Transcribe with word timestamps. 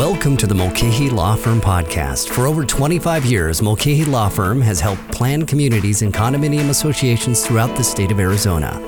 Welcome 0.00 0.38
to 0.38 0.46
the 0.46 0.54
Mulcahy 0.54 1.10
Law 1.10 1.36
Firm 1.36 1.60
podcast. 1.60 2.30
For 2.30 2.46
over 2.46 2.64
25 2.64 3.26
years, 3.26 3.60
Mulcahy 3.60 4.06
Law 4.06 4.30
Firm 4.30 4.62
has 4.62 4.80
helped 4.80 5.12
plan 5.12 5.44
communities 5.44 6.00
and 6.00 6.10
condominium 6.10 6.70
associations 6.70 7.46
throughout 7.46 7.76
the 7.76 7.84
state 7.84 8.10
of 8.10 8.18
Arizona. 8.18 8.80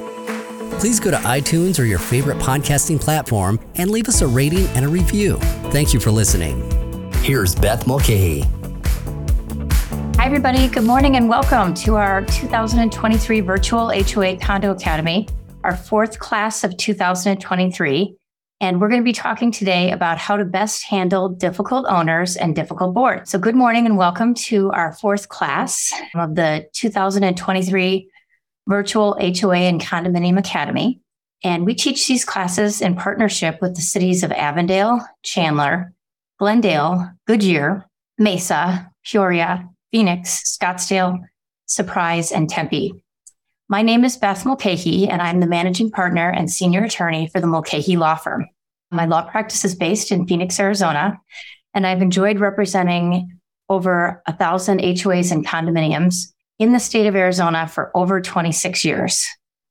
Please 0.78 0.98
go 0.98 1.10
to 1.10 1.18
iTunes 1.18 1.78
or 1.78 1.84
your 1.84 1.98
favorite 1.98 2.38
podcasting 2.38 2.98
platform 2.98 3.60
and 3.74 3.90
leave 3.90 4.08
us 4.08 4.22
a 4.22 4.26
rating 4.26 4.66
and 4.68 4.86
a 4.86 4.88
review. 4.88 5.36
Thank 5.70 5.92
you 5.92 6.00
for 6.00 6.10
listening. 6.10 6.62
Here's 7.16 7.54
Beth 7.54 7.86
Mulcahy. 7.86 8.46
Hi, 10.16 10.24
everybody. 10.24 10.66
Good 10.66 10.84
morning 10.84 11.16
and 11.16 11.28
welcome 11.28 11.74
to 11.74 11.96
our 11.96 12.24
2023 12.24 13.40
Virtual 13.40 13.90
HOA 13.90 14.38
Condo 14.38 14.70
Academy, 14.70 15.28
our 15.62 15.76
fourth 15.76 16.18
class 16.18 16.64
of 16.64 16.74
2023. 16.78 18.16
And 18.62 18.80
we're 18.80 18.88
going 18.88 19.00
to 19.00 19.04
be 19.04 19.12
talking 19.12 19.50
today 19.50 19.90
about 19.90 20.18
how 20.18 20.36
to 20.36 20.44
best 20.44 20.84
handle 20.84 21.28
difficult 21.28 21.84
owners 21.88 22.36
and 22.36 22.54
difficult 22.54 22.94
boards. 22.94 23.28
So, 23.28 23.36
good 23.36 23.56
morning 23.56 23.86
and 23.86 23.96
welcome 23.96 24.34
to 24.34 24.70
our 24.70 24.92
fourth 24.92 25.28
class 25.28 25.92
of 26.14 26.36
the 26.36 26.68
2023 26.72 28.08
Virtual 28.68 29.14
HOA 29.20 29.56
and 29.56 29.80
Condominium 29.80 30.38
Academy. 30.38 31.00
And 31.42 31.66
we 31.66 31.74
teach 31.74 32.06
these 32.06 32.24
classes 32.24 32.80
in 32.80 32.94
partnership 32.94 33.58
with 33.60 33.74
the 33.74 33.82
cities 33.82 34.22
of 34.22 34.30
Avondale, 34.30 35.04
Chandler, 35.24 35.92
Glendale, 36.38 37.10
Goodyear, 37.26 37.90
Mesa, 38.16 38.92
Peoria, 39.04 39.68
Phoenix, 39.90 40.56
Scottsdale, 40.56 41.18
Surprise, 41.66 42.30
and 42.30 42.48
Tempe. 42.48 43.02
My 43.72 43.80
name 43.80 44.04
is 44.04 44.18
Beth 44.18 44.44
Mulcahy, 44.44 45.08
and 45.08 45.22
I'm 45.22 45.40
the 45.40 45.46
managing 45.46 45.90
partner 45.90 46.28
and 46.28 46.50
senior 46.50 46.84
attorney 46.84 47.28
for 47.28 47.40
the 47.40 47.46
Mulcahy 47.46 47.96
Law 47.96 48.16
Firm. 48.16 48.46
My 48.90 49.06
law 49.06 49.22
practice 49.22 49.64
is 49.64 49.74
based 49.74 50.12
in 50.12 50.26
Phoenix, 50.26 50.60
Arizona, 50.60 51.18
and 51.72 51.86
I've 51.86 52.02
enjoyed 52.02 52.38
representing 52.38 53.38
over 53.70 54.22
a 54.26 54.36
thousand 54.36 54.80
HOAs 54.80 55.32
and 55.32 55.46
condominiums 55.46 56.34
in 56.58 56.74
the 56.74 56.78
state 56.78 57.06
of 57.06 57.16
Arizona 57.16 57.66
for 57.66 57.90
over 57.96 58.20
26 58.20 58.84
years. 58.84 59.26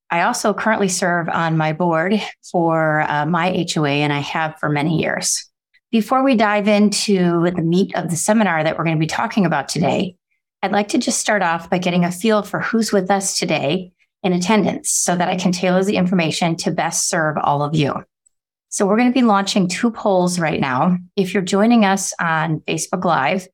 I 0.09 0.23
also 0.23 0.51
currently 0.51 0.89
serve 0.89 1.29
on 1.29 1.55
my 1.55 1.71
board 1.71 2.19
for 2.51 3.01
uh, 3.01 3.27
my 3.27 3.67
HOA, 3.71 3.87
and 3.87 4.11
I 4.11 4.21
have 4.21 4.57
for 4.59 4.69
many 4.69 4.99
years. 4.99 5.47
Before 5.91 6.23
we 6.23 6.35
dive 6.35 6.67
into 6.67 7.51
the 7.51 7.61
meat 7.61 7.95
of 7.95 8.09
the 8.09 8.15
seminar 8.15 8.63
that 8.63 8.79
we're 8.79 8.83
going 8.83 8.97
to 8.97 8.99
be 8.99 9.05
talking 9.05 9.45
about 9.45 9.69
today, 9.69 10.15
I'd 10.63 10.71
like 10.71 10.89
to 10.89 10.99
just 10.99 11.19
start 11.19 11.41
off 11.41 11.71
by 11.71 11.79
getting 11.79 12.05
a 12.05 12.11
feel 12.11 12.43
for 12.43 12.59
who's 12.59 12.91
with 12.91 13.09
us 13.09 13.37
today 13.37 13.93
in 14.21 14.31
attendance 14.31 14.91
so 14.91 15.15
that 15.15 15.27
I 15.27 15.35
can 15.35 15.51
tailor 15.51 15.83
the 15.83 15.95
information 15.95 16.55
to 16.57 16.71
best 16.71 17.09
serve 17.09 17.37
all 17.37 17.63
of 17.63 17.73
you. 17.73 18.05
So 18.69 18.85
we're 18.85 18.97
going 18.97 19.11
to 19.11 19.19
be 19.19 19.25
launching 19.25 19.67
two 19.67 19.89
polls 19.89 20.39
right 20.39 20.59
now. 20.59 20.97
If 21.15 21.33
you're 21.33 21.41
joining 21.41 21.83
us 21.83 22.13
on 22.19 22.59
Facebook 22.61 23.03
Live, 23.03 23.47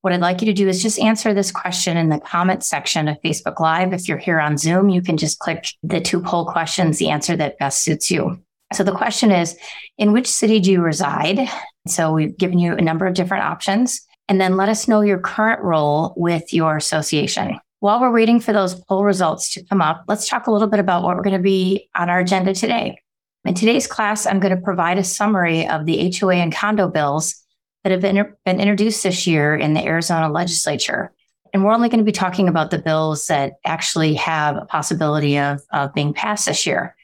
what 0.00 0.14
I'd 0.14 0.20
like 0.20 0.40
you 0.40 0.46
to 0.46 0.54
do 0.54 0.66
is 0.66 0.82
just 0.82 0.98
answer 0.98 1.34
this 1.34 1.52
question 1.52 1.98
in 1.98 2.08
the 2.08 2.18
comment 2.18 2.64
section 2.64 3.08
of 3.08 3.20
Facebook 3.22 3.60
Live. 3.60 3.92
If 3.92 4.08
you're 4.08 4.18
here 4.18 4.40
on 4.40 4.56
Zoom, 4.56 4.88
you 4.88 5.02
can 5.02 5.18
just 5.18 5.38
click 5.40 5.66
the 5.82 6.00
two 6.00 6.22
poll 6.22 6.46
questions, 6.46 6.98
the 6.98 7.10
answer 7.10 7.36
that 7.36 7.58
best 7.58 7.84
suits 7.84 8.10
you. 8.10 8.42
So 8.72 8.84
the 8.84 8.92
question 8.92 9.30
is, 9.30 9.56
in 9.98 10.12
which 10.12 10.26
city 10.26 10.60
do 10.60 10.72
you 10.72 10.80
reside? 10.80 11.46
So 11.86 12.12
we've 12.12 12.36
given 12.36 12.58
you 12.58 12.72
a 12.72 12.80
number 12.80 13.06
of 13.06 13.14
different 13.14 13.44
options 13.44 14.00
and 14.28 14.40
then 14.40 14.56
let 14.56 14.68
us 14.68 14.88
know 14.88 15.00
your 15.00 15.18
current 15.18 15.62
role 15.62 16.14
with 16.16 16.52
your 16.52 16.76
association. 16.76 17.58
While 17.80 18.00
we're 18.00 18.12
waiting 18.12 18.40
for 18.40 18.52
those 18.52 18.74
poll 18.74 19.04
results 19.04 19.52
to 19.54 19.64
come 19.64 19.82
up, 19.82 20.04
let's 20.08 20.28
talk 20.28 20.46
a 20.46 20.50
little 20.50 20.68
bit 20.68 20.80
about 20.80 21.02
what 21.02 21.16
we're 21.16 21.22
going 21.22 21.36
to 21.36 21.42
be 21.42 21.90
on 21.94 22.08
our 22.08 22.20
agenda 22.20 22.54
today. 22.54 22.98
In 23.44 23.54
today's 23.54 23.86
class, 23.86 24.26
I'm 24.26 24.40
going 24.40 24.56
to 24.56 24.62
provide 24.62 24.96
a 24.96 25.04
summary 25.04 25.68
of 25.68 25.84
the 25.84 26.10
HOA 26.18 26.36
and 26.36 26.54
condo 26.54 26.88
bills 26.88 27.44
that 27.82 27.92
have 27.92 28.00
been, 28.00 28.32
been 28.46 28.60
introduced 28.60 29.02
this 29.02 29.26
year 29.26 29.54
in 29.54 29.74
the 29.74 29.84
Arizona 29.84 30.32
legislature. 30.32 31.12
And 31.52 31.62
we're 31.62 31.72
only 31.72 31.90
going 31.90 31.98
to 31.98 32.04
be 32.04 32.12
talking 32.12 32.48
about 32.48 32.70
the 32.70 32.78
bills 32.78 33.26
that 33.26 33.54
actually 33.64 34.14
have 34.14 34.56
a 34.56 34.64
possibility 34.64 35.38
of, 35.38 35.60
of 35.72 35.92
being 35.92 36.14
passed 36.14 36.46
this 36.46 36.66
year. 36.66 36.96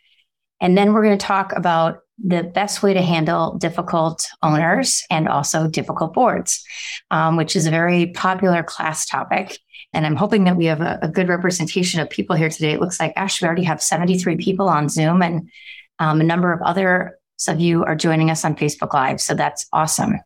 And 0.60 0.76
then 0.76 0.92
we're 0.92 1.04
going 1.04 1.19
to 1.19 1.25
talk 1.25 1.53
about 1.54 1.98
the 2.22 2.42
best 2.42 2.82
way 2.82 2.92
to 2.92 3.03
handle 3.03 3.56
difficult 3.56 4.26
owners 4.42 5.04
and 5.10 5.28
also 5.28 5.69
difficult 5.69 6.12
boards, 6.12 6.64
um, 7.10 7.36
which 7.36 7.56
is 7.56 7.66
a 7.66 7.70
very 7.70 8.08
popular 8.08 8.62
class 8.62 9.06
topic. 9.06 9.58
And 9.92 10.06
I'm 10.06 10.16
hoping 10.16 10.44
that 10.44 10.56
we 10.56 10.66
have 10.66 10.80
a, 10.80 10.98
a, 11.03 11.09
good 11.09 11.28
representation 11.28 12.00
of 12.00 12.10
people 12.10 12.36
here 12.36 12.48
today. 12.48 12.72
It 12.72 12.80
looks 12.80 13.00
like, 13.00 13.14
gosh, 13.14 13.41
we 13.41 13.47
already 13.47 13.64
have 13.64 13.82
73 13.82 14.36
people 14.36 14.69
on 14.69 14.88
Zoom, 14.88 15.22
and 15.22 15.50
um, 15.98 16.20
a 16.20 16.25
number 16.25 16.53
of 16.53 16.62
other 16.62 17.19
of 17.48 17.59
you 17.59 17.84
are 17.84 17.97
joining 17.97 18.30
us 18.30 18.44
on 18.44 18.54
Facebook 18.54 18.92
Live. 18.92 19.20
So 19.20 19.34
that's 19.34 19.66
awesome. 19.72 20.16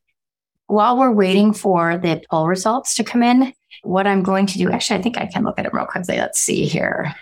While 0.67 0.99
we're 0.99 1.13
waiting 1.13 1.53
for 1.53 1.97
the 1.97 2.23
poll 2.29 2.49
results 2.49 2.95
to 2.95 3.05
come 3.05 3.23
in, 3.23 3.53
what 3.83 4.07
I'm 4.07 4.23
going 4.23 4.47
to 4.47 4.59
do, 4.59 4.71
actually, 4.71 4.99
I 4.99 5.03
think 5.03 5.19
I 5.19 5.27
can 5.27 5.45
look 5.45 5.59
at 5.59 5.67
it 5.67 5.73
real 5.73 5.87
quickly. 5.87 6.17
Let's 6.17 6.41
see 6.41 6.65
here. 6.65 7.15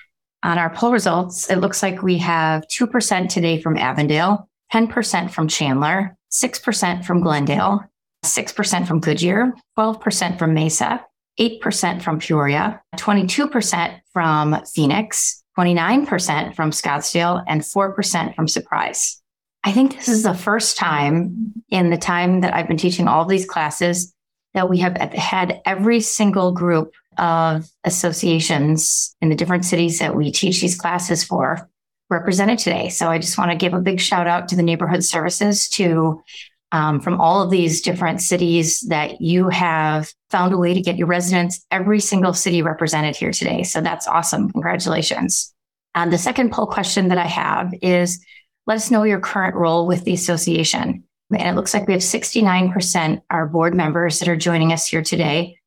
On 0.43 0.59
our 0.59 0.71
poll 0.71 0.93
results, 0.93 1.51
it 1.51 1.57
looks 1.57 1.83
like 1.83 2.03
we 2.03 2.19
have 2.19 2.65
2% 2.69 3.29
today 3.29 3.61
from 3.61 3.77
Avondale, 3.77 4.49
10% 4.73 5.31
from 5.31 5.49
Chandler, 5.49 6.17
6% 6.33 7.05
from 7.05 7.21
Glendale, 7.21 7.85
6% 8.25 8.87
from 8.87 9.01
Goodyear, 9.01 9.53
12% 9.79 10.39
from 10.39 10.55
Mesa, 10.55 11.05
8% 11.39 12.03
from 12.03 12.19
Peoria, 12.19 12.81
22% 12.97 14.01
from 14.13 14.65
Phoenix, 14.65 15.43
29% 15.59 16.55
from 16.55 16.71
Scottsdale, 16.71 17.43
and 17.47 17.61
4% 17.61 18.35
from 18.35 18.49
Surprise. 18.49 19.21
I 19.65 19.73
think 19.73 19.95
this 19.95 20.09
is 20.09 20.23
the 20.23 20.35
first 20.35 20.77
time 20.77 21.53
in 21.69 21.91
the 21.91 21.99
time 21.99 22.41
that 22.41 22.55
I've 22.55 22.69
been 22.69 22.77
teaching 22.77 23.09
all 23.09 23.23
of 23.23 23.29
these 23.29 23.47
classes 23.47 24.15
that 24.55 24.69
we 24.69 24.79
have 24.79 24.97
had 24.97 25.61
every 25.65 26.01
single 26.01 26.53
group 26.53 26.93
of 27.19 27.71
associations 27.85 29.15
in 29.21 29.29
the 29.29 29.35
different 29.35 29.65
cities 29.65 29.99
that 29.99 30.17
we 30.17 30.31
teach 30.31 30.61
these 30.61 30.77
classes 30.77 31.23
for 31.25 31.69
represented 32.13 32.59
today. 32.59 32.89
So 32.89 33.09
I 33.09 33.19
just 33.19 33.39
want 33.39 33.51
to 33.51 33.57
give 33.57 33.75
a 33.75 33.81
big 33.81 34.01
shout 34.01 34.29
out 34.29 34.49
to 34.49 34.57
the 34.57 34.63
neighborhood 34.63 35.03
services 35.03 35.69
to 35.71 36.23
um, 36.71 37.01
from 37.01 37.21
all 37.21 37.43
of 37.43 37.51
these 37.51 37.83
different 37.83 38.23
cities 38.23 38.81
that 38.89 39.21
you 39.21 39.49
have 39.51 40.13
found 40.31 40.55
a 40.55 40.59
way 40.59 40.73
to 40.73 40.81
get 40.81 40.97
your 40.97 41.07
residents, 41.07 41.65
every 41.71 42.01
single 42.01 42.33
city 42.33 42.63
represented 42.63 43.15
here 43.15 43.31
today. 43.31 43.63
So 43.63 43.81
that's 43.81 44.07
awesome. 44.07 44.51
Congratulations. 44.51 45.53
And 45.95 46.13
the 46.13 46.19
second 46.19 46.53
poll 46.53 46.67
question 46.67 47.09
that 47.09 47.19
I 47.19 47.27
have 47.27 47.75
is 47.83 48.25
let 48.67 48.77
us 48.77 48.91
know 48.91 49.03
your 49.03 49.21
current 49.21 49.55
role 49.55 49.87
with 49.87 50.05
the 50.05 50.15
association. 50.15 51.05
And 51.31 51.49
it 51.49 51.55
looks 51.55 51.75
like 51.75 51.87
we 51.87 51.93
have 51.95 52.03
69% 52.03 53.23
are 53.31 53.47
board 53.47 53.75
members 53.75 54.19
that 54.19 54.29
are 54.29 54.37
joining 54.37 54.73
us 54.73 54.87
here 54.87 55.03
today. 55.03 55.59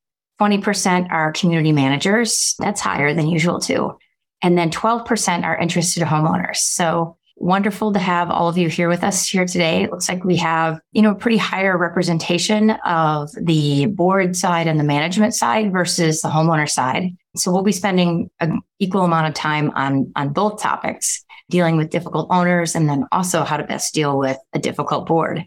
20% 0.42 1.12
are 1.12 1.32
community 1.32 1.72
managers. 1.72 2.56
That's 2.60 2.82
higher 2.82 3.14
than 3.14 3.28
usual, 3.28 3.60
too. 3.60 3.98
And 4.42 4.58
then 4.58 4.70
12% 4.70 5.44
are 5.44 5.58
interested 5.58 6.04
homeowners. 6.04 6.58
So 6.58 7.18
wonderful 7.38 7.92
to 7.94 8.00
have 8.00 8.30
all 8.30 8.48
of 8.48 8.58
you 8.58 8.70
here 8.70 8.88
with 8.88 9.04
us 9.04 9.28
here 9.28 9.46
today. 9.46 9.84
It 9.84 9.92
looks 9.92 10.08
like 10.08 10.24
we 10.24 10.38
have, 10.38 10.80
you 10.94 11.02
know, 11.02 11.12
a 11.12 11.16
pretty 11.16 11.38
higher 11.38 11.78
representation 11.78 12.72
of 12.86 13.30
the 13.40 13.88
board 13.88 14.36
side 14.36 14.68
and 14.68 14.80
the 14.80 14.84
management 14.84 15.34
side 15.34 15.72
versus 15.72 16.22
the 16.22 16.30
homeowner 16.30 16.70
side. 16.70 17.16
So 17.36 17.52
we'll 17.52 17.64
be 17.64 17.72
spending 17.72 18.30
an 18.40 18.62
equal 18.80 19.02
amount 19.02 19.28
of 19.28 19.34
time 19.34 19.72
on, 19.72 20.12
on 20.16 20.32
both 20.32 20.62
topics, 20.62 21.24
dealing 21.50 21.78
with 21.78 21.90
difficult 21.90 22.28
owners 22.32 22.76
and 22.76 22.90
then 22.90 23.06
also 23.12 23.44
how 23.44 23.58
to 23.58 23.64
best 23.64 23.94
deal 23.94 24.18
with 24.18 24.38
a 24.54 24.60
difficult 24.60 25.06
board. 25.06 25.46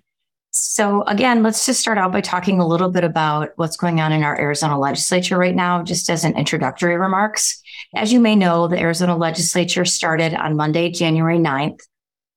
So, 0.51 1.03
again, 1.03 1.43
let's 1.43 1.67
just 1.67 1.81
start 1.81 1.99
out 1.99 2.13
by 2.13 2.23
talking 2.23 2.59
a 2.59 2.67
little 2.67 2.91
bit 2.91 3.05
about 3.05 3.51
what's 3.57 3.77
going 3.77 4.01
on 4.01 4.13
in 4.13 4.23
our 4.23 4.41
Arizona 4.41 4.79
legislature 4.79 5.37
right 5.37 5.55
now, 5.55 5.83
just 5.83 6.09
as 6.09 6.25
an 6.25 6.37
introductory 6.39 6.97
remarks. 6.97 7.63
As 7.95 8.13
you 8.13 8.21
may 8.21 8.35
know, 8.35 8.67
the 8.67 8.79
Arizona 8.79 9.17
legislature 9.17 9.85
started 9.85 10.35
on 10.35 10.57
Monday, 10.57 10.91
January 10.91 11.39
9th. 11.39 11.81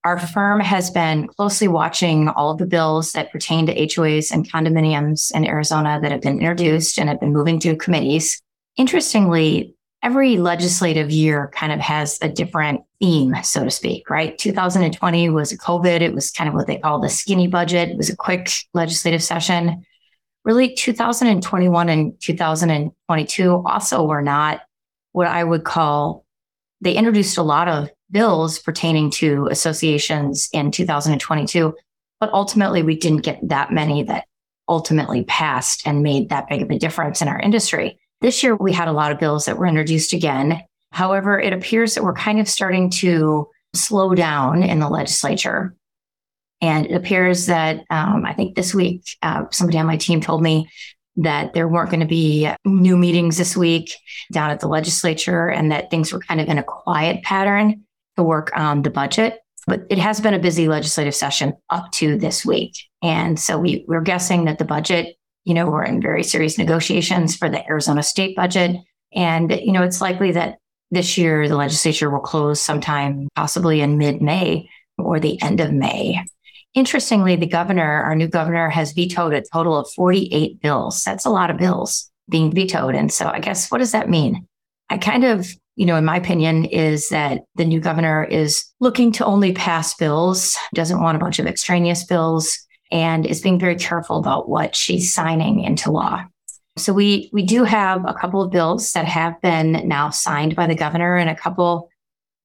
Our 0.03 0.19
firm 0.19 0.59
has 0.59 0.89
been 0.89 1.27
closely 1.27 1.67
watching 1.67 2.27
all 2.27 2.51
of 2.51 2.57
the 2.57 2.65
bills 2.65 3.11
that 3.11 3.31
pertain 3.31 3.67
to 3.67 3.75
HOAs 3.75 4.31
and 4.31 4.49
condominiums 4.49 5.33
in 5.33 5.45
Arizona 5.45 5.99
that 6.01 6.11
have 6.11 6.21
been 6.21 6.39
introduced 6.39 6.97
and 6.97 7.07
have 7.07 7.19
been 7.19 7.33
moving 7.33 7.59
through 7.59 7.77
committees. 7.77 8.41
Interestingly, 8.77 9.75
every 10.03 10.37
legislative 10.37 11.11
year 11.11 11.51
kind 11.53 11.71
of 11.71 11.79
has 11.79 12.17
a 12.21 12.29
different 12.29 12.81
theme, 12.99 13.35
so 13.43 13.63
to 13.63 13.71
speak, 13.71 14.09
right? 14.09 14.37
2020 14.37 15.29
was 15.29 15.53
COVID. 15.53 16.01
It 16.01 16.13
was 16.13 16.31
kind 16.31 16.47
of 16.47 16.53
what 16.55 16.67
they 16.67 16.77
call 16.77 16.99
the 16.99 17.09
skinny 17.09 17.47
budget. 17.47 17.89
It 17.89 17.97
was 17.97 18.09
a 18.09 18.15
quick 18.15 18.49
legislative 18.73 19.23
session. 19.23 19.85
Really, 20.43 20.73
2021 20.73 21.89
and 21.89 22.19
2022 22.19 23.63
also 23.65 24.05
were 24.05 24.23
not 24.23 24.61
what 25.11 25.27
I 25.27 25.43
would 25.43 25.63
call, 25.63 26.25
they 26.79 26.93
introduced 26.93 27.37
a 27.37 27.43
lot 27.43 27.67
of 27.67 27.89
bills 28.09 28.59
pertaining 28.59 29.11
to 29.11 29.47
associations 29.51 30.49
in 30.51 30.71
2022, 30.71 31.75
but 32.19 32.31
ultimately 32.33 32.81
we 32.81 32.95
didn't 32.95 33.21
get 33.21 33.39
that 33.49 33.71
many 33.71 34.03
that 34.03 34.25
ultimately 34.67 35.23
passed 35.25 35.85
and 35.85 36.01
made 36.01 36.29
that 36.29 36.47
big 36.49 36.61
of 36.61 36.71
a 36.71 36.79
difference 36.79 37.21
in 37.21 37.27
our 37.27 37.39
industry. 37.39 37.99
This 38.21 38.43
year, 38.43 38.55
we 38.55 38.71
had 38.71 38.87
a 38.87 38.93
lot 38.93 39.11
of 39.11 39.19
bills 39.19 39.45
that 39.45 39.57
were 39.57 39.65
introduced 39.65 40.13
again. 40.13 40.61
However, 40.91 41.39
it 41.39 41.53
appears 41.53 41.95
that 41.95 42.03
we're 42.03 42.13
kind 42.13 42.39
of 42.39 42.47
starting 42.47 42.89
to 42.91 43.47
slow 43.73 44.13
down 44.13 44.63
in 44.63 44.79
the 44.79 44.89
legislature. 44.89 45.75
And 46.61 46.85
it 46.85 46.93
appears 46.93 47.47
that 47.47 47.83
um, 47.89 48.23
I 48.25 48.33
think 48.33 48.55
this 48.55 48.75
week, 48.75 49.03
uh, 49.23 49.45
somebody 49.51 49.79
on 49.79 49.87
my 49.87 49.97
team 49.97 50.21
told 50.21 50.43
me 50.43 50.69
that 51.17 51.53
there 51.53 51.67
weren't 51.67 51.89
going 51.89 52.01
to 52.01 52.05
be 52.05 52.49
new 52.63 52.95
meetings 52.95 53.37
this 53.37 53.57
week 53.57 53.91
down 54.31 54.51
at 54.51 54.59
the 54.59 54.67
legislature 54.67 55.49
and 55.49 55.71
that 55.71 55.89
things 55.89 56.13
were 56.13 56.19
kind 56.19 56.39
of 56.39 56.47
in 56.47 56.57
a 56.57 56.63
quiet 56.63 57.23
pattern 57.23 57.83
to 58.17 58.23
work 58.23 58.51
on 58.55 58.83
the 58.83 58.89
budget. 58.89 59.39
But 59.67 59.81
it 59.89 59.97
has 59.97 60.21
been 60.21 60.33
a 60.33 60.39
busy 60.39 60.67
legislative 60.67 61.15
session 61.15 61.53
up 61.69 61.91
to 61.93 62.17
this 62.17 62.45
week. 62.45 62.75
And 63.01 63.39
so 63.39 63.57
we, 63.57 63.85
we're 63.87 64.01
guessing 64.01 64.45
that 64.45 64.57
the 64.57 64.65
budget, 64.65 65.15
you 65.43 65.53
know, 65.53 65.69
we're 65.69 65.83
in 65.83 66.01
very 66.01 66.23
serious 66.23 66.57
negotiations 66.57 67.35
for 67.35 67.49
the 67.49 67.65
Arizona 67.67 68.03
state 68.03 68.35
budget. 68.35 68.77
And, 69.13 69.51
you 69.51 69.71
know, 69.71 69.83
it's 69.83 70.01
likely 70.01 70.31
that 70.33 70.57
this 70.91 71.17
year 71.17 71.47
the 71.47 71.55
legislature 71.55 72.09
will 72.09 72.19
close 72.19 72.61
sometime 72.61 73.27
possibly 73.35 73.81
in 73.81 73.97
mid 73.97 74.21
May 74.21 74.69
or 74.97 75.19
the 75.19 75.41
end 75.41 75.59
of 75.59 75.71
May. 75.71 76.21
Interestingly, 76.73 77.35
the 77.35 77.47
governor, 77.47 78.03
our 78.03 78.15
new 78.15 78.27
governor, 78.27 78.69
has 78.69 78.93
vetoed 78.93 79.33
a 79.33 79.41
total 79.41 79.77
of 79.77 79.91
48 79.91 80.61
bills. 80.61 81.03
That's 81.03 81.25
a 81.25 81.29
lot 81.29 81.49
of 81.49 81.57
bills 81.57 82.09
being 82.29 82.51
vetoed. 82.51 82.95
And 82.95 83.11
so 83.11 83.27
I 83.27 83.39
guess 83.39 83.69
what 83.69 83.79
does 83.79 83.91
that 83.91 84.09
mean? 84.09 84.47
I 84.89 84.97
kind 84.97 85.25
of, 85.25 85.47
you 85.75 85.85
know, 85.85 85.97
in 85.97 86.05
my 86.05 86.17
opinion, 86.17 86.65
is 86.65 87.09
that 87.09 87.41
the 87.55 87.65
new 87.65 87.79
governor 87.79 88.23
is 88.23 88.65
looking 88.79 89.11
to 89.13 89.25
only 89.25 89.53
pass 89.53 89.95
bills, 89.95 90.55
doesn't 90.73 91.01
want 91.01 91.17
a 91.17 91.19
bunch 91.19 91.39
of 91.39 91.47
extraneous 91.47 92.05
bills, 92.05 92.57
and 92.91 93.25
is 93.25 93.41
being 93.41 93.59
very 93.59 93.75
careful 93.75 94.17
about 94.17 94.49
what 94.49 94.75
she's 94.75 95.13
signing 95.13 95.63
into 95.63 95.91
law. 95.91 96.23
So 96.77 96.93
we 96.93 97.29
we 97.33 97.43
do 97.43 97.63
have 97.63 98.05
a 98.05 98.13
couple 98.13 98.41
of 98.41 98.51
bills 98.51 98.91
that 98.93 99.05
have 99.05 99.39
been 99.41 99.87
now 99.87 100.09
signed 100.09 100.55
by 100.55 100.67
the 100.67 100.75
governor 100.75 101.17
and 101.17 101.29
a 101.29 101.35
couple 101.35 101.89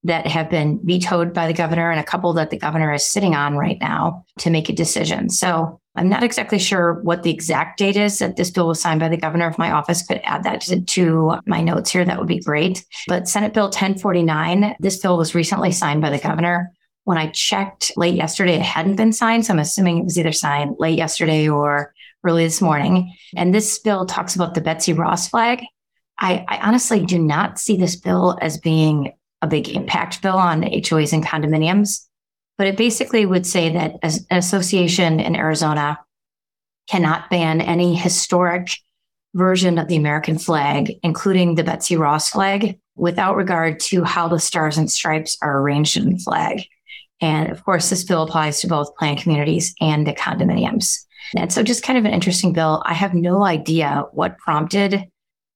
that 0.03 0.27
have 0.27 0.49
been 0.49 0.79
vetoed 0.83 1.33
by 1.33 1.47
the 1.47 1.53
governor 1.53 1.91
and 1.91 1.99
a 1.99 2.03
couple 2.03 2.31
that 2.33 2.49
the 2.49 2.57
governor 2.57 2.93
is 2.93 3.03
sitting 3.03 3.35
on 3.35 3.57
right 3.57 3.77
now 3.81 4.25
to 4.39 4.49
make 4.49 4.69
a 4.69 4.73
decision. 4.73 5.29
So 5.29 5.81
I'm 5.95 6.09
not 6.09 6.23
exactly 6.23 6.59
sure 6.59 7.01
what 7.01 7.23
the 7.23 7.31
exact 7.31 7.79
date 7.79 7.97
is 7.97 8.19
that 8.19 8.35
this 8.35 8.51
bill 8.51 8.67
was 8.67 8.79
signed 8.79 8.99
by 8.99 9.09
the 9.09 9.17
governor. 9.17 9.49
If 9.49 9.57
my 9.57 9.71
office 9.71 10.05
could 10.05 10.21
add 10.23 10.43
that 10.43 10.61
to, 10.61 10.81
to 10.81 11.39
my 11.47 11.61
notes 11.61 11.91
here, 11.91 12.05
that 12.05 12.19
would 12.19 12.27
be 12.27 12.39
great. 12.39 12.85
But 13.07 13.27
Senate 13.27 13.53
Bill 13.53 13.65
1049, 13.65 14.75
this 14.79 14.99
bill 14.99 15.17
was 15.17 15.33
recently 15.33 15.71
signed 15.71 16.01
by 16.01 16.11
the 16.11 16.19
governor. 16.19 16.71
When 17.07 17.17
I 17.17 17.29
checked 17.29 17.93
late 17.95 18.15
yesterday, 18.15 18.55
it 18.55 18.61
hadn't 18.63 18.97
been 18.97 19.13
signed. 19.13 19.45
So 19.45 19.53
I'm 19.53 19.59
assuming 19.59 19.97
it 19.97 20.03
was 20.03 20.19
either 20.19 20.33
signed 20.33 20.75
late 20.77 20.97
yesterday 20.97 21.47
or 21.47 21.93
early 22.25 22.43
this 22.43 22.61
morning. 22.61 23.15
And 23.33 23.55
this 23.55 23.79
bill 23.79 24.05
talks 24.05 24.35
about 24.35 24.55
the 24.55 24.59
Betsy 24.59 24.91
Ross 24.91 25.29
flag. 25.29 25.63
I, 26.19 26.43
I 26.49 26.57
honestly 26.57 27.05
do 27.05 27.17
not 27.17 27.59
see 27.59 27.77
this 27.77 27.95
bill 27.95 28.37
as 28.41 28.57
being 28.57 29.13
a 29.41 29.47
big 29.47 29.69
impact 29.69 30.21
bill 30.21 30.35
on 30.35 30.63
HOAs 30.63 31.13
and 31.13 31.25
condominiums, 31.25 32.05
but 32.57 32.67
it 32.67 32.75
basically 32.75 33.25
would 33.25 33.45
say 33.45 33.71
that 33.71 33.93
an 34.03 34.37
association 34.37 35.21
in 35.21 35.37
Arizona 35.37 35.99
cannot 36.89 37.29
ban 37.29 37.61
any 37.61 37.95
historic 37.95 38.71
version 39.33 39.77
of 39.77 39.87
the 39.87 39.95
American 39.95 40.37
flag, 40.37 40.91
including 41.03 41.55
the 41.55 41.63
Betsy 41.63 41.95
Ross 41.95 42.31
flag, 42.31 42.77
without 42.97 43.37
regard 43.37 43.79
to 43.79 44.03
how 44.03 44.27
the 44.27 44.39
stars 44.39 44.77
and 44.77 44.91
stripes 44.91 45.37
are 45.41 45.61
arranged 45.61 45.95
in 45.95 46.11
the 46.11 46.19
flag. 46.19 46.63
And 47.21 47.51
of 47.51 47.63
course, 47.63 47.89
this 47.89 48.03
bill 48.03 48.23
applies 48.23 48.61
to 48.61 48.67
both 48.67 48.95
planned 48.95 49.19
communities 49.19 49.73
and 49.81 50.05
the 50.05 50.13
condominiums. 50.13 51.05
And 51.35 51.51
so, 51.51 51.63
just 51.63 51.83
kind 51.83 51.97
of 51.97 52.05
an 52.05 52.13
interesting 52.13 52.53
bill. 52.53 52.83
I 52.85 52.93
have 52.93 53.13
no 53.13 53.43
idea 53.43 54.05
what 54.11 54.37
prompted 54.37 55.03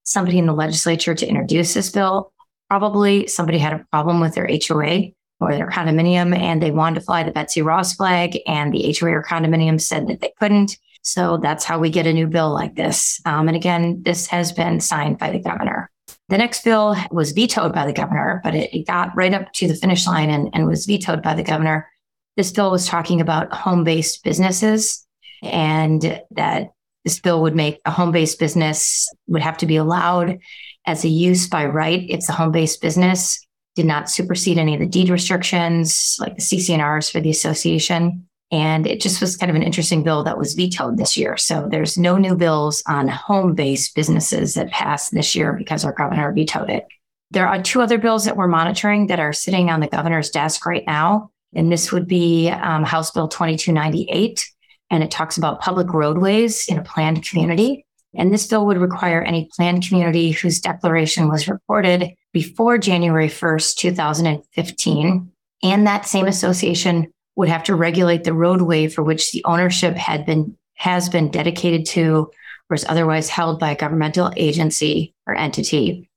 somebody 0.04 0.40
in 0.40 0.48
the 0.48 0.54
legislature 0.54 1.16
to 1.16 1.28
introduce 1.28 1.74
this 1.74 1.90
bill 1.90 2.34
probably 2.72 3.28
somebody 3.28 3.58
had 3.58 3.74
a 3.74 3.86
problem 3.92 4.22
with 4.22 4.34
their 4.34 4.48
HOA 4.48 5.10
or 5.42 5.52
their 5.54 5.70
condominium 5.70 6.34
and 6.34 6.64
they 6.64 6.72
wanted 6.72 6.98
to 6.98 7.06
fly 7.06 7.22
the 7.22 7.32
Betsy 7.32 7.62
Ross 7.62 7.94
flag, 7.96 8.40
and 8.48 8.74
the 8.74 8.96
HOA 8.98 9.10
or 9.10 9.26
condominium 9.26 9.82
said 9.82 10.08
that 10.08 10.22
they 10.22 10.32
couldn't. 10.40 10.78
So 11.02 11.36
that's 11.36 11.66
how 11.66 11.80
we 11.80 11.90
get 11.90 12.08
a 12.08 12.14
new 12.14 12.28
bill 12.28 12.54
like 12.54 12.76
this. 12.76 13.20
Um, 13.26 13.50
and 13.50 13.58
again, 13.58 14.02
this 14.04 14.26
has 14.28 14.54
been 14.54 14.80
signed 14.80 15.18
by 15.18 15.32
the 15.32 15.40
governor. 15.40 15.92
The 16.32 16.38
next 16.38 16.64
bill 16.64 16.96
was 17.12 17.34
vetoed 17.34 17.74
by 17.74 17.86
the 17.86 17.92
governor, 17.92 18.40
but 18.42 18.56
it, 18.56 18.74
it 18.74 18.88
got 18.88 19.14
right 19.18 19.34
up 19.34 19.52
to 19.52 19.68
the 19.68 19.76
finish 19.76 20.08
line 20.08 20.30
and, 20.30 20.50
and 20.54 20.66
was 20.66 20.86
vetoed 20.86 21.22
by 21.22 21.34
the 21.34 21.44
governor. 21.44 21.90
This 22.38 22.54
bill 22.54 22.72
was 22.72 22.88
talking 22.88 23.20
about 23.20 23.52
home 23.52 23.84
based 23.84 24.24
businesses 24.24 25.06
and 25.44 26.22
that 26.32 26.70
this 27.04 27.20
bill 27.20 27.42
would 27.42 27.54
make 27.54 27.82
a 27.84 27.92
home 27.92 28.14
based 28.14 28.40
business 28.40 29.10
would 29.28 29.42
have 29.42 29.58
to 29.58 29.66
be 29.66 29.76
allowed 29.76 30.40
as 30.88 31.04
a 31.04 31.10
use 31.10 31.50
by 31.50 31.66
right. 31.66 32.06
It's 32.08 32.30
a 32.30 32.34
home 32.34 32.54
based 32.54 32.82
business, 32.82 33.46
did 33.76 33.86
not 33.86 34.10
supersede 34.10 34.58
any 34.58 34.74
of 34.74 34.80
the 34.80 34.88
deed 34.88 35.10
restrictions 35.10 36.16
like 36.22 36.38
the 36.38 36.42
CC&Rs 36.42 37.10
for 37.10 37.20
the 37.20 37.30
association. 37.30 38.26
And 38.52 38.86
it 38.86 39.00
just 39.00 39.22
was 39.22 39.38
kind 39.38 39.50
of 39.50 39.56
an 39.56 39.64
interesting 39.64 40.04
bill 40.04 40.24
that 40.24 40.38
was 40.38 40.54
vetoed 40.54 40.98
this 40.98 41.16
year. 41.16 41.38
So 41.38 41.68
there's 41.70 41.98
no 41.98 42.18
new 42.18 42.36
bills 42.36 42.84
on 42.86 43.08
home 43.08 43.56
based 43.56 43.96
businesses 43.96 44.56
that 44.56 44.72
passed 44.72 45.14
this 45.14 45.36
year 45.36 45.54
because 45.54 45.86
our 45.86 45.94
governor 45.94 46.34
vetoed 46.34 46.70
it. 46.70 46.86
There 47.32 47.48
are 47.48 47.62
two 47.62 47.82
other 47.82 47.98
bills 47.98 48.26
that 48.26 48.36
we're 48.36 48.48
monitoring 48.48 49.08
that 49.08 49.22
are 49.22 49.32
sitting 49.32 49.70
on 49.70 49.80
the 49.80 49.88
governor's 49.88 50.30
desk 50.30 50.66
right 50.66 50.84
now. 50.86 51.32
And 51.54 51.72
this 51.72 51.94
would 51.94 52.08
be 52.08 52.50
um, 52.50 52.84
House 52.84 53.12
Bill 53.12 53.30
2298 53.30 54.46
and 54.92 55.02
it 55.02 55.10
talks 55.10 55.38
about 55.38 55.62
public 55.62 55.94
roadways 55.94 56.68
in 56.68 56.78
a 56.78 56.84
planned 56.84 57.26
community. 57.26 57.86
And 58.14 58.34
this 58.34 58.46
bill 58.46 58.66
would 58.66 58.78
require 58.78 59.22
any 59.22 59.50
planned 59.56 59.88
community 59.88 60.32
whose 60.32 60.60
declaration 60.60 61.30
was 61.30 61.48
recorded 61.48 62.12
before 62.34 62.78
January 62.78 63.30
1st, 63.30 63.76
2015, 63.78 65.32
and 65.64 65.88
that 65.88 66.06
same 66.06 66.28
association 66.28 67.12
would 67.42 67.50
have 67.50 67.64
to 67.64 67.74
regulate 67.74 68.24
the 68.24 68.36
roadway 68.36 68.88
for 68.88 69.02
which 69.02 69.32
the 69.32 69.44
ownership 69.46 69.96
had 69.98 70.28
been 70.28 70.56
has 70.76 71.10
been 71.10 71.32
dedicated 71.32 71.88
to 71.88 72.30
or 72.70 72.76
is 72.76 72.86
otherwise 72.88 73.30
held 73.30 73.60
by 73.60 73.72
a 73.72 73.76
governmental 73.76 74.32
agency 74.38 75.16
or 75.26 75.34
entity. 75.34 76.08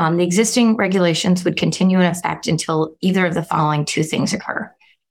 Um, 0.00 0.16
the 0.16 0.24
existing 0.24 0.76
regulations 0.76 1.44
would 1.44 1.56
continue 1.56 2.00
in 2.00 2.06
effect 2.06 2.48
until 2.48 2.96
either 3.00 3.26
of 3.26 3.34
the 3.34 3.44
following 3.44 3.84
two 3.84 4.02
things 4.02 4.32
occur. 4.32 4.68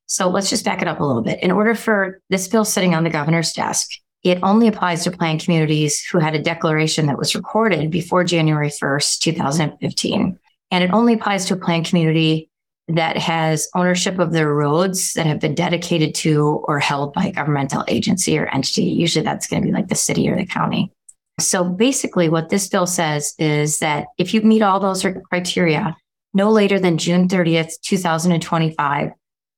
So 0.07 0.27
let's 0.27 0.49
just 0.49 0.65
back 0.65 0.81
it 0.81 0.89
up 0.89 0.99
a 0.99 1.05
little 1.05 1.21
bit. 1.21 1.41
In 1.41 1.51
order 1.51 1.73
for 1.73 2.19
this 2.29 2.49
bill 2.49 2.65
sitting 2.65 2.93
on 2.93 3.05
the 3.05 3.09
governor's 3.09 3.53
desk, 3.53 3.91
it 4.23 4.39
only 4.43 4.67
applies 4.67 5.05
to 5.05 5.11
planned 5.11 5.41
communities 5.41 6.03
who 6.03 6.19
had 6.19 6.35
a 6.35 6.43
declaration 6.43 7.05
that 7.05 7.17
was 7.17 7.33
recorded 7.33 7.91
before 7.91 8.25
January 8.25 8.69
1st, 8.69 9.19
2015. 9.19 10.37
And 10.71 10.83
it 10.83 10.91
only 10.91 11.13
applies 11.13 11.45
to 11.45 11.53
a 11.53 11.57
planned 11.57 11.85
community 11.85 12.49
that 12.87 13.17
has 13.17 13.67
ownership 13.73 14.19
of 14.19 14.31
their 14.31 14.53
roads 14.53 15.13
that 15.13 15.25
have 15.25 15.39
been 15.39 15.55
dedicated 15.55 16.13
to 16.13 16.63
or 16.67 16.79
held 16.79 17.13
by 17.13 17.25
a 17.25 17.31
governmental 17.31 17.83
agency 17.87 18.37
or 18.37 18.47
entity. 18.47 18.83
Usually 18.83 19.25
that's 19.25 19.47
going 19.47 19.63
to 19.63 19.67
be 19.67 19.73
like 19.73 19.87
the 19.87 19.95
city 19.95 20.29
or 20.29 20.35
the 20.35 20.45
county. 20.45 20.91
So 21.39 21.63
basically, 21.63 22.29
what 22.29 22.49
this 22.49 22.67
bill 22.67 22.87
says 22.87 23.33
is 23.39 23.79
that 23.79 24.07
if 24.17 24.33
you 24.33 24.41
meet 24.41 24.61
all 24.61 24.79
those 24.79 25.05
criteria, 25.29 25.97
no 26.33 26.51
later 26.51 26.79
than 26.79 26.97
June 26.97 27.27
30th, 27.27 27.73
2025, 27.81 29.11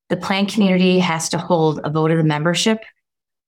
the 0.09 0.17
planned 0.17 0.49
community 0.49 0.99
has 0.99 1.29
to 1.29 1.37
hold 1.37 1.81
a 1.83 1.89
vote 1.89 2.11
of 2.11 2.17
the 2.17 2.23
membership 2.23 2.79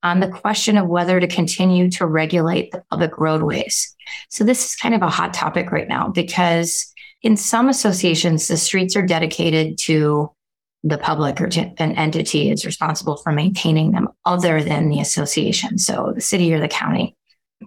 on 0.03 0.19
the 0.19 0.27
question 0.27 0.77
of 0.77 0.87
whether 0.87 1.19
to 1.19 1.27
continue 1.27 1.89
to 1.91 2.05
regulate 2.05 2.71
the 2.71 2.83
public 2.89 3.17
roadways. 3.17 3.95
So 4.29 4.43
this 4.43 4.65
is 4.65 4.75
kind 4.75 4.95
of 4.95 5.01
a 5.01 5.09
hot 5.09 5.33
topic 5.33 5.71
right 5.71 5.87
now 5.87 6.09
because 6.09 6.93
in 7.21 7.35
some 7.35 7.69
associations, 7.69 8.47
the 8.47 8.57
streets 8.57 8.95
are 8.95 9.05
dedicated 9.05 9.77
to 9.79 10.31
the 10.83 10.97
public 10.97 11.41
or 11.41 11.47
to 11.47 11.61
an 11.81 11.91
entity 11.97 12.49
is 12.49 12.65
responsible 12.65 13.17
for 13.17 13.31
maintaining 13.31 13.91
them 13.91 14.07
other 14.25 14.63
than 14.63 14.89
the 14.89 15.01
association. 15.01 15.77
So 15.77 16.13
the 16.15 16.21
city 16.21 16.53
or 16.53 16.59
the 16.59 16.69
county. 16.69 17.15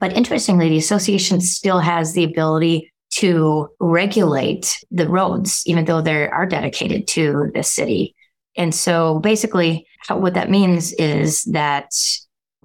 But 0.00 0.14
interestingly, 0.14 0.70
the 0.70 0.78
association 0.78 1.40
still 1.42 1.80
has 1.80 2.14
the 2.14 2.24
ability 2.24 2.90
to 3.14 3.68
regulate 3.78 4.78
the 4.90 5.06
roads, 5.06 5.62
even 5.66 5.84
though 5.84 6.00
they 6.00 6.26
are 6.28 6.46
dedicated 6.46 7.06
to 7.08 7.50
the 7.54 7.62
city. 7.62 8.14
And 8.56 8.74
so 8.74 9.18
basically, 9.18 9.86
what 10.08 10.32
that 10.34 10.48
means 10.48 10.94
is 10.94 11.42
that 11.44 11.90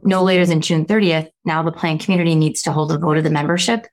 no 0.03 0.24
later 0.24 0.46
than 0.46 0.62
June 0.62 0.86
30th, 0.86 1.27
now 1.44 1.63
the 1.63 1.72
planned 1.74 2.00
community 2.00 2.36
needs 2.36 2.62
to 2.62 2.72
hold 2.72 2.94
a 2.94 2.98
vote 2.98 3.17
of 3.17 3.25
the 3.25 3.29
membership 3.29 3.88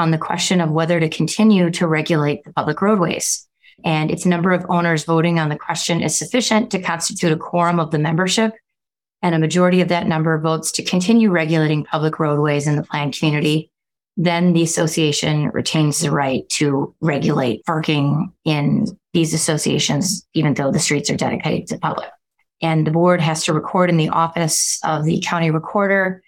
on 0.00 0.10
the 0.10 0.18
question 0.18 0.60
of 0.62 0.70
whether 0.70 0.98
to 0.98 1.10
continue 1.10 1.70
to 1.70 1.86
regulate 1.86 2.42
the 2.42 2.52
public 2.54 2.80
roadways. 2.80 3.46
And 3.84 4.10
its 4.10 4.24
number 4.24 4.52
of 4.52 4.64
owners 4.68 5.04
voting 5.04 5.38
on 5.38 5.50
the 5.50 5.58
question 5.58 6.02
is 6.02 6.16
sufficient 6.16 6.70
to 6.70 6.80
constitute 6.80 7.32
a 7.32 7.36
quorum 7.36 7.78
of 7.78 7.90
the 7.90 7.98
membership. 7.98 8.54
And 9.22 9.34
a 9.34 9.38
majority 9.38 9.82
of 9.82 9.88
that 9.88 10.06
number 10.06 10.38
votes 10.38 10.72
to 10.72 10.82
continue 10.82 11.30
regulating 11.30 11.84
public 11.84 12.18
roadways 12.18 12.66
in 12.66 12.76
the 12.76 12.82
planned 12.82 13.16
community. 13.18 13.70
Then 14.16 14.54
the 14.54 14.62
association 14.62 15.50
retains 15.50 16.00
the 16.00 16.10
right 16.10 16.48
to 16.50 16.94
regulate 17.02 17.64
parking 17.66 18.32
in 18.44 18.86
these 19.12 19.34
associations, 19.34 20.26
even 20.32 20.54
though 20.54 20.72
the 20.72 20.78
streets 20.78 21.10
are 21.10 21.16
dedicated 21.16 21.66
to 21.68 21.78
public. 21.78 22.08
And 22.62 22.86
the 22.86 22.90
board 22.90 23.20
has 23.20 23.44
to 23.44 23.52
record 23.52 23.90
in 23.90 23.98
the 23.98 24.08
office 24.08 24.80
of 24.82 25.04
the 25.04 25.22
county 25.26 25.50
recorder 25.50 26.22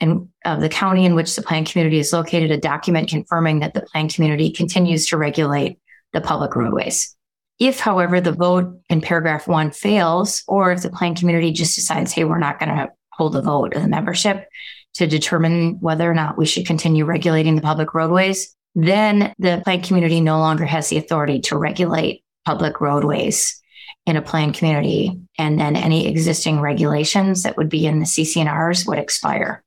and 0.00 0.28
of 0.44 0.60
the 0.60 0.68
county 0.68 1.04
in 1.04 1.14
which 1.14 1.34
the 1.34 1.42
planned 1.42 1.68
community 1.68 1.98
is 1.98 2.12
located 2.12 2.50
a 2.50 2.58
document 2.58 3.08
confirming 3.08 3.60
that 3.60 3.74
the 3.74 3.82
planned 3.82 4.14
community 4.14 4.50
continues 4.50 5.06
to 5.06 5.16
regulate 5.16 5.78
the 6.12 6.20
public 6.20 6.54
roadways. 6.56 7.14
If, 7.58 7.78
however, 7.78 8.20
the 8.20 8.32
vote 8.32 8.80
in 8.90 9.00
paragraph 9.00 9.46
one 9.46 9.70
fails, 9.70 10.42
or 10.48 10.72
if 10.72 10.82
the 10.82 10.90
planned 10.90 11.18
community 11.18 11.52
just 11.52 11.76
decides, 11.76 12.12
hey, 12.12 12.24
we're 12.24 12.38
not 12.38 12.58
going 12.58 12.70
to 12.70 12.90
hold 13.12 13.36
a 13.36 13.42
vote 13.42 13.74
of 13.74 13.82
the 13.82 13.88
membership 13.88 14.48
to 14.94 15.06
determine 15.06 15.78
whether 15.80 16.10
or 16.10 16.14
not 16.14 16.38
we 16.38 16.46
should 16.46 16.66
continue 16.66 17.04
regulating 17.04 17.56
the 17.56 17.62
public 17.62 17.94
roadways, 17.94 18.54
then 18.74 19.32
the 19.38 19.60
planned 19.64 19.84
community 19.84 20.20
no 20.20 20.38
longer 20.38 20.64
has 20.64 20.88
the 20.88 20.98
authority 20.98 21.40
to 21.40 21.56
regulate 21.56 22.24
public 22.44 22.80
roadways 22.80 23.60
in 24.06 24.16
a 24.16 24.22
planned 24.22 24.54
community. 24.54 25.18
And 25.38 25.58
then 25.58 25.76
any 25.76 26.08
existing 26.08 26.60
regulations 26.60 27.44
that 27.44 27.56
would 27.56 27.68
be 27.68 27.86
in 27.86 28.00
the 28.00 28.04
CC&Rs 28.04 28.86
would 28.86 28.98
expire. 28.98 29.63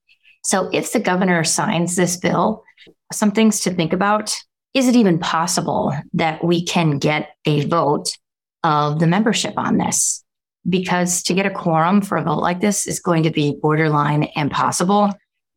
So 0.48 0.70
if 0.72 0.94
the 0.94 1.02
governor 1.02 1.44
signs 1.44 1.98
this 1.98 2.16
bill, 2.16 2.64
some 3.12 3.32
things 3.32 3.60
to 3.62 3.74
think 3.74 3.92
about 3.92 4.34
is 4.74 4.88
it 4.88 4.96
even 4.96 5.20
possible 5.20 5.94
that 6.14 6.42
we 6.42 6.64
can 6.64 7.00
get 7.00 7.32
a 7.46 7.66
vote 7.66 8.16
of 8.64 9.00
the 9.00 9.08
membership 9.08 9.56
on 9.58 9.78
this? 9.78 10.24
Because 10.68 11.22
to 11.24 11.34
get 11.34 11.46
a 11.46 11.50
quorum 11.50 12.00
for 12.00 12.18
a 12.18 12.24
vote 12.24 12.40
like 12.40 12.62
this 12.62 12.88
is 12.88 13.02
going 13.02 13.24
to 13.24 13.30
be 13.30 13.58
borderline 13.62 14.30
impossible. 14.38 15.12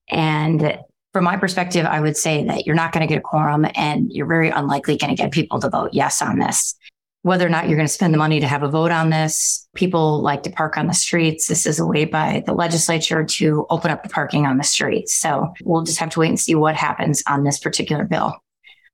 And 0.09 0.81
from 1.13 1.23
my 1.23 1.37
perspective, 1.37 1.87
I 1.87 2.01
would 2.01 2.17
say 2.17 2.45
that 2.47 2.67
you're 2.67 2.75
not 2.75 2.91
going 2.91 3.07
to 3.07 3.13
get 3.13 3.19
a 3.19 3.23
quorum 3.23 3.67
and 3.77 4.11
you're 4.11 4.27
very 4.27 4.51
unlikely 4.51 4.97
going 4.97 5.15
to 5.15 5.23
get 5.23 5.31
people 5.31 5.61
to 5.61 5.71
vote 5.71 5.91
yes 5.93 6.21
on 6.21 6.41
this. 6.41 6.75
Whether 7.23 7.47
or 7.47 7.51
not 7.51 7.69
you're 7.69 7.77
going 7.77 7.87
to 7.87 7.93
spend 7.93 8.15
the 8.15 8.19
money 8.19 8.41
to 8.41 8.47
have 8.47 8.63
a 8.63 8.69
vote 8.69 8.91
on 8.91 9.11
this, 9.11 9.69
people 9.75 10.23
like 10.23 10.43
to 10.45 10.51
park 10.51 10.79
on 10.79 10.87
the 10.87 10.95
streets. 10.95 11.49
This 11.49 11.67
is 11.67 11.79
a 11.79 11.87
way 11.87 12.07
by 12.07 12.43
the 12.47 12.55
legislature 12.55 13.25
to 13.25 13.67
open 13.69 13.91
up 13.91 14.03
the 14.03 14.09
parking 14.09 14.47
on 14.47 14.57
the 14.57 14.65
streets. 14.65 15.15
So 15.15 15.53
we'll 15.63 15.83
just 15.83 15.99
have 15.99 16.11
to 16.11 16.21
wait 16.21 16.29
and 16.29 16.41
see 16.41 16.55
what 16.55 16.77
happens 16.77 17.23
on 17.29 17.45
this 17.45 17.59
particular 17.59 18.05
bill. 18.05 18.37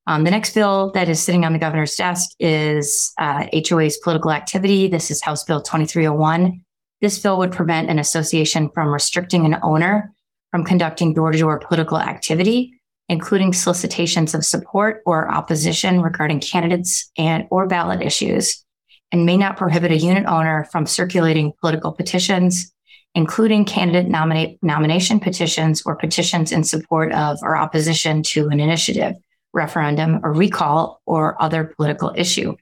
Um, 0.08 0.24
the 0.24 0.30
next 0.30 0.54
bill 0.54 0.92
that 0.92 1.08
is 1.08 1.20
sitting 1.20 1.44
on 1.44 1.52
the 1.52 1.58
governor's 1.58 1.94
desk 1.94 2.30
is 2.38 3.12
uh, 3.18 3.46
HOA's 3.68 3.96
political 3.98 4.30
activity. 4.30 4.88
This 4.88 5.10
is 5.10 5.22
House 5.22 5.44
Bill 5.44 5.60
2301. 5.60 6.62
This 7.00 7.18
bill 7.18 7.38
would 7.38 7.52
prevent 7.52 7.90
an 7.90 7.98
association 7.98 8.70
from 8.72 8.92
restricting 8.92 9.44
an 9.46 9.58
owner 9.62 10.12
from 10.50 10.64
conducting 10.64 11.12
door 11.12 11.32
to 11.32 11.38
door 11.38 11.58
political 11.58 11.98
activity, 11.98 12.75
including 13.08 13.52
solicitations 13.52 14.34
of 14.34 14.44
support 14.44 15.02
or 15.06 15.30
opposition 15.30 16.00
regarding 16.00 16.40
candidates 16.40 17.10
and 17.16 17.46
or 17.50 17.66
ballot 17.66 18.02
issues, 18.02 18.64
and 19.12 19.24
may 19.24 19.36
not 19.36 19.56
prohibit 19.56 19.92
a 19.92 19.96
unit 19.96 20.26
owner 20.26 20.64
from 20.72 20.86
circulating 20.86 21.52
political 21.60 21.92
petitions, 21.92 22.72
including 23.14 23.64
candidate 23.64 24.10
nominate, 24.10 24.58
nomination 24.62 25.20
petitions 25.20 25.82
or 25.86 25.96
petitions 25.96 26.52
in 26.52 26.64
support 26.64 27.12
of 27.12 27.38
or 27.42 27.56
opposition 27.56 28.22
to 28.22 28.48
an 28.48 28.60
initiative 28.60 29.14
referendum, 29.52 30.20
or 30.22 30.32
recall, 30.34 31.00
or 31.06 31.40
other 31.40 31.72
political 31.76 32.12
issue. 32.14 32.54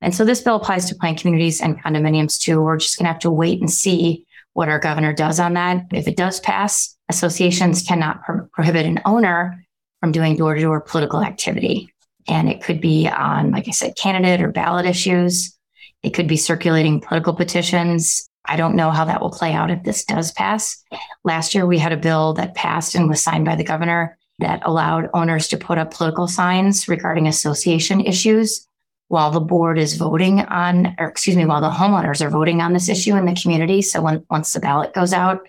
And 0.00 0.14
so 0.14 0.24
this 0.24 0.40
bill 0.40 0.56
applies 0.56 0.86
to 0.86 0.94
planned 0.94 1.18
communities 1.18 1.60
and 1.60 1.80
condominiums 1.82 2.40
too. 2.40 2.62
We're 2.62 2.78
just 2.78 2.98
going 2.98 3.04
to 3.04 3.12
have 3.12 3.20
to 3.20 3.30
wait 3.30 3.60
and 3.60 3.70
see 3.70 4.24
what 4.54 4.68
our 4.68 4.78
governor 4.78 5.12
does 5.12 5.38
on 5.38 5.54
that. 5.54 5.84
If 5.92 6.08
it 6.08 6.16
does 6.16 6.40
pass, 6.40 6.96
associations 7.08 7.82
cannot 7.82 8.22
pro- 8.24 8.46
prohibit 8.52 8.86
an 8.86 9.00
owner 9.04 9.64
from 10.00 10.12
doing 10.12 10.36
door 10.36 10.54
to 10.54 10.60
door 10.60 10.80
political 10.80 11.22
activity. 11.22 11.92
And 12.28 12.48
it 12.48 12.62
could 12.62 12.80
be 12.80 13.08
on, 13.08 13.50
like 13.50 13.68
I 13.68 13.72
said, 13.72 13.96
candidate 13.96 14.42
or 14.42 14.50
ballot 14.50 14.86
issues. 14.86 15.56
It 16.02 16.10
could 16.10 16.28
be 16.28 16.36
circulating 16.36 17.00
political 17.00 17.34
petitions. 17.34 18.28
I 18.46 18.56
don't 18.56 18.76
know 18.76 18.90
how 18.90 19.04
that 19.04 19.20
will 19.20 19.30
play 19.30 19.52
out 19.52 19.70
if 19.70 19.82
this 19.84 20.04
does 20.04 20.32
pass. 20.32 20.82
Last 21.24 21.54
year, 21.54 21.66
we 21.66 21.78
had 21.78 21.92
a 21.92 21.96
bill 21.96 22.32
that 22.34 22.54
passed 22.54 22.94
and 22.94 23.08
was 23.08 23.22
signed 23.22 23.44
by 23.44 23.54
the 23.54 23.64
governor 23.64 24.18
that 24.38 24.62
allowed 24.64 25.10
owners 25.12 25.48
to 25.48 25.58
put 25.58 25.78
up 25.78 25.92
political 25.92 26.26
signs 26.26 26.88
regarding 26.88 27.26
association 27.26 28.00
issues 28.00 28.66
while 29.08 29.30
the 29.30 29.40
board 29.40 29.78
is 29.78 29.96
voting 29.96 30.40
on, 30.40 30.94
or 30.98 31.08
excuse 31.08 31.36
me, 31.36 31.44
while 31.44 31.60
the 31.60 31.68
homeowners 31.68 32.24
are 32.24 32.30
voting 32.30 32.60
on 32.60 32.72
this 32.72 32.88
issue 32.88 33.16
in 33.16 33.26
the 33.26 33.34
community. 33.34 33.82
So 33.82 34.00
when, 34.00 34.24
once 34.30 34.52
the 34.52 34.60
ballot 34.60 34.94
goes 34.94 35.12
out, 35.12 35.46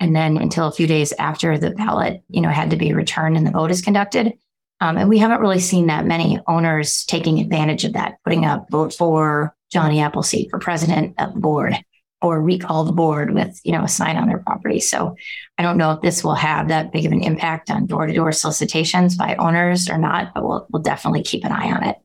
and 0.00 0.16
then 0.16 0.38
until 0.38 0.66
a 0.66 0.72
few 0.72 0.86
days 0.86 1.12
after 1.12 1.58
the 1.58 1.70
ballot, 1.70 2.22
you 2.28 2.40
know, 2.40 2.48
had 2.48 2.70
to 2.70 2.76
be 2.76 2.94
returned 2.94 3.36
and 3.36 3.46
the 3.46 3.50
vote 3.50 3.70
is 3.70 3.82
conducted. 3.82 4.32
Um, 4.80 4.96
and 4.96 5.10
we 5.10 5.18
haven't 5.18 5.40
really 5.40 5.60
seen 5.60 5.88
that 5.88 6.06
many 6.06 6.40
owners 6.48 7.04
taking 7.04 7.38
advantage 7.38 7.84
of 7.84 7.92
that, 7.92 8.14
putting 8.24 8.46
up 8.46 8.70
vote 8.70 8.94
for 8.94 9.54
Johnny 9.70 10.00
Appleseed 10.00 10.48
for 10.50 10.58
president 10.58 11.14
of 11.18 11.34
the 11.34 11.40
board 11.40 11.76
or 12.22 12.40
recall 12.40 12.84
the 12.84 12.92
board 12.92 13.32
with, 13.34 13.60
you 13.62 13.72
know, 13.72 13.84
a 13.84 13.88
sign 13.88 14.16
on 14.16 14.28
their 14.28 14.38
property. 14.38 14.80
So 14.80 15.16
I 15.58 15.62
don't 15.62 15.76
know 15.76 15.92
if 15.92 16.02
this 16.02 16.24
will 16.24 16.34
have 16.34 16.68
that 16.68 16.92
big 16.92 17.06
of 17.06 17.12
an 17.12 17.22
impact 17.22 17.70
on 17.70 17.86
door-to-door 17.86 18.32
solicitations 18.32 19.16
by 19.16 19.36
owners 19.36 19.88
or 19.88 19.98
not, 19.98 20.32
but 20.34 20.44
we'll, 20.44 20.66
we'll 20.70 20.82
definitely 20.82 21.22
keep 21.22 21.44
an 21.44 21.52
eye 21.52 21.72
on 21.72 21.84
it. 21.84 21.96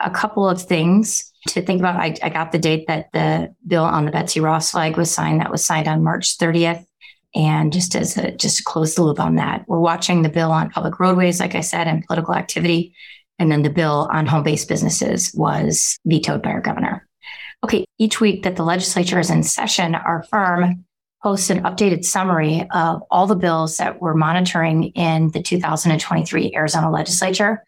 A 0.00 0.10
couple 0.10 0.48
of 0.48 0.62
things 0.62 1.32
to 1.48 1.62
think 1.62 1.80
about. 1.80 1.96
I, 1.96 2.14
I 2.22 2.28
got 2.28 2.52
the 2.52 2.58
date 2.58 2.86
that 2.88 3.10
the 3.12 3.54
bill 3.66 3.84
on 3.84 4.04
the 4.04 4.12
Betsy 4.12 4.40
Ross 4.40 4.70
flag 4.70 4.96
was 4.96 5.10
signed. 5.10 5.40
That 5.40 5.50
was 5.50 5.64
signed 5.64 5.88
on 5.88 6.04
March 6.04 6.36
30th. 6.38 6.84
And 7.34 7.72
just 7.72 7.94
as 7.94 8.16
a, 8.16 8.32
just 8.32 8.58
to 8.58 8.64
close 8.64 8.94
the 8.94 9.02
loop 9.02 9.20
on 9.20 9.36
that, 9.36 9.64
we're 9.68 9.78
watching 9.78 10.22
the 10.22 10.28
bill 10.28 10.50
on 10.50 10.70
public 10.70 10.98
roadways, 10.98 11.40
like 11.40 11.54
I 11.54 11.60
said, 11.60 11.86
and 11.86 12.06
political 12.06 12.34
activity. 12.34 12.94
And 13.38 13.52
then 13.52 13.62
the 13.62 13.70
bill 13.70 14.08
on 14.12 14.26
home-based 14.26 14.68
businesses 14.68 15.32
was 15.34 15.98
vetoed 16.06 16.42
by 16.42 16.50
our 16.50 16.60
governor. 16.60 17.06
Okay, 17.64 17.84
each 17.98 18.20
week 18.20 18.44
that 18.44 18.56
the 18.56 18.64
legislature 18.64 19.18
is 19.18 19.30
in 19.30 19.42
session, 19.42 19.94
our 19.94 20.22
firm 20.24 20.84
posts 21.22 21.50
an 21.50 21.64
updated 21.64 22.04
summary 22.04 22.66
of 22.72 23.02
all 23.10 23.26
the 23.26 23.34
bills 23.34 23.76
that 23.76 24.00
we're 24.00 24.14
monitoring 24.14 24.84
in 24.94 25.30
the 25.32 25.42
2023 25.42 26.52
Arizona 26.54 26.90
legislature. 26.90 27.64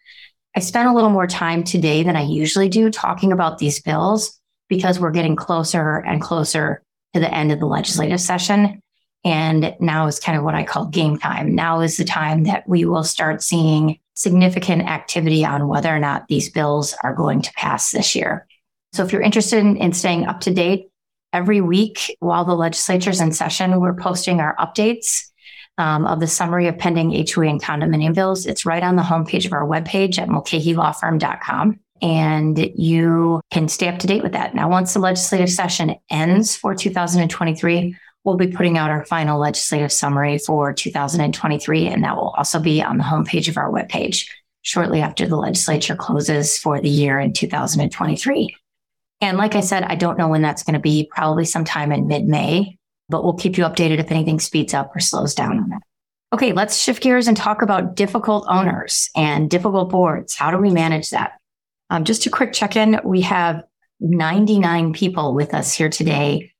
I 0.55 0.59
spent 0.59 0.89
a 0.89 0.93
little 0.93 1.09
more 1.09 1.27
time 1.27 1.63
today 1.63 2.03
than 2.03 2.15
I 2.15 2.23
usually 2.23 2.69
do 2.69 2.89
talking 2.89 3.31
about 3.31 3.57
these 3.57 3.81
bills 3.81 4.39
because 4.69 4.99
we're 4.99 5.11
getting 5.11 5.35
closer 5.35 5.97
and 5.97 6.21
closer 6.21 6.81
to 7.13 7.19
the 7.19 7.33
end 7.33 7.51
of 7.51 7.59
the 7.59 7.65
legislative 7.65 8.21
session. 8.21 8.81
And 9.23 9.75
now 9.79 10.07
is 10.07 10.19
kind 10.19 10.37
of 10.37 10.43
what 10.43 10.55
I 10.55 10.63
call 10.63 10.87
game 10.87 11.17
time. 11.17 11.53
Now 11.53 11.81
is 11.81 11.97
the 11.97 12.05
time 12.05 12.43
that 12.45 12.67
we 12.67 12.85
will 12.85 13.03
start 13.03 13.43
seeing 13.43 13.99
significant 14.15 14.83
activity 14.83 15.45
on 15.45 15.67
whether 15.67 15.95
or 15.95 15.99
not 15.99 16.27
these 16.27 16.49
bills 16.49 16.95
are 17.03 17.13
going 17.13 17.41
to 17.43 17.53
pass 17.53 17.91
this 17.91 18.15
year. 18.15 18.47
So 18.93 19.03
if 19.03 19.11
you're 19.11 19.21
interested 19.21 19.59
in, 19.59 19.77
in 19.77 19.93
staying 19.93 20.25
up 20.25 20.41
to 20.41 20.53
date, 20.53 20.91
every 21.33 21.61
week 21.61 22.15
while 22.19 22.45
the 22.45 22.55
legislature's 22.55 23.21
in 23.21 23.31
session, 23.31 23.79
we're 23.79 23.93
posting 23.93 24.39
our 24.39 24.55
updates 24.57 25.27
um, 25.77 26.05
of 26.05 26.19
the 26.19 26.27
summary 26.27 26.67
of 26.67 26.77
pending 26.77 27.11
HOA 27.11 27.47
and 27.47 27.61
condominium 27.61 28.13
bills. 28.13 28.45
It's 28.45 28.65
right 28.65 28.83
on 28.83 28.95
the 28.95 29.01
homepage 29.01 29.45
of 29.45 29.53
our 29.53 29.65
webpage 29.65 30.19
at 30.19 30.27
mulcahylawfirm.com. 30.27 31.79
And 32.01 32.57
you 32.75 33.41
can 33.51 33.67
stay 33.67 33.87
up 33.87 33.99
to 33.99 34.07
date 34.07 34.23
with 34.23 34.31
that. 34.31 34.55
Now, 34.55 34.69
once 34.69 34.93
the 34.93 34.99
legislative 34.99 35.51
session 35.51 35.95
ends 36.09 36.55
for 36.55 36.73
2023, 36.73 37.95
we'll 38.23 38.37
be 38.37 38.47
putting 38.47 38.77
out 38.77 38.89
our 38.89 39.05
final 39.05 39.39
legislative 39.39 39.91
summary 39.91 40.37
for 40.37 40.73
2023, 40.73 41.87
and 41.87 42.03
that 42.03 42.15
will 42.15 42.33
also 42.37 42.59
be 42.59 42.81
on 42.81 42.97
the 42.97 43.03
homepage 43.03 43.47
of 43.47 43.57
our 43.57 43.71
webpage 43.71 44.27
shortly 44.61 45.01
after 45.01 45.27
the 45.27 45.35
legislature 45.35 45.95
closes 45.95 46.57
for 46.57 46.79
the 46.79 46.89
year 46.89 47.19
in 47.19 47.33
2023. 47.33 48.55
And 49.21 49.37
like 49.37 49.55
I 49.55 49.61
said, 49.61 49.83
I 49.83 49.95
don't 49.95 50.17
know 50.17 50.27
when 50.27 50.41
that's 50.41 50.63
going 50.63 50.73
to 50.73 50.79
be, 50.79 51.09
probably 51.11 51.45
sometime 51.45 51.91
in 51.91 52.07
mid 52.07 52.25
May, 52.25 52.77
but 53.09 53.23
we'll 53.23 53.33
keep 53.33 53.57
you 53.57 53.63
updated 53.63 53.99
if 53.99 54.11
anything 54.11 54.39
speeds 54.39 54.73
up 54.73 54.95
or 54.95 54.99
slows 54.99 55.33
down 55.33 55.57
on 55.57 55.69
that. 55.69 55.81
Okay, 56.33 56.53
let's 56.53 56.77
shift 56.77 57.03
gears 57.03 57.27
and 57.27 57.35
talk 57.35 57.61
about 57.61 57.95
difficult 57.95 58.45
owners 58.47 59.09
and 59.15 59.49
difficult 59.49 59.89
boards. 59.89 60.33
How 60.33 60.49
do 60.49 60.57
we 60.57 60.71
manage 60.71 61.09
that? 61.09 61.33
Um, 61.89 62.05
just 62.05 62.25
a 62.25 62.29
quick 62.29 62.53
check 62.53 62.75
in. 62.75 62.99
We 63.03 63.21
have 63.21 63.63
99 63.99 64.93
people 64.93 65.35
with 65.35 65.53
us 65.53 65.73
here 65.73 65.89
today 65.89 66.50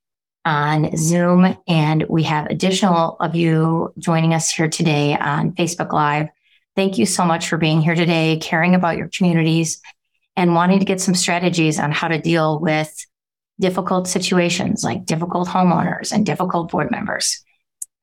on 0.45 0.95
Zoom, 0.97 1.55
and 1.67 2.05
we 2.09 2.23
have 2.23 2.47
additional 2.47 3.15
of 3.19 3.35
you 3.35 3.93
joining 3.99 4.33
us 4.33 4.49
here 4.49 4.67
today 4.67 5.15
on 5.15 5.51
Facebook 5.53 5.91
Live. 5.91 6.29
Thank 6.75 6.97
you 6.97 7.05
so 7.05 7.25
much 7.25 7.47
for 7.47 7.57
being 7.57 7.81
here 7.81 7.95
today, 7.95 8.37
caring 8.41 8.75
about 8.75 8.97
your 8.97 9.09
communities, 9.09 9.81
and 10.35 10.55
wanting 10.55 10.79
to 10.79 10.85
get 10.85 11.01
some 11.01 11.15
strategies 11.15 11.79
on 11.79 11.91
how 11.91 12.07
to 12.07 12.19
deal 12.19 12.59
with 12.59 13.05
difficult 13.59 14.07
situations 14.07 14.83
like 14.83 15.05
difficult 15.05 15.47
homeowners 15.47 16.11
and 16.11 16.25
difficult 16.25 16.71
board 16.71 16.89
members. 16.89 17.43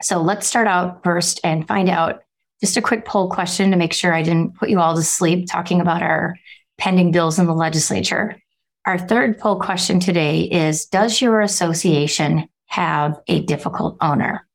So 0.02 0.22
let's 0.22 0.46
start 0.46 0.68
out 0.68 1.02
first 1.02 1.40
and 1.42 1.66
find 1.66 1.88
out 1.88 2.22
just 2.60 2.76
a 2.76 2.82
quick 2.82 3.04
poll 3.04 3.28
question 3.30 3.70
to 3.70 3.76
make 3.76 3.92
sure 3.92 4.14
I 4.14 4.22
didn't 4.22 4.54
put 4.56 4.70
you 4.70 4.80
all 4.80 4.94
to 4.94 5.02
sleep 5.02 5.48
talking 5.50 5.80
about 5.80 6.02
our 6.02 6.36
pending 6.76 7.10
bills 7.10 7.38
in 7.38 7.46
the 7.46 7.54
legislature. 7.54 8.40
Our 8.86 8.98
third 8.98 9.38
poll 9.38 9.60
question 9.60 10.00
today 10.00 10.42
is 10.42 10.86
Does 10.86 11.20
your 11.20 11.40
association 11.40 12.48
have 12.66 13.20
a 13.26 13.42
difficult 13.42 13.96
owner? 14.00 14.46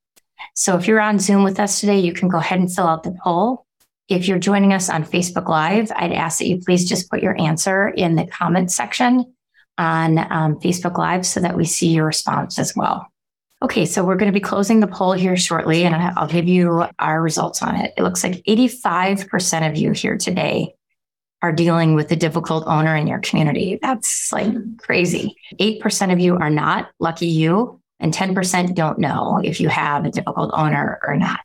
So 0.56 0.77
if 0.77 0.88
you're 0.88 1.01
on 1.01 1.20
Zoom 1.20 1.44
with 1.44 1.60
us 1.60 1.80
today, 1.80 2.00
you 2.00 2.13
can 2.13 2.30
go 2.30 2.38
ahead 2.38 2.60
and 2.60 2.74
fill 2.74 2.88
out 2.88 3.03
the 3.03 3.15
poll. 3.24 3.65
If 4.10 4.27
you're 4.27 4.39
joining 4.39 4.74
us 4.74 4.89
on 4.89 5.03
Facebook 5.03 5.48
Live, 5.48 5.92
I'd 5.96 6.12
ask 6.12 6.39
that 6.39 6.48
you 6.48 6.60
please 6.60 6.88
just 6.88 7.10
put 7.10 7.24
your 7.24 7.39
answer 7.39 7.88
in 7.89 8.15
the 8.15 8.25
comment 8.25 8.72
section 8.72 9.34
on 9.77 10.20
um, 10.20 10.60
Facebook 10.60 10.98
Live 10.98 11.25
so 11.25 11.39
that 11.39 11.56
we 11.56 11.65
see 11.65 11.89
your 11.89 12.06
response 12.06 12.60
as 12.60 12.75
well. 12.75 13.08
Okay, 13.62 13.86
so 13.86 14.03
we're 14.03 14.18
going 14.18 14.32
to 14.32 14.38
be 14.38 14.44
closing 14.44 14.82
the 14.82 14.88
poll 14.88 15.13
here 15.13 15.38
shortly, 15.38 15.86
and 15.86 15.96
I'll 15.96 16.27
give 16.27 16.48
you 16.48 16.86
our 17.00 17.22
results 17.22 17.62
on 17.62 17.77
it. 17.77 17.94
It 17.98 18.03
looks 18.03 18.24
like 18.24 18.44
85% 18.44 19.70
of 19.70 19.77
you 19.77 19.92
here 19.92 20.18
today 20.18 20.75
are 21.43 21.51
dealing 21.51 21.93
with 21.93 22.12
a 22.12 22.15
difficult 22.15 22.63
owner 22.65 22.95
in 22.95 23.05
your 23.05 23.19
community. 23.19 23.77
That's 23.81 24.31
like 24.31 24.51
crazy. 24.77 25.35
8% 25.59 26.12
of 26.13 26.19
you 26.19 26.38
are 26.38 26.50
not, 26.50 26.89
lucky 27.00 27.27
you, 27.27 27.81
and 28.00 28.13
10% 28.13 28.73
don't 28.73 28.97
know 28.97 29.41
if 29.43 29.59
you 29.59 29.67
have 29.67 30.05
a 30.05 30.09
difficult 30.09 30.51
owner 30.53 31.00
or 31.05 31.17
not. 31.17 31.41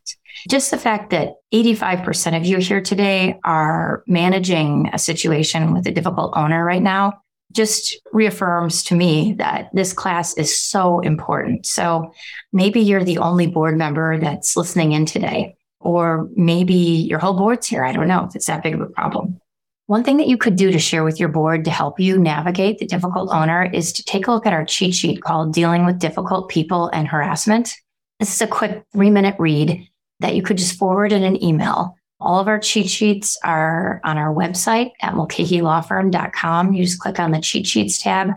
Just 0.48 0.70
the 0.70 0.78
fact 0.78 1.10
that 1.10 1.34
85% 1.52 2.36
of 2.36 2.46
you 2.46 2.58
here 2.58 2.80
today 2.80 3.40
are 3.42 4.04
managing 4.06 4.88
a 4.92 4.98
situation 4.98 5.74
with 5.74 5.86
a 5.88 5.92
difficult 5.92 6.32
owner 6.36 6.64
right 6.64 6.82
now 6.82 7.20
just 7.52 7.96
reaffirms 8.12 8.84
to 8.84 8.94
me 8.94 9.32
that 9.38 9.70
this 9.72 9.92
class 9.92 10.36
is 10.36 10.60
so 10.60 11.00
important. 11.00 11.66
So 11.66 12.12
maybe 12.52 12.80
you're 12.80 13.04
the 13.04 13.18
only 13.18 13.46
board 13.46 13.76
member 13.76 14.18
that's 14.18 14.56
listening 14.56 14.92
in 14.92 15.06
today, 15.06 15.56
or 15.80 16.28
maybe 16.36 16.74
your 16.74 17.18
whole 17.18 17.34
board's 17.34 17.66
here. 17.66 17.84
I 17.84 17.92
don't 17.92 18.06
know 18.06 18.26
if 18.28 18.36
it's 18.36 18.46
that 18.46 18.62
big 18.62 18.74
of 18.74 18.80
a 18.80 18.86
problem. 18.86 19.40
One 19.88 20.04
thing 20.04 20.18
that 20.18 20.28
you 20.28 20.36
could 20.36 20.56
do 20.56 20.70
to 20.70 20.78
share 20.78 21.02
with 21.02 21.18
your 21.18 21.30
board 21.30 21.64
to 21.64 21.70
help 21.70 21.98
you 21.98 22.18
navigate 22.18 22.76
the 22.76 22.84
difficult 22.84 23.30
owner 23.32 23.70
is 23.72 23.90
to 23.94 24.04
take 24.04 24.26
a 24.26 24.30
look 24.30 24.44
at 24.44 24.52
our 24.52 24.66
cheat 24.66 24.94
sheet 24.94 25.22
called 25.22 25.54
Dealing 25.54 25.86
with 25.86 25.98
Difficult 25.98 26.50
People 26.50 26.88
and 26.88 27.08
Harassment. 27.08 27.74
This 28.20 28.34
is 28.34 28.42
a 28.42 28.46
quick 28.46 28.84
three 28.92 29.08
minute 29.08 29.34
read 29.38 29.88
that 30.20 30.34
you 30.34 30.42
could 30.42 30.58
just 30.58 30.78
forward 30.78 31.10
in 31.10 31.24
an 31.24 31.42
email. 31.42 31.96
All 32.20 32.38
of 32.38 32.48
our 32.48 32.58
cheat 32.58 32.90
sheets 32.90 33.38
are 33.42 34.02
on 34.04 34.18
our 34.18 34.34
website 34.34 34.90
at 35.00 35.14
mulcahylawfirm.com. 35.14 36.74
You 36.74 36.84
just 36.84 37.00
click 37.00 37.18
on 37.18 37.30
the 37.30 37.40
cheat 37.40 37.66
sheets 37.66 38.02
tab, 38.02 38.32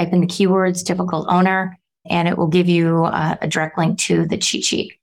type 0.00 0.12
in 0.12 0.20
the 0.20 0.26
keywords 0.26 0.84
difficult 0.84 1.28
owner, 1.28 1.78
and 2.04 2.26
it 2.26 2.36
will 2.36 2.48
give 2.48 2.68
you 2.68 3.04
a, 3.04 3.38
a 3.42 3.46
direct 3.46 3.78
link 3.78 3.96
to 4.00 4.26
the 4.26 4.38
cheat 4.38 4.64
sheet. 4.64 4.94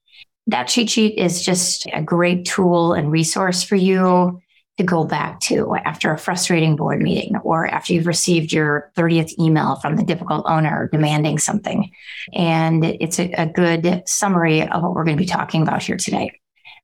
That 0.48 0.68
cheat 0.68 0.90
sheet 0.90 1.18
is 1.18 1.46
just 1.46 1.88
a 1.94 2.02
great 2.02 2.44
tool 2.44 2.92
and 2.92 3.10
resource 3.10 3.64
for 3.64 3.78
you 3.78 4.42
to 4.78 4.84
go 4.84 5.04
back 5.04 5.40
to 5.40 5.76
after 5.76 6.12
a 6.12 6.18
frustrating 6.18 6.76
board 6.76 7.02
meeting 7.02 7.36
or 7.44 7.68
after 7.68 7.94
you've 7.94 8.08
received 8.08 8.54
your 8.54 8.92
30th 8.96 9.38
email 9.40 9.76
from 9.78 9.96
the 9.96 10.04
difficult 10.04 10.46
owner 10.48 10.88
demanding 10.92 11.40
something. 11.40 11.92
And 12.34 12.86
it's 12.86 13.20
a, 13.20 13.32
a 13.34 13.48
good 13.48 14.04
summary 14.06 14.62
of 14.62 14.84
what 14.84 14.94
we're 14.94 15.04
going 15.04 15.18
to 15.18 15.22
be 15.22 15.28
talking 15.28 15.64
about 15.64 15.82
here 15.82 15.98
today. 15.98 16.32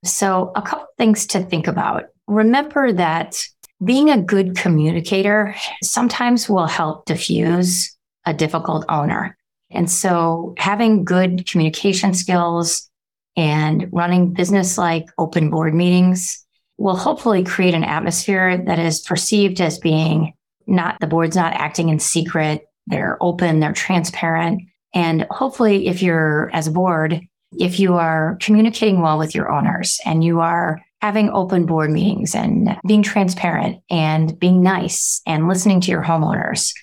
So, 0.04 0.52
a 0.56 0.62
couple 0.62 0.88
things 0.98 1.28
to 1.28 1.44
think 1.44 1.68
about. 1.68 2.06
Remember 2.28 2.92
that 2.92 3.42
being 3.84 4.10
a 4.10 4.22
good 4.22 4.58
communicator 4.58 5.56
sometimes 5.82 6.50
will 6.50 6.68
help 6.68 7.06
diffuse 7.06 7.96
a 8.26 8.34
difficult 8.34 8.86
owner. 8.90 9.38
And 9.70 9.90
so, 9.90 10.56
having 10.58 11.06
good 11.06 11.48
communication 11.48 12.14
skills 12.14 12.90
and 13.38 13.88
running 13.92 14.34
business 14.34 14.78
like 14.78 15.06
open 15.18 15.50
board 15.50 15.74
meetings 15.74 16.43
will 16.78 16.96
hopefully 16.96 17.44
create 17.44 17.74
an 17.74 17.84
atmosphere 17.84 18.58
that 18.58 18.80
is 18.80 19.02
perceived 19.02 19.62
as 19.62 19.80
being 19.80 20.34
not 20.66 21.00
the 21.00 21.08
board's 21.08 21.36
not 21.36 21.54
acting 21.54 21.90
in 21.90 22.00
secret. 22.00 22.66
They're 22.88 23.18
open, 23.22 23.60
they're 23.60 23.74
transparent. 23.74 24.62
And 24.94 25.26
hopefully, 25.30 25.88
if 25.88 26.02
you're 26.02 26.50
as 26.54 26.68
a 26.68 26.72
board, 26.72 27.22
if 27.58 27.80
you 27.80 27.96
are 27.96 28.38
communicating 28.42 29.02
well 29.02 29.18
with 29.18 29.36
your 29.36 29.52
owners 29.52 30.00
and 30.06 30.24
you 30.24 30.40
are 30.40 30.82
having 31.02 31.30
open 31.32 31.66
board 31.66 31.92
meetings 31.92 32.34
and 32.34 32.78
being 32.88 33.04
transparent 33.04 33.82
and 33.90 34.40
being 34.40 34.64
nice 34.64 35.22
and 35.28 35.48
listening 35.48 35.82
to 35.82 35.92
your 35.92 36.04
homeowners, 36.04 36.74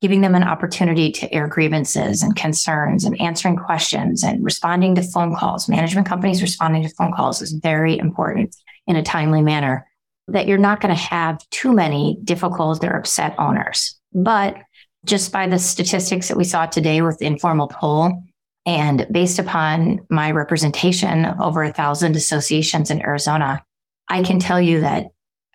giving 0.00 0.22
them 0.22 0.34
an 0.34 0.42
opportunity 0.42 1.12
to 1.12 1.32
air 1.32 1.46
grievances 1.46 2.22
and 2.22 2.34
concerns 2.34 3.04
and 3.04 3.20
answering 3.20 3.56
questions 3.56 4.24
and 4.24 4.44
responding 4.44 4.94
to 4.94 5.02
phone 5.02 5.36
calls. 5.36 5.68
Management 5.68 6.06
companies 6.06 6.42
responding 6.42 6.82
to 6.82 6.94
phone 6.96 7.12
calls 7.12 7.40
is 7.42 7.52
very 7.52 7.98
important 7.98 8.54
in 8.90 8.96
a 8.96 9.02
timely 9.02 9.40
manner. 9.40 9.86
That 10.28 10.46
you're 10.46 10.58
not 10.58 10.80
going 10.80 10.94
to 10.94 11.00
have 11.00 11.48
too 11.50 11.72
many 11.72 12.18
difficult 12.22 12.84
or 12.84 12.96
upset 12.96 13.34
owners. 13.38 13.98
But 14.12 14.56
just 15.04 15.32
by 15.32 15.48
the 15.48 15.58
statistics 15.58 16.28
that 16.28 16.36
we 16.36 16.44
saw 16.44 16.66
today 16.66 17.00
with 17.02 17.18
the 17.18 17.26
informal 17.26 17.68
poll, 17.68 18.22
and 18.66 19.06
based 19.10 19.38
upon 19.38 20.00
my 20.10 20.30
representation 20.30 21.24
of 21.24 21.40
over 21.40 21.62
a 21.62 21.72
thousand 21.72 22.14
associations 22.14 22.90
in 22.90 23.00
Arizona, 23.00 23.64
I 24.08 24.22
can 24.22 24.38
tell 24.38 24.60
you 24.60 24.80
that 24.82 25.06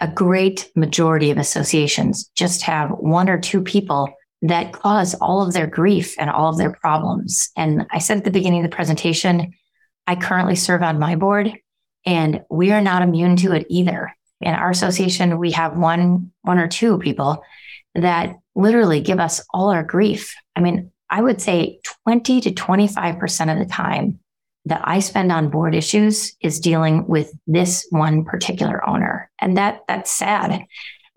a 0.01 0.07
great 0.07 0.71
majority 0.75 1.31
of 1.31 1.37
associations 1.37 2.29
just 2.35 2.63
have 2.63 2.89
one 2.89 3.29
or 3.29 3.39
two 3.39 3.61
people 3.61 4.11
that 4.41 4.73
cause 4.73 5.13
all 5.15 5.41
of 5.41 5.53
their 5.53 5.67
grief 5.67 6.15
and 6.19 6.29
all 6.29 6.49
of 6.49 6.57
their 6.57 6.71
problems. 6.71 7.49
And 7.55 7.85
I 7.91 7.99
said 7.99 8.17
at 8.17 8.23
the 8.23 8.31
beginning 8.31 8.65
of 8.65 8.69
the 8.69 8.75
presentation, 8.75 9.53
I 10.07 10.15
currently 10.15 10.55
serve 10.55 10.83
on 10.83 10.99
my 10.99 11.15
board 11.15 11.53
and 12.05 12.43
we 12.49 12.71
are 12.71 12.81
not 12.81 13.01
immune 13.01 13.35
to 13.37 13.53
it 13.53 13.65
either. 13.69 14.15
In 14.41 14.53
our 14.53 14.69
association, 14.69 15.39
we 15.39 15.51
have 15.51 15.77
one, 15.77 16.31
one 16.41 16.59
or 16.59 16.67
two 16.67 16.97
people 16.99 17.43
that 17.95 18.35
literally 18.55 19.01
give 19.01 19.19
us 19.19 19.41
all 19.53 19.69
our 19.69 19.83
grief. 19.83 20.35
I 20.55 20.61
mean, 20.61 20.91
I 21.09 21.21
would 21.21 21.41
say 21.41 21.79
20 22.05 22.41
to 22.41 22.51
25% 22.51 23.51
of 23.51 23.59
the 23.59 23.71
time 23.71 24.19
that 24.65 24.81
I 24.83 24.99
spend 24.99 25.31
on 25.31 25.49
board 25.49 25.75
issues 25.75 26.35
is 26.41 26.59
dealing 26.59 27.07
with 27.07 27.31
this 27.47 27.85
one 27.91 28.25
particular 28.25 28.87
owner. 28.87 29.29
And 29.39 29.57
that 29.57 29.81
that's 29.87 30.11
sad. 30.11 30.65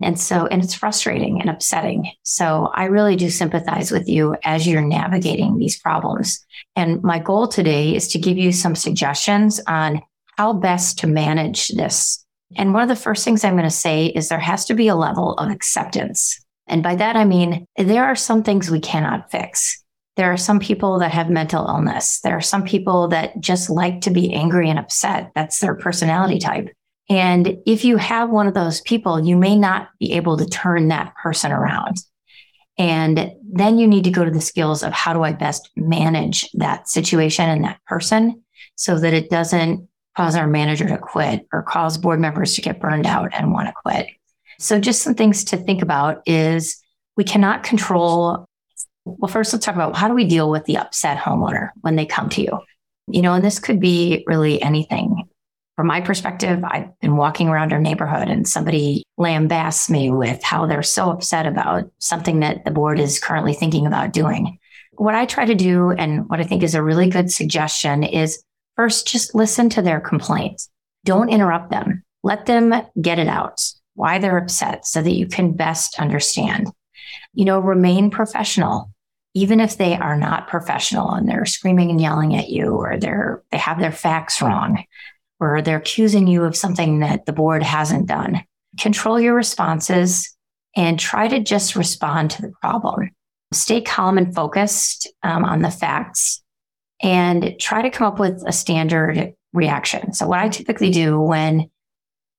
And 0.01 0.17
so, 0.17 0.45
and 0.45 0.63
it's 0.63 0.75
frustrating 0.75 1.41
and 1.41 1.49
upsetting. 1.49 2.11
So 2.23 2.71
I 2.73 2.85
really 2.85 3.17
do 3.17 3.29
sympathize 3.29 3.91
with 3.91 4.07
you 4.07 4.35
as 4.43 4.65
you're 4.65 4.81
navigating 4.81 5.57
these 5.57 5.77
problems. 5.79 6.45
And 6.75 7.03
my 7.03 7.19
goal 7.19 7.47
today 7.47 7.95
is 7.95 8.07
to 8.09 8.19
give 8.19 8.37
you 8.37 8.53
some 8.53 8.75
suggestions 8.75 9.59
on 9.67 10.01
how 10.39 10.53
best 10.53 10.97
to 10.97 11.05
manage 11.05 11.67
this. 11.67 12.25
And 12.55 12.73
one 12.73 12.81
of 12.81 12.87
the 12.87 12.95
first 12.95 13.25
things 13.25 13.43
I'm 13.43 13.57
going 13.57 13.65
to 13.65 13.69
say 13.69 14.05
is 14.05 14.29
there 14.29 14.39
has 14.39 14.63
to 14.67 14.73
be 14.73 14.87
a 14.87 14.95
level 14.95 15.33
of 15.33 15.51
acceptance. 15.51 16.39
And 16.65 16.81
by 16.81 16.95
that, 16.95 17.17
I 17.17 17.25
mean, 17.25 17.65
there 17.75 18.05
are 18.05 18.15
some 18.15 18.41
things 18.41 18.71
we 18.71 18.79
cannot 18.79 19.29
fix. 19.31 19.83
There 20.15 20.31
are 20.31 20.37
some 20.37 20.61
people 20.61 20.97
that 20.99 21.11
have 21.11 21.29
mental 21.29 21.67
illness. 21.67 22.21
There 22.21 22.37
are 22.37 22.41
some 22.41 22.63
people 22.63 23.09
that 23.09 23.37
just 23.41 23.69
like 23.69 23.99
to 24.01 24.11
be 24.11 24.33
angry 24.33 24.69
and 24.69 24.79
upset. 24.79 25.31
That's 25.35 25.59
their 25.59 25.75
personality 25.75 26.39
type. 26.39 26.69
And 27.09 27.57
if 27.65 27.83
you 27.83 27.97
have 27.97 28.29
one 28.29 28.47
of 28.47 28.53
those 28.53 28.79
people, 28.79 29.19
you 29.19 29.35
may 29.35 29.57
not 29.57 29.89
be 29.99 30.13
able 30.13 30.37
to 30.37 30.45
turn 30.45 30.87
that 30.87 31.15
person 31.21 31.51
around. 31.51 31.97
And 32.77 33.33
then 33.43 33.77
you 33.77 33.89
need 33.89 34.05
to 34.05 34.11
go 34.11 34.23
to 34.23 34.31
the 34.31 34.39
skills 34.39 34.83
of 34.83 34.93
how 34.93 35.11
do 35.11 35.21
I 35.21 35.33
best 35.33 35.69
manage 35.75 36.49
that 36.53 36.87
situation 36.87 37.49
and 37.49 37.65
that 37.65 37.83
person 37.85 38.45
so 38.75 38.97
that 38.97 39.13
it 39.13 39.29
doesn't 39.29 39.88
cause 40.15 40.35
our 40.35 40.47
manager 40.47 40.87
to 40.87 40.97
quit 40.97 41.47
or 41.53 41.63
cause 41.63 41.97
board 41.97 42.19
members 42.19 42.55
to 42.55 42.61
get 42.61 42.79
burned 42.79 43.05
out 43.05 43.29
and 43.33 43.51
want 43.51 43.67
to 43.67 43.73
quit. 43.83 44.07
So 44.59 44.79
just 44.79 45.01
some 45.01 45.15
things 45.15 45.45
to 45.45 45.57
think 45.57 45.81
about 45.81 46.21
is 46.25 46.81
we 47.15 47.23
cannot 47.23 47.63
control. 47.63 48.45
Well, 49.05 49.31
first 49.31 49.53
let's 49.53 49.65
talk 49.65 49.75
about 49.75 49.95
how 49.95 50.07
do 50.07 50.13
we 50.13 50.25
deal 50.25 50.49
with 50.49 50.65
the 50.65 50.77
upset 50.77 51.17
homeowner 51.17 51.69
when 51.81 51.95
they 51.95 52.05
come 52.05 52.29
to 52.29 52.41
you? 52.41 52.59
You 53.07 53.21
know, 53.21 53.33
and 53.33 53.43
this 53.43 53.59
could 53.59 53.79
be 53.79 54.23
really 54.27 54.61
anything. 54.61 55.23
From 55.77 55.87
my 55.87 56.01
perspective, 56.01 56.61
I've 56.65 56.99
been 56.99 57.15
walking 57.15 57.47
around 57.47 57.71
our 57.71 57.79
neighborhood 57.79 58.27
and 58.27 58.45
somebody 58.45 59.03
lambasts 59.17 59.89
me 59.89 60.11
with 60.11 60.43
how 60.43 60.65
they're 60.65 60.83
so 60.83 61.09
upset 61.09 61.45
about 61.45 61.89
something 61.99 62.41
that 62.41 62.65
the 62.65 62.71
board 62.71 62.99
is 62.99 63.17
currently 63.17 63.53
thinking 63.53 63.87
about 63.87 64.11
doing. 64.11 64.59
What 64.91 65.15
I 65.15 65.25
try 65.25 65.45
to 65.45 65.55
do, 65.55 65.91
and 65.91 66.29
what 66.29 66.41
I 66.41 66.43
think 66.43 66.63
is 66.63 66.75
a 66.75 66.83
really 66.83 67.09
good 67.09 67.31
suggestion, 67.31 68.03
is 68.03 68.43
first 68.79 69.07
just 69.07 69.35
listen 69.35 69.67
to 69.67 69.81
their 69.81 69.99
complaints. 69.99 70.69
Don't 71.03 71.27
interrupt 71.27 71.69
them. 71.69 72.01
Let 72.23 72.45
them 72.45 72.73
get 73.01 73.19
it 73.19 73.27
out 73.27 73.61
why 73.95 74.19
they're 74.19 74.37
upset 74.37 74.87
so 74.87 75.01
that 75.01 75.11
you 75.11 75.27
can 75.27 75.51
best 75.51 75.99
understand. 75.99 76.67
You 77.33 77.43
know, 77.43 77.59
remain 77.59 78.09
professional. 78.09 78.89
Even 79.33 79.59
if 79.59 79.77
they 79.77 79.97
are 79.97 80.15
not 80.15 80.47
professional 80.47 81.11
and 81.11 81.27
they're 81.27 81.45
screaming 81.45 81.89
and 81.89 81.99
yelling 81.99 82.37
at 82.37 82.47
you 82.47 82.67
or 82.67 82.95
they're 82.95 83.43
they 83.51 83.57
have 83.57 83.81
their 83.81 83.91
facts 83.91 84.41
wrong 84.41 84.85
or 85.41 85.61
they're 85.61 85.75
accusing 85.75 86.27
you 86.27 86.45
of 86.45 86.55
something 86.55 87.01
that 87.01 87.25
the 87.25 87.33
board 87.33 87.63
hasn't 87.63 88.07
done. 88.07 88.41
Control 88.79 89.19
your 89.19 89.35
responses 89.35 90.37
and 90.77 90.97
try 90.97 91.27
to 91.27 91.41
just 91.41 91.75
respond 91.75 92.31
to 92.31 92.41
the 92.41 92.53
problem. 92.61 93.09
Stay 93.51 93.81
calm 93.81 94.17
and 94.17 94.33
focused 94.33 95.11
um, 95.21 95.43
on 95.43 95.63
the 95.63 95.71
facts 95.71 96.41
and 97.01 97.55
try 97.59 97.81
to 97.81 97.89
come 97.89 98.07
up 98.07 98.19
with 98.19 98.43
a 98.45 98.51
standard 98.51 99.33
reaction. 99.53 100.13
So, 100.13 100.27
what 100.27 100.39
I 100.39 100.49
typically 100.49 100.91
do 100.91 101.19
when 101.19 101.69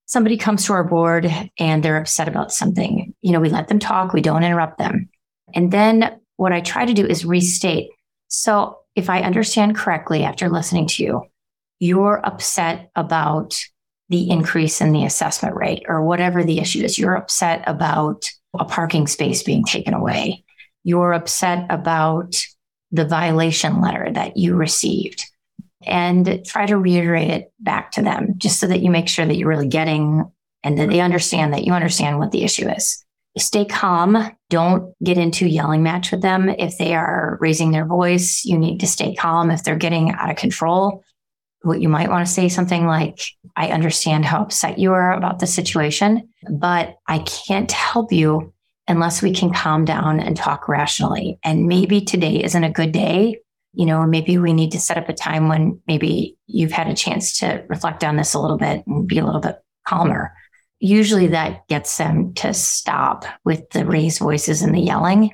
somebody 0.05 0.37
comes 0.37 0.65
to 0.65 0.73
our 0.73 0.83
board 0.83 1.31
and 1.57 1.83
they're 1.83 1.97
upset 1.97 2.27
about 2.27 2.51
something, 2.51 3.13
you 3.21 3.31
know, 3.31 3.39
we 3.39 3.49
let 3.49 3.67
them 3.67 3.79
talk, 3.79 4.13
we 4.13 4.21
don't 4.21 4.43
interrupt 4.43 4.77
them. 4.77 5.09
And 5.53 5.71
then 5.71 6.19
what 6.37 6.51
I 6.51 6.61
try 6.61 6.85
to 6.85 6.93
do 6.93 7.05
is 7.05 7.25
restate. 7.25 7.89
So 8.27 8.79
if 8.95 9.09
I 9.09 9.21
understand 9.21 9.75
correctly 9.75 10.23
after 10.23 10.49
listening 10.49 10.87
to 10.87 11.03
you, 11.03 11.23
you're 11.79 12.25
upset 12.25 12.91
about 12.95 13.59
the 14.09 14.29
increase 14.29 14.81
in 14.81 14.91
the 14.91 15.05
assessment 15.05 15.55
rate 15.55 15.83
or 15.87 16.03
whatever 16.03 16.43
the 16.43 16.59
issue 16.59 16.83
is. 16.83 16.99
You're 16.99 17.15
upset 17.15 17.63
about 17.65 18.25
a 18.59 18.65
parking 18.65 19.07
space 19.07 19.43
being 19.43 19.63
taken 19.63 19.93
away. 19.93 20.43
You're 20.83 21.13
upset 21.13 21.65
about 21.69 22.35
the 22.91 23.05
violation 23.05 23.81
letter 23.81 24.11
that 24.11 24.37
you 24.37 24.55
received 24.55 25.25
and 25.85 26.45
try 26.45 26.65
to 26.65 26.77
reiterate 26.77 27.29
it 27.29 27.51
back 27.59 27.91
to 27.91 28.01
them 28.01 28.35
just 28.37 28.59
so 28.59 28.67
that 28.67 28.81
you 28.81 28.91
make 28.91 29.07
sure 29.07 29.25
that 29.25 29.35
you're 29.35 29.47
really 29.47 29.67
getting 29.67 30.29
and 30.63 30.77
that 30.77 30.89
they 30.89 30.99
understand 30.99 31.53
that 31.53 31.63
you 31.63 31.73
understand 31.73 32.19
what 32.19 32.31
the 32.31 32.43
issue 32.43 32.69
is. 32.69 33.03
Stay 33.37 33.65
calm. 33.65 34.29
Don't 34.49 34.93
get 35.03 35.17
into 35.17 35.47
yelling 35.47 35.83
match 35.83 36.11
with 36.11 36.21
them. 36.21 36.49
If 36.49 36.77
they 36.77 36.93
are 36.93 37.37
raising 37.39 37.71
their 37.71 37.85
voice, 37.85 38.43
you 38.43 38.57
need 38.57 38.81
to 38.81 38.87
stay 38.87 39.15
calm. 39.15 39.49
If 39.49 39.63
they're 39.63 39.75
getting 39.75 40.11
out 40.11 40.29
of 40.29 40.35
control, 40.35 41.03
what 41.63 41.81
you 41.81 41.89
might 41.89 42.09
want 42.09 42.27
to 42.27 42.31
say 42.31 42.49
something 42.49 42.85
like, 42.85 43.21
I 43.55 43.69
understand 43.69 44.25
how 44.25 44.41
upset 44.41 44.79
you 44.79 44.93
are 44.93 45.13
about 45.13 45.39
the 45.39 45.47
situation, 45.47 46.29
but 46.49 46.95
I 47.07 47.19
can't 47.19 47.71
help 47.71 48.11
you 48.11 48.53
unless 48.87 49.21
we 49.21 49.33
can 49.33 49.53
calm 49.53 49.85
down 49.85 50.19
and 50.19 50.35
talk 50.35 50.67
rationally. 50.67 51.39
And 51.43 51.67
maybe 51.67 52.01
today 52.01 52.43
isn't 52.43 52.63
a 52.63 52.71
good 52.71 52.91
day. 52.91 53.39
You 53.73 53.85
know, 53.85 54.05
maybe 54.05 54.37
we 54.37 54.53
need 54.53 54.71
to 54.73 54.79
set 54.79 54.97
up 54.97 55.07
a 55.07 55.13
time 55.13 55.47
when 55.47 55.79
maybe 55.87 56.37
you've 56.47 56.73
had 56.73 56.87
a 56.87 56.95
chance 56.95 57.39
to 57.39 57.63
reflect 57.69 58.03
on 58.03 58.17
this 58.17 58.33
a 58.33 58.39
little 58.39 58.57
bit 58.57 58.85
and 58.85 59.07
be 59.07 59.19
a 59.19 59.25
little 59.25 59.39
bit 59.39 59.59
calmer. 59.87 60.33
Usually 60.79 61.27
that 61.27 61.67
gets 61.67 61.95
them 61.97 62.33
to 62.35 62.53
stop 62.53 63.25
with 63.45 63.69
the 63.69 63.85
raised 63.85 64.19
voices 64.19 64.61
and 64.61 64.75
the 64.75 64.81
yelling. 64.81 65.33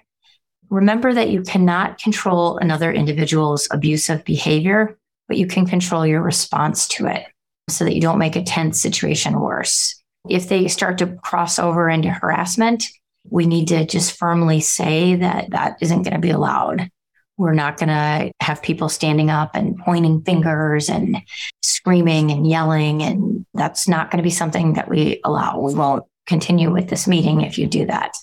Remember 0.70 1.14
that 1.14 1.30
you 1.30 1.42
cannot 1.42 2.00
control 2.00 2.58
another 2.58 2.92
individual's 2.92 3.68
abusive 3.72 4.24
behavior 4.26 4.98
but 5.28 5.38
you 5.38 5.48
can 5.48 5.66
control 5.66 6.06
your 6.06 6.22
response 6.22 6.88
to 6.88 7.08
it 7.08 7.26
so 7.70 7.84
that 7.84 7.96
you 7.96 8.02
don't 8.02 8.20
make 8.20 8.36
a 8.36 8.44
tense 8.44 8.82
situation 8.82 9.40
worse. 9.40 10.02
If 10.30 10.50
they 10.50 10.68
start 10.68 10.98
to 11.00 11.18
cross 11.24 11.60
over 11.60 11.90
into 11.90 12.10
harassment, 12.10 12.86
we 13.30 13.46
need 13.46 13.68
to 13.70 13.86
just 13.86 14.18
firmly 14.18 14.60
say 14.60 15.16
that 15.16 15.52
that 15.52 15.78
isn't 15.82 16.04
going 16.04 16.13
to 16.13 16.20
be 16.20 16.30
allowed. 16.30 16.90
We're 17.38 17.54
not 17.54 17.78
going 17.78 17.90
to 17.90 18.32
have 18.42 18.63
people 18.63 18.90
standing 18.90 19.30
up 19.30 19.52
and 19.54 19.78
pointing 19.78 20.24
fingers 20.24 20.90
and 20.90 21.18
screaming 21.62 22.32
and 22.32 22.48
yelling. 22.48 23.04
And 23.04 23.46
that's 23.54 23.88
not 23.88 24.10
going 24.10 24.18
to 24.18 24.24
be 24.24 24.32
something 24.32 24.74
that 24.74 24.90
we 24.90 25.22
allow. 25.24 25.60
We 25.60 25.76
won't 25.76 26.06
continue 26.26 26.72
with 26.72 26.90
this 26.90 27.08
meeting 27.08 27.42
if 27.42 27.58
you 27.58 27.68
do 27.68 27.86
that. 27.86 28.16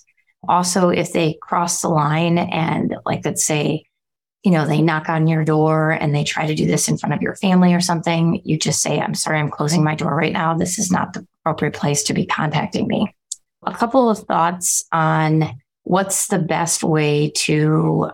Also, 0.47 0.89
if 0.89 1.13
they 1.13 1.37
cross 1.41 1.81
the 1.81 1.87
line 1.87 2.37
and, 2.37 2.95
like, 3.05 3.25
let's 3.25 3.45
say, 3.45 3.85
you 4.43 4.51
know, 4.51 4.67
they 4.67 4.81
knock 4.81 5.09
on 5.09 5.27
your 5.27 5.43
door 5.43 5.91
and 5.91 6.13
they 6.13 6.23
try 6.23 6.45
to 6.45 6.53
do 6.53 6.67
this 6.67 6.87
in 6.87 6.97
front 6.97 7.15
of 7.15 7.21
your 7.21 7.35
family 7.35 7.73
or 7.73 7.79
something, 7.79 8.41
you 8.43 8.59
just 8.59 8.81
say, 8.81 8.99
I'm 8.99 9.15
sorry, 9.15 9.39
I'm 9.39 9.49
closing 9.49 9.83
my 9.83 9.95
door 9.95 10.13
right 10.13 10.33
now. 10.33 10.55
This 10.55 10.77
is 10.77 10.91
not 10.91 11.13
the 11.13 11.25
appropriate 11.41 11.73
place 11.73 12.03
to 12.03 12.13
be 12.13 12.27
contacting 12.27 12.87
me. 12.87 13.15
A 13.65 13.73
couple 13.73 14.09
of 14.09 14.19
thoughts 14.19 14.85
on 14.91 15.59
what's 15.83 16.27
the 16.27 16.39
best 16.39 16.83
way 16.83 17.31
to, 17.35 18.11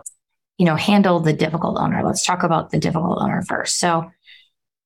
you 0.58 0.66
know, 0.66 0.76
handle 0.76 1.20
the 1.20 1.32
difficult 1.32 1.78
owner. 1.78 2.02
Let's 2.04 2.24
talk 2.24 2.42
about 2.42 2.70
the 2.70 2.78
difficult 2.78 3.18
owner 3.20 3.42
first. 3.42 3.78
So, 3.78 4.10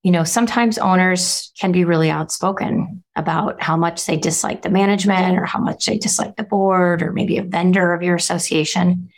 you 0.03 0.13
know, 0.13 0.25
sometimes 0.25 0.79
owners 0.79 1.53
can 1.59 1.73
be 1.73 1.85
really 1.85 2.11
outspoken 2.11 3.03
about 3.17 3.61
how 3.61 3.77
much 3.77 4.07
they 4.07 4.17
dislike 4.17 4.63
the 4.63 4.71
management 4.71 5.39
or 5.39 5.45
how 5.45 5.59
much 5.59 5.87
they 5.87 5.99
dislike 5.99 6.37
the 6.37 6.45
board 6.45 7.03
or 7.03 7.13
maybe 7.13 7.39
a 7.39 7.43
vendor 7.43 7.93
of 7.93 8.03
your 8.03 8.15
association 8.15 9.11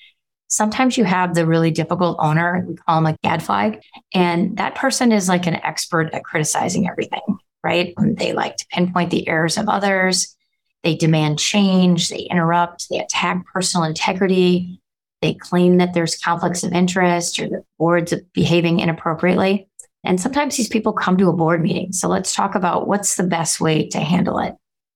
sometimes 0.48 0.96
you 0.96 1.04
have 1.04 1.34
the 1.34 1.46
really 1.46 1.70
difficult 1.70 2.16
owner, 2.18 2.64
we 2.66 2.74
call 2.74 3.00
them 3.00 3.14
a 3.14 3.16
gadfly, 3.22 3.76
and 4.12 4.56
that 4.56 4.74
person 4.74 5.12
is 5.12 5.28
like 5.28 5.46
an 5.46 5.56
expert 5.56 6.12
at 6.12 6.24
criticizing 6.24 6.88
everything, 6.88 7.20
right? 7.62 7.94
They 7.98 8.32
like 8.32 8.56
to 8.56 8.66
pinpoint 8.70 9.11
the 9.11 9.28
errors 9.28 9.58
of 9.58 9.68
others. 9.68 10.34
They 10.82 10.94
demand 10.94 11.38
change. 11.38 12.08
They 12.08 12.28
interrupt. 12.30 12.88
They 12.88 12.98
attack 12.98 13.44
personal 13.52 13.84
integrity. 13.84 14.80
They 15.22 15.34
claim 15.34 15.78
that 15.78 15.94
there's 15.94 16.16
conflicts 16.16 16.62
of 16.62 16.72
interest 16.72 17.40
or 17.40 17.48
the 17.48 17.64
board's 17.78 18.14
behaving 18.32 18.80
inappropriately. 18.80 19.68
And 20.04 20.20
sometimes 20.20 20.56
these 20.56 20.68
people 20.68 20.92
come 20.92 21.16
to 21.18 21.28
a 21.28 21.32
board 21.32 21.60
meeting. 21.60 21.92
So 21.92 22.08
let's 22.08 22.34
talk 22.34 22.54
about 22.54 22.86
what's 22.86 23.16
the 23.16 23.24
best 23.24 23.60
way 23.60 23.88
to 23.88 23.98
handle 23.98 24.38
it. 24.38 24.54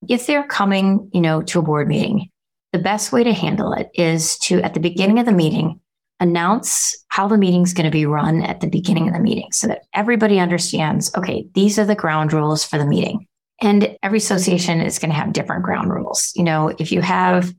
If 0.09 0.27
they're 0.27 0.47
coming, 0.47 1.11
you 1.13 1.21
know, 1.21 1.43
to 1.43 1.59
a 1.59 1.63
board 1.63 1.89
meeting 1.89 2.31
the 2.73 2.79
best 2.79 3.13
way 3.13 3.23
to 3.23 3.33
handle 3.33 3.73
it 3.73 3.91
is 3.95 4.39
to, 4.39 4.61
at 4.63 4.75
the 4.75 4.81
beginning 4.81 5.19
of 5.19 5.27
the 5.27 5.33
meeting, 5.33 5.79
announce 6.21 6.97
how 7.09 7.29
the 7.29 7.37
meeting's 7.37 7.75
going 7.75 7.85
to 7.85 7.91
be 7.91 8.07
run 8.07 8.43
at 8.43 8.61
the 8.61 8.69
beginning 8.69 9.09
of 9.09 9.15
the 9.15 9.21
meeting 9.21 9.49
so 9.53 9.67
that 9.67 9.83
everybody 9.95 10.39
understands 10.39 11.15
okay, 11.17 11.47
these 11.55 11.79
are 11.79 11.85
the 11.85 11.95
ground 11.95 12.33
rules 12.33 12.65
for 12.65 12.79
the 12.79 12.87
meeting. 12.87 13.27
And 13.63 13.97
every 14.03 14.19
association 14.19 14.81
is 14.81 14.99
going 14.99 15.11
to 15.11 15.17
have 15.17 15.33
different 15.33 15.63
ground 15.63 15.91
rules. 15.91 16.33
You 16.35 16.43
know, 16.43 16.75
if 16.79 16.91
you 16.91 17.01
have 17.01 17.55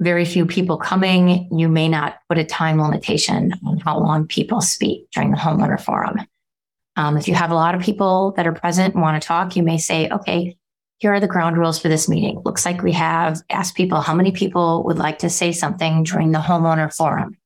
very 0.00 0.24
few 0.24 0.46
people 0.46 0.76
coming, 0.76 1.48
you 1.50 1.68
may 1.68 1.88
not 1.88 2.18
put 2.28 2.38
a 2.38 2.44
time 2.44 2.80
limitation 2.80 3.52
on 3.66 3.78
how 3.78 3.98
long 3.98 4.28
people 4.28 4.60
speak 4.60 5.10
during 5.10 5.32
the 5.32 5.36
homeowner 5.36 5.80
forum. 5.80 6.20
Um, 6.94 7.16
if 7.16 7.26
you 7.26 7.34
have 7.34 7.50
a 7.50 7.56
lot 7.56 7.74
of 7.74 7.82
people 7.82 8.32
that 8.36 8.46
are 8.46 8.52
present 8.52 8.94
and 8.94 9.02
want 9.02 9.20
to 9.20 9.26
talk, 9.26 9.56
you 9.56 9.64
may 9.64 9.78
say, 9.78 10.08
okay, 10.08 10.56
here 10.98 11.12
are 11.12 11.20
the 11.20 11.26
ground 11.26 11.56
rules 11.56 11.78
for 11.78 11.88
this 11.88 12.08
meeting. 12.08 12.40
Looks 12.44 12.64
like 12.64 12.82
we 12.82 12.92
have 12.92 13.40
asked 13.50 13.76
people 13.76 14.00
how 14.00 14.14
many 14.14 14.30
people 14.30 14.84
would 14.84 14.98
like 14.98 15.18
to 15.20 15.30
say 15.30 15.50
something 15.50 16.04
during 16.04 16.30
the 16.30 16.38
homeowner 16.38 16.94
forum. 16.94 17.36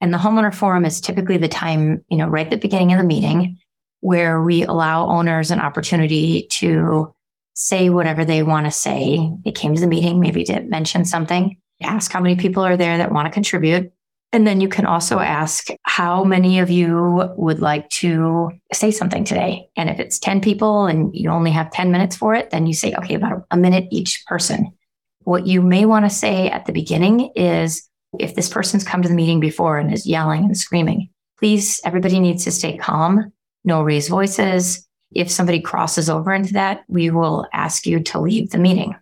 And 0.00 0.12
the 0.12 0.18
homeowner 0.18 0.54
forum 0.54 0.84
is 0.84 1.00
typically 1.00 1.36
the 1.36 1.48
time, 1.48 2.04
you 2.08 2.16
know, 2.16 2.28
right 2.28 2.46
at 2.46 2.50
the 2.50 2.56
beginning 2.56 2.92
of 2.92 2.98
the 2.98 3.06
meeting 3.06 3.58
where 4.00 4.42
we 4.42 4.64
allow 4.64 5.06
owners 5.06 5.50
an 5.50 5.60
opportunity 5.60 6.46
to 6.50 7.14
say 7.54 7.88
whatever 7.88 8.24
they 8.24 8.42
want 8.42 8.66
to 8.66 8.70
say. 8.70 9.30
They 9.44 9.52
came 9.52 9.74
to 9.74 9.80
the 9.80 9.86
meeting, 9.86 10.20
maybe 10.20 10.44
to 10.44 10.60
mention 10.62 11.04
something, 11.04 11.56
ask 11.82 12.12
how 12.12 12.20
many 12.20 12.36
people 12.36 12.64
are 12.64 12.76
there 12.76 12.98
that 12.98 13.12
want 13.12 13.26
to 13.26 13.32
contribute. 13.32 13.92
And 14.32 14.46
then 14.48 14.60
you 14.60 14.68
can 14.68 14.84
also 14.84 15.20
ask 15.20 15.68
how 15.84 16.24
many 16.24 16.58
of 16.58 16.68
you 16.68 17.30
would 17.36 17.60
like 17.60 17.88
to 17.90 18.50
say 18.72 18.90
something 18.90 19.22
today. 19.22 19.68
And 19.76 19.88
if 19.88 20.00
it's 20.00 20.18
10 20.18 20.40
people 20.40 20.86
and 20.86 21.14
you 21.14 21.30
only 21.30 21.52
have 21.52 21.70
10 21.70 21.92
minutes 21.92 22.16
for 22.16 22.34
it, 22.34 22.50
then 22.50 22.66
you 22.66 22.74
say, 22.74 22.92
okay, 22.94 23.14
about 23.14 23.44
a 23.52 23.56
minute 23.56 23.86
each 23.92 24.24
person. 24.26 24.72
What 25.20 25.46
you 25.46 25.62
may 25.62 25.86
want 25.86 26.04
to 26.04 26.10
say 26.10 26.50
at 26.50 26.66
the 26.66 26.72
beginning 26.72 27.30
is 27.36 27.88
if 28.18 28.34
this 28.34 28.48
person's 28.48 28.82
come 28.82 29.02
to 29.02 29.08
the 29.08 29.14
meeting 29.14 29.38
before 29.38 29.78
and 29.78 29.94
is 29.94 30.04
yelling 30.04 30.44
and 30.44 30.58
screaming, 30.58 31.10
please, 31.38 31.80
everybody 31.84 32.18
needs 32.18 32.42
to 32.42 32.50
stay 32.50 32.76
calm, 32.76 33.32
no 33.64 33.82
raised 33.82 34.10
voices. 34.10 34.84
If 35.14 35.30
somebody 35.30 35.60
crosses 35.60 36.10
over 36.10 36.32
into 36.32 36.54
that, 36.54 36.82
we 36.88 37.10
will 37.10 37.46
ask 37.52 37.86
you 37.86 38.00
to 38.00 38.20
leave 38.20 38.50
the 38.50 38.58
meeting. 38.58 38.94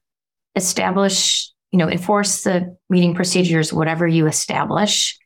Establish, 0.54 1.50
you 1.70 1.78
know, 1.78 1.88
enforce 1.88 2.42
the 2.42 2.76
meeting 2.90 3.14
procedures, 3.14 3.72
whatever 3.72 4.06
you 4.06 4.26
establish 4.26 5.18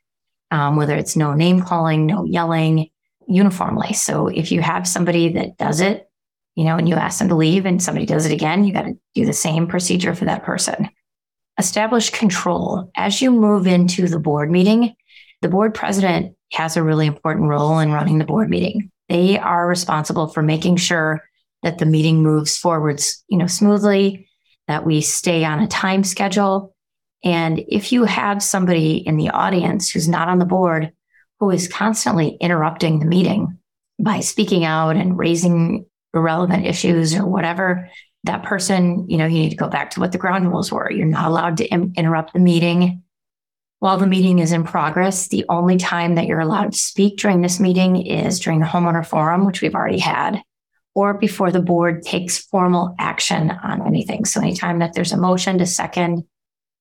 um, 0.51 0.75
whether 0.75 0.95
it's 0.95 1.15
no 1.15 1.33
name 1.33 1.61
calling, 1.61 2.05
no 2.05 2.25
yelling, 2.25 2.89
uniformly. 3.27 3.93
So 3.93 4.27
if 4.27 4.51
you 4.51 4.61
have 4.61 4.87
somebody 4.87 5.33
that 5.33 5.57
does 5.57 5.81
it, 5.81 6.09
you 6.55 6.63
know, 6.63 6.77
and 6.77 6.87
you 6.87 6.95
ask 6.95 7.19
them 7.19 7.29
to 7.29 7.35
leave 7.35 7.65
and 7.65 7.81
somebody 7.81 8.05
does 8.05 8.25
it 8.25 8.31
again, 8.31 8.63
you 8.63 8.73
got 8.73 8.83
to 8.83 8.97
do 9.13 9.25
the 9.25 9.33
same 9.33 9.67
procedure 9.67 10.15
for 10.15 10.25
that 10.25 10.43
person. 10.43 10.89
Establish 11.59 12.09
control. 12.09 12.89
As 12.95 13.21
you 13.21 13.31
move 13.31 13.67
into 13.67 14.07
the 14.07 14.19
board 14.19 14.49
meeting, 14.49 14.95
the 15.41 15.49
board 15.49 15.73
president 15.73 16.35
has 16.53 16.77
a 16.77 16.83
really 16.83 17.05
important 17.05 17.47
role 17.47 17.79
in 17.79 17.91
running 17.91 18.17
the 18.17 18.25
board 18.25 18.49
meeting. 18.49 18.91
They 19.09 19.37
are 19.39 19.67
responsible 19.67 20.27
for 20.27 20.41
making 20.41 20.77
sure 20.77 21.23
that 21.63 21.77
the 21.77 21.85
meeting 21.85 22.21
moves 22.21 22.57
forwards, 22.57 23.23
you 23.27 23.37
know, 23.37 23.47
smoothly, 23.47 24.27
that 24.67 24.85
we 24.85 25.01
stay 25.01 25.43
on 25.45 25.59
a 25.59 25.67
time 25.67 26.03
schedule, 26.03 26.75
and 27.23 27.63
if 27.67 27.91
you 27.91 28.03
have 28.03 28.43
somebody 28.43 28.97
in 28.97 29.17
the 29.17 29.29
audience 29.29 29.89
who's 29.89 30.07
not 30.07 30.27
on 30.27 30.39
the 30.39 30.45
board 30.45 30.91
who 31.39 31.49
is 31.49 31.67
constantly 31.67 32.37
interrupting 32.39 32.99
the 32.99 33.05
meeting 33.05 33.57
by 33.99 34.19
speaking 34.19 34.63
out 34.63 34.95
and 34.95 35.17
raising 35.17 35.85
irrelevant 36.13 36.65
issues 36.65 37.15
or 37.15 37.25
whatever, 37.25 37.89
that 38.23 38.43
person, 38.43 39.09
you 39.09 39.17
know, 39.17 39.25
you 39.25 39.39
need 39.39 39.49
to 39.49 39.55
go 39.55 39.67
back 39.67 39.91
to 39.91 39.99
what 39.99 40.11
the 40.11 40.17
ground 40.17 40.47
rules 40.47 40.71
were. 40.71 40.91
You're 40.91 41.05
not 41.05 41.27
allowed 41.27 41.57
to 41.57 41.67
interrupt 41.67 42.33
the 42.33 42.39
meeting 42.39 43.03
while 43.79 43.97
the 43.97 44.07
meeting 44.07 44.39
is 44.39 44.51
in 44.51 44.63
progress. 44.63 45.27
The 45.27 45.45
only 45.49 45.77
time 45.77 46.15
that 46.15 46.25
you're 46.25 46.39
allowed 46.39 46.73
to 46.73 46.77
speak 46.77 47.17
during 47.17 47.41
this 47.41 47.59
meeting 47.59 48.05
is 48.05 48.39
during 48.39 48.59
the 48.59 48.65
homeowner 48.65 49.05
forum, 49.05 49.45
which 49.45 49.61
we've 49.61 49.75
already 49.75 49.99
had, 49.99 50.41
or 50.95 51.13
before 51.13 51.51
the 51.51 51.61
board 51.61 52.01
takes 52.03 52.37
formal 52.37 52.95
action 52.99 53.51
on 53.51 53.85
anything. 53.85 54.25
So 54.25 54.41
anytime 54.41 54.79
that 54.79 54.93
there's 54.93 55.11
a 55.11 55.17
motion 55.17 55.57
to 55.59 55.65
second 55.65 56.25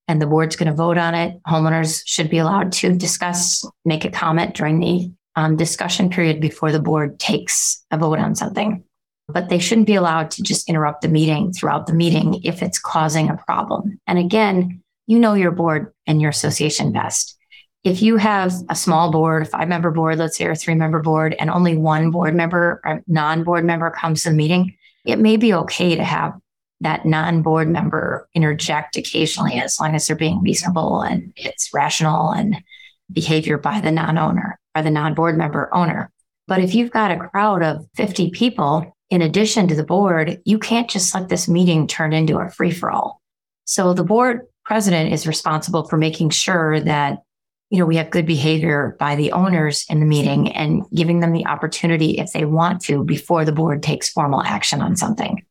and 0.09 0.23
the 0.23 0.27
board's 0.27 0.57
going 0.57 0.69
to 0.71 0.75
vote 0.75 0.99
on 0.99 1.15
it. 1.15 1.43
Homeowners 1.45 2.03
should 2.07 2.31
be 2.31 2.39
allowed 2.39 2.73
to 2.73 2.93
discuss, 2.95 3.65
make 3.85 4.05
a 4.05 4.11
comment 4.11 4.55
during 4.55 4.79
the 4.79 5.11
um, 5.35 5.57
discussion 5.57 6.11
period 6.11 6.41
before 6.41 6.73
the 6.73 6.81
board 6.81 7.19
takes 7.19 7.85
a 7.91 7.99
vote 7.99 8.19
on 8.19 8.35
something. 8.35 8.85
But 9.29 9.49
they 9.49 9.59
shouldn't 9.59 9.89
be 9.89 9.97
allowed 9.97 10.31
to 10.33 10.43
just 10.43 10.69
interrupt 10.69 11.03
the 11.03 11.09
meeting 11.09 11.53
throughout 11.53 11.87
the 11.87 11.95
meeting 11.95 12.41
if 12.45 12.63
it's 12.63 12.79
causing 12.79 13.29
a 13.29 13.37
problem. 13.37 13.99
And 14.07 14.19
again, 14.19 14.83
you 15.07 15.19
know 15.19 15.35
your 15.35 15.51
board 15.51 15.93
and 16.07 16.21
your 16.21 16.31
association 16.31 16.93
best. 16.93 17.37
If 17.85 18.03
you 18.03 18.17
have 18.17 18.53
a 18.69 18.75
small 18.75 19.13
board, 19.13 19.43
a 19.43 19.45
five 19.45 19.69
member 19.69 19.91
board, 19.91 20.19
let's 20.19 20.37
say, 20.37 20.47
or 20.47 20.55
three 20.55 20.75
member 20.75 21.01
board, 21.01 21.37
and 21.39 21.51
only 21.51 21.77
one 21.77 22.11
board 22.11 22.35
member 22.35 22.81
or 22.85 23.03
non 23.07 23.45
board 23.45 23.65
member 23.65 23.91
comes 23.91 24.23
to 24.23 24.31
the 24.31 24.37
meeting, 24.37 24.77
it 25.05 25.19
may 25.19 25.37
be 25.37 25.55
okay 25.55 25.95
to 25.95 26.05
have 26.05 26.35
that 26.81 27.07
non-board 27.07 27.69
member 27.69 28.29
interject 28.35 28.97
occasionally 28.97 29.55
as 29.55 29.81
long 29.81 29.95
as 29.95 30.07
they're 30.07 30.17
being 30.17 30.43
reasonable 30.43 31.01
and 31.01 31.33
it's 31.37 31.73
rational 31.73 32.31
and 32.33 32.57
behavior 33.11 33.57
by 33.57 33.81
the 33.81 33.91
non-owner 33.91 34.59
or 34.75 34.83
the 34.83 34.91
non-board 34.91 35.39
member 35.39 35.75
owner. 35.75 36.11
But 36.47 36.61
if 36.61 36.75
you've 36.75 36.91
got 36.91 37.11
a 37.11 37.29
crowd 37.29 37.63
of 37.63 37.87
50 37.95 38.31
people 38.31 38.95
in 39.11 39.23
addition 39.23 39.69
to 39.69 39.75
the 39.75 39.85
board, 39.85 40.41
you 40.45 40.59
can't 40.59 40.91
just 40.91 41.15
let 41.15 41.29
this 41.29 41.49
meeting 41.49 41.87
turn 41.87 42.13
into 42.13 42.39
a 42.39 42.51
free 42.51 42.73
for 42.73 42.91
all. 42.91 43.23
So 43.65 43.95
the 43.95 44.05
board 44.05 44.43
president 44.67 45.13
is 45.13 45.27
responsible 45.27 45.85
for 45.85 45.97
making 45.97 46.31
sure 46.31 46.81
that 46.81 47.23
you 47.71 47.79
know 47.79 47.87
we 47.87 47.97
have 47.97 48.11
good 48.11 48.27
behavior 48.27 48.97
by 48.99 49.15
the 49.17 49.33
owners 49.33 49.87
in 49.89 50.01
the 50.01 50.07
meeting 50.07 50.53
and 50.53 50.85
giving 50.95 51.21
them 51.21 51.33
the 51.33 51.47
opportunity 51.47 52.19
if 52.19 52.33
they 52.33 52.45
want 52.45 52.81
to 52.83 53.05
before 53.05 53.45
the 53.45 53.53
board 53.53 53.83
takes 53.83 54.11
formal 54.11 54.43
action 54.43 54.81
on 54.81 54.97
something. 54.97 55.43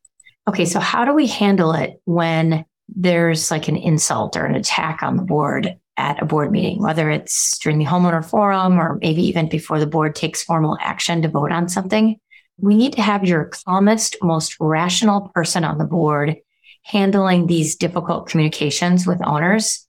Okay, 0.47 0.65
so 0.65 0.79
how 0.79 1.05
do 1.05 1.13
we 1.13 1.27
handle 1.27 1.71
it 1.71 1.99
when 2.05 2.65
there's 2.87 3.49
like 3.49 3.67
an 3.67 3.77
insult 3.77 4.37
or 4.37 4.45
an 4.45 4.53
attack 4.53 5.01
on 5.01 5.17
the 5.17 5.23
board 5.23 5.75
at 5.97 6.21
a 6.21 6.25
board 6.25 6.51
meeting, 6.51 6.81
whether 6.81 7.09
it's 7.09 7.57
during 7.59 7.79
the 7.79 7.85
homeowner 7.85 8.23
forum 8.23 8.79
or 8.79 8.99
maybe 9.01 9.23
even 9.23 9.49
before 9.49 9.79
the 9.79 9.87
board 9.87 10.13
takes 10.13 10.43
formal 10.43 10.77
action 10.81 11.21
to 11.21 11.29
vote 11.29 11.51
on 11.51 11.67
something? 11.67 12.17
We 12.57 12.75
need 12.75 12.93
to 12.93 13.01
have 13.01 13.25
your 13.25 13.45
calmest, 13.45 14.17
most 14.21 14.55
rational 14.59 15.31
person 15.33 15.63
on 15.63 15.77
the 15.77 15.85
board 15.85 16.37
handling 16.85 17.47
these 17.47 17.75
difficult 17.75 18.29
communications 18.29 19.07
with 19.07 19.19
owners, 19.25 19.87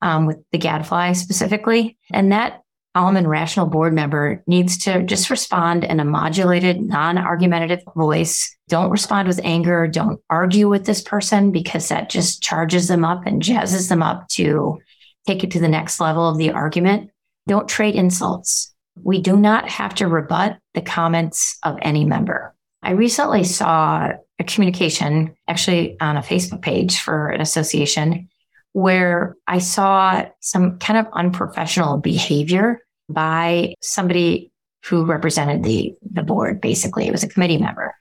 um, 0.00 0.26
with 0.26 0.38
the 0.52 0.58
gadfly 0.58 1.12
specifically. 1.12 1.98
And 2.12 2.32
that 2.32 2.62
calm 2.94 3.16
and 3.16 3.28
rational 3.28 3.66
board 3.66 3.92
member 3.92 4.42
needs 4.46 4.78
to 4.78 5.02
just 5.02 5.28
respond 5.28 5.84
in 5.84 6.00
a 6.00 6.04
modulated, 6.04 6.80
non 6.80 7.18
argumentative 7.18 7.82
voice. 7.94 8.56
Don't 8.68 8.90
respond 8.90 9.28
with 9.28 9.40
anger. 9.44 9.86
Don't 9.86 10.20
argue 10.30 10.68
with 10.68 10.86
this 10.86 11.02
person 11.02 11.50
because 11.50 11.88
that 11.88 12.08
just 12.08 12.42
charges 12.42 12.88
them 12.88 13.04
up 13.04 13.26
and 13.26 13.42
jazzes 13.42 13.88
them 13.88 14.02
up 14.02 14.28
to 14.28 14.78
take 15.26 15.44
it 15.44 15.50
to 15.50 15.60
the 15.60 15.68
next 15.68 16.00
level 16.00 16.28
of 16.28 16.38
the 16.38 16.52
argument. 16.52 17.10
Don't 17.48 17.68
trade 17.68 17.96
insults. 17.96 18.72
We 19.02 19.20
do 19.20 19.36
not 19.36 19.68
have 19.68 19.94
to 19.96 20.08
rebut 20.08 20.56
the 20.74 20.80
comments 20.80 21.58
of 21.64 21.76
any 21.82 22.04
member. 22.04 22.55
I 22.86 22.92
recently 22.92 23.42
saw 23.42 24.12
a 24.38 24.44
communication 24.44 25.34
actually 25.48 26.00
on 26.00 26.16
a 26.16 26.22
Facebook 26.22 26.62
page 26.62 27.00
for 27.00 27.30
an 27.30 27.40
association 27.40 28.28
where 28.74 29.34
I 29.48 29.58
saw 29.58 30.24
some 30.38 30.78
kind 30.78 31.00
of 31.00 31.12
unprofessional 31.12 31.98
behavior 31.98 32.80
by 33.08 33.74
somebody 33.82 34.52
who 34.84 35.04
represented 35.04 35.64
the, 35.64 35.96
the 36.12 36.22
board, 36.22 36.60
basically. 36.60 37.08
It 37.08 37.10
was 37.10 37.24
a 37.24 37.28
committee 37.28 37.58
member. 37.58 37.92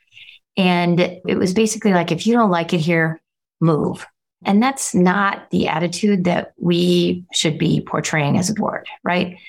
And 0.56 1.00
it 1.00 1.40
was 1.40 1.56
basically 1.56 1.94
like, 1.94 2.12
if 2.12 2.28
you 2.28 2.34
don't 2.34 2.52
like 2.52 2.72
it 2.72 2.80
here, 2.80 3.20
move. 3.60 4.06
And 4.46 4.62
that's 4.62 4.94
not 4.94 5.50
the 5.50 5.68
attitude 5.68 6.26
that 6.26 6.54
we 6.60 7.26
should 7.34 7.58
be 7.58 7.82
portraying 7.82 8.38
as 8.38 8.52
a 8.52 8.54
board, 8.54 8.86
right? 9.04 9.40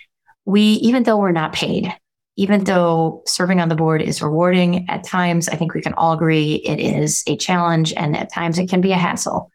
We, 0.46 0.62
even 0.62 1.02
though 1.02 1.18
we're 1.18 1.32
not 1.32 1.52
paid, 1.52 1.94
even 2.36 2.64
though 2.64 3.22
serving 3.26 3.60
on 3.60 3.68
the 3.68 3.74
board 3.74 4.02
is 4.02 4.22
rewarding 4.22 4.88
at 4.88 5.04
times, 5.04 5.48
I 5.48 5.56
think 5.56 5.74
we 5.74 5.80
can 5.80 5.94
all 5.94 6.12
agree 6.12 6.56
it 6.56 6.78
is 6.78 7.24
a 7.26 7.36
challenge 7.36 7.94
and 7.96 8.16
at 8.16 8.32
times 8.32 8.58
it 8.58 8.68
can 8.68 8.80
be 8.80 8.92
a 8.92 8.96
hassle. 8.96 9.50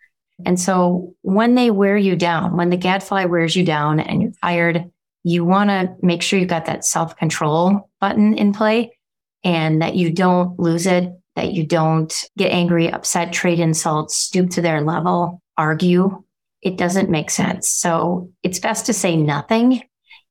And 0.45 0.59
so 0.59 1.13
when 1.21 1.53
they 1.53 1.69
wear 1.69 1.95
you 1.95 2.15
down, 2.15 2.57
when 2.57 2.71
the 2.71 2.77
gadfly 2.77 3.25
wears 3.25 3.55
you 3.55 3.63
down 3.63 3.99
and 3.99 4.21
you're 4.21 4.31
tired, 4.41 4.91
you 5.23 5.45
want 5.45 5.69
to 5.69 5.95
make 6.01 6.23
sure 6.23 6.39
you've 6.39 6.49
got 6.49 6.65
that 6.65 6.83
self 6.83 7.15
control 7.15 7.89
button 7.99 8.33
in 8.33 8.53
play 8.53 8.97
and 9.43 9.81
that 9.83 9.95
you 9.95 10.11
don't 10.11 10.59
lose 10.59 10.87
it, 10.87 11.13
that 11.35 11.53
you 11.53 11.65
don't 11.65 12.25
get 12.37 12.51
angry, 12.51 12.91
upset, 12.91 13.31
trade 13.31 13.59
insults, 13.59 14.17
stoop 14.17 14.49
to 14.51 14.61
their 14.61 14.81
level, 14.81 15.41
argue. 15.57 16.23
It 16.61 16.77
doesn't 16.77 17.09
make 17.09 17.29
sense. 17.29 17.69
So 17.69 18.31
it's 18.43 18.59
best 18.59 18.87
to 18.87 18.93
say 18.93 19.15
nothing 19.15 19.83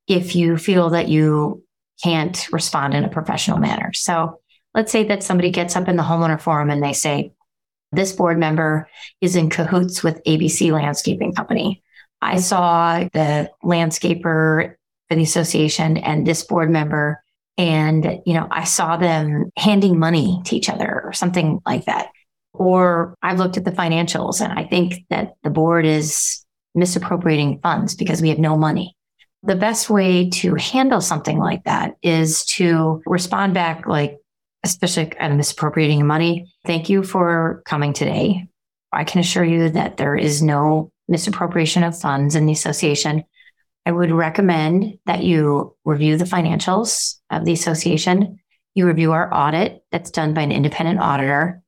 if 0.08 0.34
you 0.34 0.56
feel 0.56 0.90
that 0.90 1.08
you 1.08 1.62
can't 2.02 2.46
respond 2.52 2.94
in 2.94 3.04
a 3.04 3.08
professional 3.08 3.58
manner. 3.58 3.92
So 3.92 4.40
let's 4.74 4.92
say 4.92 5.04
that 5.04 5.22
somebody 5.22 5.50
gets 5.50 5.76
up 5.76 5.88
in 5.88 5.96
the 5.96 6.02
homeowner 6.02 6.40
forum 6.40 6.70
and 6.70 6.82
they 6.82 6.92
say, 6.92 7.32
this 7.92 8.12
board 8.12 8.38
member 8.38 8.88
is 9.20 9.36
in 9.36 9.50
cahoots 9.50 10.02
with 10.02 10.22
ABC 10.24 10.72
Landscaping 10.72 11.34
Company. 11.34 11.82
I 12.22 12.38
saw 12.38 13.08
the 13.12 13.50
landscaper 13.64 14.74
for 15.08 15.14
the 15.16 15.22
association 15.22 15.96
and 15.96 16.26
this 16.26 16.44
board 16.44 16.70
member, 16.70 17.22
and 17.58 18.20
you 18.24 18.34
know, 18.34 18.46
I 18.50 18.64
saw 18.64 18.96
them 18.96 19.50
handing 19.56 19.98
money 19.98 20.40
to 20.44 20.56
each 20.56 20.68
other 20.68 21.02
or 21.04 21.12
something 21.12 21.60
like 21.66 21.86
that. 21.86 22.10
Or 22.52 23.14
I've 23.22 23.38
looked 23.38 23.56
at 23.56 23.64
the 23.64 23.72
financials 23.72 24.40
and 24.40 24.56
I 24.56 24.64
think 24.64 25.06
that 25.08 25.34
the 25.42 25.50
board 25.50 25.86
is 25.86 26.44
misappropriating 26.74 27.60
funds 27.60 27.94
because 27.94 28.22
we 28.22 28.28
have 28.28 28.38
no 28.38 28.56
money. 28.56 28.96
The 29.42 29.57
best 29.57 29.88
way 29.88 30.29
to 30.31 30.55
handle 30.55 31.00
something 31.00 31.38
like 31.38 31.64
that 31.64 31.96
is 32.03 32.44
to 32.46 33.03
respond 33.07 33.55
back 33.55 33.87
like, 33.87 34.18
especially 34.64 35.16
of 35.18 35.33
misappropriating 35.33 36.07
money. 36.07 36.53
Thank 36.66 36.90
you 36.90 37.03
for 37.03 37.62
coming 37.64 37.94
today. 37.94 38.46
I 38.92 39.05
can 39.05 39.20
assure 39.20 39.44
you 39.44 39.70
that 39.70 39.96
there 39.96 40.14
is 40.14 40.42
no 40.42 40.92
misappropriation 41.09 41.83
of 41.85 41.98
funds 41.98 42.35
in 42.35 42.46
the 42.46 42.53
association. 42.53 43.24
I 43.87 43.92
would 43.92 44.11
recommend 44.11 44.98
that 45.07 45.24
you 45.24 45.74
review 45.85 46.18
the 46.18 46.24
financials 46.24 47.16
of 47.31 47.44
the 47.44 47.53
association. 47.53 48.40
You 48.74 48.87
review 48.87 49.12
our 49.12 49.33
audit 49.33 49.83
that's 49.90 50.11
done 50.11 50.35
by 50.35 50.42
an 50.42 50.53
independent 50.53 51.00
auditor. 51.00 51.62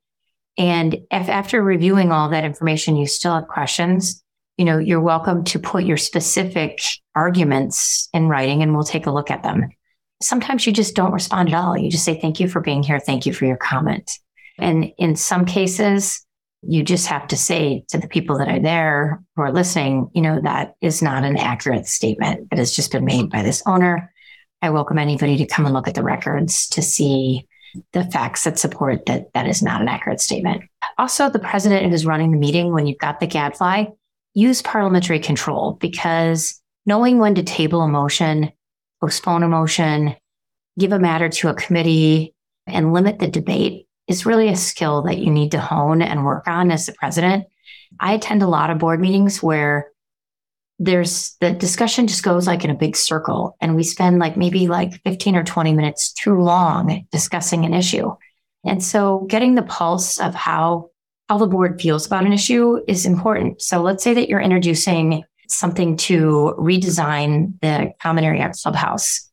And 0.57 0.93
if 1.09 1.29
after 1.29 1.61
reviewing 1.61 2.11
all 2.11 2.29
that 2.29 2.45
information, 2.45 2.95
you 2.95 3.07
still 3.07 3.33
have 3.33 3.47
questions, 3.47 4.22
you 4.57 4.65
know, 4.65 4.77
you're 4.77 5.01
welcome 5.01 5.43
to 5.45 5.59
put 5.59 5.83
your 5.83 5.97
specific 5.97 6.79
arguments 7.15 8.09
in 8.13 8.27
writing 8.27 8.61
and 8.61 8.73
we'll 8.73 8.83
take 8.83 9.07
a 9.07 9.11
look 9.11 9.31
at 9.31 9.43
them. 9.43 9.69
Sometimes 10.21 10.65
you 10.65 10.73
just 10.73 10.95
don't 10.95 11.11
respond 11.11 11.49
at 11.49 11.55
all. 11.55 11.77
You 11.77 11.89
just 11.89 12.05
say, 12.05 12.19
thank 12.19 12.39
you 12.39 12.47
for 12.47 12.61
being 12.61 12.83
here. 12.83 12.99
Thank 12.99 13.25
you 13.25 13.33
for 13.33 13.45
your 13.45 13.57
comment. 13.57 14.11
And 14.57 14.91
in 14.97 15.15
some 15.15 15.45
cases, 15.45 16.25
you 16.61 16.83
just 16.83 17.07
have 17.07 17.27
to 17.27 17.35
say 17.35 17.83
to 17.89 17.97
the 17.97 18.07
people 18.07 18.37
that 18.37 18.47
are 18.47 18.59
there 18.59 19.21
who 19.35 19.41
are 19.41 19.51
listening, 19.51 20.09
you 20.13 20.21
know, 20.21 20.39
that 20.41 20.75
is 20.81 21.01
not 21.01 21.23
an 21.23 21.37
accurate 21.37 21.87
statement 21.87 22.49
that 22.49 22.59
has 22.59 22.73
just 22.73 22.91
been 22.91 23.03
made 23.03 23.29
by 23.29 23.41
this 23.41 23.63
owner. 23.65 24.13
I 24.61 24.69
welcome 24.69 24.97
anybody 24.97 25.37
to 25.37 25.45
come 25.45 25.65
and 25.65 25.73
look 25.73 25.89
at 25.89 25.95
the 25.95 26.03
records 26.03 26.67
to 26.69 26.81
see 26.81 27.47
the 27.91 28.05
facts 28.05 28.43
that 28.45 28.59
support 28.59 29.07
that 29.07 29.33
that 29.33 29.47
is 29.47 29.61
not 29.61 29.81
an 29.81 29.89
accurate 29.89 30.21
statement. 30.21 30.63
Also, 30.97 31.29
the 31.29 31.39
president 31.39 31.91
who's 31.91 32.05
running 32.05 32.31
the 32.31 32.37
meeting, 32.37 32.71
when 32.71 32.87
you've 32.87 32.99
got 32.99 33.19
the 33.19 33.27
gadfly, 33.27 33.85
use 34.33 34.61
parliamentary 34.61 35.19
control 35.19 35.77
because 35.79 36.61
knowing 36.85 37.19
when 37.19 37.35
to 37.35 37.43
table 37.43 37.81
a 37.81 37.87
motion, 37.87 38.51
postpone 39.01 39.43
a 39.43 39.47
motion, 39.47 40.15
give 40.77 40.91
a 40.91 40.99
matter 40.99 41.29
to 41.29 41.49
a 41.49 41.53
committee, 41.53 42.33
and 42.67 42.93
limit 42.93 43.19
the 43.19 43.27
debate 43.27 43.87
is 44.07 44.25
really 44.25 44.49
a 44.49 44.55
skill 44.55 45.03
that 45.03 45.17
you 45.17 45.31
need 45.31 45.51
to 45.51 45.59
hone 45.59 46.01
and 46.01 46.25
work 46.25 46.47
on 46.47 46.71
as 46.71 46.85
the 46.85 46.93
president. 46.93 47.45
I 47.99 48.13
attend 48.13 48.41
a 48.41 48.47
lot 48.47 48.69
of 48.69 48.79
board 48.79 48.99
meetings 48.99 49.41
where 49.41 49.91
there's 50.79 51.35
the 51.39 51.51
discussion 51.51 52.07
just 52.07 52.23
goes 52.23 52.47
like 52.47 52.63
in 52.63 52.69
a 52.69 52.75
big 52.75 52.95
circle 52.95 53.55
and 53.61 53.75
we 53.75 53.83
spend 53.83 54.19
like 54.19 54.35
maybe 54.35 54.67
like 54.67 55.01
15 55.03 55.35
or 55.35 55.43
20 55.43 55.73
minutes 55.73 56.11
too 56.11 56.35
long 56.39 57.05
discussing 57.11 57.63
an 57.63 57.73
issue. 57.73 58.11
And 58.65 58.83
so 58.83 59.25
getting 59.29 59.55
the 59.55 59.63
pulse 59.63 60.19
of 60.19 60.33
how 60.33 60.89
how 61.33 61.39
the 61.39 61.47
board 61.47 61.81
feels 61.81 62.05
about 62.05 62.27
an 62.27 62.31
issue 62.31 62.79
is 62.87 63.07
important. 63.07 63.59
So 63.59 63.81
let's 63.81 64.03
say 64.03 64.13
that 64.13 64.29
you're 64.29 64.39
introducing 64.39 65.23
something 65.47 65.97
to 65.97 66.53
redesign 66.59 67.59
the 67.59 67.91
common 67.99 68.23
area 68.23 68.51
clubhouse. 68.61 69.31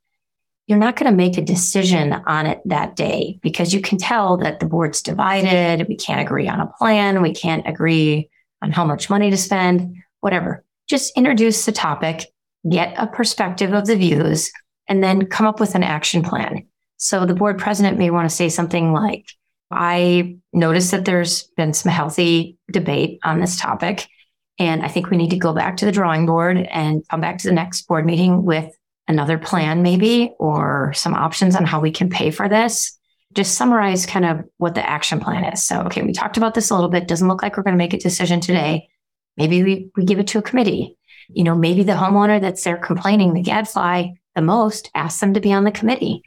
You're 0.67 0.79
not 0.79 0.97
going 0.97 1.11
to 1.13 1.17
make 1.17 1.37
a 1.37 1.43
decision 1.43 2.15
on 2.15 2.47
it 2.47 2.63
that 2.65 2.97
day 2.97 3.39
because 3.43 3.75
you 3.75 3.83
can 3.83 3.99
tell 3.99 4.39
that 4.39 4.61
the 4.61 4.67
board's 4.67 5.03
divided. 5.03 5.89
We 5.89 5.97
can't 5.97 6.23
agree 6.23 6.49
on 6.49 6.61
a 6.61 6.73
plan. 6.79 7.21
We 7.21 7.35
can't 7.35 7.69
agree 7.69 8.31
on 8.63 8.73
how 8.73 8.87
much 8.87 9.11
money 9.11 9.29
to 9.29 9.37
spend, 9.37 9.95
whatever. 10.21 10.65
Just 10.89 11.15
introduce 11.19 11.67
the 11.67 11.73
topic, 11.73 12.33
get 12.71 12.95
a 12.97 13.09
perspective 13.09 13.75
of 13.75 13.87
the 13.87 13.97
views, 13.97 14.51
and 14.89 15.05
then 15.05 15.27
come 15.27 15.47
up 15.47 15.61
with 15.61 15.75
an 15.75 15.83
action 15.83 16.23
plan. 16.23 16.67
So 16.97 17.27
the 17.27 17.35
board 17.35 17.59
president 17.59 17.99
may 17.99 18.09
want 18.09 18.31
to 18.31 18.35
say 18.35 18.49
something 18.49 18.91
like, 18.91 19.27
I 19.71 20.37
noticed 20.53 20.91
that 20.91 21.05
there's 21.05 21.45
been 21.57 21.73
some 21.73 21.93
healthy 21.93 22.59
debate 22.71 23.21
on 23.23 23.41
this 23.41 23.59
topic. 23.59 24.09
And 24.59 24.83
I 24.83 24.89
think 24.89 25.09
we 25.09 25.17
need 25.17 25.31
to 25.31 25.39
go 25.39 25.53
back 25.53 25.79
to 25.79 25.87
the 25.87 25.93
drawing 25.93 26.27
board 26.27 26.59
and 26.59 27.03
come 27.09 27.21
back 27.21 27.39
to 27.39 27.49
the 27.49 27.55
next 27.55 27.83
board 27.83 28.05
meeting 28.05 28.45
with 28.45 28.75
another 29.09 29.39
plan, 29.39 29.83
maybe, 29.83 30.33
or 30.39 30.93
some 30.95 31.15
options 31.15 31.57
on 31.57 31.65
how 31.65 31.81
we 31.81 31.91
can 31.91 32.11
pay 32.11 32.31
for 32.31 32.49
this. 32.49 32.99
Just 33.33 33.55
summarize 33.55 34.07
kind 34.07 34.25
of 34.25 34.45
what 34.59 34.75
the 34.75 34.89
action 34.89 35.21
plan 35.21 35.45
is. 35.45 35.65
So, 35.65 35.83
okay, 35.83 36.03
we 36.03 36.13
talked 36.13 36.37
about 36.37 36.55
this 36.55 36.71
a 36.71 36.75
little 36.75 36.91
bit. 36.91 37.09
Doesn't 37.09 37.29
look 37.29 37.43
like 37.43 37.57
we're 37.57 37.63
going 37.63 37.75
to 37.75 37.79
make 37.79 37.95
a 37.95 37.99
decision 37.99 38.41
today. 38.41 38.89
Maybe 39.37 39.63
we, 39.63 39.91
we 39.97 40.05
give 40.05 40.19
it 40.19 40.27
to 40.29 40.39
a 40.39 40.43
committee. 40.43 40.99
You 41.29 41.45
know, 41.45 41.55
maybe 41.55 41.85
the 41.85 41.93
homeowner 41.93 42.41
that's 42.41 42.65
there 42.65 42.77
complaining 42.77 43.35
the 43.35 43.43
gadfly 43.43 44.09
the 44.35 44.43
most, 44.43 44.91
ask 44.95 45.21
them 45.21 45.35
to 45.35 45.41
be 45.41 45.53
on 45.53 45.65
the 45.65 45.71
committee 45.71 46.23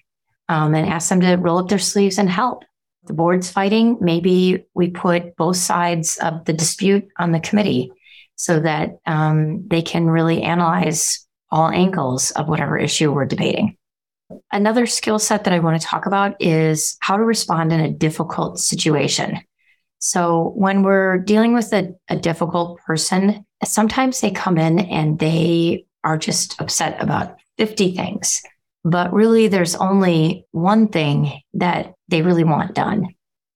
um, 0.49 0.73
and 0.75 0.87
ask 0.87 1.09
them 1.09 1.21
to 1.21 1.35
roll 1.35 1.59
up 1.59 1.69
their 1.69 1.79
sleeves 1.79 2.17
and 2.17 2.29
help 2.29 2.63
the 3.05 3.13
board's 3.13 3.49
fighting, 3.49 3.97
maybe 3.99 4.65
we 4.73 4.89
put 4.89 5.35
both 5.35 5.57
sides 5.57 6.17
of 6.17 6.45
the 6.45 6.53
dispute 6.53 7.07
on 7.17 7.31
the 7.31 7.39
committee 7.39 7.91
so 8.35 8.59
that 8.59 8.97
um, 9.05 9.67
they 9.67 9.81
can 9.81 10.07
really 10.07 10.41
analyze 10.41 11.25
all 11.51 11.69
angles 11.69 12.31
of 12.31 12.47
whatever 12.47 12.77
issue 12.77 13.11
we're 13.11 13.25
debating. 13.25 13.77
Another 14.51 14.85
skill 14.85 15.19
set 15.19 15.43
that 15.43 15.53
I 15.53 15.59
want 15.59 15.79
to 15.79 15.87
talk 15.87 16.05
about 16.05 16.35
is 16.41 16.97
how 17.01 17.17
to 17.17 17.23
respond 17.23 17.71
in 17.71 17.79
a 17.79 17.91
difficult 17.91 18.59
situation. 18.59 19.39
So, 19.99 20.51
when 20.55 20.83
we're 20.83 21.19
dealing 21.19 21.53
with 21.53 21.71
a, 21.71 21.93
a 22.09 22.17
difficult 22.17 22.79
person, 22.79 23.45
sometimes 23.63 24.19
they 24.19 24.31
come 24.31 24.57
in 24.57 24.79
and 24.79 25.19
they 25.19 25.85
are 26.03 26.17
just 26.17 26.59
upset 26.59 27.01
about 27.01 27.37
50 27.57 27.95
things, 27.95 28.41
but 28.83 29.13
really 29.13 29.47
there's 29.47 29.75
only 29.75 30.45
one 30.51 30.87
thing 30.87 31.41
that 31.53 31.93
they 32.13 32.21
really 32.21 32.43
want 32.43 32.75
done. 32.75 33.07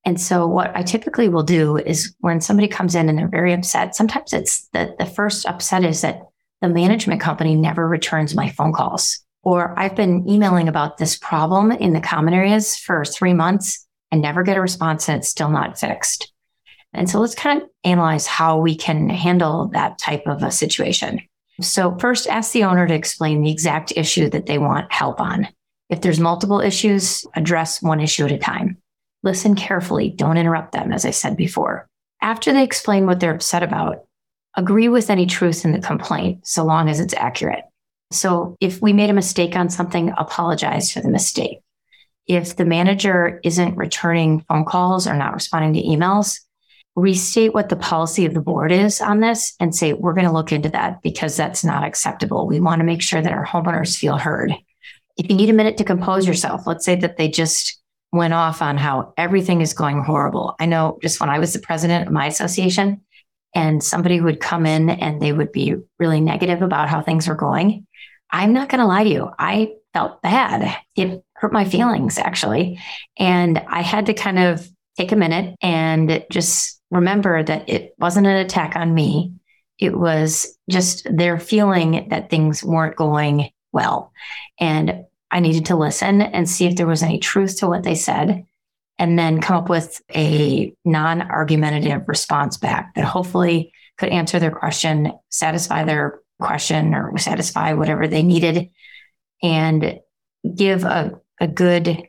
And 0.04 0.20
so, 0.20 0.48
what 0.48 0.76
I 0.76 0.82
typically 0.82 1.30
will 1.30 1.44
do 1.44 1.78
is 1.78 2.16
when 2.22 2.42
somebody 2.42 2.68
comes 2.68 2.96
in 2.96 3.08
and 3.08 3.18
they're 3.18 3.28
very 3.28 3.54
upset, 3.54 3.96
sometimes 3.96 4.34
it's 4.34 4.68
the, 4.70 4.96
the 4.98 5.06
first 5.06 5.46
upset 5.46 5.84
is 5.84 6.02
that 6.02 6.22
the 6.62 6.70
management 6.70 7.22
company 7.22 7.56
never 7.56 7.88
returns 7.88 8.34
my 8.34 8.50
phone 8.50 8.74
calls. 8.74 9.20
Or 9.44 9.78
I've 9.78 9.96
been 9.96 10.28
emailing 10.28 10.68
about 10.68 10.98
this 10.98 11.18
problem 11.18 11.72
in 11.72 11.94
the 11.94 12.02
common 12.02 12.34
areas 12.34 12.76
for 12.78 13.06
three 13.06 13.34
months 13.34 13.86
and 14.12 14.22
never 14.22 14.42
get 14.42 14.58
a 14.58 14.62
response 14.62 15.08
and 15.08 15.20
it's 15.20 15.30
still 15.30 15.50
not 15.50 15.80
fixed. 15.80 16.34
And 16.94 17.08
so 17.08 17.20
let's 17.20 17.36
kind 17.36 17.62
of 17.62 17.70
analyze 17.84 18.26
how 18.26 18.58
we 18.58 18.76
can 18.76 19.10
handle 19.10 19.68
that 19.74 20.00
type 20.00 20.24
of 20.26 20.42
a 20.42 20.52
situation. 20.52 21.22
So, 21.62 21.96
first, 22.00 22.28
ask 22.28 22.54
the 22.54 22.64
owner 22.64 22.88
to 22.88 22.94
explain 22.94 23.42
the 23.42 23.52
exact 23.52 23.94
issue 23.96 24.30
that 24.30 24.46
they 24.46 24.58
want 24.58 24.92
help 24.92 25.20
on. 25.20 25.48
If 25.90 26.02
there's 26.02 26.20
multiple 26.20 26.60
issues, 26.60 27.26
address 27.36 27.82
one 27.82 28.00
issue 28.00 28.26
at 28.26 28.32
a 28.32 28.38
time. 28.38 28.78
Listen 29.24 29.56
carefully, 29.56 30.10
don't 30.10 30.38
interrupt 30.38 30.74
them, 30.74 30.92
as 30.92 31.06
I 31.06 31.12
said 31.12 31.38
before. 31.38 31.88
After 32.22 32.52
they 32.52 32.64
explain 32.64 33.06
what 33.06 33.20
they're 33.20 33.34
upset 33.34 33.64
about, 33.64 34.06
agree 34.56 34.90
with 34.90 35.10
any 35.10 35.26
truth 35.26 35.66
in 35.66 35.72
the 35.72 35.80
complaint, 35.80 36.46
so 36.46 36.66
long 36.66 36.90
as 36.90 37.00
it's 37.00 37.14
accurate. 37.14 37.64
So, 38.12 38.56
if 38.62 38.82
we 38.82 38.94
made 38.94 39.10
a 39.10 39.14
mistake 39.14 39.56
on 39.56 39.70
something, 39.70 40.14
apologize 40.18 40.92
for 40.92 41.02
the 41.02 41.10
mistake. 41.10 41.60
If 42.26 42.56
the 42.56 42.66
manager 42.66 43.40
isn't 43.44 43.78
returning 43.78 44.42
phone 44.48 44.66
calls 44.66 45.08
or 45.08 45.14
not 45.14 45.34
responding 45.34 45.74
to 45.74 45.88
emails, 45.88 46.40
restate 46.96 47.54
what 47.54 47.70
the 47.70 47.76
policy 47.76 48.26
of 48.26 48.34
the 48.34 48.42
board 48.42 48.72
is 48.72 49.02
on 49.02 49.20
this 49.20 49.54
and 49.60 49.74
say, 49.74 49.94
we're 49.94 50.14
going 50.14 50.26
to 50.26 50.34
look 50.34 50.52
into 50.52 50.70
that 50.70 51.02
because 51.02 51.38
that's 51.38 51.64
not 51.64 51.84
acceptable. 51.84 52.48
We 52.48 52.60
want 52.60 52.80
to 52.80 52.86
make 52.86 53.02
sure 53.02 53.22
that 53.22 53.32
our 53.32 53.46
homeowners 53.46 53.98
feel 53.98 54.18
heard. 54.18 54.54
If 55.18 55.30
you 55.30 55.36
need 55.36 55.50
a 55.50 55.54
minute 55.54 55.78
to 55.78 55.84
compose 55.84 56.28
yourself, 56.28 56.68
let's 56.68 56.86
say 56.86 56.96
that 56.96 57.18
they 57.18 57.28
just 57.28 57.82
went 58.12 58.34
off 58.34 58.62
on 58.62 58.78
how 58.78 59.14
everything 59.18 59.62
is 59.62 59.74
going 59.74 60.04
horrible. 60.04 60.56
I 60.60 60.66
know 60.66 60.98
just 61.02 61.20
when 61.20 61.30
I 61.30 61.40
was 61.40 61.54
the 61.54 61.60
president 61.60 62.08
of 62.08 62.14
my 62.14 62.28
association 62.28 63.02
and 63.54 63.84
somebody 63.84 64.22
would 64.22 64.40
come 64.40 64.66
in 64.66 64.90
and 64.90 65.22
they 65.22 65.34
would 65.34 65.52
be 65.52 65.76
really 66.00 66.22
negative 66.22 66.62
about 66.62 66.90
how 66.90 67.02
things 67.02 67.28
were 67.28 67.36
going. 67.36 67.86
I'm 68.30 68.54
not 68.54 68.70
going 68.70 68.80
to 68.80 68.88
lie 68.88 69.04
to 69.04 69.10
you. 69.10 69.30
I 69.38 69.74
felt 69.94 70.22
bad. 70.22 70.78
It 70.96 71.24
hurt 71.34 71.52
my 71.52 71.66
feelings 71.66 72.18
actually. 72.18 72.80
And 73.18 73.60
I 73.68 73.82
had 73.82 74.06
to 74.08 74.14
kind 74.14 74.40
of 74.40 74.68
take 74.98 75.12
a 75.12 75.16
minute 75.16 75.56
and 75.62 76.26
just 76.32 76.82
remember 76.92 77.44
that 77.44 77.68
it 77.70 77.94
wasn't 77.98 78.28
an 78.28 78.38
attack 78.38 78.76
on 78.76 78.94
me. 78.94 79.34
It 79.80 79.98
was 79.98 80.58
just 80.70 81.08
their 81.10 81.40
feeling 81.40 82.08
that 82.10 82.30
things 82.30 82.64
weren't 82.64 82.96
going 82.96 83.50
well. 83.72 84.12
And 84.60 85.06
I 85.32 85.40
needed 85.40 85.66
to 85.68 85.76
listen 85.76 86.22
and 86.22 86.50
see 86.50 86.66
if 86.66 86.76
there 86.76 86.88
was 86.88 87.04
any 87.04 87.20
truth 87.20 87.60
to 87.60 87.68
what 87.68 87.84
they 87.84 87.96
said, 87.96 88.46
and 88.98 89.20
then 89.20 89.42
come 89.42 89.58
up 89.58 89.70
with 89.70 90.02
a 90.16 90.74
non 90.86 91.22
argumentative 91.22 92.08
response 92.08 92.58
back 92.58 92.96
that 92.96 93.06
hopefully 93.06 93.74
could 93.98 94.10
answer 94.10 94.40
their 94.40 94.52
question, 94.52 95.12
satisfy 95.30 95.84
their 95.84 96.20
question, 96.40 96.94
or 96.94 97.18
satisfy 97.18 97.74
whatever 97.74 98.08
they 98.08 98.24
needed, 98.24 98.70
and 99.44 100.00
give 100.56 100.84
a, 100.84 101.20
a 101.40 101.48
good 101.48 102.04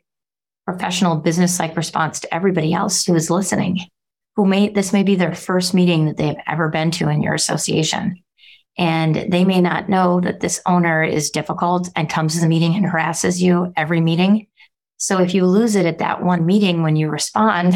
professional 0.67 1.17
business 1.17 1.59
like 1.59 1.77
response 1.77 2.21
to 2.21 2.35
everybody 2.35 2.73
else 2.73 3.05
who 3.05 3.15
is 3.15 3.31
listening 3.31 3.81
who 4.39 4.47
may 4.47 4.69
this 4.69 4.93
may 4.93 5.03
be 5.03 5.17
their 5.17 5.35
first 5.35 5.75
meeting 5.75 6.07
that 6.07 6.17
they've 6.17 6.37
ever 6.47 6.69
been 6.69 6.93
to 6.93 7.09
in 7.09 7.23
your 7.23 7.35
association 7.35 8.23
and 8.79 9.27
they 9.31 9.45
may 9.45 9.61
not 9.61 9.88
know 9.88 10.21
that 10.21 10.41
this 10.41 10.61
owner 10.64 11.03
is 11.03 11.31
difficult 11.31 11.91
and 11.97 12.09
comes 12.09 12.35
to 12.35 12.41
the 12.41 12.49
meeting 12.49 12.75
and 12.75 12.87
harasses 12.87 13.43
you 13.43 13.73
every 13.77 14.01
meeting 14.01 14.47
so 14.97 15.19
if 15.19 15.35
you 15.35 15.45
lose 15.45 15.77
it 15.77 15.87
at 15.87 15.99
that 15.99 16.23
one 16.23 16.47
meeting 16.47 16.83
when 16.83 16.97
you 16.97 17.09
respond 17.09 17.75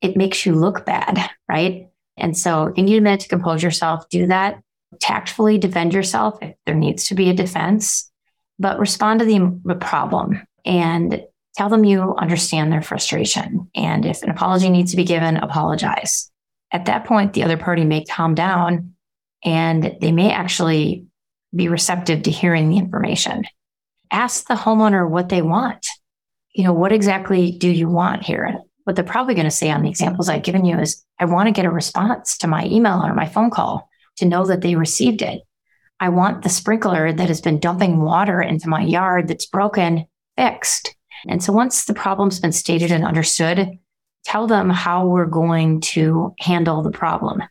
it 0.00 0.16
makes 0.16 0.46
you 0.46 0.54
look 0.54 0.86
bad 0.86 1.30
right 1.48 1.88
and 2.16 2.36
so 2.36 2.72
you 2.76 2.82
need 2.82 2.98
a 2.98 3.00
minute 3.00 3.20
to 3.20 3.28
compose 3.28 3.62
yourself 3.62 4.08
do 4.08 4.26
that 4.26 4.60
tactfully 5.00 5.58
defend 5.58 5.92
yourself 5.92 6.38
if 6.40 6.54
there 6.64 6.74
needs 6.74 7.06
to 7.08 7.14
be 7.14 7.28
a 7.28 7.34
defense 7.34 8.10
but 8.58 8.78
respond 8.78 9.20
to 9.20 9.26
the, 9.26 9.60
the 9.64 9.74
problem 9.74 10.40
and 10.64 11.22
Tell 11.56 11.70
them 11.70 11.84
you 11.84 12.14
understand 12.16 12.70
their 12.70 12.82
frustration. 12.82 13.70
And 13.74 14.04
if 14.04 14.22
an 14.22 14.30
apology 14.30 14.68
needs 14.68 14.90
to 14.90 14.96
be 14.96 15.04
given, 15.04 15.38
apologize. 15.38 16.30
At 16.70 16.84
that 16.84 17.06
point, 17.06 17.32
the 17.32 17.44
other 17.44 17.56
party 17.56 17.84
may 17.84 18.04
calm 18.04 18.34
down 18.34 18.94
and 19.44 19.96
they 20.00 20.12
may 20.12 20.32
actually 20.32 21.06
be 21.54 21.68
receptive 21.68 22.22
to 22.24 22.30
hearing 22.30 22.68
the 22.68 22.78
information. 22.78 23.44
Ask 24.10 24.46
the 24.46 24.54
homeowner 24.54 25.08
what 25.08 25.28
they 25.28 25.42
want. 25.42 25.86
You 26.52 26.64
know, 26.64 26.72
what 26.72 26.92
exactly 26.92 27.52
do 27.52 27.68
you 27.68 27.88
want 27.88 28.22
here? 28.22 28.58
What 28.84 28.96
they're 28.96 29.04
probably 29.04 29.34
going 29.34 29.46
to 29.46 29.50
say 29.50 29.70
on 29.70 29.82
the 29.82 29.90
examples 29.90 30.28
I've 30.28 30.42
given 30.42 30.64
you 30.64 30.78
is, 30.78 31.04
I 31.18 31.24
want 31.24 31.48
to 31.48 31.52
get 31.52 31.64
a 31.64 31.70
response 31.70 32.38
to 32.38 32.46
my 32.46 32.64
email 32.66 33.02
or 33.02 33.14
my 33.14 33.26
phone 33.26 33.50
call 33.50 33.88
to 34.16 34.26
know 34.26 34.46
that 34.46 34.60
they 34.60 34.76
received 34.76 35.22
it. 35.22 35.42
I 35.98 36.10
want 36.10 36.42
the 36.42 36.48
sprinkler 36.48 37.12
that 37.12 37.28
has 37.28 37.40
been 37.40 37.58
dumping 37.58 38.00
water 38.00 38.40
into 38.40 38.68
my 38.68 38.82
yard 38.82 39.28
that's 39.28 39.46
broken 39.46 40.06
fixed. 40.36 40.94
And 41.26 41.42
so 41.42 41.52
once 41.52 41.86
the 41.86 41.94
problem's 41.94 42.38
been 42.38 42.52
stated 42.52 42.92
and 42.92 43.04
understood, 43.04 43.78
tell 44.24 44.46
them 44.46 44.70
how 44.70 45.06
we're 45.06 45.26
going 45.26 45.80
to 45.80 46.34
handle 46.38 46.82
the 46.82 46.90
problem. 46.90 47.42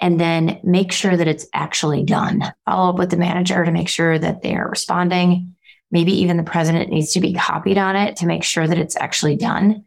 And 0.00 0.20
then 0.20 0.60
make 0.62 0.92
sure 0.92 1.16
that 1.16 1.28
it's 1.28 1.46
actually 1.54 2.04
done. 2.04 2.42
Follow 2.66 2.90
up 2.90 2.98
with 2.98 3.10
the 3.10 3.16
manager 3.16 3.64
to 3.64 3.70
make 3.70 3.88
sure 3.88 4.18
that 4.18 4.42
they 4.42 4.54
are 4.54 4.68
responding. 4.68 5.54
Maybe 5.90 6.12
even 6.20 6.36
the 6.36 6.42
president 6.42 6.90
needs 6.90 7.12
to 7.12 7.20
be 7.20 7.32
copied 7.32 7.78
on 7.78 7.96
it 7.96 8.16
to 8.16 8.26
make 8.26 8.44
sure 8.44 8.66
that 8.66 8.78
it's 8.78 8.96
actually 8.96 9.36
done. 9.36 9.84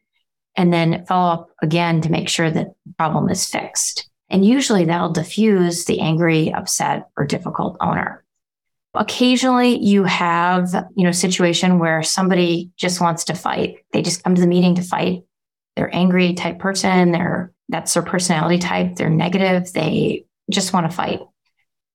And 0.56 0.74
then 0.74 1.06
follow 1.06 1.34
up 1.34 1.50
again 1.62 2.02
to 2.02 2.12
make 2.12 2.28
sure 2.28 2.50
that 2.50 2.68
the 2.86 2.94
problem 2.98 3.30
is 3.30 3.46
fixed. 3.46 4.10
And 4.30 4.46
usually 4.46 4.86
that'll 4.86 5.12
diffuse 5.12 5.86
the 5.86 6.00
angry, 6.00 6.54
upset, 6.54 7.10
or 7.16 7.26
difficult 7.26 7.78
owner. 7.80 8.24
Occasionally 8.96 9.78
you 9.84 10.04
have, 10.06 10.74
you 10.96 11.04
know, 11.04 11.12
situation 11.12 11.78
where 11.78 12.02
somebody 12.02 12.72
just 12.78 13.00
wants 13.00 13.26
to 13.26 13.36
fight. 13.36 13.78
They 13.94 14.02
just 14.02 14.24
come 14.24 14.34
to 14.34 14.42
the 14.42 14.48
meeting 14.48 14.76
to 14.76 14.82
fight. 14.82 15.24
They're 15.76 15.94
angry 15.94 16.34
type 16.34 16.60
person. 16.60 17.12
They're 17.12 17.54
that's 17.70 17.94
their 17.94 18.04
personality 18.04 18.58
type. 18.58 18.96
They're 18.96 19.10
negative. 19.10 19.72
They 19.72 20.26
just 20.52 20.74
want 20.74 20.90
to 20.90 20.96
fight. 20.96 21.20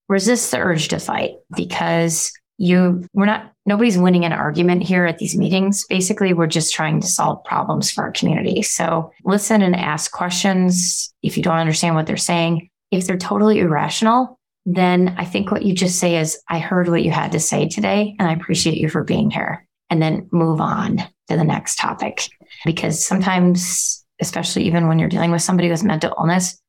Resist 0.09 0.51
the 0.51 0.59
urge 0.59 0.89
to 0.89 0.99
fight 0.99 1.35
because 1.57 2.33
you 2.57 3.05
we're 3.13 3.27
not 3.27 3.53
nobody's 3.67 3.99
winning 3.99 4.25
an 4.25 4.33
argument 4.33 4.83
here 4.83 5.07
at 5.07 5.19
these 5.19 5.37
meetings. 5.37 5.85
Basically, 5.89 6.33
we're 6.33 6.47
just 6.47 6.73
trying 6.73 7.01
to 7.01 7.07
solve 7.07 7.43
problems 7.45 7.91
for 7.91 8.05
our 8.05 8.13
community. 8.13 8.63
So 8.63 9.13
listen 9.25 9.63
and 9.63 9.75
ask 9.75 10.13
questions 10.13 11.13
if 11.23 11.37
you 11.37 11.43
don't 11.43 11.59
understand 11.59 11.95
what 11.95 12.07
they're 12.07 12.17
saying. 12.17 12.71
If 12.91 13.07
they're 13.07 13.17
totally 13.17 13.59
irrational, 13.59 14.39
then 14.67 15.15
I 15.19 15.25
think 15.25 15.51
what 15.51 15.65
you 15.65 15.75
just 15.75 15.99
say 15.99 16.17
is, 16.17 16.41
I 16.49 16.59
heard 16.59 16.89
what 16.89 17.03
you 17.03 17.11
had 17.11 17.33
to 17.33 17.41
say 17.41 17.69
today, 17.69 18.15
and 18.19 18.29
I 18.29 18.33
appreciate 18.33 18.79
you 18.79 18.89
for 18.89 19.05
being 19.05 19.31
here. 19.31 19.67
And 19.91 20.01
then 20.01 20.29
move 20.33 20.61
on 20.61 20.99
to 20.99 21.37
the 21.37 21.45
next 21.45 21.79
topic. 21.79 22.29
Because 22.65 23.05
sometimes, 23.05 24.04
especially 24.21 24.65
even 24.65 24.89
when 24.89 24.99
you're 24.99 25.09
dealing 25.09 25.31
with 25.31 25.43
somebody 25.43 25.69
with 25.69 25.85
mental 25.85 26.15
illness, 26.19 26.61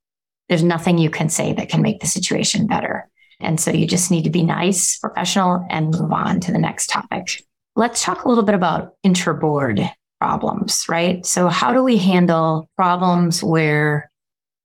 there's 0.50 0.64
nothing 0.64 0.98
you 0.98 1.10
can 1.10 1.30
say 1.30 1.54
that 1.54 1.70
can 1.70 1.82
make 1.82 2.00
the 2.00 2.08
situation 2.08 2.68
better. 2.68 3.10
And 3.40 3.60
so 3.60 3.72
you 3.72 3.88
just 3.88 4.12
need 4.12 4.24
to 4.24 4.30
be 4.30 4.44
nice, 4.44 4.98
professional, 5.00 5.66
and 5.70 5.92
move 5.92 6.12
on 6.12 6.40
to 6.42 6.52
the 6.52 6.60
next 6.60 6.88
topic. 6.88 7.44
Let's 7.76 8.04
talk 8.04 8.24
a 8.24 8.30
little 8.30 8.44
bit 8.44 8.56
about 8.56 8.94
interboard 9.06 9.90
problems, 10.22 10.86
right? 10.88 11.26
So, 11.26 11.50
how 11.50 11.74
do 11.74 11.84
we 11.84 11.98
handle 11.98 12.70
problems 12.78 13.44
where 13.44 14.10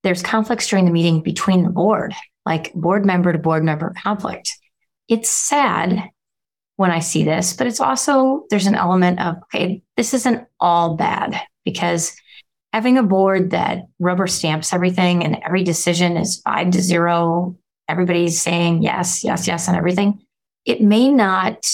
there's 0.04 0.22
conflicts 0.22 0.68
during 0.68 0.84
the 0.84 0.92
meeting 0.92 1.22
between 1.22 1.64
the 1.64 1.70
board 1.70 2.14
like 2.46 2.72
board 2.74 3.04
member 3.04 3.32
to 3.32 3.38
board 3.38 3.64
member 3.64 3.92
conflict. 4.02 4.56
It's 5.08 5.30
sad 5.30 6.08
when 6.76 6.90
I 6.90 7.00
see 7.00 7.24
this, 7.24 7.52
but 7.52 7.66
it's 7.66 7.80
also, 7.80 8.44
there's 8.50 8.66
an 8.66 8.74
element 8.74 9.20
of, 9.20 9.36
okay, 9.44 9.82
this 9.96 10.14
isn't 10.14 10.46
all 10.58 10.96
bad 10.96 11.40
because 11.64 12.14
having 12.72 12.98
a 12.98 13.02
board 13.02 13.50
that 13.50 13.86
rubber 13.98 14.26
stamps 14.26 14.72
everything 14.72 15.24
and 15.24 15.38
every 15.44 15.64
decision 15.64 16.16
is 16.16 16.40
five 16.40 16.70
to 16.70 16.80
zero, 16.80 17.56
everybody's 17.88 18.40
saying 18.40 18.82
yes, 18.82 19.24
yes, 19.24 19.46
yes, 19.46 19.68
and 19.68 19.76
everything, 19.76 20.20
it 20.64 20.80
may 20.80 21.10
not 21.10 21.66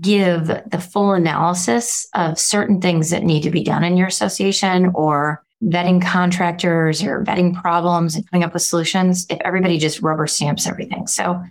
give 0.00 0.46
the 0.46 0.88
full 0.92 1.12
analysis 1.12 2.06
of 2.14 2.38
certain 2.38 2.80
things 2.80 3.10
that 3.10 3.24
need 3.24 3.42
to 3.42 3.50
be 3.50 3.64
done 3.64 3.82
in 3.82 3.96
your 3.96 4.06
association 4.06 4.92
or 4.94 5.42
vetting 5.64 6.02
contractors 6.02 7.02
or 7.02 7.24
vetting 7.24 7.60
problems 7.60 8.14
and 8.14 8.28
coming 8.30 8.44
up 8.44 8.52
with 8.52 8.62
solutions 8.62 9.26
if 9.28 9.40
everybody 9.44 9.78
just 9.78 10.02
rubber 10.02 10.26
stamps 10.26 10.66
everything. 10.66 11.06
So 11.06 11.42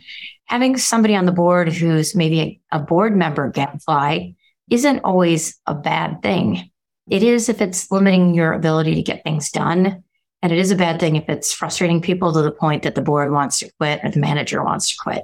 having 0.45 0.77
somebody 0.77 1.15
on 1.15 1.25
the 1.25 1.31
board 1.31 1.71
who's 1.71 2.15
maybe 2.15 2.61
a, 2.71 2.77
a 2.77 2.79
board 2.79 3.15
member 3.15 3.49
gadfly 3.49 4.31
isn't 4.69 4.99
always 4.99 5.59
a 5.65 5.75
bad 5.75 6.21
thing. 6.21 6.70
It 7.09 7.23
is 7.23 7.49
if 7.49 7.61
it's 7.61 7.91
limiting 7.91 8.33
your 8.33 8.53
ability 8.53 8.95
to 8.95 9.01
get 9.01 9.23
things 9.23 9.51
done. 9.51 10.03
And 10.41 10.51
it 10.51 10.57
is 10.57 10.71
a 10.71 10.75
bad 10.75 10.99
thing 10.99 11.15
if 11.15 11.29
it's 11.29 11.53
frustrating 11.53 12.01
people 12.01 12.33
to 12.33 12.41
the 12.41 12.51
point 12.51 12.83
that 12.83 12.95
the 12.95 13.01
board 13.01 13.31
wants 13.31 13.59
to 13.59 13.71
quit 13.77 14.01
or 14.03 14.09
the 14.09 14.19
manager 14.19 14.63
wants 14.63 14.89
to 14.89 14.95
quit. 15.01 15.23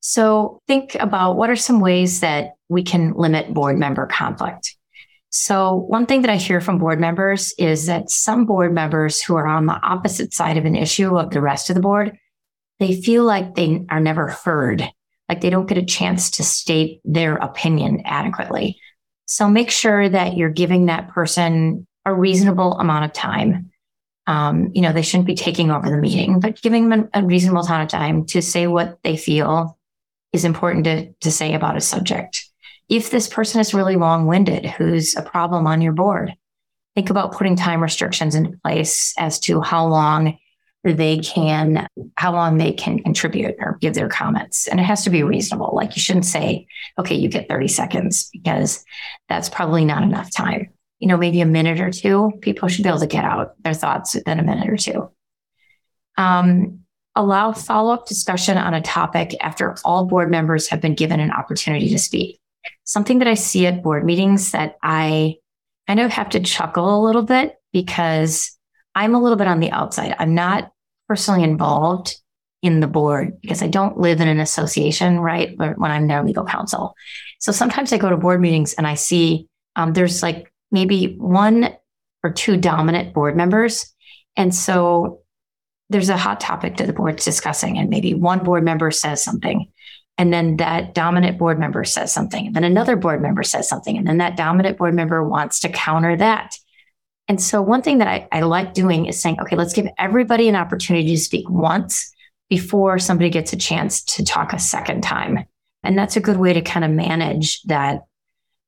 So 0.00 0.60
think 0.66 0.96
about 0.96 1.36
what 1.36 1.50
are 1.50 1.56
some 1.56 1.80
ways 1.80 2.20
that 2.20 2.52
we 2.68 2.82
can 2.82 3.12
limit 3.14 3.54
board 3.54 3.78
member 3.78 4.06
conflict. 4.06 4.76
So 5.30 5.74
one 5.74 6.06
thing 6.06 6.22
that 6.22 6.30
I 6.30 6.36
hear 6.36 6.60
from 6.60 6.78
board 6.78 7.00
members 7.00 7.54
is 7.56 7.86
that 7.86 8.10
some 8.10 8.44
board 8.44 8.74
members 8.74 9.22
who 9.22 9.34
are 9.36 9.46
on 9.46 9.66
the 9.66 9.80
opposite 9.80 10.34
side 10.34 10.58
of 10.58 10.64
an 10.64 10.76
issue 10.76 11.16
of 11.16 11.30
the 11.30 11.40
rest 11.40 11.70
of 11.70 11.74
the 11.74 11.80
board, 11.80 12.16
they 12.80 13.00
feel 13.00 13.24
like 13.24 13.54
they 13.54 13.84
are 13.88 14.00
never 14.00 14.28
heard, 14.28 14.86
like 15.28 15.40
they 15.40 15.50
don't 15.50 15.66
get 15.66 15.78
a 15.78 15.84
chance 15.84 16.32
to 16.32 16.42
state 16.42 17.00
their 17.04 17.36
opinion 17.36 18.02
adequately. 18.04 18.78
So 19.26 19.48
make 19.48 19.70
sure 19.70 20.08
that 20.08 20.36
you're 20.36 20.50
giving 20.50 20.86
that 20.86 21.08
person 21.08 21.86
a 22.04 22.12
reasonable 22.12 22.78
amount 22.78 23.04
of 23.04 23.12
time. 23.12 23.70
Um, 24.26 24.70
you 24.74 24.82
know, 24.82 24.92
they 24.92 25.02
shouldn't 25.02 25.26
be 25.26 25.34
taking 25.34 25.70
over 25.70 25.88
the 25.88 25.96
meeting, 25.96 26.40
but 26.40 26.60
giving 26.60 26.88
them 26.88 27.08
a 27.14 27.24
reasonable 27.24 27.62
amount 27.62 27.82
of 27.82 27.88
time 27.88 28.26
to 28.26 28.42
say 28.42 28.66
what 28.66 28.98
they 29.02 29.16
feel 29.16 29.78
is 30.32 30.44
important 30.44 30.84
to, 30.84 31.12
to 31.20 31.30
say 31.30 31.54
about 31.54 31.76
a 31.76 31.80
subject. 31.80 32.44
If 32.88 33.10
this 33.10 33.28
person 33.28 33.60
is 33.60 33.74
really 33.74 33.96
long 33.96 34.26
winded, 34.26 34.66
who's 34.66 35.16
a 35.16 35.22
problem 35.22 35.66
on 35.66 35.80
your 35.80 35.92
board, 35.92 36.34
think 36.94 37.10
about 37.10 37.32
putting 37.32 37.56
time 37.56 37.82
restrictions 37.82 38.34
into 38.34 38.58
place 38.62 39.14
as 39.18 39.40
to 39.40 39.60
how 39.60 39.86
long 39.86 40.38
they 40.84 41.18
can 41.18 41.86
how 42.16 42.32
long 42.32 42.58
they 42.58 42.72
can 42.72 42.98
contribute 42.98 43.54
or 43.60 43.78
give 43.80 43.94
their 43.94 44.08
comments. 44.08 44.66
And 44.66 44.80
it 44.80 44.84
has 44.84 45.04
to 45.04 45.10
be 45.10 45.22
reasonable. 45.22 45.70
Like 45.74 45.94
you 45.96 46.02
shouldn't 46.02 46.26
say 46.26 46.66
okay 46.98 47.14
you 47.14 47.28
get 47.28 47.48
30 47.48 47.68
seconds 47.68 48.28
because 48.32 48.84
that's 49.28 49.48
probably 49.48 49.84
not 49.84 50.02
enough 50.02 50.32
time. 50.34 50.70
You 50.98 51.08
know 51.08 51.16
maybe 51.16 51.40
a 51.40 51.46
minute 51.46 51.80
or 51.80 51.90
two 51.90 52.32
people 52.40 52.68
should 52.68 52.82
be 52.82 52.88
able 52.88 53.00
to 53.00 53.06
get 53.06 53.24
out 53.24 53.54
their 53.62 53.74
thoughts 53.74 54.14
within 54.14 54.40
a 54.40 54.44
minute 54.44 54.68
or 54.68 54.76
two. 54.76 55.10
Um, 56.16 56.80
allow 57.14 57.52
follow-up 57.52 58.06
discussion 58.06 58.56
on 58.56 58.74
a 58.74 58.80
topic 58.80 59.36
after 59.40 59.76
all 59.84 60.06
board 60.06 60.30
members 60.30 60.68
have 60.68 60.80
been 60.80 60.94
given 60.94 61.20
an 61.20 61.30
opportunity 61.30 61.90
to 61.90 61.98
speak. 61.98 62.38
Something 62.84 63.18
that 63.18 63.28
i 63.28 63.34
see 63.34 63.66
at 63.66 63.82
board 63.82 64.04
meetings 64.04 64.52
that 64.52 64.76
i 64.82 65.36
kind 65.86 66.00
of 66.00 66.10
have 66.12 66.30
to 66.30 66.40
chuckle 66.40 66.96
a 66.96 67.04
little 67.04 67.22
bit 67.22 67.56
because 67.72 68.56
I'm 68.94 69.14
a 69.14 69.20
little 69.20 69.38
bit 69.38 69.46
on 69.46 69.60
the 69.60 69.70
outside. 69.70 70.14
I'm 70.18 70.34
not 70.34 70.72
personally 71.08 71.42
involved 71.42 72.16
in 72.62 72.80
the 72.80 72.86
board 72.86 73.40
because 73.40 73.62
I 73.62 73.66
don't 73.66 73.98
live 73.98 74.20
in 74.20 74.28
an 74.28 74.40
association, 74.40 75.18
right? 75.18 75.56
But 75.56 75.78
when 75.78 75.90
I'm 75.90 76.06
their 76.06 76.24
legal 76.24 76.44
counsel. 76.44 76.94
So 77.40 77.50
sometimes 77.50 77.92
I 77.92 77.98
go 77.98 78.08
to 78.08 78.16
board 78.16 78.40
meetings 78.40 78.74
and 78.74 78.86
I 78.86 78.94
see 78.94 79.48
um, 79.74 79.92
there's 79.92 80.22
like 80.22 80.52
maybe 80.70 81.16
one 81.16 81.74
or 82.22 82.30
two 82.30 82.56
dominant 82.56 83.14
board 83.14 83.36
members. 83.36 83.92
And 84.36 84.54
so 84.54 85.22
there's 85.90 86.08
a 86.08 86.16
hot 86.16 86.40
topic 86.40 86.76
that 86.76 86.86
the 86.86 86.92
board's 86.92 87.24
discussing, 87.24 87.76
and 87.78 87.90
maybe 87.90 88.14
one 88.14 88.38
board 88.38 88.64
member 88.64 88.90
says 88.90 89.22
something. 89.22 89.68
And 90.18 90.32
then 90.32 90.56
that 90.58 90.94
dominant 90.94 91.38
board 91.38 91.58
member 91.58 91.84
says 91.84 92.12
something. 92.12 92.46
And 92.46 92.56
then 92.56 92.64
another 92.64 92.96
board 92.96 93.20
member 93.20 93.42
says 93.42 93.68
something. 93.68 93.96
And 93.96 94.06
then 94.06 94.18
that 94.18 94.36
dominant 94.36 94.78
board 94.78 94.94
member 94.94 95.24
wants 95.24 95.60
to 95.60 95.68
counter 95.68 96.16
that. 96.16 96.54
And 97.28 97.40
so, 97.40 97.62
one 97.62 97.82
thing 97.82 97.98
that 97.98 98.08
I, 98.08 98.28
I 98.32 98.40
like 98.40 98.74
doing 98.74 99.06
is 99.06 99.20
saying, 99.20 99.40
okay, 99.40 99.56
let's 99.56 99.72
give 99.72 99.86
everybody 99.98 100.48
an 100.48 100.56
opportunity 100.56 101.08
to 101.10 101.18
speak 101.18 101.48
once 101.48 102.12
before 102.50 102.98
somebody 102.98 103.30
gets 103.30 103.52
a 103.52 103.56
chance 103.56 104.02
to 104.04 104.24
talk 104.24 104.52
a 104.52 104.58
second 104.58 105.02
time. 105.02 105.44
And 105.82 105.96
that's 105.96 106.16
a 106.16 106.20
good 106.20 106.36
way 106.36 106.52
to 106.52 106.60
kind 106.60 106.84
of 106.84 106.90
manage 106.90 107.62
that 107.62 108.02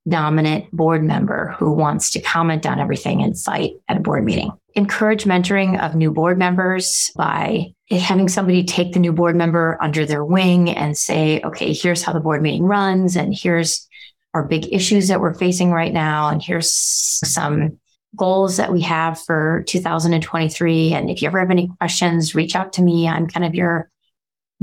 dominant 0.08 0.70
board 0.70 1.02
member 1.02 1.54
who 1.58 1.72
wants 1.72 2.10
to 2.10 2.20
comment 2.20 2.66
on 2.66 2.78
everything 2.78 3.20
in 3.20 3.34
sight 3.34 3.72
at 3.88 3.96
a 3.96 4.00
board 4.00 4.24
meeting. 4.24 4.50
Encourage 4.74 5.24
mentoring 5.24 5.80
of 5.80 5.94
new 5.94 6.10
board 6.10 6.38
members 6.38 7.10
by 7.16 7.72
having 7.90 8.28
somebody 8.28 8.64
take 8.64 8.92
the 8.92 8.98
new 8.98 9.12
board 9.12 9.36
member 9.36 9.78
under 9.80 10.04
their 10.04 10.24
wing 10.24 10.70
and 10.70 10.96
say, 10.96 11.40
okay, 11.42 11.72
here's 11.72 12.02
how 12.02 12.12
the 12.12 12.20
board 12.20 12.42
meeting 12.42 12.64
runs, 12.64 13.16
and 13.16 13.34
here's 13.34 13.88
our 14.34 14.44
big 14.44 14.72
issues 14.72 15.08
that 15.08 15.20
we're 15.20 15.34
facing 15.34 15.70
right 15.70 15.92
now, 15.92 16.28
and 16.28 16.42
here's 16.42 16.70
some 16.70 17.78
goals 18.16 18.56
that 18.56 18.72
we 18.72 18.80
have 18.82 19.20
for 19.20 19.64
2023. 19.66 20.92
And 20.92 21.10
if 21.10 21.22
you 21.22 21.28
ever 21.28 21.40
have 21.40 21.50
any 21.50 21.68
questions, 21.78 22.34
reach 22.34 22.54
out 22.56 22.72
to 22.74 22.82
me. 22.82 23.08
I'm 23.08 23.26
kind 23.28 23.44
of 23.44 23.54
your 23.54 23.90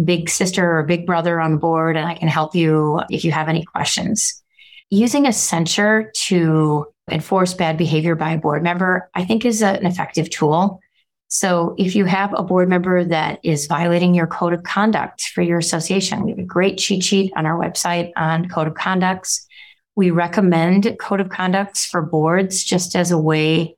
big 0.03 0.29
sister 0.29 0.77
or 0.77 0.83
big 0.83 1.05
brother 1.05 1.39
on 1.39 1.57
board, 1.57 1.97
and 1.97 2.07
I 2.07 2.15
can 2.15 2.27
help 2.27 2.55
you 2.55 3.01
if 3.09 3.23
you 3.25 3.31
have 3.31 3.49
any 3.49 3.63
questions. 3.63 4.41
Using 4.89 5.25
a 5.25 5.33
censure 5.33 6.11
to 6.25 6.87
enforce 7.09 7.53
bad 7.53 7.77
behavior 7.77 8.15
by 8.15 8.31
a 8.31 8.37
board 8.37 8.63
member, 8.63 9.09
I 9.13 9.25
think 9.25 9.45
is 9.45 9.61
an 9.61 9.85
effective 9.85 10.29
tool. 10.29 10.79
So 11.27 11.75
if 11.77 11.95
you 11.95 12.05
have 12.05 12.33
a 12.35 12.43
board 12.43 12.67
member 12.67 13.05
that 13.05 13.39
is 13.43 13.67
violating 13.67 14.13
your 14.13 14.27
code 14.27 14.53
of 14.53 14.63
conduct 14.63 15.21
for 15.33 15.41
your 15.41 15.59
association, 15.59 16.23
we 16.23 16.31
have 16.31 16.39
a 16.39 16.43
great 16.43 16.77
cheat 16.77 17.03
sheet 17.03 17.31
on 17.37 17.45
our 17.45 17.57
website 17.57 18.11
on 18.17 18.49
code 18.49 18.67
of 18.67 18.73
conducts 18.73 19.47
we 19.95 20.11
recommend 20.11 20.95
code 20.99 21.21
of 21.21 21.29
conducts 21.29 21.85
for 21.85 22.01
boards 22.01 22.63
just 22.63 22.95
as 22.95 23.11
a 23.11 23.17
way 23.17 23.75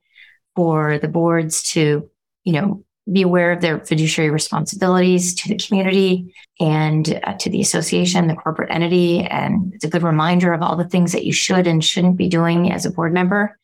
for 0.55 0.99
the 0.99 1.07
boards 1.07 1.63
to, 1.71 2.09
you 2.43 2.53
know, 2.53 2.83
be 3.11 3.21
aware 3.21 3.51
of 3.51 3.59
their 3.59 3.79
fiduciary 3.79 4.29
responsibilities 4.29 5.35
to 5.35 5.49
the 5.49 5.57
community 5.57 6.33
and 6.59 7.19
uh, 7.23 7.33
to 7.33 7.49
the 7.49 7.59
association, 7.59 8.27
the 8.27 8.35
corporate 8.35 8.71
entity. 8.71 9.21
And 9.21 9.73
it's 9.73 9.83
a 9.83 9.89
good 9.89 10.03
reminder 10.03 10.53
of 10.53 10.61
all 10.61 10.77
the 10.77 10.87
things 10.87 11.11
that 11.11 11.25
you 11.25 11.33
should 11.33 11.67
and 11.67 11.83
shouldn't 11.83 12.15
be 12.15 12.29
doing 12.29 12.71
as 12.71 12.85
a 12.85 12.91
board 12.91 13.13
member. 13.13 13.57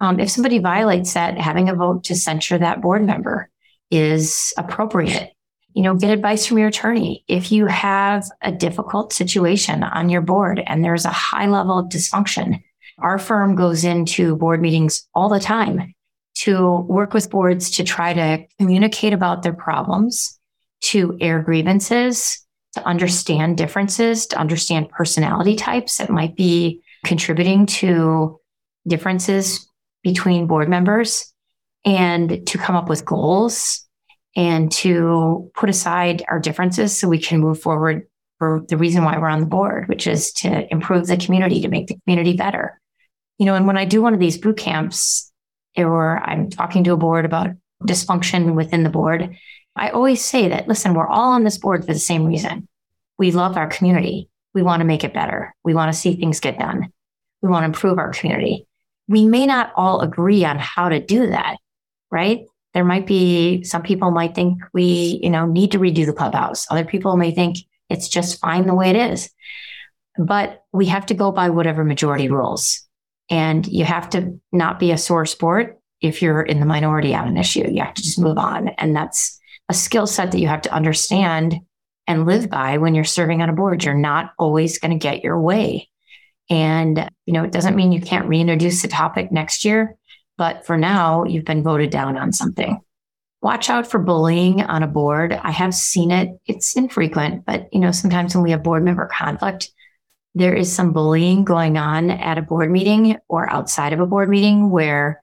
Um, 0.00 0.20
if 0.20 0.28
somebody 0.30 0.58
violates 0.58 1.14
that, 1.14 1.38
having 1.38 1.70
a 1.70 1.74
vote 1.74 2.04
to 2.04 2.14
censure 2.14 2.58
that 2.58 2.82
board 2.82 3.02
member 3.02 3.48
is 3.90 4.52
appropriate 4.58 5.32
you 5.76 5.82
know, 5.82 5.94
get 5.94 6.10
advice 6.10 6.46
from 6.46 6.56
your 6.56 6.68
attorney. 6.68 7.22
If 7.28 7.52
you 7.52 7.66
have 7.66 8.24
a 8.40 8.50
difficult 8.50 9.12
situation 9.12 9.82
on 9.82 10.08
your 10.08 10.22
board 10.22 10.62
and 10.66 10.82
there's 10.82 11.04
a 11.04 11.10
high 11.10 11.46
level 11.48 11.78
of 11.78 11.90
dysfunction, 11.90 12.62
our 12.98 13.18
firm 13.18 13.54
goes 13.56 13.84
into 13.84 14.36
board 14.36 14.62
meetings 14.62 15.06
all 15.14 15.28
the 15.28 15.38
time 15.38 15.92
to 16.36 16.80
work 16.88 17.12
with 17.12 17.28
boards 17.28 17.72
to 17.72 17.84
try 17.84 18.14
to 18.14 18.46
communicate 18.58 19.12
about 19.12 19.42
their 19.42 19.52
problems, 19.52 20.40
to 20.80 21.18
air 21.20 21.42
grievances, 21.42 22.42
to 22.72 22.82
understand 22.86 23.58
differences, 23.58 24.26
to 24.28 24.38
understand 24.38 24.88
personality 24.88 25.56
types 25.56 25.98
that 25.98 26.08
might 26.08 26.34
be 26.36 26.80
contributing 27.04 27.66
to 27.66 28.40
differences 28.88 29.70
between 30.02 30.46
board 30.46 30.70
members, 30.70 31.34
and 31.84 32.46
to 32.46 32.56
come 32.56 32.76
up 32.76 32.88
with 32.88 33.04
goals 33.04 33.85
and 34.36 34.70
to 34.70 35.50
put 35.54 35.70
aside 35.70 36.22
our 36.28 36.38
differences 36.38 36.96
so 36.96 37.08
we 37.08 37.18
can 37.18 37.40
move 37.40 37.60
forward 37.60 38.06
for 38.38 38.62
the 38.68 38.76
reason 38.76 39.02
why 39.02 39.18
we're 39.18 39.28
on 39.28 39.40
the 39.40 39.46
board, 39.46 39.88
which 39.88 40.06
is 40.06 40.30
to 40.30 40.70
improve 40.70 41.06
the 41.06 41.16
community, 41.16 41.62
to 41.62 41.68
make 41.68 41.86
the 41.86 41.98
community 42.04 42.36
better. 42.36 42.78
You 43.38 43.46
know, 43.46 43.54
and 43.54 43.66
when 43.66 43.78
I 43.78 43.86
do 43.86 44.02
one 44.02 44.12
of 44.12 44.20
these 44.20 44.36
boot 44.36 44.58
camps 44.58 45.32
or 45.74 46.18
I'm 46.18 46.50
talking 46.50 46.84
to 46.84 46.92
a 46.92 46.98
board 46.98 47.24
about 47.24 47.50
dysfunction 47.82 48.54
within 48.54 48.82
the 48.82 48.90
board, 48.90 49.34
I 49.74 49.90
always 49.90 50.22
say 50.22 50.48
that, 50.48 50.68
listen, 50.68 50.94
we're 50.94 51.08
all 51.08 51.32
on 51.32 51.44
this 51.44 51.58
board 51.58 51.86
for 51.86 51.92
the 51.92 51.98
same 51.98 52.24
reason. 52.24 52.68
We 53.18 53.30
love 53.30 53.56
our 53.56 53.68
community. 53.68 54.28
We 54.54 54.62
want 54.62 54.80
to 54.80 54.86
make 54.86 55.04
it 55.04 55.14
better. 55.14 55.54
We 55.64 55.74
want 55.74 55.92
to 55.92 55.98
see 55.98 56.14
things 56.14 56.40
get 56.40 56.58
done. 56.58 56.92
We 57.42 57.48
want 57.48 57.62
to 57.62 57.66
improve 57.66 57.98
our 57.98 58.12
community. 58.12 58.66
We 59.08 59.26
may 59.26 59.46
not 59.46 59.72
all 59.76 60.00
agree 60.00 60.44
on 60.44 60.58
how 60.58 60.88
to 60.88 61.00
do 61.00 61.28
that, 61.28 61.56
right? 62.10 62.46
There 62.76 62.84
might 62.84 63.06
be 63.06 63.64
some 63.64 63.80
people 63.80 64.10
might 64.10 64.34
think 64.34 64.60
we, 64.74 65.18
you 65.22 65.30
know, 65.30 65.46
need 65.46 65.72
to 65.72 65.78
redo 65.78 66.04
the 66.04 66.12
clubhouse. 66.12 66.66
Other 66.70 66.84
people 66.84 67.16
may 67.16 67.30
think 67.30 67.56
it's 67.88 68.06
just 68.06 68.38
fine 68.38 68.66
the 68.66 68.74
way 68.74 68.90
it 68.90 68.96
is. 68.96 69.30
But 70.18 70.62
we 70.74 70.84
have 70.84 71.06
to 71.06 71.14
go 71.14 71.32
by 71.32 71.48
whatever 71.48 71.84
majority 71.84 72.28
rules. 72.28 72.86
And 73.30 73.66
you 73.66 73.86
have 73.86 74.10
to 74.10 74.38
not 74.52 74.78
be 74.78 74.92
a 74.92 74.98
sore 74.98 75.24
sport 75.24 75.80
if 76.02 76.20
you're 76.20 76.42
in 76.42 76.60
the 76.60 76.66
minority 76.66 77.14
on 77.14 77.26
an 77.26 77.38
issue. 77.38 77.66
You 77.66 77.82
have 77.82 77.94
to 77.94 78.02
just 78.02 78.20
move 78.20 78.36
on. 78.36 78.68
And 78.68 78.94
that's 78.94 79.40
a 79.70 79.74
skill 79.74 80.06
set 80.06 80.32
that 80.32 80.40
you 80.40 80.48
have 80.48 80.60
to 80.62 80.74
understand 80.74 81.54
and 82.06 82.26
live 82.26 82.50
by 82.50 82.76
when 82.76 82.94
you're 82.94 83.04
serving 83.04 83.40
on 83.40 83.48
a 83.48 83.54
board. 83.54 83.84
You're 83.84 83.94
not 83.94 84.32
always 84.38 84.78
going 84.78 84.90
to 84.90 85.02
get 85.02 85.24
your 85.24 85.40
way. 85.40 85.88
And, 86.50 87.10
you 87.24 87.32
know, 87.32 87.42
it 87.42 87.52
doesn't 87.52 87.74
mean 87.74 87.92
you 87.92 88.02
can't 88.02 88.28
reintroduce 88.28 88.82
the 88.82 88.88
topic 88.88 89.32
next 89.32 89.64
year. 89.64 89.96
But 90.38 90.66
for 90.66 90.76
now, 90.76 91.24
you've 91.24 91.44
been 91.44 91.62
voted 91.62 91.90
down 91.90 92.16
on 92.16 92.32
something. 92.32 92.80
Watch 93.42 93.70
out 93.70 93.86
for 93.86 93.98
bullying 93.98 94.62
on 94.62 94.82
a 94.82 94.86
board. 94.86 95.32
I 95.32 95.50
have 95.50 95.74
seen 95.74 96.10
it. 96.10 96.30
It's 96.46 96.76
infrequent, 96.76 97.44
but 97.46 97.68
you 97.72 97.80
know, 97.80 97.92
sometimes 97.92 98.34
when 98.34 98.42
we 98.44 98.50
have 98.50 98.62
board 98.62 98.84
member 98.84 99.06
conflict, 99.06 99.70
there 100.34 100.54
is 100.54 100.70
some 100.70 100.92
bullying 100.92 101.44
going 101.44 101.78
on 101.78 102.10
at 102.10 102.38
a 102.38 102.42
board 102.42 102.70
meeting 102.70 103.16
or 103.28 103.50
outside 103.50 103.92
of 103.92 104.00
a 104.00 104.06
board 104.06 104.28
meeting 104.28 104.70
where 104.70 105.22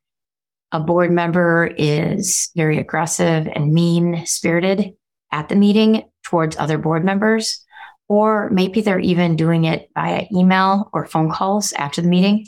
a 0.72 0.80
board 0.80 1.12
member 1.12 1.72
is 1.78 2.50
very 2.56 2.80
aggressive 2.80 3.48
and 3.54 3.74
mean 3.74 4.26
spirited 4.26 4.94
at 5.32 5.50
the 5.50 5.56
meeting 5.56 6.04
towards 6.24 6.58
other 6.58 6.80
board 6.80 7.06
members 7.06 7.64
or 8.10 8.50
maybe 8.50 8.82
they're 8.82 9.00
even 9.00 9.36
doing 9.36 9.66
it 9.66 9.90
via 9.94 10.26
email 10.34 10.90
or 10.94 11.06
phone 11.06 11.32
calls 11.32 11.74
after 11.74 12.02
the 12.02 12.08
meeting. 12.08 12.46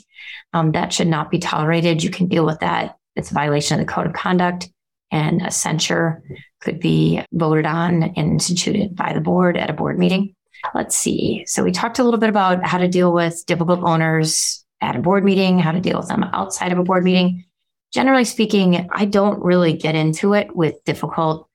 Um, 0.52 0.72
that 0.72 0.92
should 0.92 1.08
not 1.08 1.30
be 1.30 1.38
tolerated. 1.38 2.02
You 2.02 2.10
can 2.10 2.28
deal 2.28 2.46
with 2.46 2.60
that. 2.60 2.96
It's 3.14 3.30
a 3.30 3.34
violation 3.34 3.78
of 3.78 3.86
the 3.86 3.92
code 3.92 4.06
of 4.06 4.12
conduct, 4.12 4.70
and 5.10 5.42
a 5.42 5.50
censure 5.50 6.22
could 6.60 6.80
be 6.80 7.22
voted 7.32 7.66
on 7.66 8.02
and 8.02 8.16
instituted 8.16 8.96
by 8.96 9.12
the 9.12 9.20
board 9.20 9.56
at 9.56 9.70
a 9.70 9.74
board 9.74 9.98
meeting. 9.98 10.34
Let's 10.74 10.96
see. 10.96 11.44
So, 11.46 11.62
we 11.62 11.72
talked 11.72 11.98
a 11.98 12.04
little 12.04 12.20
bit 12.20 12.28
about 12.28 12.64
how 12.64 12.78
to 12.78 12.88
deal 12.88 13.12
with 13.12 13.44
difficult 13.46 13.80
owners 13.82 14.64
at 14.80 14.96
a 14.96 15.00
board 15.00 15.24
meeting, 15.24 15.58
how 15.58 15.72
to 15.72 15.80
deal 15.80 15.98
with 15.98 16.08
them 16.08 16.24
outside 16.32 16.72
of 16.72 16.78
a 16.78 16.84
board 16.84 17.04
meeting. 17.04 17.44
Generally 17.92 18.24
speaking, 18.24 18.88
I 18.90 19.04
don't 19.04 19.42
really 19.42 19.72
get 19.72 19.94
into 19.94 20.34
it 20.34 20.54
with 20.54 20.84
difficult 20.84 21.48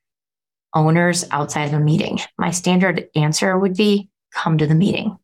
owners 0.74 1.26
outside 1.32 1.66
of 1.66 1.74
a 1.74 1.80
meeting. 1.80 2.20
My 2.38 2.52
standard 2.52 3.08
answer 3.16 3.58
would 3.58 3.76
be 3.76 4.10
come 4.34 4.58
to 4.58 4.68
the 4.68 4.76
meeting. 4.76 5.18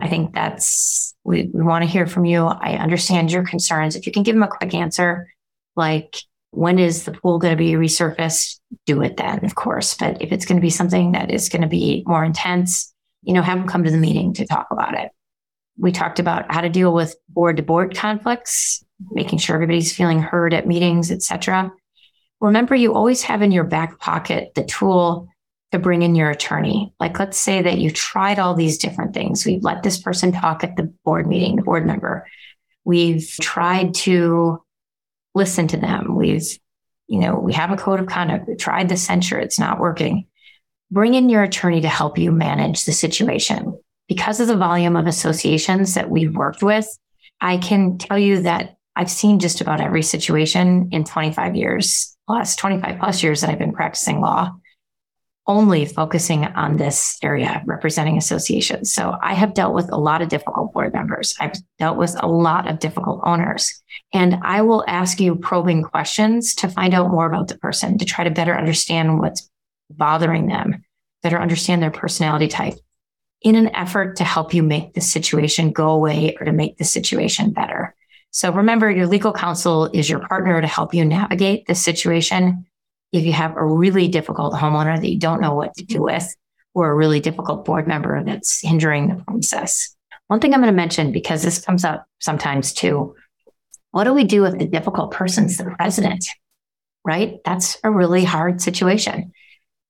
I 0.00 0.08
think 0.08 0.34
that's, 0.34 1.14
we, 1.24 1.50
we 1.52 1.62
want 1.62 1.84
to 1.84 1.90
hear 1.90 2.06
from 2.06 2.24
you. 2.24 2.44
I 2.44 2.74
understand 2.74 3.30
your 3.30 3.44
concerns. 3.44 3.96
If 3.96 4.06
you 4.06 4.12
can 4.12 4.22
give 4.22 4.34
them 4.34 4.42
a 4.42 4.48
quick 4.48 4.74
answer, 4.74 5.28
like 5.76 6.16
when 6.50 6.78
is 6.78 7.04
the 7.04 7.12
pool 7.12 7.38
going 7.38 7.56
to 7.56 7.62
be 7.62 7.72
resurfaced? 7.72 8.60
Do 8.86 9.02
it 9.02 9.16
then, 9.16 9.44
of 9.44 9.54
course. 9.54 9.94
But 9.94 10.22
if 10.22 10.32
it's 10.32 10.46
going 10.46 10.56
to 10.56 10.62
be 10.62 10.70
something 10.70 11.12
that 11.12 11.30
is 11.30 11.48
going 11.48 11.62
to 11.62 11.68
be 11.68 12.02
more 12.06 12.24
intense, 12.24 12.92
you 13.22 13.32
know, 13.32 13.42
have 13.42 13.58
them 13.58 13.68
come 13.68 13.84
to 13.84 13.90
the 13.90 13.96
meeting 13.98 14.34
to 14.34 14.46
talk 14.46 14.68
about 14.70 14.98
it. 14.98 15.10
We 15.76 15.90
talked 15.90 16.20
about 16.20 16.52
how 16.52 16.60
to 16.60 16.68
deal 16.68 16.92
with 16.92 17.16
board 17.28 17.56
to 17.56 17.62
board 17.62 17.96
conflicts, 17.96 18.84
making 19.10 19.38
sure 19.38 19.54
everybody's 19.54 19.94
feeling 19.94 20.20
heard 20.20 20.54
at 20.54 20.66
meetings, 20.66 21.10
etc. 21.10 21.72
Remember, 22.40 22.74
you 22.74 22.94
always 22.94 23.22
have 23.22 23.42
in 23.42 23.50
your 23.50 23.64
back 23.64 23.98
pocket 23.98 24.52
the 24.54 24.64
tool 24.64 25.28
to 25.74 25.80
bring 25.80 26.02
in 26.02 26.14
your 26.14 26.30
attorney. 26.30 26.94
Like, 27.00 27.18
let's 27.18 27.36
say 27.36 27.62
that 27.62 27.78
you 27.78 27.90
tried 27.90 28.38
all 28.38 28.54
these 28.54 28.78
different 28.78 29.12
things. 29.12 29.44
We've 29.44 29.62
let 29.62 29.82
this 29.82 29.98
person 29.98 30.32
talk 30.32 30.64
at 30.64 30.76
the 30.76 30.84
board 31.04 31.26
meeting, 31.26 31.56
the 31.56 31.62
board 31.62 31.86
member. 31.86 32.26
We've 32.84 33.28
tried 33.40 33.94
to 33.94 34.62
listen 35.34 35.66
to 35.68 35.76
them. 35.76 36.14
We've, 36.14 36.46
you 37.08 37.18
know, 37.18 37.36
we 37.36 37.52
have 37.54 37.72
a 37.72 37.76
code 37.76 38.00
of 38.00 38.06
conduct. 38.06 38.48
We 38.48 38.54
tried 38.54 38.88
the 38.88 38.96
censure. 38.96 39.38
It's 39.38 39.58
not 39.58 39.80
working. 39.80 40.26
Bring 40.90 41.14
in 41.14 41.28
your 41.28 41.42
attorney 41.42 41.80
to 41.80 41.88
help 41.88 42.18
you 42.18 42.30
manage 42.30 42.84
the 42.84 42.92
situation 42.92 43.76
because 44.08 44.40
of 44.40 44.48
the 44.48 44.56
volume 44.56 44.96
of 44.96 45.06
associations 45.06 45.94
that 45.94 46.10
we've 46.10 46.36
worked 46.36 46.62
with, 46.62 46.86
I 47.40 47.56
can 47.56 47.98
tell 47.98 48.18
you 48.18 48.42
that 48.42 48.76
I've 48.94 49.10
seen 49.10 49.40
just 49.40 49.60
about 49.60 49.80
every 49.80 50.02
situation 50.02 50.90
in 50.92 51.04
25 51.04 51.56
years, 51.56 52.16
plus 52.26 52.54
25 52.56 52.98
plus 52.98 53.22
years 53.22 53.40
that 53.40 53.50
I've 53.50 53.58
been 53.58 53.72
practicing 53.72 54.20
law, 54.20 54.52
only 55.46 55.84
focusing 55.84 56.44
on 56.44 56.76
this 56.76 57.18
area, 57.22 57.62
representing 57.66 58.16
associations. 58.16 58.92
So 58.92 59.16
I 59.22 59.34
have 59.34 59.54
dealt 59.54 59.74
with 59.74 59.92
a 59.92 59.96
lot 59.96 60.22
of 60.22 60.28
difficult 60.28 60.72
board 60.72 60.94
members. 60.94 61.34
I've 61.38 61.52
dealt 61.78 61.98
with 61.98 62.16
a 62.22 62.26
lot 62.26 62.66
of 62.66 62.78
difficult 62.78 63.20
owners. 63.24 63.82
And 64.12 64.38
I 64.42 64.62
will 64.62 64.84
ask 64.88 65.20
you 65.20 65.36
probing 65.36 65.82
questions 65.82 66.54
to 66.56 66.68
find 66.68 66.94
out 66.94 67.10
more 67.10 67.26
about 67.26 67.48
the 67.48 67.58
person, 67.58 67.98
to 67.98 68.04
try 68.04 68.24
to 68.24 68.30
better 68.30 68.56
understand 68.56 69.18
what's 69.18 69.50
bothering 69.90 70.46
them, 70.46 70.82
better 71.22 71.38
understand 71.38 71.82
their 71.82 71.90
personality 71.90 72.48
type, 72.48 72.74
in 73.42 73.54
an 73.54 73.74
effort 73.76 74.16
to 74.16 74.24
help 74.24 74.54
you 74.54 74.62
make 74.62 74.94
the 74.94 75.02
situation 75.02 75.72
go 75.72 75.90
away 75.90 76.34
or 76.40 76.46
to 76.46 76.52
make 76.52 76.78
the 76.78 76.84
situation 76.84 77.50
better. 77.50 77.94
So 78.30 78.50
remember, 78.50 78.90
your 78.90 79.06
legal 79.06 79.32
counsel 79.32 79.90
is 79.92 80.08
your 80.08 80.26
partner 80.26 80.60
to 80.60 80.66
help 80.66 80.94
you 80.94 81.04
navigate 81.04 81.66
the 81.66 81.74
situation. 81.74 82.66
If 83.14 83.24
you 83.24 83.32
have 83.32 83.56
a 83.56 83.64
really 83.64 84.08
difficult 84.08 84.54
homeowner 84.54 85.00
that 85.00 85.08
you 85.08 85.18
don't 85.18 85.40
know 85.40 85.54
what 85.54 85.74
to 85.74 85.84
do 85.84 85.96
mm-hmm. 85.96 86.16
with, 86.16 86.34
or 86.74 86.90
a 86.90 86.94
really 86.94 87.20
difficult 87.20 87.64
board 87.64 87.86
member 87.86 88.22
that's 88.24 88.60
hindering 88.60 89.08
the 89.08 89.22
process. 89.22 89.94
One 90.26 90.40
thing 90.40 90.52
I'm 90.52 90.60
going 90.60 90.72
to 90.72 90.76
mention, 90.76 91.12
because 91.12 91.42
this 91.42 91.64
comes 91.64 91.84
up 91.84 92.04
sometimes 92.18 92.72
too, 92.72 93.14
what 93.92 94.04
do 94.04 94.12
we 94.12 94.24
do 94.24 94.44
if 94.44 94.58
the 94.58 94.66
difficult 94.66 95.12
person's 95.12 95.56
the 95.56 95.70
president? 95.78 96.26
Right? 97.04 97.38
That's 97.44 97.78
a 97.84 97.90
really 97.90 98.24
hard 98.24 98.60
situation. 98.60 99.32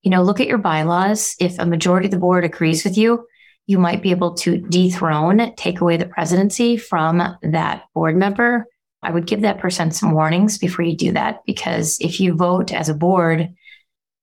You 0.02 0.10
know, 0.10 0.22
look 0.22 0.40
at 0.40 0.46
your 0.46 0.58
bylaws. 0.58 1.34
If 1.40 1.58
a 1.58 1.64
majority 1.64 2.08
of 2.08 2.10
the 2.10 2.18
board 2.18 2.44
agrees 2.44 2.84
with 2.84 2.98
you, 2.98 3.26
you 3.66 3.78
might 3.78 4.02
be 4.02 4.10
able 4.10 4.34
to 4.34 4.58
dethrone, 4.58 5.54
take 5.56 5.80
away 5.80 5.96
the 5.96 6.04
presidency 6.04 6.76
from 6.76 7.22
that 7.42 7.84
board 7.94 8.16
member. 8.16 8.66
I 9.04 9.10
would 9.10 9.26
give 9.26 9.42
that 9.42 9.58
person 9.58 9.90
some 9.90 10.12
warnings 10.12 10.58
before 10.58 10.84
you 10.84 10.96
do 10.96 11.12
that, 11.12 11.42
because 11.46 11.98
if 12.00 12.20
you 12.20 12.34
vote 12.34 12.72
as 12.72 12.88
a 12.88 12.94
board, 12.94 13.54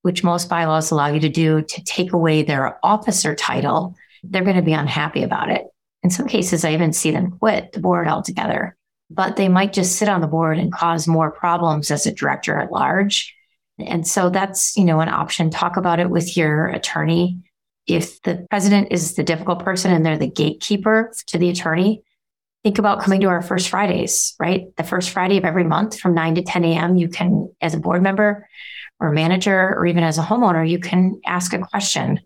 which 0.02 0.24
most 0.24 0.50
bylaws 0.50 0.92
allow 0.92 1.08
you 1.08 1.20
to 1.20 1.30
do, 1.30 1.62
to 1.62 1.84
take 1.84 2.14
away 2.14 2.42
their 2.42 2.80
officer 2.84 3.36
title, 3.36 3.96
they're 4.24 4.44
going 4.44 4.56
to 4.56 4.62
be 4.62 4.74
unhappy 4.74 5.24
about 5.24 5.50
it. 5.50 5.66
In 6.04 6.10
some 6.10 6.28
cases, 6.28 6.66
I 6.66 6.74
even 6.74 6.94
see 6.94 7.12
them 7.12 7.38
quit 7.38 7.74
the 7.74 7.80
board 7.80 8.08
altogether, 8.08 8.76
but 9.10 9.36
they 9.36 9.48
might 9.48 9.74
just 9.74 9.98
sit 9.98 10.10
on 10.10 10.22
the 10.22 10.28
board 10.28 10.58
and 10.58 10.74
cause 10.74 11.08
more 11.08 11.30
problems 11.30 11.92
as 11.92 12.08
a 12.08 12.12
director 12.12 12.58
at 12.58 12.72
large. 12.72 13.36
And 13.78 14.08
so 14.08 14.30
that's, 14.30 14.76
you 14.76 14.84
know, 14.84 15.00
an 15.00 15.10
option. 15.10 15.50
Talk 15.50 15.78
about 15.78 16.00
it 16.00 16.10
with 16.10 16.36
your 16.36 16.68
attorney 16.68 17.40
if 17.88 18.22
the 18.22 18.46
president 18.50 18.88
is 18.92 19.16
the 19.16 19.24
difficult 19.24 19.64
person 19.64 19.92
and 19.92 20.06
they're 20.06 20.18
the 20.18 20.30
gatekeeper 20.30 21.14
to 21.28 21.38
the 21.38 21.50
attorney, 21.50 22.04
think 22.64 22.78
about 22.78 23.02
coming 23.02 23.22
to 23.22 23.28
our 23.28 23.42
first 23.42 23.70
Fridays, 23.70 24.36
right? 24.40 24.66
The 24.78 24.84
first 24.84 25.10
Friday 25.10 25.38
of 25.38 25.46
every 25.46 25.64
month 25.64 26.00
from 26.00 26.14
9 26.14 26.36
to 26.36 26.42
10 26.44 26.64
a.m., 26.66 26.96
you 26.96 27.10
can, 27.10 27.52
as 27.62 27.74
a 27.74 27.80
board 27.80 28.04
member 28.04 28.48
or 29.00 29.12
manager, 29.12 29.76
or 29.76 29.86
even 29.86 30.04
as 30.04 30.18
a 30.18 30.24
homeowner, 30.24 30.68
you 30.68 30.80
can 30.80 31.20
ask 31.26 31.54
a 31.54 31.60
question. 31.60 32.20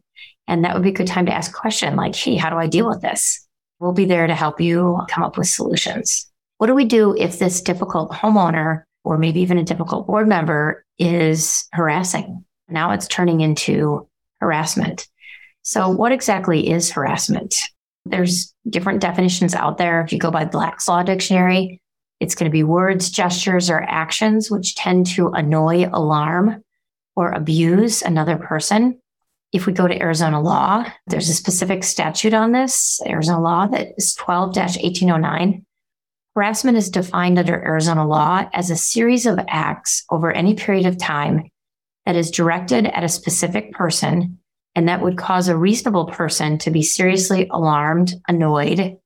And 0.47 0.63
that 0.63 0.73
would 0.73 0.83
be 0.83 0.89
a 0.89 0.93
good 0.93 1.07
time 1.07 1.25
to 1.27 1.33
ask 1.33 1.51
a 1.51 1.59
question 1.59 1.95
like, 1.95 2.15
hey, 2.15 2.35
how 2.35 2.49
do 2.49 2.57
I 2.57 2.67
deal 2.67 2.87
with 2.87 3.01
this? 3.01 3.47
We'll 3.79 3.93
be 3.93 4.05
there 4.05 4.27
to 4.27 4.35
help 4.35 4.59
you 4.59 4.99
come 5.09 5.23
up 5.23 5.37
with 5.37 5.47
solutions. 5.47 6.29
What 6.57 6.67
do 6.67 6.75
we 6.75 6.85
do 6.85 7.15
if 7.17 7.39
this 7.39 7.61
difficult 7.61 8.11
homeowner 8.11 8.83
or 9.03 9.17
maybe 9.17 9.41
even 9.41 9.57
a 9.57 9.63
difficult 9.63 10.07
board 10.07 10.27
member 10.27 10.85
is 10.97 11.67
harassing? 11.71 12.45
Now 12.67 12.91
it's 12.91 13.07
turning 13.07 13.41
into 13.41 14.07
harassment. 14.39 15.07
So, 15.61 15.89
what 15.89 16.11
exactly 16.11 16.69
is 16.69 16.91
harassment? 16.91 17.55
There's 18.05 18.53
different 18.69 19.01
definitions 19.01 19.55
out 19.55 19.77
there. 19.77 20.01
If 20.01 20.13
you 20.13 20.19
go 20.19 20.31
by 20.31 20.45
Black's 20.45 20.87
Law 20.87 21.03
Dictionary, 21.03 21.81
it's 22.19 22.35
going 22.35 22.49
to 22.49 22.53
be 22.53 22.63
words, 22.63 23.09
gestures, 23.09 23.69
or 23.69 23.81
actions 23.81 24.49
which 24.49 24.75
tend 24.75 25.07
to 25.07 25.29
annoy, 25.29 25.89
alarm, 25.91 26.63
or 27.15 27.31
abuse 27.31 28.01
another 28.01 28.37
person. 28.37 28.99
If 29.51 29.65
we 29.65 29.73
go 29.73 29.87
to 29.87 30.01
Arizona 30.01 30.41
law, 30.41 30.85
there's 31.07 31.29
a 31.29 31.33
specific 31.33 31.83
statute 31.83 32.33
on 32.33 32.51
this, 32.51 32.99
Arizona 33.05 33.41
law 33.41 33.67
that 33.67 33.93
is 33.97 34.13
12 34.15 34.49
1809. 34.49 35.65
Harassment 36.35 36.77
is 36.77 36.89
defined 36.89 37.39
under 37.39 37.53
Arizona 37.53 38.05
law 38.05 38.49
as 38.53 38.69
a 38.69 38.75
series 38.75 39.25
of 39.25 39.39
acts 39.47 40.03
over 40.09 40.31
any 40.31 40.53
period 40.53 40.85
of 40.85 40.97
time 40.97 41.49
that 42.05 42.17
is 42.17 42.29
directed 42.29 42.85
at 42.85 43.05
a 43.05 43.09
specific 43.09 43.71
person 43.71 44.39
and 44.75 44.87
that 44.87 45.01
would 45.01 45.17
cause 45.17 45.47
a 45.47 45.57
reasonable 45.57 46.05
person 46.05 46.57
to 46.59 46.71
be 46.71 46.83
seriously 46.83 47.47
alarmed, 47.49 48.13
annoyed, 48.27 48.97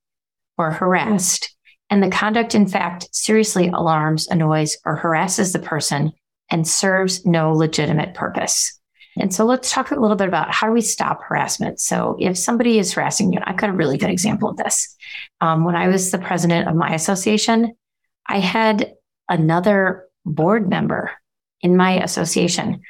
or 0.57 0.71
harassed. 0.71 1.55
And 1.89 2.03
the 2.03 2.09
conduct, 2.09 2.55
in 2.55 2.67
fact, 2.67 3.07
seriously 3.13 3.67
alarms, 3.67 4.27
annoys, 4.27 4.77
or 4.85 4.95
harasses 4.95 5.53
the 5.53 5.59
person 5.59 6.11
and 6.51 6.67
serves 6.67 7.25
no 7.25 7.53
legitimate 7.53 8.13
purpose. 8.13 8.79
And 9.17 9.33
so 9.33 9.45
let's 9.45 9.71
talk 9.71 9.91
a 9.91 9.99
little 9.99 10.15
bit 10.15 10.27
about 10.27 10.51
how 10.51 10.67
do 10.67 10.73
we 10.73 10.81
stop 10.81 11.21
harassment. 11.23 11.79
So 11.79 12.15
if 12.19 12.37
somebody 12.37 12.79
is 12.79 12.93
harassing 12.93 13.33
you, 13.33 13.39
I've 13.43 13.57
got 13.57 13.69
a 13.69 13.73
really 13.73 13.97
good 13.97 14.09
example 14.09 14.49
of 14.49 14.57
this. 14.57 14.95
Um, 15.41 15.65
when 15.65 15.75
I 15.75 15.87
was 15.87 16.11
the 16.11 16.19
president 16.19 16.67
of 16.67 16.75
my 16.75 16.93
association, 16.93 17.73
I 18.27 18.39
had 18.39 18.93
another 19.27 20.05
board 20.25 20.69
member 20.69 21.11
in 21.61 21.75
my 21.75 22.01
association 22.01 22.81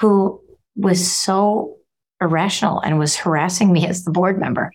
who 0.00 0.42
was 0.74 1.10
so 1.10 1.75
irrational 2.20 2.80
and 2.80 2.98
was 2.98 3.16
harassing 3.16 3.72
me 3.72 3.86
as 3.86 4.04
the 4.04 4.10
board 4.10 4.38
member. 4.38 4.72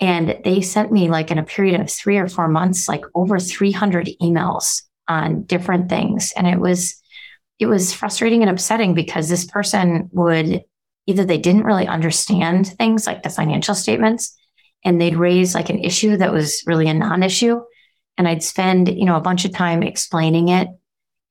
And 0.00 0.38
they 0.44 0.60
sent 0.60 0.92
me, 0.92 1.08
like, 1.08 1.30
in 1.30 1.38
a 1.38 1.44
period 1.44 1.80
of 1.80 1.90
three 1.90 2.18
or 2.18 2.28
four 2.28 2.48
months, 2.48 2.88
like 2.88 3.04
over 3.14 3.38
300 3.38 4.10
emails 4.20 4.82
on 5.08 5.44
different 5.44 5.88
things. 5.88 6.32
And 6.36 6.46
it 6.46 6.58
was, 6.58 7.02
it 7.58 7.66
was 7.66 7.94
frustrating 7.94 8.42
and 8.42 8.50
upsetting 8.50 8.94
because 8.94 9.28
this 9.28 9.46
person 9.46 10.10
would 10.12 10.64
either 11.06 11.24
they 11.24 11.38
didn't 11.38 11.64
really 11.64 11.86
understand 11.86 12.66
things 12.66 13.06
like 13.06 13.22
the 13.22 13.30
financial 13.30 13.74
statements 13.74 14.36
and 14.84 15.00
they'd 15.00 15.16
raise 15.16 15.54
like 15.54 15.70
an 15.70 15.78
issue 15.78 16.16
that 16.16 16.32
was 16.32 16.62
really 16.66 16.88
a 16.88 16.94
non-issue 16.94 17.60
and 18.18 18.28
i'd 18.28 18.42
spend 18.42 18.88
you 18.88 19.04
know 19.04 19.16
a 19.16 19.20
bunch 19.20 19.44
of 19.44 19.52
time 19.52 19.82
explaining 19.82 20.48
it 20.48 20.68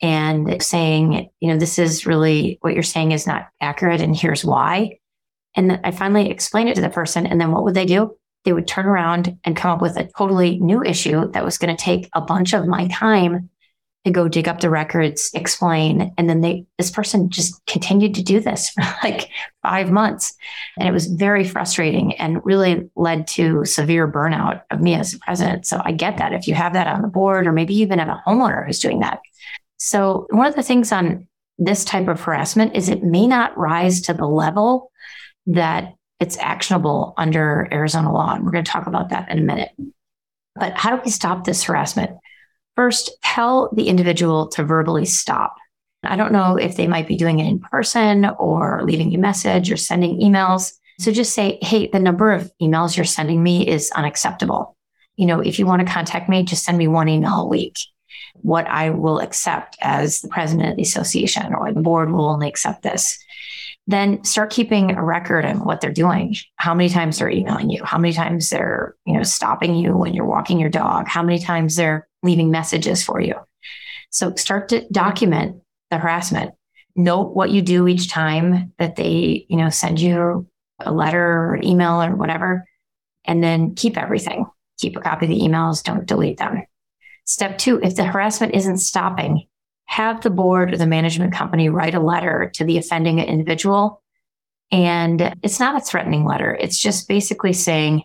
and 0.01 0.61
saying 0.61 1.29
you 1.39 1.47
know 1.47 1.57
this 1.57 1.77
is 1.77 2.05
really 2.05 2.57
what 2.61 2.73
you're 2.73 2.83
saying 2.83 3.11
is 3.11 3.27
not 3.27 3.47
accurate 3.61 4.01
and 4.01 4.15
here's 4.15 4.45
why 4.45 4.97
and 5.55 5.79
I 5.83 5.91
finally 5.91 6.29
explained 6.29 6.69
it 6.69 6.75
to 6.75 6.81
the 6.81 6.89
person. 6.89 7.25
And 7.25 7.39
then 7.39 7.51
what 7.51 7.63
would 7.63 7.75
they 7.75 7.85
do? 7.85 8.17
They 8.43 8.53
would 8.53 8.67
turn 8.67 8.85
around 8.85 9.37
and 9.43 9.55
come 9.55 9.71
up 9.71 9.81
with 9.81 9.97
a 9.97 10.09
totally 10.17 10.59
new 10.59 10.83
issue 10.83 11.31
that 11.31 11.45
was 11.45 11.57
going 11.57 11.75
to 11.75 11.81
take 11.81 12.09
a 12.13 12.21
bunch 12.21 12.53
of 12.53 12.67
my 12.67 12.87
time 12.87 13.49
to 14.05 14.11
go 14.11 14.27
dig 14.27 14.47
up 14.47 14.59
the 14.59 14.69
records, 14.69 15.31
explain. 15.33 16.13
And 16.15 16.29
then 16.29 16.41
they, 16.41 16.67
this 16.77 16.91
person 16.91 17.31
just 17.31 17.65
continued 17.65 18.13
to 18.15 18.23
do 18.23 18.39
this 18.39 18.69
for 18.69 18.83
like 19.03 19.29
five 19.63 19.89
months. 19.89 20.35
And 20.77 20.87
it 20.87 20.91
was 20.91 21.07
very 21.07 21.43
frustrating 21.43 22.15
and 22.17 22.45
really 22.45 22.87
led 22.95 23.25
to 23.29 23.65
severe 23.65 24.07
burnout 24.07 24.61
of 24.69 24.79
me 24.79 24.93
as 24.93 25.15
a 25.15 25.19
president. 25.19 25.65
So 25.65 25.81
I 25.83 25.91
get 25.91 26.17
that 26.17 26.33
if 26.33 26.47
you 26.47 26.53
have 26.53 26.73
that 26.73 26.85
on 26.85 27.01
the 27.01 27.07
board, 27.07 27.47
or 27.47 27.51
maybe 27.51 27.73
even 27.75 27.97
have 27.97 28.09
a 28.09 28.21
homeowner 28.27 28.65
who's 28.65 28.79
doing 28.79 28.99
that. 28.99 29.21
So 29.77 30.27
one 30.29 30.45
of 30.45 30.55
the 30.55 30.63
things 30.63 30.91
on 30.91 31.27
this 31.57 31.83
type 31.83 32.07
of 32.07 32.21
harassment 32.21 32.75
is 32.75 32.89
it 32.89 33.03
may 33.03 33.25
not 33.25 33.57
rise 33.57 34.01
to 34.01 34.13
the 34.13 34.27
level 34.27 34.91
that 35.47 35.93
it's 36.19 36.37
actionable 36.37 37.13
under 37.17 37.67
Arizona 37.71 38.11
law. 38.11 38.33
And 38.33 38.45
we're 38.45 38.51
going 38.51 38.63
to 38.63 38.71
talk 38.71 38.87
about 38.87 39.09
that 39.09 39.29
in 39.29 39.39
a 39.39 39.41
minute. 39.41 39.71
But 40.55 40.73
how 40.73 40.95
do 40.95 41.01
we 41.03 41.11
stop 41.11 41.43
this 41.43 41.63
harassment? 41.63 42.11
First, 42.75 43.11
tell 43.23 43.69
the 43.73 43.87
individual 43.87 44.47
to 44.49 44.63
verbally 44.63 45.05
stop. 45.05 45.55
I 46.03 46.15
don't 46.15 46.31
know 46.31 46.57
if 46.57 46.75
they 46.75 46.87
might 46.87 47.07
be 47.07 47.17
doing 47.17 47.39
it 47.39 47.47
in 47.47 47.59
person 47.59 48.25
or 48.25 48.81
leaving 48.83 49.13
a 49.13 49.17
message 49.17 49.71
or 49.71 49.77
sending 49.77 50.19
emails. 50.19 50.73
So 50.99 51.11
just 51.11 51.33
say, 51.33 51.57
hey, 51.61 51.87
the 51.87 51.99
number 51.99 52.31
of 52.31 52.51
emails 52.61 52.95
you're 52.95 53.05
sending 53.05 53.41
me 53.41 53.67
is 53.67 53.91
unacceptable. 53.91 54.77
You 55.15 55.25
know, 55.25 55.39
if 55.39 55.59
you 55.59 55.65
want 55.65 55.85
to 55.85 55.93
contact 55.93 56.29
me, 56.29 56.43
just 56.43 56.63
send 56.63 56.77
me 56.77 56.87
one 56.87 57.09
email 57.09 57.41
a 57.41 57.47
week. 57.47 57.77
What 58.35 58.67
I 58.67 58.91
will 58.91 59.19
accept 59.19 59.77
as 59.81 60.21
the 60.21 60.27
president 60.27 60.69
of 60.69 60.75
the 60.75 60.83
association 60.83 61.53
or 61.53 61.73
the 61.73 61.81
board 61.81 62.11
will 62.11 62.29
only 62.29 62.47
accept 62.47 62.83
this 62.83 63.17
then 63.87 64.23
start 64.23 64.49
keeping 64.49 64.91
a 64.91 65.03
record 65.03 65.45
of 65.45 65.61
what 65.61 65.79
they're 65.79 65.91
doing. 65.91 66.35
How 66.55 66.73
many 66.73 66.89
times 66.89 67.19
they're 67.19 67.29
emailing 67.29 67.69
you. 67.69 67.83
How 67.83 67.97
many 67.97 68.13
times 68.13 68.49
they're 68.49 68.95
you 69.05 69.13
know 69.13 69.23
stopping 69.23 69.75
you 69.75 69.95
when 69.95 70.13
you're 70.13 70.25
walking 70.25 70.59
your 70.59 70.69
dog. 70.69 71.07
How 71.07 71.21
many 71.21 71.39
times 71.39 71.75
they're 71.75 72.07
leaving 72.23 72.51
messages 72.51 73.03
for 73.03 73.21
you. 73.21 73.35
So 74.09 74.33
start 74.35 74.69
to 74.69 74.87
document 74.89 75.61
the 75.91 75.97
harassment. 75.97 76.53
Note 76.95 77.35
what 77.35 77.51
you 77.51 77.61
do 77.61 77.87
each 77.87 78.09
time 78.09 78.73
that 78.79 78.95
they 78.95 79.45
you 79.49 79.57
know 79.57 79.69
send 79.69 79.99
you 79.99 80.47
a 80.79 80.91
letter 80.91 81.23
or 81.23 81.59
email 81.63 82.01
or 82.01 82.15
whatever 82.15 82.65
and 83.23 83.43
then 83.43 83.75
keep 83.75 83.97
everything. 83.97 84.45
Keep 84.79 84.97
a 84.97 85.01
copy 85.01 85.25
of 85.25 85.29
the 85.29 85.39
emails. 85.39 85.83
Don't 85.83 86.05
delete 86.05 86.37
them. 86.37 86.63
Step 87.25 87.57
two 87.57 87.79
if 87.81 87.95
the 87.95 88.03
harassment 88.03 88.55
isn't 88.55 88.77
stopping 88.77 89.47
have 89.85 90.21
the 90.21 90.29
board 90.29 90.73
or 90.73 90.77
the 90.77 90.87
management 90.87 91.33
company 91.33 91.69
write 91.69 91.95
a 91.95 91.99
letter 91.99 92.51
to 92.55 92.63
the 92.63 92.77
offending 92.77 93.19
individual. 93.19 94.01
And 94.71 95.35
it's 95.43 95.59
not 95.59 95.79
a 95.79 95.85
threatening 95.85 96.25
letter. 96.25 96.55
It's 96.59 96.79
just 96.79 97.07
basically 97.07 97.53
saying, 97.53 98.03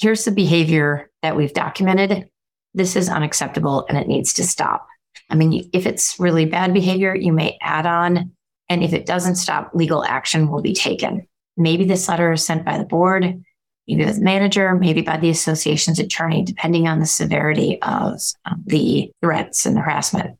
here's 0.00 0.24
the 0.24 0.30
behavior 0.30 1.10
that 1.22 1.36
we've 1.36 1.52
documented. 1.52 2.28
This 2.74 2.96
is 2.96 3.08
unacceptable 3.08 3.86
and 3.88 3.96
it 3.96 4.08
needs 4.08 4.34
to 4.34 4.44
stop. 4.44 4.86
I 5.30 5.34
mean, 5.34 5.70
if 5.72 5.86
it's 5.86 6.20
really 6.20 6.44
bad 6.44 6.74
behavior, 6.74 7.14
you 7.14 7.32
may 7.32 7.56
add 7.62 7.86
on. 7.86 8.32
And 8.68 8.82
if 8.82 8.92
it 8.92 9.06
doesn't 9.06 9.36
stop, 9.36 9.70
legal 9.74 10.04
action 10.04 10.50
will 10.50 10.62
be 10.62 10.74
taken. 10.74 11.26
Maybe 11.56 11.84
this 11.84 12.08
letter 12.08 12.32
is 12.32 12.44
sent 12.44 12.64
by 12.64 12.78
the 12.78 12.84
board, 12.84 13.42
maybe 13.86 14.04
by 14.04 14.12
the 14.12 14.20
manager, 14.20 14.74
maybe 14.74 15.02
by 15.02 15.16
the 15.16 15.30
association's 15.30 15.98
attorney, 15.98 16.42
depending 16.42 16.88
on 16.88 17.00
the 17.00 17.06
severity 17.06 17.80
of 17.82 18.20
um, 18.44 18.62
the 18.66 19.10
threats 19.22 19.64
and 19.66 19.78
harassment 19.78 20.36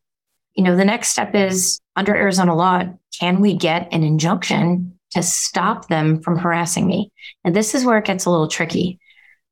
you 0.54 0.62
know, 0.62 0.76
the 0.76 0.84
next 0.84 1.08
step 1.08 1.34
is 1.34 1.80
under 1.96 2.14
Arizona 2.14 2.54
law, 2.54 2.84
can 3.18 3.40
we 3.40 3.54
get 3.54 3.88
an 3.92 4.02
injunction 4.02 4.98
to 5.10 5.22
stop 5.22 5.88
them 5.88 6.20
from 6.20 6.38
harassing 6.38 6.86
me? 6.86 7.12
And 7.44 7.54
this 7.54 7.74
is 7.74 7.84
where 7.84 7.98
it 7.98 8.04
gets 8.04 8.24
a 8.24 8.30
little 8.30 8.48
tricky 8.48 8.98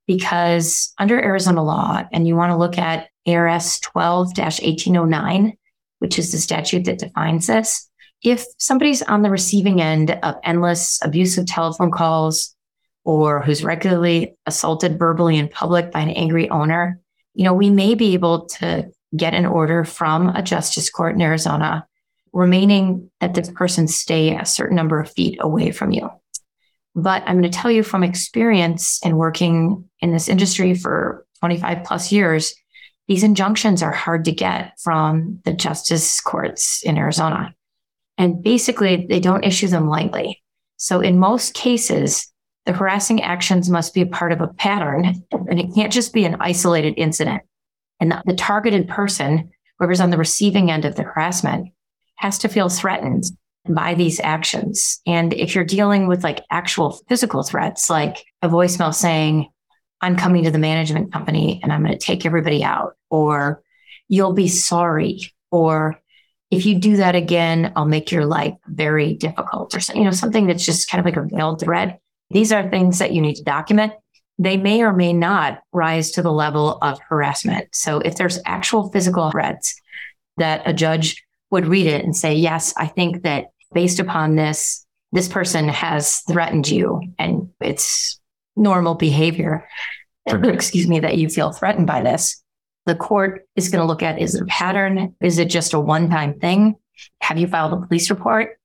because 0.07 0.93
under 0.97 1.21
Arizona 1.21 1.63
law, 1.63 2.03
and 2.11 2.27
you 2.27 2.35
want 2.35 2.51
to 2.51 2.57
look 2.57 2.77
at 2.77 3.07
ARS 3.27 3.79
12 3.79 4.27
1809, 4.37 5.53
which 5.99 6.19
is 6.19 6.31
the 6.31 6.37
statute 6.37 6.85
that 6.85 6.99
defines 6.99 7.47
this. 7.47 7.89
If 8.21 8.45
somebody's 8.57 9.01
on 9.01 9.21
the 9.21 9.29
receiving 9.29 9.81
end 9.81 10.11
of 10.11 10.35
endless 10.43 10.99
abusive 11.01 11.45
telephone 11.45 11.91
calls 11.91 12.55
or 13.05 13.41
who's 13.41 13.63
regularly 13.63 14.35
assaulted 14.45 14.97
verbally 14.97 15.37
in 15.37 15.49
public 15.49 15.91
by 15.91 16.01
an 16.01 16.09
angry 16.09 16.49
owner, 16.49 16.99
you 17.33 17.43
know, 17.43 17.53
we 17.53 17.69
may 17.69 17.95
be 17.95 18.13
able 18.13 18.45
to 18.45 18.89
get 19.15 19.33
an 19.33 19.45
order 19.45 19.83
from 19.83 20.29
a 20.29 20.41
justice 20.41 20.89
court 20.89 21.15
in 21.15 21.21
Arizona, 21.21 21.87
remaining 22.31 23.11
that 23.19 23.33
this 23.33 23.49
person 23.51 23.87
stay 23.87 24.35
a 24.35 24.45
certain 24.45 24.75
number 24.75 24.99
of 24.99 25.11
feet 25.11 25.37
away 25.39 25.71
from 25.71 25.91
you. 25.91 26.09
But 26.95 27.23
I'm 27.25 27.39
going 27.39 27.51
to 27.51 27.57
tell 27.57 27.71
you 27.71 27.83
from 27.83 28.03
experience 28.03 28.99
in 29.03 29.17
working 29.17 29.89
in 29.99 30.11
this 30.11 30.29
industry 30.29 30.73
for 30.73 31.25
25 31.39 31.83
plus 31.83 32.11
years, 32.11 32.53
these 33.07 33.23
injunctions 33.23 33.83
are 33.83 33.91
hard 33.91 34.25
to 34.25 34.31
get 34.31 34.79
from 34.79 35.39
the 35.43 35.53
justice 35.53 36.21
courts 36.21 36.83
in 36.83 36.97
Arizona. 36.97 37.53
And 38.17 38.43
basically, 38.43 39.07
they 39.09 39.19
don't 39.19 39.43
issue 39.43 39.67
them 39.67 39.87
lightly. 39.87 40.41
So, 40.77 41.01
in 41.01 41.19
most 41.19 41.53
cases, 41.53 42.31
the 42.65 42.73
harassing 42.73 43.21
actions 43.21 43.69
must 43.69 43.93
be 43.93 44.01
a 44.01 44.05
part 44.05 44.31
of 44.31 44.41
a 44.41 44.47
pattern, 44.47 45.23
and 45.31 45.59
it 45.59 45.73
can't 45.75 45.91
just 45.91 46.13
be 46.13 46.23
an 46.23 46.37
isolated 46.39 46.93
incident. 46.95 47.41
And 48.03 48.21
the 48.25 48.33
targeted 48.33 48.89
person, 48.89 49.49
whoever's 49.79 50.01
on 50.01 50.09
the 50.09 50.17
receiving 50.17 50.69
end 50.69 50.83
of 50.83 50.95
the 50.95 51.03
harassment, 51.03 51.69
has 52.17 52.37
to 52.39 52.49
feel 52.49 52.67
threatened 52.67 53.23
by 53.69 53.93
these 53.93 54.19
actions. 54.19 54.99
And 55.07 55.33
if 55.33 55.55
you're 55.55 55.63
dealing 55.63 56.07
with 56.07 56.21
like 56.21 56.43
actual 56.51 56.99
physical 57.07 57.43
threats, 57.43 57.89
like 57.89 58.25
a 58.41 58.49
voicemail 58.49 58.93
saying, 58.93 59.49
I'm 60.01 60.17
coming 60.17 60.43
to 60.43 60.51
the 60.51 60.57
management 60.57 61.13
company 61.13 61.61
and 61.63 61.71
I'm 61.71 61.81
going 61.81 61.97
to 61.97 62.05
take 62.05 62.25
everybody 62.25 62.61
out, 62.61 62.97
or 63.09 63.63
you'll 64.09 64.33
be 64.33 64.49
sorry, 64.49 65.33
or 65.49 65.97
if 66.51 66.65
you 66.65 66.77
do 66.77 66.97
that 66.97 67.15
again, 67.15 67.71
I'll 67.77 67.85
make 67.85 68.11
your 68.11 68.25
life 68.25 68.55
very 68.67 69.13
difficult, 69.13 69.73
or 69.73 69.95
you 69.95 70.03
know, 70.03 70.11
something 70.11 70.45
that's 70.45 70.65
just 70.65 70.89
kind 70.89 70.99
of 70.99 71.05
like 71.05 71.15
a 71.15 71.25
veiled 71.33 71.61
threat. 71.61 72.01
These 72.31 72.51
are 72.51 72.69
things 72.69 72.99
that 72.99 73.13
you 73.13 73.21
need 73.21 73.35
to 73.35 73.43
document 73.43 73.93
they 74.39 74.57
may 74.57 74.81
or 74.81 74.93
may 74.93 75.13
not 75.13 75.61
rise 75.71 76.11
to 76.11 76.21
the 76.21 76.31
level 76.31 76.77
of 76.81 76.99
harassment. 77.07 77.67
So 77.73 77.99
if 77.99 78.15
there's 78.15 78.39
actual 78.45 78.89
physical 78.91 79.31
threats 79.31 79.79
that 80.37 80.61
a 80.65 80.73
judge 80.73 81.23
would 81.51 81.67
read 81.67 81.87
it 81.87 82.03
and 82.03 82.15
say, 82.15 82.33
yes, 82.33 82.73
I 82.77 82.87
think 82.87 83.23
that 83.23 83.47
based 83.73 83.99
upon 83.99 84.35
this, 84.35 84.85
this 85.11 85.27
person 85.27 85.69
has 85.69 86.21
threatened 86.21 86.67
you 86.67 87.01
and 87.19 87.49
it's 87.61 88.19
normal 88.55 88.95
behavior, 88.95 89.67
excuse 90.25 90.87
me, 90.87 90.99
that 90.99 91.17
you 91.17 91.29
feel 91.29 91.51
threatened 91.51 91.87
by 91.87 92.01
this. 92.01 92.41
The 92.85 92.95
court 92.95 93.47
is 93.55 93.69
going 93.69 93.81
to 93.81 93.87
look 93.87 94.03
at 94.03 94.19
is 94.19 94.35
it 94.35 94.41
a 94.41 94.45
pattern? 94.45 95.15
Is 95.21 95.37
it 95.37 95.45
just 95.45 95.73
a 95.73 95.79
one 95.79 96.09
time 96.09 96.39
thing? 96.39 96.75
Have 97.21 97.37
you 97.37 97.47
filed 97.47 97.73
a 97.73 97.85
police 97.85 98.09
report 98.09 98.57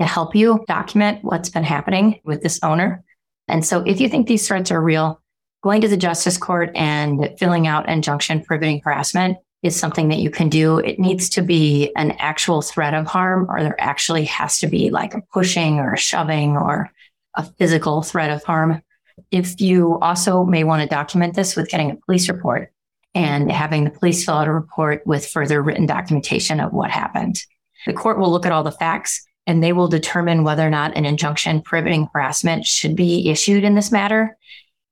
to 0.00 0.06
help 0.06 0.34
you 0.34 0.64
document 0.68 1.18
what's 1.22 1.48
been 1.48 1.64
happening 1.64 2.20
with 2.24 2.42
this 2.42 2.60
owner? 2.62 3.04
And 3.48 3.64
so 3.64 3.82
if 3.86 4.00
you 4.00 4.08
think 4.08 4.26
these 4.26 4.46
threats 4.46 4.70
are 4.70 4.82
real, 4.82 5.20
going 5.62 5.80
to 5.80 5.88
the 5.88 5.96
justice 5.96 6.38
court 6.38 6.70
and 6.74 7.30
filling 7.38 7.66
out 7.66 7.86
an 7.86 7.94
injunction 7.94 8.42
prohibiting 8.42 8.80
harassment 8.84 9.38
is 9.62 9.74
something 9.74 10.08
that 10.08 10.18
you 10.18 10.30
can 10.30 10.48
do. 10.48 10.78
It 10.78 10.98
needs 10.98 11.28
to 11.30 11.42
be 11.42 11.92
an 11.96 12.12
actual 12.12 12.62
threat 12.62 12.94
of 12.94 13.06
harm, 13.06 13.46
or 13.48 13.62
there 13.62 13.80
actually 13.80 14.24
has 14.26 14.58
to 14.58 14.66
be 14.66 14.90
like 14.90 15.14
a 15.14 15.22
pushing 15.32 15.78
or 15.78 15.94
a 15.94 15.98
shoving 15.98 16.56
or 16.56 16.90
a 17.34 17.42
physical 17.42 18.02
threat 18.02 18.30
of 18.30 18.44
harm. 18.44 18.82
If 19.30 19.60
you 19.60 19.98
also 20.00 20.44
may 20.44 20.62
want 20.62 20.82
to 20.82 20.88
document 20.88 21.34
this 21.34 21.56
with 21.56 21.68
getting 21.68 21.90
a 21.90 21.96
police 21.96 22.28
report 22.28 22.70
and 23.14 23.50
having 23.50 23.84
the 23.84 23.90
police 23.90 24.24
fill 24.24 24.34
out 24.34 24.46
a 24.46 24.52
report 24.52 25.02
with 25.06 25.26
further 25.26 25.62
written 25.62 25.86
documentation 25.86 26.60
of 26.60 26.72
what 26.72 26.90
happened. 26.90 27.40
The 27.86 27.94
court 27.94 28.18
will 28.18 28.30
look 28.30 28.44
at 28.44 28.52
all 28.52 28.62
the 28.62 28.70
facts 28.70 29.25
and 29.46 29.62
they 29.62 29.72
will 29.72 29.88
determine 29.88 30.44
whether 30.44 30.66
or 30.66 30.70
not 30.70 30.96
an 30.96 31.04
injunction 31.04 31.62
prohibiting 31.62 32.08
harassment 32.12 32.66
should 32.66 32.96
be 32.96 33.30
issued 33.30 33.64
in 33.64 33.74
this 33.74 33.92
matter. 33.92 34.36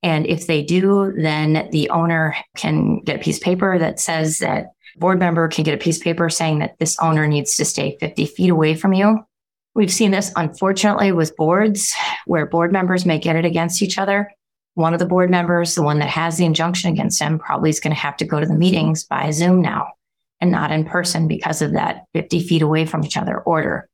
And 0.03 0.27
if 0.27 0.47
they 0.47 0.63
do, 0.63 1.13
then 1.17 1.69
the 1.73 1.91
owner 1.91 2.37
can 2.57 3.01
get 3.01 3.17
a 3.17 3.23
piece 3.23 3.39
of 3.39 3.43
paper 3.43 3.79
that 3.79 3.99
says 3.99 4.39
that 4.39 4.67
board 4.97 5.19
member 5.19 5.49
can 5.49 5.65
get 5.65 5.75
a 5.75 5.83
piece 5.83 5.97
of 5.97 6.05
paper 6.05 6.29
saying 6.29 6.61
that 6.61 6.79
this 6.79 6.97
owner 7.01 7.27
needs 7.27 7.57
to 7.57 7.65
stay 7.65 7.97
50 7.99 8.27
feet 8.27 8.51
away 8.51 8.75
from 8.75 8.93
you. 8.93 9.25
We've 9.75 9.93
seen 9.93 10.13
this 10.13 10.31
unfortunately 10.37 11.11
with 11.13 11.37
boards 11.37 11.93
where 12.27 12.47
board 12.47 12.73
members 12.73 13.05
may 13.05 13.19
get 13.19 13.37
it 13.37 13.45
against 13.45 13.83
each 13.83 13.99
other. 13.99 14.31
One 14.75 14.93
of 14.93 15.01
the 15.01 15.07
board 15.07 15.31
members, 15.31 15.75
the 15.75 15.83
one 15.83 15.99
that 16.01 16.09
has 16.11 16.37
the 16.37 16.45
injunction 16.45 16.93
against 16.93 17.19
them, 17.19 17.39
probably 17.39 17.71
is 17.71 17.81
going 17.81 17.95
to 17.95 18.01
have 18.01 18.17
to 18.19 18.25
go 18.25 18.39
to 18.39 18.47
the 18.47 18.55
meetings 18.55 19.05
by 19.05 19.31
Zoom 19.31 19.63
now 19.63 19.93
and 20.41 20.51
not 20.51 20.71
in 20.71 20.85
person 20.85 21.27
because 21.27 21.63
of 21.63 21.73
that 21.73 22.05
50 22.13 22.41
feet 22.41 22.63
away 22.63 22.85
from 22.85 23.05
each 23.05 23.17
other 23.17 23.39
order. 23.41 23.89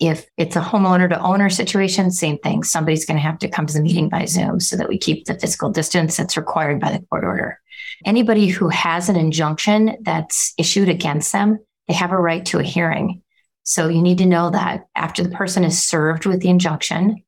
If 0.00 0.26
it's 0.36 0.56
a 0.56 0.60
homeowner 0.60 1.08
to 1.08 1.20
owner 1.20 1.48
situation, 1.50 2.10
same 2.10 2.38
thing. 2.38 2.62
Somebody's 2.62 3.06
going 3.06 3.16
to 3.16 3.22
have 3.22 3.38
to 3.40 3.48
come 3.48 3.66
to 3.66 3.74
the 3.74 3.82
meeting 3.82 4.08
by 4.08 4.24
Zoom 4.24 4.60
so 4.60 4.76
that 4.76 4.88
we 4.88 4.98
keep 4.98 5.24
the 5.24 5.38
physical 5.38 5.70
distance 5.70 6.16
that's 6.16 6.36
required 6.36 6.80
by 6.80 6.92
the 6.92 7.04
court 7.06 7.24
order. 7.24 7.60
Anybody 8.04 8.48
who 8.48 8.68
has 8.68 9.08
an 9.08 9.16
injunction 9.16 9.96
that's 10.02 10.52
issued 10.58 10.88
against 10.88 11.32
them, 11.32 11.58
they 11.88 11.94
have 11.94 12.12
a 12.12 12.18
right 12.18 12.44
to 12.46 12.58
a 12.58 12.62
hearing. 12.62 13.22
So 13.62 13.88
you 13.88 14.02
need 14.02 14.18
to 14.18 14.26
know 14.26 14.50
that 14.50 14.86
after 14.94 15.22
the 15.22 15.30
person 15.30 15.64
is 15.64 15.82
served 15.82 16.26
with 16.26 16.40
the 16.40 16.48
injunction, 16.48 17.22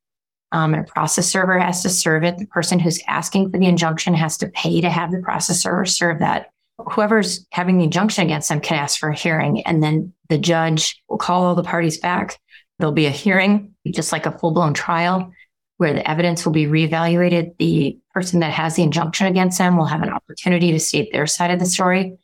um, 0.51 0.73
and 0.73 0.83
a 0.83 0.91
process 0.91 1.27
server 1.27 1.59
has 1.59 1.81
to 1.83 1.89
serve 1.89 2.23
it. 2.23 2.37
The 2.37 2.47
person 2.47 2.79
who's 2.79 3.01
asking 3.07 3.51
for 3.51 3.59
the 3.59 3.67
injunction 3.67 4.13
has 4.15 4.37
to 4.37 4.47
pay 4.47 4.81
to 4.81 4.89
have 4.89 5.11
the 5.11 5.19
process 5.19 5.61
server 5.61 5.85
serve 5.85 6.19
that. 6.19 6.51
whoever's 6.91 7.45
having 7.51 7.77
the 7.77 7.83
injunction 7.83 8.23
against 8.23 8.49
them 8.49 8.61
can 8.61 8.77
ask 8.77 8.99
for 8.99 9.09
a 9.09 9.15
hearing. 9.15 9.61
And 9.63 9.83
then 9.83 10.13
the 10.29 10.37
judge 10.37 11.01
will 11.09 11.17
call 11.17 11.43
all 11.43 11.55
the 11.55 11.63
parties 11.63 11.97
back. 11.97 12.39
There'll 12.79 12.93
be 12.93 13.05
a 13.05 13.11
hearing, 13.11 13.75
just 13.87 14.11
like 14.11 14.25
a 14.25 14.37
full 14.37 14.51
blown 14.51 14.73
trial, 14.73 15.31
where 15.77 15.93
the 15.93 16.09
evidence 16.09 16.45
will 16.45 16.53
be 16.53 16.65
reevaluated. 16.65 17.57
The 17.57 17.99
person 18.13 18.39
that 18.39 18.53
has 18.53 18.75
the 18.75 18.83
injunction 18.83 19.27
against 19.27 19.57
them 19.57 19.77
will 19.77 19.85
have 19.85 20.01
an 20.01 20.09
opportunity 20.09 20.71
to 20.71 20.79
state 20.79 21.11
their 21.11 21.27
side 21.27 21.51
of 21.51 21.59
the 21.59 21.65
story. 21.65 22.17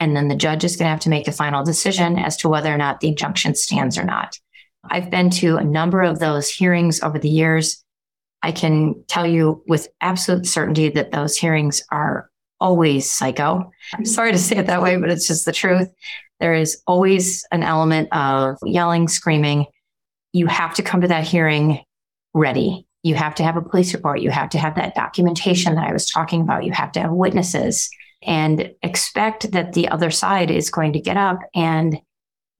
And 0.00 0.16
then 0.16 0.28
the 0.28 0.34
judge 0.34 0.64
is 0.64 0.76
going 0.76 0.86
to 0.86 0.90
have 0.90 1.00
to 1.00 1.10
make 1.10 1.28
a 1.28 1.32
final 1.32 1.64
decision 1.64 2.18
as 2.18 2.36
to 2.38 2.48
whether 2.48 2.72
or 2.72 2.78
not 2.78 3.00
the 3.00 3.08
injunction 3.08 3.54
stands 3.54 3.96
or 3.96 4.04
not. 4.04 4.38
I've 4.84 5.10
been 5.10 5.30
to 5.30 5.56
a 5.56 5.64
number 5.64 6.02
of 6.02 6.18
those 6.18 6.48
hearings 6.48 7.02
over 7.02 7.18
the 7.18 7.28
years. 7.28 7.84
I 8.42 8.52
can 8.52 9.04
tell 9.08 9.26
you 9.26 9.62
with 9.68 9.88
absolute 10.00 10.46
certainty 10.46 10.88
that 10.90 11.12
those 11.12 11.36
hearings 11.36 11.82
are 11.90 12.30
always 12.60 13.10
psycho. 13.10 13.70
I'm 13.94 14.06
sorry 14.06 14.32
to 14.32 14.38
say 14.38 14.56
it 14.56 14.66
that 14.66 14.82
way, 14.82 14.96
but 14.96 15.10
it's 15.10 15.26
just 15.26 15.44
the 15.44 15.52
truth. 15.52 15.88
There 16.40 16.54
is 16.54 16.80
always 16.86 17.44
an 17.52 17.62
element 17.62 18.08
of 18.12 18.56
yelling, 18.64 19.08
screaming. 19.08 19.66
You 20.32 20.46
have 20.46 20.74
to 20.74 20.82
come 20.82 21.00
to 21.00 21.08
that 21.08 21.24
hearing 21.24 21.80
ready. 22.34 22.86
You 23.02 23.14
have 23.14 23.34
to 23.36 23.42
have 23.42 23.56
a 23.56 23.62
police 23.62 23.94
report. 23.94 24.20
You 24.20 24.30
have 24.30 24.50
to 24.50 24.58
have 24.58 24.76
that 24.76 24.94
documentation 24.94 25.74
that 25.74 25.88
I 25.88 25.92
was 25.92 26.10
talking 26.10 26.42
about. 26.42 26.64
You 26.64 26.72
have 26.72 26.92
to 26.92 27.00
have 27.00 27.10
witnesses 27.10 27.90
and 28.22 28.72
expect 28.82 29.52
that 29.52 29.72
the 29.72 29.88
other 29.88 30.10
side 30.10 30.50
is 30.50 30.70
going 30.70 30.92
to 30.92 31.00
get 31.00 31.16
up 31.16 31.38
and 31.54 31.98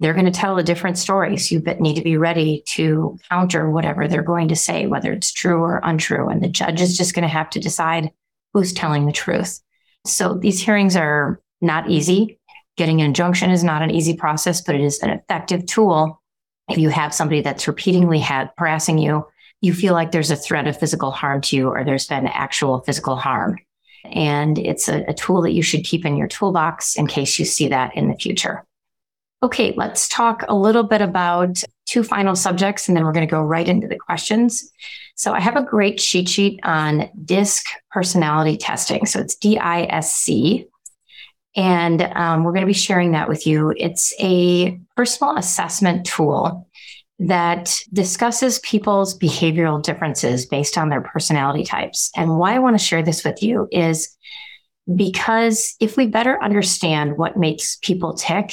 they're 0.00 0.14
going 0.14 0.24
to 0.24 0.30
tell 0.30 0.56
a 0.56 0.62
different 0.62 0.96
story. 0.96 1.36
So 1.36 1.56
you 1.56 1.60
need 1.78 1.96
to 1.96 2.02
be 2.02 2.16
ready 2.16 2.62
to 2.68 3.18
counter 3.28 3.70
whatever 3.70 4.08
they're 4.08 4.22
going 4.22 4.48
to 4.48 4.56
say, 4.56 4.86
whether 4.86 5.12
it's 5.12 5.30
true 5.30 5.62
or 5.62 5.80
untrue. 5.84 6.28
And 6.28 6.42
the 6.42 6.48
judge 6.48 6.80
is 6.80 6.96
just 6.96 7.14
going 7.14 7.22
to 7.22 7.28
have 7.28 7.50
to 7.50 7.60
decide 7.60 8.10
who's 8.54 8.72
telling 8.72 9.04
the 9.04 9.12
truth. 9.12 9.60
So 10.06 10.34
these 10.34 10.60
hearings 10.60 10.96
are 10.96 11.40
not 11.60 11.90
easy. 11.90 12.38
Getting 12.78 13.02
an 13.02 13.08
injunction 13.08 13.50
is 13.50 13.62
not 13.62 13.82
an 13.82 13.90
easy 13.90 14.16
process, 14.16 14.62
but 14.62 14.74
it 14.74 14.80
is 14.80 15.00
an 15.00 15.10
effective 15.10 15.66
tool. 15.66 16.19
If 16.70 16.78
you 16.78 16.88
have 16.90 17.14
somebody 17.14 17.40
that's 17.40 17.68
repeatedly 17.68 18.18
had 18.18 18.50
harassing 18.56 18.98
you, 18.98 19.26
you 19.60 19.74
feel 19.74 19.94
like 19.94 20.10
there's 20.10 20.30
a 20.30 20.36
threat 20.36 20.66
of 20.66 20.78
physical 20.78 21.10
harm 21.10 21.40
to 21.42 21.56
you 21.56 21.68
or 21.68 21.84
there's 21.84 22.06
been 22.06 22.26
actual 22.26 22.80
physical 22.80 23.16
harm. 23.16 23.58
And 24.04 24.58
it's 24.58 24.88
a, 24.88 25.04
a 25.08 25.14
tool 25.14 25.42
that 25.42 25.52
you 25.52 25.62
should 25.62 25.84
keep 25.84 26.06
in 26.06 26.16
your 26.16 26.28
toolbox 26.28 26.96
in 26.96 27.06
case 27.06 27.38
you 27.38 27.44
see 27.44 27.68
that 27.68 27.94
in 27.96 28.08
the 28.08 28.16
future. 28.16 28.64
Okay, 29.42 29.74
let's 29.76 30.08
talk 30.08 30.44
a 30.48 30.54
little 30.54 30.82
bit 30.82 31.00
about 31.00 31.62
two 31.86 32.02
final 32.02 32.36
subjects 32.36 32.88
and 32.88 32.96
then 32.96 33.04
we're 33.04 33.12
going 33.12 33.26
to 33.26 33.30
go 33.30 33.42
right 33.42 33.68
into 33.68 33.88
the 33.88 33.98
questions. 33.98 34.70
So 35.16 35.32
I 35.32 35.40
have 35.40 35.56
a 35.56 35.62
great 35.62 35.98
cheat 35.98 36.28
sheet 36.28 36.60
on 36.62 37.10
DISC 37.24 37.64
personality 37.90 38.56
testing. 38.56 39.06
So 39.06 39.20
it's 39.20 39.36
DISC. 39.36 40.66
And 41.56 42.02
um, 42.02 42.44
we're 42.44 42.52
going 42.52 42.62
to 42.62 42.66
be 42.66 42.72
sharing 42.72 43.12
that 43.12 43.28
with 43.28 43.46
you. 43.46 43.74
It's 43.76 44.14
a 44.20 44.78
personal 44.96 45.36
assessment 45.36 46.06
tool 46.06 46.68
that 47.18 47.76
discusses 47.92 48.60
people's 48.60 49.18
behavioral 49.18 49.82
differences 49.82 50.46
based 50.46 50.78
on 50.78 50.88
their 50.88 51.02
personality 51.02 51.64
types. 51.64 52.10
And 52.16 52.38
why 52.38 52.54
I 52.54 52.60
want 52.60 52.78
to 52.78 52.84
share 52.84 53.02
this 53.02 53.24
with 53.24 53.42
you 53.42 53.68
is 53.70 54.16
because 54.94 55.76
if 55.80 55.96
we 55.96 56.06
better 56.06 56.42
understand 56.42 57.18
what 57.18 57.36
makes 57.36 57.76
people 57.82 58.14
tick, 58.14 58.52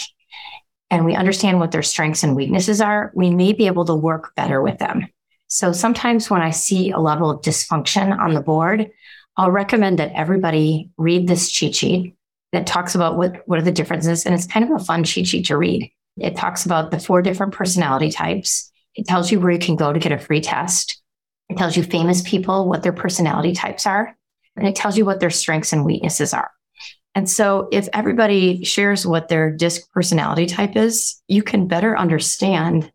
and 0.89 1.05
we 1.05 1.15
understand 1.15 1.59
what 1.59 1.71
their 1.71 1.83
strengths 1.83 2.23
and 2.23 2.35
weaknesses 2.35 2.81
are, 2.81 3.11
we 3.13 3.29
may 3.29 3.53
be 3.53 3.67
able 3.67 3.85
to 3.85 3.95
work 3.95 4.33
better 4.35 4.61
with 4.61 4.77
them. 4.77 5.07
So 5.47 5.71
sometimes 5.71 6.29
when 6.29 6.41
I 6.41 6.51
see 6.51 6.91
a 6.91 6.99
level 6.99 7.29
of 7.29 7.41
dysfunction 7.41 8.17
on 8.17 8.33
the 8.33 8.41
board, 8.41 8.89
I'll 9.35 9.51
recommend 9.51 9.99
that 9.99 10.13
everybody 10.13 10.89
read 10.97 11.27
this 11.27 11.51
cheat 11.51 11.75
sheet 11.75 12.15
that 12.53 12.67
talks 12.67 12.95
about 12.95 13.17
what, 13.17 13.41
what 13.45 13.59
are 13.59 13.63
the 13.63 13.71
differences. 13.71 14.25
And 14.25 14.33
it's 14.33 14.47
kind 14.47 14.65
of 14.65 14.71
a 14.71 14.83
fun 14.83 15.03
cheat 15.03 15.27
sheet 15.27 15.45
to 15.47 15.57
read. 15.57 15.91
It 16.17 16.35
talks 16.35 16.65
about 16.65 16.91
the 16.91 16.99
four 16.99 17.21
different 17.21 17.53
personality 17.53 18.11
types. 18.11 18.71
It 18.95 19.05
tells 19.05 19.31
you 19.31 19.39
where 19.39 19.51
you 19.51 19.59
can 19.59 19.75
go 19.75 19.93
to 19.93 19.99
get 19.99 20.11
a 20.11 20.17
free 20.17 20.41
test. 20.41 21.01
It 21.49 21.57
tells 21.57 21.77
you 21.77 21.83
famous 21.83 22.21
people, 22.21 22.67
what 22.67 22.83
their 22.83 22.93
personality 22.93 23.53
types 23.53 23.85
are. 23.85 24.15
And 24.55 24.67
it 24.67 24.75
tells 24.75 24.97
you 24.97 25.05
what 25.05 25.19
their 25.19 25.29
strengths 25.29 25.71
and 25.71 25.85
weaknesses 25.85 26.33
are. 26.33 26.49
And 27.13 27.29
so, 27.29 27.67
if 27.71 27.87
everybody 27.93 28.63
shares 28.63 29.05
what 29.05 29.27
their 29.27 29.49
DISC 29.49 29.91
personality 29.91 30.45
type 30.45 30.75
is, 30.75 31.21
you 31.27 31.41
can 31.41 31.67
better 31.67 31.97
understand 31.97 32.91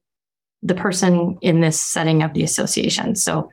the 0.62 0.74
person 0.74 1.38
in 1.42 1.60
this 1.60 1.80
setting 1.80 2.22
of 2.22 2.32
the 2.32 2.44
association. 2.44 3.16
So, 3.16 3.50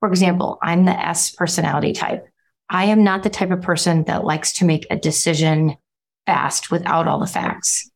for 0.00 0.08
example, 0.08 0.58
I'm 0.62 0.84
the 0.84 0.98
S 0.98 1.32
personality 1.32 1.92
type. 1.92 2.26
I 2.72 2.86
am 2.86 3.04
not 3.04 3.22
the 3.22 3.30
type 3.30 3.50
of 3.50 3.62
person 3.62 4.04
that 4.04 4.24
likes 4.24 4.54
to 4.54 4.64
make 4.64 4.86
a 4.90 4.96
decision 4.96 5.76
fast 6.26 6.70
without 6.70 7.06
all 7.06 7.20
the 7.20 7.26
facts. 7.26 7.88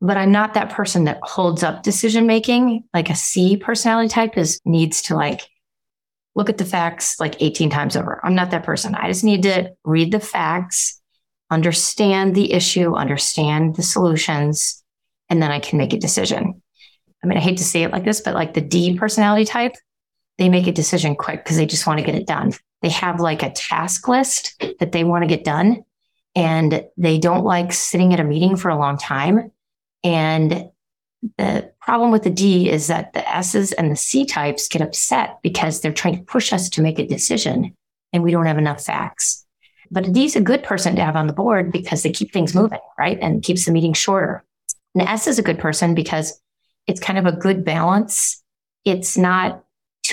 But 0.00 0.16
I'm 0.16 0.32
not 0.32 0.54
that 0.54 0.70
person 0.70 1.04
that 1.04 1.20
holds 1.22 1.62
up 1.62 1.82
decision 1.82 2.26
making. 2.26 2.84
Like 2.92 3.08
a 3.08 3.14
C 3.14 3.56
personality 3.56 4.08
type 4.08 4.36
is 4.36 4.60
needs 4.64 5.02
to 5.02 5.14
like 5.14 5.42
look 6.34 6.50
at 6.50 6.58
the 6.58 6.64
facts 6.64 7.18
like 7.20 7.40
18 7.40 7.70
times 7.70 7.96
over. 7.96 8.20
I'm 8.24 8.34
not 8.34 8.50
that 8.50 8.64
person. 8.64 8.94
I 8.94 9.06
just 9.06 9.24
need 9.24 9.44
to 9.44 9.70
read 9.84 10.12
the 10.12 10.20
facts 10.20 11.00
understand 11.50 12.34
the 12.34 12.52
issue, 12.52 12.94
understand 12.94 13.76
the 13.76 13.82
solutions, 13.82 14.82
and 15.28 15.42
then 15.42 15.50
I 15.50 15.60
can 15.60 15.78
make 15.78 15.92
a 15.92 15.98
decision. 15.98 16.60
I 17.22 17.26
mean, 17.26 17.38
I 17.38 17.40
hate 17.40 17.58
to 17.58 17.64
say 17.64 17.84
it 17.84 17.92
like 17.92 18.04
this, 18.04 18.20
but 18.20 18.34
like 18.34 18.54
the 18.54 18.60
D 18.60 18.98
personality 18.98 19.44
type, 19.44 19.74
they 20.36 20.48
make 20.48 20.66
a 20.66 20.72
decision 20.72 21.14
quick 21.14 21.44
because 21.44 21.56
they 21.56 21.66
just 21.66 21.86
want 21.86 22.00
to 22.00 22.04
get 22.04 22.16
it 22.16 22.26
done. 22.26 22.52
They 22.84 22.90
have 22.90 23.18
like 23.18 23.42
a 23.42 23.50
task 23.50 24.08
list 24.08 24.62
that 24.78 24.92
they 24.92 25.04
want 25.04 25.22
to 25.22 25.26
get 25.26 25.42
done, 25.42 25.86
and 26.34 26.84
they 26.98 27.16
don't 27.16 27.42
like 27.42 27.72
sitting 27.72 28.12
at 28.12 28.20
a 28.20 28.24
meeting 28.24 28.56
for 28.56 28.68
a 28.68 28.78
long 28.78 28.98
time. 28.98 29.50
And 30.04 30.68
the 31.38 31.72
problem 31.80 32.10
with 32.10 32.24
the 32.24 32.30
D 32.30 32.68
is 32.68 32.88
that 32.88 33.14
the 33.14 33.26
S's 33.26 33.72
and 33.72 33.90
the 33.90 33.96
C 33.96 34.26
types 34.26 34.68
get 34.68 34.82
upset 34.82 35.38
because 35.42 35.80
they're 35.80 35.94
trying 35.94 36.18
to 36.18 36.24
push 36.24 36.52
us 36.52 36.68
to 36.68 36.82
make 36.82 36.98
a 36.98 37.06
decision 37.06 37.74
and 38.12 38.22
we 38.22 38.30
don't 38.30 38.44
have 38.44 38.58
enough 38.58 38.84
facts. 38.84 39.46
But 39.90 40.06
a 40.06 40.10
D 40.10 40.26
is 40.26 40.36
a 40.36 40.42
good 40.42 40.62
person 40.62 40.94
to 40.96 41.04
have 41.06 41.16
on 41.16 41.26
the 41.26 41.32
board 41.32 41.72
because 41.72 42.02
they 42.02 42.12
keep 42.12 42.34
things 42.34 42.54
moving, 42.54 42.80
right? 42.98 43.18
And 43.22 43.42
keeps 43.42 43.64
the 43.64 43.72
meeting 43.72 43.94
shorter. 43.94 44.44
And 44.94 45.08
S 45.08 45.26
is 45.26 45.38
a 45.38 45.42
good 45.42 45.58
person 45.58 45.94
because 45.94 46.38
it's 46.86 47.00
kind 47.00 47.18
of 47.18 47.24
a 47.24 47.32
good 47.32 47.64
balance. 47.64 48.42
It's 48.84 49.16
not 49.16 49.63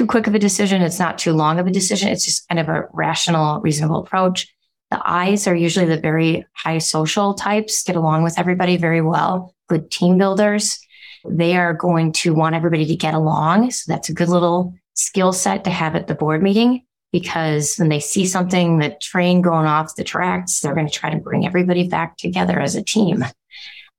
too 0.01 0.07
quick 0.07 0.25
of 0.25 0.33
a 0.33 0.39
decision. 0.39 0.81
It's 0.81 0.97
not 0.97 1.19
too 1.19 1.31
long 1.31 1.59
of 1.59 1.67
a 1.67 1.71
decision. 1.71 2.09
It's 2.09 2.25
just 2.25 2.47
kind 2.47 2.59
of 2.59 2.69
a 2.69 2.87
rational, 2.91 3.61
reasonable 3.61 3.97
approach. 3.97 4.51
The 4.89 4.99
I's 5.05 5.45
are 5.45 5.55
usually 5.55 5.85
the 5.85 5.99
very 5.99 6.43
high 6.53 6.79
social 6.79 7.35
types, 7.35 7.83
get 7.83 7.95
along 7.95 8.23
with 8.23 8.39
everybody 8.39 8.77
very 8.77 9.01
well, 9.01 9.53
good 9.69 9.91
team 9.91 10.17
builders. 10.17 10.79
They 11.23 11.55
are 11.55 11.75
going 11.75 12.13
to 12.13 12.33
want 12.33 12.55
everybody 12.55 12.87
to 12.87 12.95
get 12.95 13.13
along. 13.13 13.69
So 13.69 13.93
that's 13.93 14.09
a 14.09 14.13
good 14.13 14.27
little 14.27 14.73
skill 14.95 15.33
set 15.33 15.65
to 15.65 15.69
have 15.69 15.95
at 15.95 16.07
the 16.07 16.15
board 16.15 16.41
meeting 16.41 16.83
because 17.11 17.75
when 17.75 17.89
they 17.89 17.99
see 17.99 18.25
something, 18.25 18.79
the 18.79 18.97
train 18.99 19.43
going 19.43 19.67
off 19.67 19.95
the 19.95 20.03
tracks, 20.03 20.61
they're 20.61 20.73
going 20.73 20.87
to 20.87 20.93
try 20.93 21.11
to 21.11 21.19
bring 21.19 21.45
everybody 21.45 21.87
back 21.87 22.17
together 22.17 22.59
as 22.59 22.75
a 22.75 22.83
team. 22.83 23.23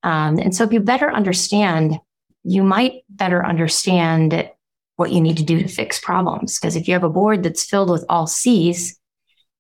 Um, 0.02 0.38
and 0.38 0.52
so 0.52 0.64
if 0.64 0.72
you 0.72 0.80
better 0.80 1.12
understand, 1.12 1.94
you 2.42 2.64
might 2.64 3.04
better 3.08 3.46
understand 3.46 4.50
what 4.96 5.12
you 5.12 5.20
need 5.20 5.36
to 5.38 5.44
do 5.44 5.62
to 5.62 5.68
fix 5.68 6.00
problems. 6.00 6.58
Because 6.58 6.76
if 6.76 6.86
you 6.86 6.94
have 6.94 7.04
a 7.04 7.10
board 7.10 7.42
that's 7.42 7.64
filled 7.64 7.90
with 7.90 8.04
all 8.08 8.26
C's, 8.26 8.98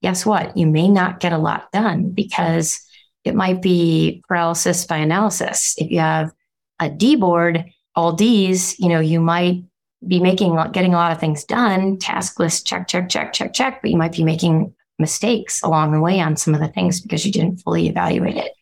guess 0.02 0.26
what? 0.26 0.56
You 0.56 0.66
may 0.66 0.88
not 0.88 1.20
get 1.20 1.32
a 1.32 1.38
lot 1.38 1.70
done 1.72 2.10
because 2.10 2.80
it 3.24 3.34
might 3.34 3.62
be 3.62 4.22
paralysis 4.28 4.84
by 4.84 4.98
analysis. 4.98 5.74
If 5.78 5.90
you 5.90 6.00
have 6.00 6.32
a 6.80 6.90
D 6.90 7.16
board, 7.16 7.64
all 7.94 8.12
D's, 8.12 8.78
you 8.78 8.88
know, 8.88 9.00
you 9.00 9.20
might 9.20 9.62
be 10.06 10.20
making 10.20 10.58
getting 10.72 10.94
a 10.94 10.96
lot 10.96 11.12
of 11.12 11.20
things 11.20 11.44
done, 11.44 11.98
task 11.98 12.38
list 12.40 12.66
check, 12.66 12.88
check, 12.88 13.08
check, 13.08 13.32
check, 13.32 13.52
check, 13.52 13.80
but 13.80 13.90
you 13.90 13.96
might 13.96 14.12
be 14.12 14.24
making 14.24 14.74
mistakes 14.98 15.62
along 15.62 15.92
the 15.92 16.00
way 16.00 16.20
on 16.20 16.36
some 16.36 16.54
of 16.54 16.60
the 16.60 16.68
things 16.68 17.00
because 17.00 17.24
you 17.24 17.32
didn't 17.32 17.58
fully 17.58 17.88
evaluate 17.88 18.36
it. 18.36 18.52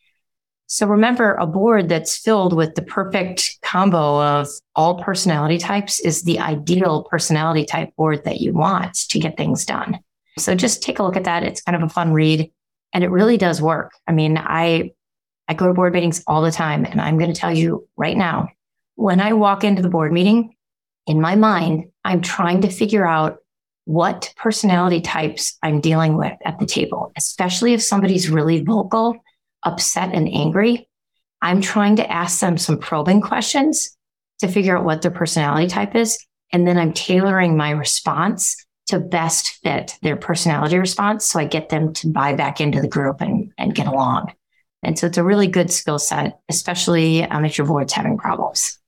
So 0.72 0.86
remember, 0.86 1.34
a 1.34 1.48
board 1.48 1.88
that's 1.88 2.16
filled 2.16 2.52
with 2.52 2.76
the 2.76 2.82
perfect 2.82 3.58
combo 3.60 4.22
of 4.22 4.46
all 4.76 5.02
personality 5.02 5.58
types 5.58 5.98
is 5.98 6.22
the 6.22 6.38
ideal 6.38 7.02
personality 7.10 7.64
type 7.64 7.94
board 7.96 8.22
that 8.22 8.40
you 8.40 8.52
want 8.52 8.94
to 9.08 9.18
get 9.18 9.36
things 9.36 9.66
done. 9.66 9.98
So 10.38 10.54
just 10.54 10.80
take 10.80 11.00
a 11.00 11.02
look 11.02 11.16
at 11.16 11.24
that. 11.24 11.42
It's 11.42 11.60
kind 11.60 11.74
of 11.74 11.82
a 11.82 11.92
fun 11.92 12.12
read 12.12 12.52
and 12.94 13.02
it 13.02 13.10
really 13.10 13.36
does 13.36 13.60
work. 13.60 13.90
I 14.06 14.12
mean, 14.12 14.38
I 14.38 14.92
I 15.48 15.54
go 15.54 15.66
to 15.66 15.74
board 15.74 15.92
meetings 15.92 16.22
all 16.28 16.40
the 16.40 16.52
time 16.52 16.84
and 16.84 17.00
I'm 17.00 17.18
going 17.18 17.32
to 17.32 17.40
tell 17.40 17.52
you 17.52 17.88
right 17.96 18.16
now, 18.16 18.50
when 18.94 19.18
I 19.18 19.32
walk 19.32 19.64
into 19.64 19.82
the 19.82 19.88
board 19.88 20.12
meeting, 20.12 20.54
in 21.08 21.20
my 21.20 21.34
mind, 21.34 21.90
I'm 22.04 22.20
trying 22.20 22.60
to 22.60 22.70
figure 22.70 23.04
out 23.04 23.38
what 23.86 24.32
personality 24.36 25.00
types 25.00 25.58
I'm 25.64 25.80
dealing 25.80 26.16
with 26.16 26.34
at 26.44 26.60
the 26.60 26.66
table, 26.66 27.10
especially 27.16 27.74
if 27.74 27.82
somebody's 27.82 28.30
really 28.30 28.62
vocal, 28.62 29.16
upset, 29.62 30.14
and 30.14 30.28
angry. 30.28 30.88
I'm 31.42 31.60
trying 31.60 31.96
to 31.96 32.10
ask 32.10 32.40
them 32.40 32.58
some 32.58 32.78
probing 32.78 33.20
questions 33.20 33.96
to 34.40 34.48
figure 34.48 34.76
out 34.76 34.84
what 34.84 35.02
their 35.02 35.10
personality 35.10 35.68
type 35.68 35.94
is. 35.94 36.18
And 36.52 36.66
then 36.66 36.78
I'm 36.78 36.92
tailoring 36.92 37.56
my 37.56 37.70
response 37.70 38.56
to 38.88 38.98
best 38.98 39.58
fit 39.62 39.96
their 40.02 40.16
personality 40.16 40.78
response. 40.78 41.24
So 41.24 41.38
I 41.38 41.44
get 41.44 41.68
them 41.68 41.92
to 41.94 42.08
buy 42.08 42.34
back 42.34 42.60
into 42.60 42.80
the 42.80 42.88
group 42.88 43.20
and, 43.20 43.52
and 43.56 43.74
get 43.74 43.86
along. 43.86 44.32
And 44.82 44.98
so 44.98 45.06
it's 45.06 45.18
a 45.18 45.24
really 45.24 45.46
good 45.46 45.70
skill 45.70 45.98
set, 45.98 46.40
especially 46.48 47.22
um, 47.24 47.44
if 47.44 47.56
your 47.58 47.66
board's 47.66 47.92
having 47.92 48.18
problems. 48.18 48.78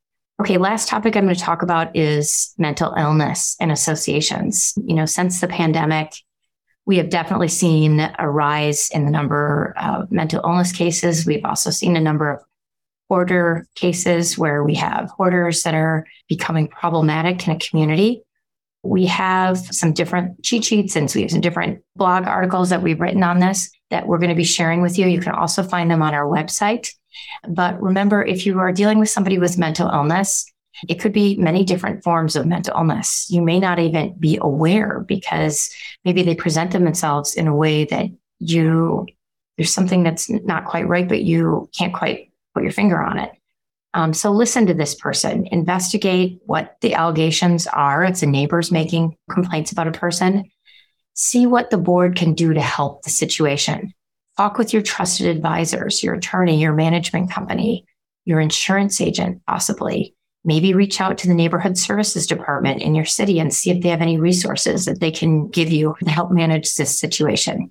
Okay, 0.40 0.58
last 0.58 0.88
topic 0.88 1.16
I'm 1.16 1.24
going 1.24 1.36
to 1.36 1.40
talk 1.40 1.62
about 1.62 1.94
is 1.94 2.52
mental 2.58 2.94
illness 2.94 3.54
and 3.60 3.70
associations. 3.70 4.72
You 4.84 4.96
know, 4.96 5.06
since 5.06 5.40
the 5.40 5.46
pandemic, 5.46 6.14
we 6.86 6.96
have 6.96 7.10
definitely 7.10 7.48
seen 7.48 8.00
a 8.18 8.28
rise 8.28 8.90
in 8.90 9.04
the 9.04 9.10
number 9.10 9.74
of 9.80 10.10
mental 10.10 10.40
illness 10.44 10.72
cases. 10.72 11.26
We've 11.26 11.44
also 11.44 11.70
seen 11.70 11.96
a 11.96 12.00
number 12.00 12.30
of 12.30 12.42
hoarder 13.08 13.66
cases 13.74 14.38
where 14.38 14.64
we 14.64 14.74
have 14.74 15.10
hoarders 15.10 15.62
that 15.62 15.74
are 15.74 16.06
becoming 16.28 16.66
problematic 16.66 17.46
in 17.46 17.54
a 17.54 17.58
community. 17.58 18.22
We 18.82 19.06
have 19.06 19.58
some 19.58 19.92
different 19.92 20.42
cheat 20.42 20.64
sheets 20.64 20.96
and 20.96 21.10
so 21.10 21.18
we 21.18 21.22
have 21.22 21.30
some 21.30 21.40
different 21.40 21.82
blog 21.94 22.26
articles 22.26 22.70
that 22.70 22.82
we've 22.82 23.00
written 23.00 23.22
on 23.22 23.38
this 23.38 23.70
that 23.90 24.08
we're 24.08 24.18
going 24.18 24.30
to 24.30 24.34
be 24.34 24.44
sharing 24.44 24.80
with 24.80 24.98
you. 24.98 25.06
You 25.06 25.20
can 25.20 25.34
also 25.34 25.62
find 25.62 25.90
them 25.90 26.02
on 26.02 26.14
our 26.14 26.24
website. 26.24 26.88
But 27.46 27.80
remember, 27.80 28.24
if 28.24 28.46
you 28.46 28.58
are 28.58 28.72
dealing 28.72 28.98
with 28.98 29.10
somebody 29.10 29.38
with 29.38 29.58
mental 29.58 29.88
illness, 29.88 30.50
it 30.88 31.00
could 31.00 31.12
be 31.12 31.36
many 31.36 31.64
different 31.64 32.02
forms 32.02 32.36
of 32.36 32.46
mental 32.46 32.76
illness. 32.76 33.26
You 33.30 33.42
may 33.42 33.60
not 33.60 33.78
even 33.78 34.14
be 34.18 34.38
aware 34.40 35.00
because 35.00 35.70
maybe 36.04 36.22
they 36.22 36.34
present 36.34 36.72
themselves 36.72 37.34
in 37.34 37.46
a 37.46 37.54
way 37.54 37.84
that 37.86 38.06
you, 38.38 39.06
there's 39.56 39.72
something 39.72 40.02
that's 40.02 40.28
not 40.30 40.64
quite 40.64 40.88
right, 40.88 41.08
but 41.08 41.22
you 41.22 41.68
can't 41.76 41.94
quite 41.94 42.32
put 42.54 42.62
your 42.62 42.72
finger 42.72 43.00
on 43.00 43.18
it. 43.18 43.32
Um, 43.94 44.14
so 44.14 44.30
listen 44.30 44.66
to 44.66 44.74
this 44.74 44.94
person, 44.94 45.46
investigate 45.52 46.40
what 46.46 46.76
the 46.80 46.94
allegations 46.94 47.66
are. 47.66 48.04
It's 48.04 48.22
a 48.22 48.26
neighbor's 48.26 48.72
making 48.72 49.16
complaints 49.30 49.70
about 49.70 49.88
a 49.88 49.92
person. 49.92 50.50
See 51.14 51.46
what 51.46 51.68
the 51.68 51.78
board 51.78 52.16
can 52.16 52.32
do 52.32 52.54
to 52.54 52.60
help 52.60 53.02
the 53.02 53.10
situation. 53.10 53.92
Talk 54.38 54.56
with 54.56 54.72
your 54.72 54.80
trusted 54.80 55.26
advisors, 55.26 56.02
your 56.02 56.14
attorney, 56.14 56.58
your 56.58 56.72
management 56.72 57.30
company, 57.30 57.84
your 58.24 58.40
insurance 58.40 58.98
agent, 59.00 59.42
possibly. 59.46 60.14
Maybe 60.44 60.74
reach 60.74 61.00
out 61.00 61.18
to 61.18 61.28
the 61.28 61.34
neighborhood 61.34 61.78
services 61.78 62.26
department 62.26 62.82
in 62.82 62.94
your 62.94 63.04
city 63.04 63.38
and 63.38 63.54
see 63.54 63.70
if 63.70 63.82
they 63.82 63.90
have 63.90 64.02
any 64.02 64.18
resources 64.18 64.86
that 64.86 64.98
they 64.98 65.12
can 65.12 65.48
give 65.48 65.70
you 65.70 65.94
to 66.04 66.10
help 66.10 66.32
manage 66.32 66.74
this 66.74 66.98
situation. 66.98 67.70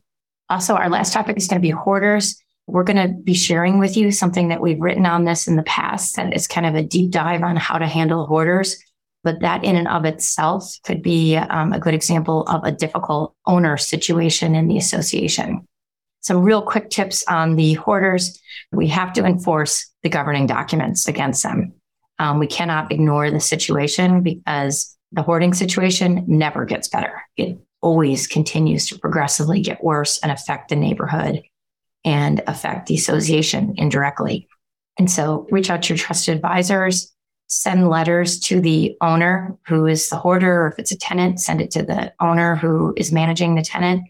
Also, 0.50 0.76
our 0.76 0.90
last 0.90 1.12
topic 1.12 1.38
is 1.38 1.48
going 1.48 1.62
to 1.62 1.68
be 1.68 1.72
hoarders. 1.72 2.42
We're 2.68 2.84
going 2.84 3.08
to 3.08 3.14
be 3.14 3.34
sharing 3.34 3.80
with 3.80 3.98
you 3.98 4.12
something 4.12 4.48
that 4.50 4.62
we've 4.62 4.80
written 4.80 5.06
on 5.06 5.26
this 5.26 5.48
in 5.48 5.58
the 5.58 5.64
past 5.64 6.16
that 6.16 6.34
is 6.34 6.48
kind 6.48 6.66
of 6.66 6.76
a 6.76 6.84
deep 6.84 7.12
dive 7.12 7.44
on 7.44 7.58
how 7.58 7.78
to 7.78 7.88
handle 7.88 8.26
hoarders. 8.26 8.78
But 9.24 9.42
that 9.42 9.64
in 9.64 9.76
and 9.76 9.88
of 9.88 10.06
itself 10.06 10.78
could 10.84 11.04
be 11.04 11.36
um, 11.36 11.74
a 11.74 11.80
good 11.80 11.94
example 11.94 12.44
of 12.44 12.64
a 12.64 12.72
difficult 12.72 13.36
owner 13.46 13.78
situation 13.78 14.56
in 14.56 14.68
the 14.68 14.78
association. 14.78 15.68
Some 16.22 16.44
real 16.44 16.62
quick 16.62 16.90
tips 16.90 17.24
on 17.28 17.56
the 17.56 17.74
hoarders. 17.74 18.40
We 18.72 18.88
have 18.88 19.14
to 19.14 19.26
enforce 19.26 19.90
the 20.04 20.10
governing 20.10 20.48
documents 20.48 21.08
against 21.08 21.44
them. 21.44 21.74
Um, 22.22 22.38
we 22.38 22.46
cannot 22.46 22.92
ignore 22.92 23.32
the 23.32 23.40
situation 23.40 24.22
because 24.22 24.96
the 25.12 25.24
hoarding 25.24 25.56
situation 25.56 26.24
never 26.28 26.66
gets 26.66 26.88
better. 26.88 27.20
It 27.36 27.58
always 27.82 28.28
continues 28.28 28.88
to 28.90 29.00
progressively 29.00 29.60
get 29.60 29.84
worse 29.84 30.20
and 30.20 30.32
affect 30.32 30.70
the 30.70 30.76
neighborhood 30.76 31.42
and 32.06 32.44
affect 32.46 32.86
the 32.86 32.94
association 32.94 33.74
indirectly. 33.76 34.48
And 35.00 35.10
so 35.10 35.48
reach 35.50 35.72
out 35.72 35.82
to 35.82 35.94
your 35.94 35.98
trusted 35.98 36.36
advisors, 36.36 37.12
send 37.48 37.90
letters 37.90 38.40
to 38.42 38.62
the 38.62 38.96
owner 39.02 39.58
who 39.66 39.88
is 39.88 40.10
the 40.10 40.18
hoarder, 40.18 40.66
or 40.66 40.68
if 40.68 40.78
it's 40.78 40.92
a 40.92 40.98
tenant, 41.00 41.40
send 41.40 41.60
it 41.60 41.72
to 41.72 41.82
the 41.82 42.14
owner 42.20 42.56
who 42.56 42.94
is 42.98 43.12
managing 43.12 43.56
the 43.56 43.64
tenant. 43.64 44.04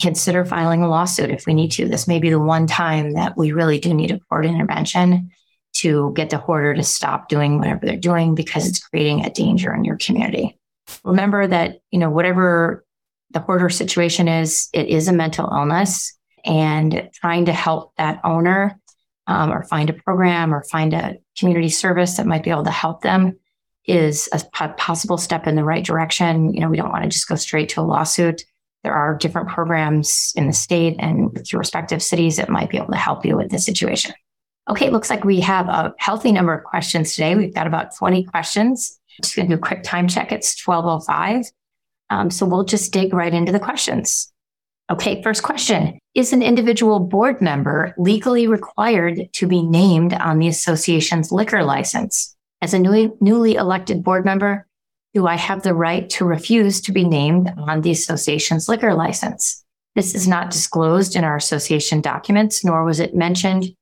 Consider 0.00 0.46
filing 0.46 0.82
a 0.82 0.88
lawsuit 0.88 1.28
if 1.28 1.44
we 1.44 1.52
need 1.52 1.72
to. 1.72 1.86
This 1.86 2.08
may 2.08 2.18
be 2.18 2.30
the 2.30 2.40
one 2.40 2.66
time 2.66 3.12
that 3.12 3.36
we 3.36 3.52
really 3.52 3.78
do 3.78 3.92
need 3.92 4.10
a 4.10 4.20
court 4.20 4.46
intervention 4.46 5.30
to 5.78 6.12
get 6.14 6.30
the 6.30 6.38
hoarder 6.38 6.74
to 6.74 6.82
stop 6.82 7.28
doing 7.28 7.58
whatever 7.58 7.86
they're 7.86 7.96
doing 7.96 8.34
because 8.34 8.66
it's 8.66 8.80
creating 8.80 9.24
a 9.24 9.30
danger 9.30 9.72
in 9.72 9.84
your 9.84 9.96
community. 9.96 10.58
Remember 11.04 11.46
that, 11.46 11.80
you 11.90 11.98
know, 11.98 12.10
whatever 12.10 12.84
the 13.30 13.40
hoarder 13.40 13.68
situation 13.68 14.26
is, 14.26 14.68
it 14.72 14.88
is 14.88 15.06
a 15.06 15.12
mental 15.12 15.48
illness 15.52 16.16
and 16.44 17.08
trying 17.14 17.44
to 17.44 17.52
help 17.52 17.94
that 17.96 18.20
owner 18.24 18.80
um, 19.26 19.52
or 19.52 19.62
find 19.64 19.90
a 19.90 19.92
program 19.92 20.54
or 20.54 20.64
find 20.64 20.94
a 20.94 21.18
community 21.38 21.68
service 21.68 22.16
that 22.16 22.26
might 22.26 22.42
be 22.42 22.50
able 22.50 22.64
to 22.64 22.70
help 22.70 23.02
them 23.02 23.38
is 23.84 24.28
a 24.32 24.68
possible 24.70 25.16
step 25.16 25.46
in 25.46 25.54
the 25.54 25.64
right 25.64 25.84
direction. 25.84 26.52
You 26.52 26.60
know, 26.60 26.68
we 26.68 26.76
don't 26.76 26.90
want 26.90 27.04
to 27.04 27.10
just 27.10 27.28
go 27.28 27.36
straight 27.36 27.68
to 27.70 27.80
a 27.80 27.82
lawsuit. 27.82 28.44
There 28.82 28.94
are 28.94 29.16
different 29.16 29.48
programs 29.48 30.32
in 30.36 30.46
the 30.46 30.52
state 30.52 30.96
and 30.98 31.32
with 31.32 31.52
your 31.52 31.58
respective 31.58 32.02
cities 32.02 32.36
that 32.36 32.48
might 32.48 32.70
be 32.70 32.78
able 32.78 32.92
to 32.92 32.96
help 32.96 33.24
you 33.24 33.36
with 33.36 33.50
this 33.50 33.64
situation. 33.64 34.14
Okay, 34.68 34.86
it 34.86 34.92
looks 34.92 35.08
like 35.08 35.24
we 35.24 35.40
have 35.40 35.68
a 35.68 35.94
healthy 35.98 36.30
number 36.30 36.52
of 36.52 36.64
questions 36.64 37.14
today. 37.14 37.34
We've 37.34 37.54
got 37.54 37.66
about 37.66 37.96
20 37.96 38.24
questions. 38.24 38.98
Just 39.22 39.34
going 39.34 39.48
to 39.48 39.56
do 39.56 39.60
a 39.60 39.66
quick 39.66 39.82
time 39.82 40.08
check. 40.08 40.30
It's 40.30 40.66
1205. 40.66 41.50
Um, 42.10 42.30
so 42.30 42.46
we'll 42.46 42.64
just 42.64 42.92
dig 42.92 43.12
right 43.14 43.32
into 43.32 43.52
the 43.52 43.60
questions. 43.60 44.32
Okay, 44.90 45.22
first 45.22 45.42
question. 45.42 45.98
Is 46.14 46.32
an 46.32 46.42
individual 46.42 47.00
board 47.00 47.40
member 47.40 47.94
legally 47.98 48.46
required 48.46 49.28
to 49.34 49.46
be 49.46 49.62
named 49.62 50.14
on 50.14 50.38
the 50.38 50.48
association's 50.48 51.32
liquor 51.32 51.62
license? 51.62 52.34
As 52.60 52.74
a 52.74 52.78
newly, 52.78 53.10
newly 53.20 53.54
elected 53.54 54.02
board 54.02 54.24
member, 54.24 54.66
do 55.14 55.26
I 55.26 55.36
have 55.36 55.62
the 55.62 55.74
right 55.74 56.08
to 56.10 56.24
refuse 56.24 56.80
to 56.82 56.92
be 56.92 57.04
named 57.04 57.52
on 57.58 57.82
the 57.82 57.90
association's 57.90 58.68
liquor 58.68 58.94
license? 58.94 59.64
This 59.94 60.14
is 60.14 60.28
not 60.28 60.50
disclosed 60.50 61.16
in 61.16 61.24
our 61.24 61.36
association 61.36 62.00
documents, 62.00 62.64
nor 62.64 62.84
was 62.84 63.00
it 63.00 63.14
mentioned 63.14 63.74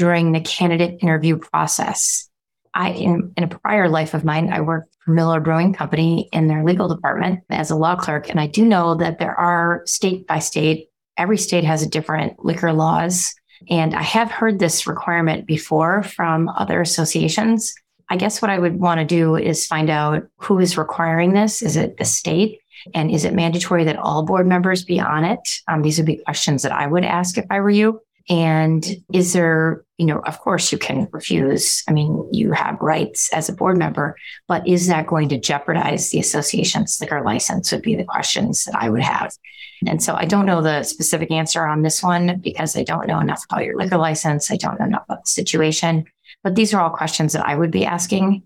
during 0.00 0.32
the 0.32 0.40
candidate 0.40 0.96
interview 1.02 1.36
process. 1.36 2.26
I, 2.72 2.92
in, 2.92 3.34
in 3.36 3.44
a 3.44 3.48
prior 3.48 3.86
life 3.86 4.14
of 4.14 4.24
mine, 4.24 4.50
I 4.50 4.62
worked 4.62 4.96
for 5.04 5.10
Miller 5.10 5.40
Brewing 5.40 5.74
Company 5.74 6.30
in 6.32 6.48
their 6.48 6.64
legal 6.64 6.88
department 6.88 7.40
as 7.50 7.70
a 7.70 7.76
law 7.76 7.96
clerk. 7.96 8.30
And 8.30 8.40
I 8.40 8.46
do 8.46 8.64
know 8.64 8.94
that 8.94 9.18
there 9.18 9.38
are 9.38 9.82
state 9.84 10.26
by 10.26 10.38
state, 10.38 10.88
every 11.18 11.36
state 11.36 11.64
has 11.64 11.82
a 11.82 11.88
different 11.88 12.42
liquor 12.42 12.72
laws. 12.72 13.34
And 13.68 13.94
I 13.94 14.00
have 14.00 14.30
heard 14.30 14.58
this 14.58 14.86
requirement 14.86 15.46
before 15.46 16.02
from 16.02 16.48
other 16.48 16.80
associations. 16.80 17.74
I 18.08 18.16
guess 18.16 18.40
what 18.40 18.50
I 18.50 18.58
would 18.58 18.80
want 18.80 19.00
to 19.00 19.04
do 19.04 19.36
is 19.36 19.66
find 19.66 19.90
out 19.90 20.22
who 20.38 20.60
is 20.60 20.78
requiring 20.78 21.34
this. 21.34 21.60
Is 21.60 21.76
it 21.76 21.98
the 21.98 22.06
state? 22.06 22.60
And 22.94 23.10
is 23.10 23.26
it 23.26 23.34
mandatory 23.34 23.84
that 23.84 23.98
all 23.98 24.24
board 24.24 24.46
members 24.46 24.82
be 24.82 24.98
on 24.98 25.26
it? 25.26 25.46
Um, 25.68 25.82
these 25.82 25.98
would 25.98 26.06
be 26.06 26.22
questions 26.24 26.62
that 26.62 26.72
I 26.72 26.86
would 26.86 27.04
ask 27.04 27.36
if 27.36 27.44
I 27.50 27.60
were 27.60 27.68
you. 27.68 28.00
And 28.30 28.86
is 29.12 29.32
there, 29.32 29.84
you 29.98 30.06
know, 30.06 30.20
of 30.20 30.38
course 30.38 30.70
you 30.70 30.78
can 30.78 31.08
refuse. 31.10 31.82
I 31.88 31.92
mean, 31.92 32.28
you 32.30 32.52
have 32.52 32.80
rights 32.80 33.28
as 33.32 33.48
a 33.48 33.52
board 33.52 33.76
member, 33.76 34.16
but 34.46 34.66
is 34.68 34.86
that 34.86 35.08
going 35.08 35.28
to 35.30 35.38
jeopardize 35.38 36.10
the 36.10 36.20
association's 36.20 36.98
liquor 37.00 37.22
license 37.22 37.72
would 37.72 37.82
be 37.82 37.96
the 37.96 38.04
questions 38.04 38.64
that 38.66 38.76
I 38.76 38.88
would 38.88 39.02
have. 39.02 39.32
And 39.84 40.00
so 40.00 40.14
I 40.14 40.26
don't 40.26 40.46
know 40.46 40.62
the 40.62 40.84
specific 40.84 41.32
answer 41.32 41.66
on 41.66 41.82
this 41.82 42.04
one 42.04 42.38
because 42.40 42.76
I 42.76 42.84
don't 42.84 43.08
know 43.08 43.18
enough 43.18 43.44
about 43.50 43.64
your 43.64 43.76
liquor 43.76 43.96
license. 43.96 44.50
I 44.50 44.56
don't 44.56 44.78
know 44.78 44.86
enough 44.86 45.04
about 45.08 45.24
the 45.24 45.30
situation, 45.30 46.04
but 46.44 46.54
these 46.54 46.72
are 46.72 46.80
all 46.80 46.90
questions 46.90 47.32
that 47.32 47.46
I 47.46 47.56
would 47.56 47.72
be 47.72 47.84
asking 47.84 48.44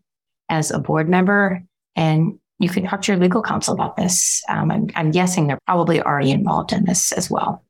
as 0.48 0.70
a 0.70 0.78
board 0.78 1.10
member. 1.10 1.62
And 1.94 2.38
you 2.58 2.68
can 2.68 2.86
talk 2.86 3.02
to 3.02 3.12
your 3.12 3.20
legal 3.20 3.42
counsel 3.42 3.74
about 3.74 3.96
this. 3.96 4.42
Um, 4.48 4.70
I'm, 4.70 4.86
I'm 4.94 5.10
guessing 5.10 5.46
they're 5.46 5.58
probably 5.66 6.00
already 6.00 6.30
involved 6.30 6.72
in 6.72 6.84
this 6.84 7.12
as 7.12 7.28
well. 7.28 7.63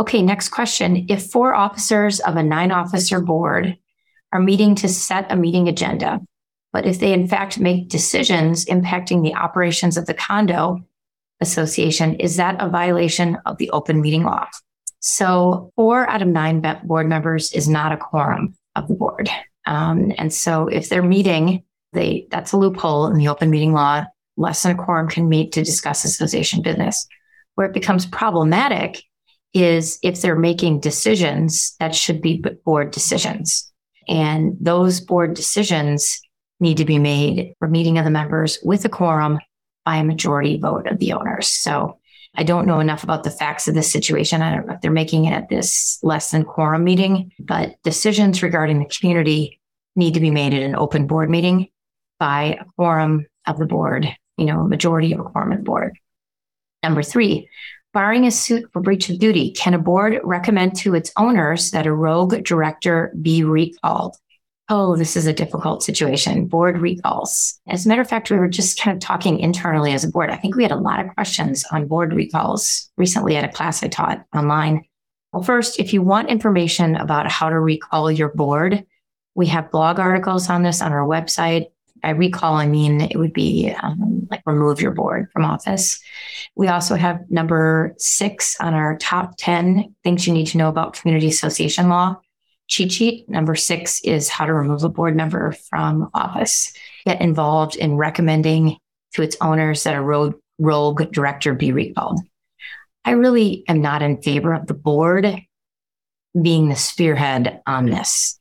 Okay, 0.00 0.22
next 0.22 0.50
question. 0.50 1.06
If 1.08 1.30
four 1.30 1.54
officers 1.54 2.20
of 2.20 2.36
a 2.36 2.42
nine 2.42 2.70
officer 2.70 3.20
board 3.20 3.76
are 4.32 4.40
meeting 4.40 4.74
to 4.76 4.88
set 4.88 5.30
a 5.30 5.36
meeting 5.36 5.68
agenda, 5.68 6.20
but 6.72 6.86
if 6.86 7.00
they 7.00 7.12
in 7.12 7.26
fact 7.26 7.58
make 7.58 7.88
decisions 7.88 8.64
impacting 8.66 9.22
the 9.22 9.34
operations 9.34 9.96
of 9.96 10.06
the 10.06 10.14
condo 10.14 10.78
association, 11.40 12.14
is 12.16 12.36
that 12.36 12.56
a 12.60 12.68
violation 12.68 13.38
of 13.44 13.58
the 13.58 13.70
open 13.70 14.00
meeting 14.00 14.22
law? 14.22 14.46
So, 15.00 15.72
four 15.76 16.08
out 16.08 16.22
of 16.22 16.28
nine 16.28 16.62
board 16.84 17.08
members 17.08 17.52
is 17.52 17.68
not 17.68 17.92
a 17.92 17.96
quorum 17.96 18.56
of 18.76 18.88
the 18.88 18.94
board. 18.94 19.28
Um, 19.66 20.12
and 20.18 20.32
so, 20.32 20.68
if 20.68 20.88
they're 20.88 21.02
meeting, 21.02 21.64
they 21.92 22.26
that's 22.30 22.52
a 22.52 22.56
loophole 22.56 23.06
in 23.06 23.16
the 23.16 23.28
open 23.28 23.50
meeting 23.50 23.72
law. 23.72 24.04
Less 24.36 24.62
than 24.62 24.72
a 24.72 24.84
quorum 24.84 25.08
can 25.08 25.28
meet 25.28 25.52
to 25.52 25.64
discuss 25.64 26.04
association 26.04 26.62
business. 26.62 27.06
Where 27.54 27.66
it 27.66 27.74
becomes 27.74 28.06
problematic 28.06 29.02
is 29.54 29.98
if 30.02 30.20
they're 30.20 30.36
making 30.36 30.80
decisions 30.80 31.74
that 31.80 31.94
should 31.94 32.20
be 32.20 32.42
board 32.64 32.90
decisions. 32.90 33.70
And 34.08 34.56
those 34.60 35.00
board 35.00 35.34
decisions 35.34 36.20
need 36.60 36.78
to 36.78 36.84
be 36.84 36.98
made 36.98 37.54
for 37.58 37.68
meeting 37.68 37.98
of 37.98 38.04
the 38.04 38.10
members 38.10 38.58
with 38.62 38.84
a 38.84 38.88
quorum 38.88 39.38
by 39.84 39.96
a 39.96 40.04
majority 40.04 40.58
vote 40.58 40.86
of 40.86 40.98
the 40.98 41.12
owners. 41.12 41.48
So 41.48 41.98
I 42.34 42.42
don't 42.42 42.66
know 42.66 42.80
enough 42.80 43.04
about 43.04 43.24
the 43.24 43.30
facts 43.30 43.68
of 43.68 43.74
this 43.74 43.90
situation. 43.90 44.42
I 44.42 44.54
don't 44.54 44.66
know 44.66 44.74
if 44.74 44.80
they're 44.80 44.90
making 44.90 45.24
it 45.24 45.32
at 45.32 45.48
this 45.48 45.98
less 46.02 46.30
than 46.30 46.44
quorum 46.44 46.84
meeting, 46.84 47.32
but 47.38 47.76
decisions 47.82 48.42
regarding 48.42 48.78
the 48.78 48.90
community 48.94 49.60
need 49.96 50.14
to 50.14 50.20
be 50.20 50.30
made 50.30 50.54
at 50.54 50.62
an 50.62 50.76
open 50.76 51.06
board 51.06 51.30
meeting 51.30 51.68
by 52.18 52.58
a 52.60 52.64
quorum 52.76 53.26
of 53.46 53.58
the 53.58 53.66
board, 53.66 54.08
you 54.36 54.44
know, 54.44 54.64
majority 54.64 55.12
of 55.12 55.20
a 55.20 55.24
quorum 55.24 55.52
of 55.52 55.58
the 55.58 55.64
board. 55.64 55.96
Number 56.82 57.02
three, 57.02 57.48
Barring 57.94 58.26
a 58.26 58.30
suit 58.30 58.68
for 58.72 58.82
breach 58.82 59.08
of 59.08 59.18
duty, 59.18 59.50
can 59.52 59.72
a 59.72 59.78
board 59.78 60.20
recommend 60.22 60.76
to 60.76 60.94
its 60.94 61.10
owners 61.16 61.70
that 61.70 61.86
a 61.86 61.92
rogue 61.92 62.44
director 62.44 63.12
be 63.22 63.42
recalled? 63.42 64.14
Oh, 64.68 64.94
this 64.94 65.16
is 65.16 65.26
a 65.26 65.32
difficult 65.32 65.82
situation. 65.82 66.46
Board 66.46 66.78
recalls. 66.78 67.58
As 67.66 67.86
a 67.86 67.88
matter 67.88 68.02
of 68.02 68.08
fact, 68.08 68.30
we 68.30 68.36
were 68.36 68.48
just 68.48 68.78
kind 68.78 68.94
of 68.94 69.00
talking 69.00 69.38
internally 69.38 69.92
as 69.94 70.04
a 70.04 70.10
board. 70.10 70.28
I 70.28 70.36
think 70.36 70.54
we 70.54 70.62
had 70.62 70.72
a 70.72 70.76
lot 70.76 71.00
of 71.02 71.14
questions 71.14 71.64
on 71.72 71.88
board 71.88 72.12
recalls 72.12 72.90
recently 72.98 73.36
at 73.36 73.44
a 73.44 73.48
class 73.48 73.82
I 73.82 73.88
taught 73.88 74.22
online. 74.36 74.84
Well, 75.32 75.42
first, 75.42 75.80
if 75.80 75.94
you 75.94 76.02
want 76.02 76.28
information 76.28 76.94
about 76.94 77.30
how 77.30 77.48
to 77.48 77.58
recall 77.58 78.10
your 78.10 78.28
board, 78.28 78.84
we 79.34 79.46
have 79.46 79.70
blog 79.70 79.98
articles 79.98 80.50
on 80.50 80.62
this 80.62 80.82
on 80.82 80.92
our 80.92 81.06
website. 81.06 81.68
I 82.02 82.10
recall, 82.10 82.54
I 82.54 82.66
mean, 82.66 83.00
it 83.00 83.16
would 83.16 83.32
be 83.32 83.74
um, 83.82 84.26
like 84.30 84.42
remove 84.46 84.80
your 84.80 84.92
board 84.92 85.28
from 85.32 85.44
office. 85.44 86.00
We 86.56 86.68
also 86.68 86.94
have 86.94 87.20
number 87.30 87.94
six 87.98 88.56
on 88.60 88.74
our 88.74 88.96
top 88.98 89.34
10 89.38 89.94
things 90.04 90.26
you 90.26 90.32
need 90.32 90.46
to 90.48 90.58
know 90.58 90.68
about 90.68 90.94
community 90.94 91.28
association 91.28 91.88
law 91.88 92.16
cheat 92.68 92.92
sheet. 92.92 93.28
Number 93.28 93.54
six 93.54 94.00
is 94.02 94.28
how 94.28 94.46
to 94.46 94.52
remove 94.52 94.84
a 94.84 94.88
board 94.88 95.16
member 95.16 95.52
from 95.52 96.10
office. 96.14 96.72
Get 97.04 97.20
involved 97.20 97.76
in 97.76 97.96
recommending 97.96 98.76
to 99.14 99.22
its 99.22 99.36
owners 99.40 99.82
that 99.84 99.96
a 99.96 100.02
rogue, 100.02 100.36
rogue 100.58 101.10
director 101.10 101.54
be 101.54 101.72
recalled. 101.72 102.20
I 103.04 103.12
really 103.12 103.64
am 103.68 103.80
not 103.80 104.02
in 104.02 104.20
favor 104.20 104.52
of 104.52 104.66
the 104.66 104.74
board 104.74 105.40
being 106.40 106.68
the 106.68 106.76
spearhead 106.76 107.62
on 107.66 107.86
this. 107.86 108.37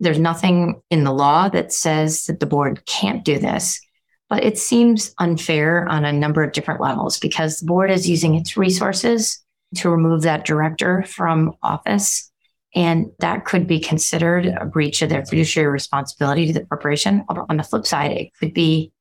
There's 0.00 0.18
nothing 0.18 0.80
in 0.90 1.04
the 1.04 1.12
law 1.12 1.48
that 1.50 1.72
says 1.72 2.24
that 2.24 2.40
the 2.40 2.46
board 2.46 2.84
can't 2.86 3.24
do 3.24 3.38
this, 3.38 3.80
but 4.28 4.42
it 4.42 4.58
seems 4.58 5.14
unfair 5.18 5.86
on 5.88 6.04
a 6.04 6.12
number 6.12 6.42
of 6.42 6.52
different 6.52 6.80
levels 6.80 7.18
because 7.18 7.58
the 7.58 7.66
board 7.66 7.90
is 7.90 8.08
using 8.08 8.34
its 8.34 8.56
resources 8.56 9.42
to 9.76 9.90
remove 9.90 10.22
that 10.22 10.44
director 10.44 11.04
from 11.04 11.52
office. 11.62 12.30
And 12.74 13.10
that 13.18 13.44
could 13.44 13.66
be 13.66 13.80
considered 13.80 14.46
a 14.46 14.64
breach 14.64 15.02
of 15.02 15.10
their 15.10 15.24
fiduciary 15.24 15.70
responsibility 15.70 16.46
to 16.46 16.52
the 16.52 16.66
corporation. 16.66 17.24
On 17.28 17.56
the 17.56 17.62
flip 17.62 17.86
side, 17.86 18.12
it 18.12 18.34
could 18.38 18.54
be 18.54 18.92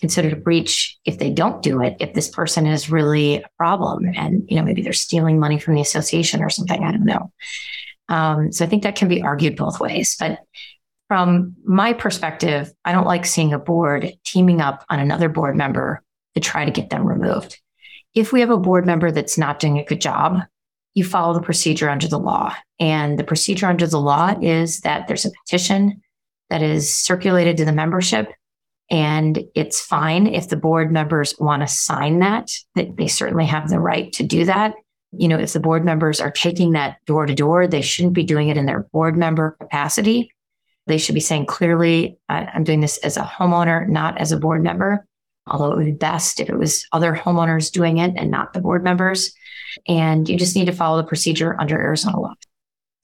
considered 0.00 0.32
a 0.32 0.36
breach 0.36 0.98
if 1.04 1.18
they 1.18 1.30
don't 1.30 1.62
do 1.62 1.82
it 1.82 1.96
if 2.00 2.12
this 2.14 2.28
person 2.28 2.66
is 2.66 2.90
really 2.90 3.36
a 3.36 3.48
problem 3.56 4.04
and 4.14 4.44
you 4.48 4.56
know 4.56 4.62
maybe 4.62 4.82
they're 4.82 4.92
stealing 4.92 5.38
money 5.40 5.58
from 5.58 5.74
the 5.74 5.80
association 5.80 6.42
or 6.42 6.50
something 6.50 6.84
i 6.84 6.92
don't 6.92 7.04
know 7.04 7.32
um, 8.08 8.52
so 8.52 8.64
i 8.64 8.68
think 8.68 8.82
that 8.82 8.96
can 8.96 9.08
be 9.08 9.22
argued 9.22 9.56
both 9.56 9.80
ways 9.80 10.16
but 10.18 10.40
from 11.08 11.54
my 11.64 11.92
perspective 11.92 12.72
i 12.84 12.92
don't 12.92 13.06
like 13.06 13.26
seeing 13.26 13.52
a 13.52 13.58
board 13.58 14.12
teaming 14.24 14.60
up 14.60 14.84
on 14.88 14.98
another 14.98 15.28
board 15.28 15.56
member 15.56 16.02
to 16.34 16.40
try 16.40 16.64
to 16.64 16.70
get 16.70 16.90
them 16.90 17.06
removed 17.06 17.60
if 18.14 18.32
we 18.32 18.40
have 18.40 18.50
a 18.50 18.56
board 18.56 18.86
member 18.86 19.10
that's 19.10 19.38
not 19.38 19.60
doing 19.60 19.78
a 19.78 19.84
good 19.84 20.00
job 20.00 20.40
you 20.94 21.04
follow 21.04 21.34
the 21.34 21.42
procedure 21.42 21.90
under 21.90 22.08
the 22.08 22.18
law 22.18 22.54
and 22.80 23.18
the 23.18 23.24
procedure 23.24 23.66
under 23.66 23.86
the 23.86 24.00
law 24.00 24.34
is 24.40 24.80
that 24.80 25.06
there's 25.06 25.26
a 25.26 25.30
petition 25.44 26.00
that 26.48 26.62
is 26.62 26.94
circulated 26.94 27.56
to 27.56 27.64
the 27.64 27.72
membership 27.72 28.32
and 28.90 29.44
it's 29.54 29.80
fine 29.80 30.26
if 30.26 30.48
the 30.48 30.56
board 30.56 30.92
members 30.92 31.34
want 31.38 31.62
to 31.62 31.68
sign 31.68 32.20
that, 32.20 32.50
that 32.76 32.96
they 32.96 33.08
certainly 33.08 33.46
have 33.46 33.68
the 33.68 33.80
right 33.80 34.12
to 34.12 34.22
do 34.22 34.44
that. 34.44 34.74
You 35.12 35.28
know, 35.28 35.38
if 35.38 35.52
the 35.52 35.60
board 35.60 35.84
members 35.84 36.20
are 36.20 36.30
taking 36.30 36.72
that 36.72 36.98
door 37.06 37.26
to 37.26 37.34
door, 37.34 37.66
they 37.66 37.82
shouldn't 37.82 38.14
be 38.14 38.24
doing 38.24 38.48
it 38.48 38.56
in 38.56 38.66
their 38.66 38.86
board 38.92 39.16
member 39.16 39.56
capacity. 39.60 40.30
They 40.86 40.98
should 40.98 41.14
be 41.14 41.20
saying 41.20 41.46
clearly, 41.46 42.18
I'm 42.28 42.64
doing 42.64 42.80
this 42.80 42.98
as 42.98 43.16
a 43.16 43.22
homeowner, 43.22 43.88
not 43.88 44.18
as 44.18 44.32
a 44.32 44.38
board 44.38 44.62
member. 44.62 45.06
Although 45.48 45.72
it 45.72 45.76
would 45.76 45.86
be 45.86 45.92
best 45.92 46.40
if 46.40 46.48
it 46.48 46.58
was 46.58 46.86
other 46.92 47.14
homeowners 47.14 47.70
doing 47.70 47.98
it 47.98 48.14
and 48.16 48.30
not 48.30 48.52
the 48.52 48.60
board 48.60 48.82
members. 48.82 49.32
And 49.86 50.28
you 50.28 50.36
just 50.36 50.56
need 50.56 50.64
to 50.64 50.72
follow 50.72 50.96
the 50.96 51.06
procedure 51.06 51.56
under 51.60 51.78
Arizona 51.78 52.20
law. 52.20 52.34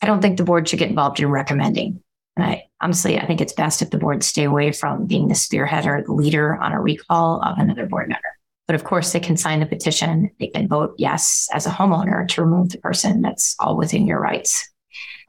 I 0.01 0.07
don't 0.07 0.21
think 0.21 0.37
the 0.39 0.45
board 0.45 0.69
should 0.69 0.81
get 0.81 0.91
involved 0.91 1.21
in 1.21 1.29
recommending. 1.29 2.03
And 2.37 2.45
I 2.45 2.65
honestly, 2.81 3.19
I 3.19 3.27
think 3.27 3.41
it's 3.41 3.53
best 3.53 3.83
if 3.83 3.91
the 3.91 3.99
board 3.99 4.25
stay 4.25 4.43
away 4.43 4.73
from 4.73 5.07
being 5.07 5.29
the 5.29 5.37
spearhead 5.37 5.87
or 5.87 6.03
the 6.03 6.13
leader 6.13 6.57
on 6.57 6.73
a 6.73 6.81
recall 6.81 7.41
of 7.43 7.59
another 7.59 7.87
board 7.87 8.09
member. 8.09 8.32
But 8.67 8.75
of 8.75 8.85
course, 8.85 9.13
they 9.13 9.21
can 9.21 9.37
sign 9.37 9.61
the 9.61 9.67
petition. 9.67 10.31
They 10.39 10.47
can 10.49 10.69
vote 10.69 10.95
yes 10.97 11.49
as 11.53 11.67
a 11.67 11.71
homeowner 11.71 12.27
to 12.29 12.43
remove 12.43 12.71
the 12.71 12.79
person. 12.79 13.23
That's 13.23 13.57
all 13.59 13.77
within 13.77 14.07
your 14.07 14.21
rights. 14.21 14.69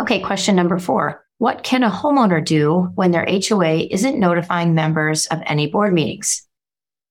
Okay, 0.02 0.20
question 0.20 0.56
number 0.56 0.80
four. 0.80 1.26
What 1.40 1.64
can 1.64 1.84
a 1.84 1.90
homeowner 1.90 2.44
do 2.44 2.92
when 2.96 3.12
their 3.12 3.26
HOA 3.26 3.88
isn't 3.92 4.20
notifying 4.20 4.76
members 4.76 5.26
of 5.28 5.42
any 5.46 5.68
board 5.68 5.94
meetings? 5.94 6.48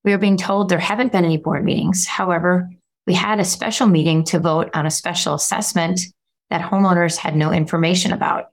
We 0.04 0.12
are 0.12 0.18
being 0.18 0.36
told 0.36 0.68
there 0.68 0.78
haven't 0.78 1.12
been 1.12 1.24
any 1.24 1.36
board 1.36 1.64
meetings. 1.64 2.06
However, 2.06 2.70
we 3.06 3.14
had 3.14 3.40
a 3.40 3.44
special 3.44 3.86
meeting 3.86 4.24
to 4.24 4.38
vote 4.38 4.70
on 4.74 4.86
a 4.86 4.90
special 4.90 5.34
assessment 5.34 6.00
that 6.50 6.62
homeowners 6.62 7.16
had 7.16 7.36
no 7.36 7.52
information 7.52 8.12
about. 8.12 8.50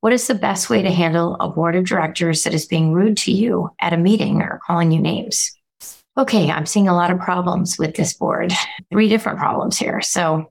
What 0.00 0.12
is 0.12 0.26
the 0.26 0.34
best 0.34 0.68
way 0.68 0.82
to 0.82 0.90
handle 0.90 1.36
a 1.40 1.48
board 1.48 1.76
of 1.76 1.86
directors 1.86 2.44
that 2.44 2.54
is 2.54 2.66
being 2.66 2.92
rude 2.92 3.16
to 3.18 3.32
you 3.32 3.70
at 3.80 3.92
a 3.92 3.96
meeting 3.96 4.42
or 4.42 4.60
calling 4.66 4.92
you 4.92 5.00
names? 5.00 5.52
Okay, 6.18 6.50
I'm 6.50 6.64
seeing 6.64 6.88
a 6.88 6.94
lot 6.94 7.10
of 7.10 7.18
problems 7.18 7.78
with 7.78 7.94
this 7.94 8.14
board. 8.14 8.50
Three 8.90 9.08
different 9.08 9.38
problems 9.38 9.78
here. 9.78 10.00
So, 10.00 10.50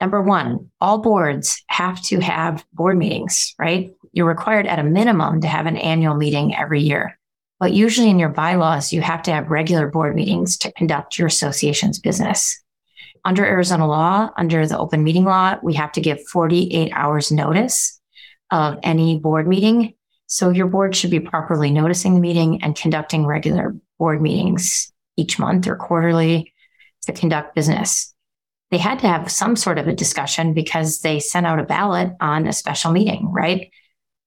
number 0.00 0.20
one, 0.20 0.70
all 0.80 0.98
boards 0.98 1.62
have 1.68 2.02
to 2.06 2.18
have 2.18 2.64
board 2.72 2.98
meetings, 2.98 3.54
right? 3.56 3.92
You're 4.12 4.26
required 4.26 4.66
at 4.66 4.80
a 4.80 4.84
minimum 4.84 5.40
to 5.42 5.46
have 5.46 5.66
an 5.66 5.76
annual 5.76 6.16
meeting 6.16 6.56
every 6.56 6.80
year. 6.80 7.16
But 7.60 7.72
usually 7.72 8.10
in 8.10 8.18
your 8.18 8.30
bylaws, 8.30 8.92
you 8.92 9.02
have 9.02 9.22
to 9.22 9.32
have 9.32 9.50
regular 9.50 9.88
board 9.88 10.16
meetings 10.16 10.58
to 10.58 10.72
conduct 10.72 11.16
your 11.16 11.28
association's 11.28 12.00
business. 12.00 12.60
Under 13.24 13.44
Arizona 13.44 13.86
law, 13.86 14.30
under 14.36 14.66
the 14.66 14.78
open 14.78 15.04
meeting 15.04 15.24
law, 15.24 15.56
we 15.62 15.74
have 15.74 15.92
to 15.92 16.00
give 16.00 16.26
48 16.26 16.90
hours 16.92 17.30
notice 17.30 18.00
of 18.50 18.80
any 18.82 19.20
board 19.20 19.46
meeting. 19.46 19.94
So 20.26 20.50
your 20.50 20.66
board 20.66 20.96
should 20.96 21.12
be 21.12 21.20
properly 21.20 21.70
noticing 21.70 22.14
the 22.14 22.20
meeting 22.20 22.64
and 22.64 22.74
conducting 22.74 23.24
regular 23.24 23.76
board 23.96 24.20
meetings 24.20 24.92
each 25.16 25.38
month 25.38 25.66
or 25.66 25.76
quarterly 25.76 26.52
to 27.02 27.12
conduct 27.12 27.54
business. 27.54 28.14
They 28.70 28.78
had 28.78 28.98
to 29.00 29.08
have 29.08 29.30
some 29.30 29.56
sort 29.56 29.78
of 29.78 29.86
a 29.86 29.94
discussion 29.94 30.54
because 30.54 31.00
they 31.00 31.20
sent 31.20 31.46
out 31.46 31.60
a 31.60 31.64
ballot 31.64 32.12
on 32.20 32.46
a 32.46 32.52
special 32.52 32.92
meeting, 32.92 33.30
right? 33.30 33.70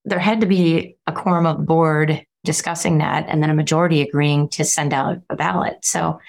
There 0.06 0.20
had 0.20 0.42
to 0.42 0.48
be 0.48 0.98
a 1.06 1.12
quorum 1.12 1.46
of 1.46 1.66
board 1.66 2.24
discussing 2.46 3.00
that 3.00 3.26
and 3.28 3.44
then 3.44 3.50
a 3.50 3.56
majority 3.56 4.02
agreeing 4.02 4.48
to 4.50 4.64
send 4.64 4.94
out 4.94 5.18
a 5.30 5.36
ballot. 5.36 5.80
So 5.84 6.20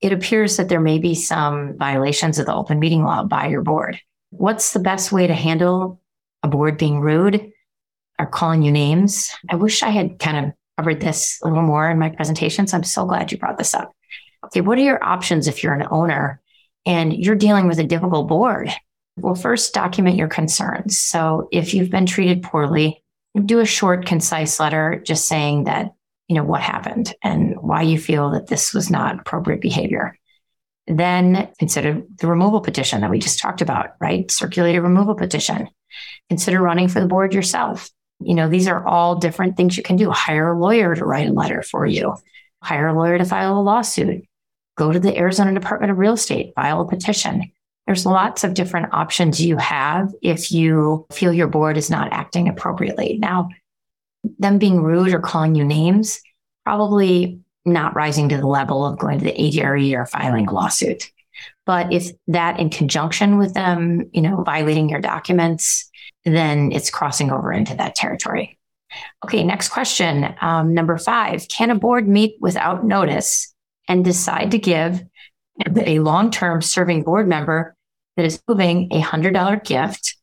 it 0.00 0.12
appears 0.12 0.56
that 0.56 0.68
there 0.68 0.80
may 0.80 0.98
be 0.98 1.14
some 1.14 1.76
violations 1.76 2.38
of 2.38 2.46
the 2.46 2.54
open 2.54 2.78
meeting 2.78 3.04
law 3.04 3.24
by 3.24 3.48
your 3.48 3.62
board. 3.62 4.00
What's 4.30 4.72
the 4.72 4.78
best 4.78 5.12
way 5.12 5.26
to 5.26 5.34
handle 5.34 6.00
a 6.46 6.48
board 6.48 6.78
being 6.78 7.00
rude 7.00 7.50
or 8.18 8.26
calling 8.26 8.62
you 8.62 8.72
names. 8.72 9.30
I 9.50 9.56
wish 9.56 9.82
I 9.82 9.90
had 9.90 10.18
kind 10.18 10.46
of 10.46 10.52
covered 10.78 11.00
this 11.00 11.38
a 11.42 11.48
little 11.48 11.62
more 11.62 11.90
in 11.90 11.98
my 11.98 12.10
presentation. 12.10 12.66
So 12.66 12.76
I'm 12.76 12.84
so 12.84 13.04
glad 13.04 13.32
you 13.32 13.38
brought 13.38 13.58
this 13.58 13.74
up. 13.74 13.95
Okay, 14.46 14.60
what 14.60 14.78
are 14.78 14.82
your 14.82 15.02
options 15.02 15.48
if 15.48 15.62
you're 15.62 15.74
an 15.74 15.88
owner 15.90 16.40
and 16.84 17.12
you're 17.12 17.34
dealing 17.34 17.66
with 17.66 17.78
a 17.78 17.84
difficult 17.84 18.28
board? 18.28 18.70
Well, 19.16 19.34
first, 19.34 19.74
document 19.74 20.16
your 20.16 20.28
concerns. 20.28 20.98
So 20.98 21.48
if 21.50 21.74
you've 21.74 21.90
been 21.90 22.06
treated 22.06 22.42
poorly, 22.42 23.02
do 23.44 23.58
a 23.60 23.66
short, 23.66 24.06
concise 24.06 24.60
letter 24.60 25.02
just 25.04 25.26
saying 25.26 25.64
that, 25.64 25.92
you 26.28 26.36
know, 26.36 26.44
what 26.44 26.60
happened 26.60 27.14
and 27.22 27.56
why 27.60 27.82
you 27.82 27.98
feel 27.98 28.30
that 28.30 28.46
this 28.46 28.72
was 28.72 28.90
not 28.90 29.20
appropriate 29.20 29.60
behavior. 29.60 30.18
Then 30.86 31.48
consider 31.58 32.02
the 32.18 32.28
removal 32.28 32.60
petition 32.60 33.00
that 33.00 33.10
we 33.10 33.18
just 33.18 33.40
talked 33.40 33.62
about, 33.62 33.94
right? 34.00 34.30
Circulate 34.30 34.76
a 34.76 34.82
removal 34.82 35.16
petition. 35.16 35.68
Consider 36.28 36.60
running 36.60 36.88
for 36.88 37.00
the 37.00 37.08
board 37.08 37.34
yourself. 37.34 37.90
You 38.20 38.34
know, 38.34 38.48
these 38.48 38.68
are 38.68 38.86
all 38.86 39.16
different 39.16 39.56
things 39.56 39.76
you 39.76 39.82
can 39.82 39.96
do. 39.96 40.10
Hire 40.10 40.52
a 40.52 40.58
lawyer 40.58 40.94
to 40.94 41.04
write 41.04 41.28
a 41.28 41.32
letter 41.32 41.62
for 41.62 41.84
you, 41.84 42.14
hire 42.62 42.88
a 42.88 42.94
lawyer 42.94 43.18
to 43.18 43.24
file 43.24 43.58
a 43.58 43.60
lawsuit, 43.60 44.24
go 44.76 44.92
to 44.92 45.00
the 45.00 45.16
Arizona 45.16 45.52
Department 45.52 45.90
of 45.90 45.98
Real 45.98 46.14
Estate, 46.14 46.52
file 46.54 46.80
a 46.80 46.88
petition. 46.88 47.50
There's 47.86 48.06
lots 48.06 48.44
of 48.44 48.54
different 48.54 48.92
options 48.92 49.40
you 49.40 49.56
have 49.56 50.12
if 50.22 50.50
you 50.52 51.06
feel 51.12 51.32
your 51.32 51.46
board 51.46 51.76
is 51.76 51.90
not 51.90 52.12
acting 52.12 52.48
appropriately. 52.48 53.18
Now, 53.18 53.48
them 54.38 54.58
being 54.58 54.82
rude 54.82 55.14
or 55.14 55.20
calling 55.20 55.54
you 55.54 55.64
names, 55.64 56.20
probably 56.64 57.40
not 57.64 57.94
rising 57.94 58.28
to 58.28 58.36
the 58.36 58.46
level 58.46 58.84
of 58.84 58.98
going 58.98 59.18
to 59.18 59.24
the 59.24 59.40
ADRE 59.40 59.94
or 59.94 60.06
filing 60.06 60.48
a 60.48 60.52
lawsuit. 60.52 61.10
But 61.64 61.92
if 61.92 62.10
that 62.28 62.58
in 62.58 62.70
conjunction 62.70 63.38
with 63.38 63.54
them, 63.54 64.08
you 64.12 64.22
know, 64.22 64.42
violating 64.42 64.88
your 64.88 65.00
documents, 65.00 65.90
then 66.24 66.72
it's 66.72 66.90
crossing 66.90 67.30
over 67.30 67.52
into 67.52 67.74
that 67.76 67.94
territory. 67.94 68.58
Okay, 69.24 69.42
next 69.44 69.68
question. 69.68 70.34
Um, 70.40 70.74
number 70.74 70.96
five 70.96 71.48
Can 71.48 71.70
a 71.70 71.74
board 71.74 72.08
meet 72.08 72.36
without 72.40 72.84
notice 72.84 73.54
and 73.88 74.04
decide 74.04 74.50
to 74.50 74.58
give 74.58 75.02
a 75.76 75.98
long 76.00 76.30
term 76.30 76.62
serving 76.62 77.02
board 77.02 77.28
member 77.28 77.74
that 78.16 78.26
is 78.26 78.42
moving 78.48 78.88
a 78.92 79.00
$100 79.00 79.64
gift 79.64 80.16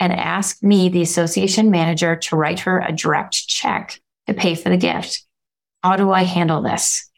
and 0.00 0.12
ask 0.12 0.62
me, 0.62 0.88
the 0.88 1.02
association 1.02 1.70
manager, 1.70 2.16
to 2.16 2.36
write 2.36 2.60
her 2.60 2.80
a 2.80 2.92
direct 2.92 3.46
check 3.46 4.00
to 4.26 4.34
pay 4.34 4.54
for 4.54 4.68
the 4.68 4.76
gift? 4.76 5.24
How 5.82 5.96
do 5.96 6.10
I 6.10 6.24
handle 6.24 6.62
this? 6.62 7.08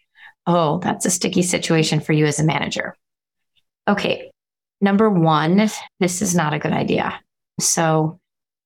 Oh, 0.47 0.79
that's 0.79 1.07
a 1.07 1.11
sticky 1.11 1.43
situation 1.43 2.01
for 2.01 2.13
you 2.13 2.27
as 2.27 2.39
a 2.39 2.45
manager. 2.45 2.97
Okay. 3.89 4.31
Number 4.81 5.09
one, 5.09 5.71
this 6.01 6.23
is 6.23 6.35
not 6.35 6.53
a 6.53 6.59
good 6.59 6.73
idea. 6.73 7.19
So, 7.59 8.21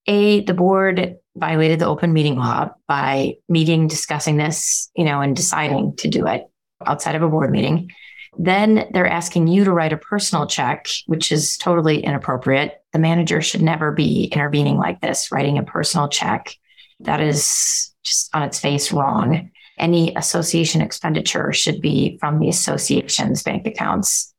A, 0.06 0.40
the 0.40 0.54
board 0.54 1.16
violated 1.36 1.78
the 1.78 1.86
open 1.86 2.12
meeting 2.12 2.36
law 2.36 2.70
by 2.88 3.34
meeting, 3.48 3.86
discussing 3.86 4.36
this, 4.36 4.90
you 4.96 5.04
know, 5.04 5.20
and 5.20 5.36
deciding 5.36 5.96
to 5.96 6.08
do 6.08 6.26
it 6.26 6.49
outside 6.86 7.14
of 7.14 7.22
a 7.22 7.28
board 7.28 7.50
meeting. 7.50 7.90
Then 8.38 8.88
they're 8.92 9.06
asking 9.06 9.48
you 9.48 9.64
to 9.64 9.72
write 9.72 9.92
a 9.92 9.98
personal 9.98 10.46
check, 10.46 10.86
which 11.06 11.32
is 11.32 11.56
totally 11.56 12.00
inappropriate. 12.00 12.82
The 12.92 12.98
manager 12.98 13.40
should 13.40 13.62
never 13.62 13.92
be 13.92 14.24
intervening 14.26 14.76
like 14.76 15.00
this, 15.00 15.32
writing 15.32 15.58
a 15.58 15.64
personal 15.64 16.08
check. 16.08 16.54
That 17.00 17.20
is 17.20 17.92
just 18.04 18.34
on 18.34 18.42
its 18.42 18.60
face 18.60 18.92
wrong. 18.92 19.50
Any 19.78 20.14
association 20.14 20.80
expenditure 20.80 21.52
should 21.52 21.80
be 21.80 22.18
from 22.20 22.38
the 22.38 22.48
association's 22.48 23.42
bank 23.42 23.66
accounts. 23.66 24.32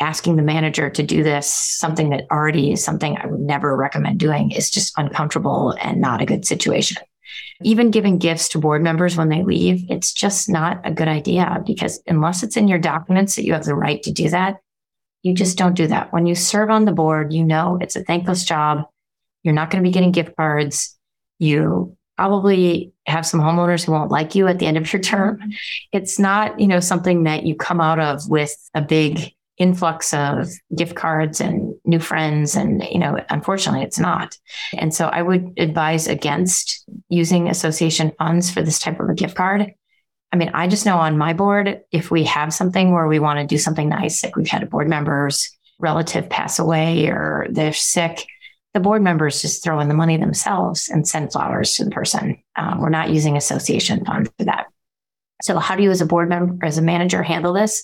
Asking 0.00 0.36
the 0.36 0.42
manager 0.42 0.90
to 0.90 1.02
do 1.02 1.22
this, 1.22 1.52
something 1.52 2.10
that 2.10 2.24
already 2.30 2.72
is 2.72 2.84
something 2.84 3.16
I 3.16 3.26
would 3.26 3.40
never 3.40 3.76
recommend 3.76 4.18
doing, 4.18 4.50
is 4.50 4.70
just 4.70 4.92
uncomfortable 4.96 5.76
and 5.80 6.00
not 6.00 6.20
a 6.20 6.26
good 6.26 6.44
situation. 6.44 6.98
Even 7.62 7.90
giving 7.90 8.18
gifts 8.18 8.48
to 8.50 8.58
board 8.58 8.82
members 8.82 9.16
when 9.16 9.28
they 9.28 9.42
leave, 9.42 9.84
it's 9.88 10.12
just 10.12 10.48
not 10.48 10.80
a 10.84 10.92
good 10.92 11.08
idea 11.08 11.62
because 11.66 12.02
unless 12.06 12.42
it's 12.42 12.56
in 12.56 12.68
your 12.68 12.78
documents 12.78 13.36
that 13.36 13.44
you 13.44 13.52
have 13.52 13.64
the 13.64 13.74
right 13.74 14.02
to 14.02 14.12
do 14.12 14.28
that, 14.30 14.56
you 15.22 15.34
just 15.34 15.56
don't 15.56 15.76
do 15.76 15.86
that. 15.86 16.12
When 16.12 16.26
you 16.26 16.34
serve 16.34 16.70
on 16.70 16.84
the 16.84 16.92
board, 16.92 17.32
you 17.32 17.44
know 17.44 17.78
it's 17.80 17.96
a 17.96 18.02
thankless 18.02 18.44
job. 18.44 18.84
You're 19.42 19.54
not 19.54 19.70
going 19.70 19.82
to 19.82 19.88
be 19.88 19.92
getting 19.92 20.12
gift 20.12 20.36
cards. 20.36 20.98
You 21.38 21.96
probably 22.16 22.92
have 23.06 23.26
some 23.26 23.40
homeowners 23.40 23.84
who 23.84 23.92
won't 23.92 24.10
like 24.10 24.34
you 24.34 24.46
at 24.46 24.58
the 24.58 24.66
end 24.66 24.76
of 24.76 24.92
your 24.92 25.02
term. 25.02 25.40
It's 25.92 26.18
not, 26.18 26.60
you 26.60 26.66
know, 26.66 26.80
something 26.80 27.24
that 27.24 27.44
you 27.44 27.54
come 27.54 27.80
out 27.80 27.98
of 27.98 28.28
with 28.28 28.54
a 28.74 28.82
big 28.82 29.32
influx 29.58 30.12
of 30.12 30.48
gift 30.74 30.94
cards 30.94 31.40
and 31.40 31.71
new 31.84 31.98
friends 31.98 32.54
and 32.54 32.82
you 32.90 32.98
know 32.98 33.18
unfortunately 33.30 33.82
it's 33.84 33.98
not. 33.98 34.36
And 34.76 34.94
so 34.94 35.06
i 35.06 35.22
would 35.22 35.54
advise 35.58 36.06
against 36.06 36.84
using 37.08 37.48
association 37.48 38.12
funds 38.18 38.50
for 38.50 38.62
this 38.62 38.78
type 38.78 39.00
of 39.00 39.08
a 39.08 39.14
gift 39.14 39.34
card. 39.36 39.72
I 40.32 40.36
mean 40.36 40.50
i 40.54 40.66
just 40.66 40.86
know 40.86 40.96
on 40.96 41.18
my 41.18 41.32
board 41.32 41.80
if 41.90 42.10
we 42.10 42.24
have 42.24 42.54
something 42.54 42.92
where 42.92 43.08
we 43.08 43.18
want 43.18 43.38
to 43.40 43.46
do 43.46 43.58
something 43.58 43.88
nice 43.88 44.22
like 44.22 44.36
we've 44.36 44.48
had 44.48 44.62
a 44.62 44.66
board 44.66 44.88
member's 44.88 45.50
relative 45.78 46.30
pass 46.30 46.58
away 46.58 47.08
or 47.08 47.46
they're 47.50 47.72
sick 47.72 48.26
the 48.74 48.80
board 48.80 49.02
members 49.02 49.42
just 49.42 49.62
throw 49.62 49.80
in 49.80 49.88
the 49.88 49.94
money 49.94 50.16
themselves 50.16 50.88
and 50.88 51.06
send 51.06 51.32
flowers 51.32 51.74
to 51.74 51.84
the 51.84 51.90
person. 51.90 52.42
Um, 52.56 52.80
we're 52.80 52.88
not 52.88 53.10
using 53.10 53.36
association 53.36 54.04
funds 54.04 54.30
for 54.38 54.44
that. 54.44 54.66
So 55.42 55.58
how 55.58 55.76
do 55.76 55.82
you 55.82 55.90
as 55.90 56.00
a 56.00 56.06
board 56.06 56.28
member 56.28 56.64
as 56.64 56.78
a 56.78 56.82
manager 56.82 57.22
handle 57.22 57.52
this? 57.52 57.82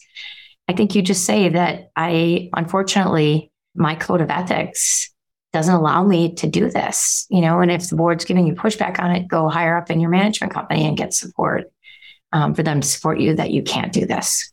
I 0.66 0.72
think 0.72 0.94
you 0.94 1.03
just 1.03 1.24
say 1.24 1.49
that 1.51 1.90
I, 1.96 2.51
unfortunately, 2.55 3.51
my 3.79 3.95
code 3.95 4.20
of 4.20 4.31
ethics 4.31 5.11
doesn't 5.53 5.74
allow 5.74 6.05
me 6.05 6.35
to 6.35 6.47
do 6.47 6.70
this, 6.70 7.26
you 7.31 7.41
know, 7.41 7.61
and 7.61 7.70
if 7.70 7.89
the 7.89 7.97
board's 7.97 8.24
giving 8.24 8.47
you 8.47 8.55
pushback 8.55 8.99
on 8.99 9.12
it, 9.12 9.29
go 9.29 9.49
higher 9.49 9.76
up 9.76 9.91
in 9.91 10.01
your 10.01 10.11
management 10.11 10.53
company 10.53 10.87
and 10.87 10.97
get 10.97 11.14
support 11.14 11.72
um, 12.33 12.55
for 12.55 12.62
them 12.62 12.81
to 12.81 12.87
support 12.87 13.18
you 13.18 13.35
that 13.35 13.51
you 13.51 13.62
can't 13.62 13.93
do 13.93 14.05
this. 14.05 14.53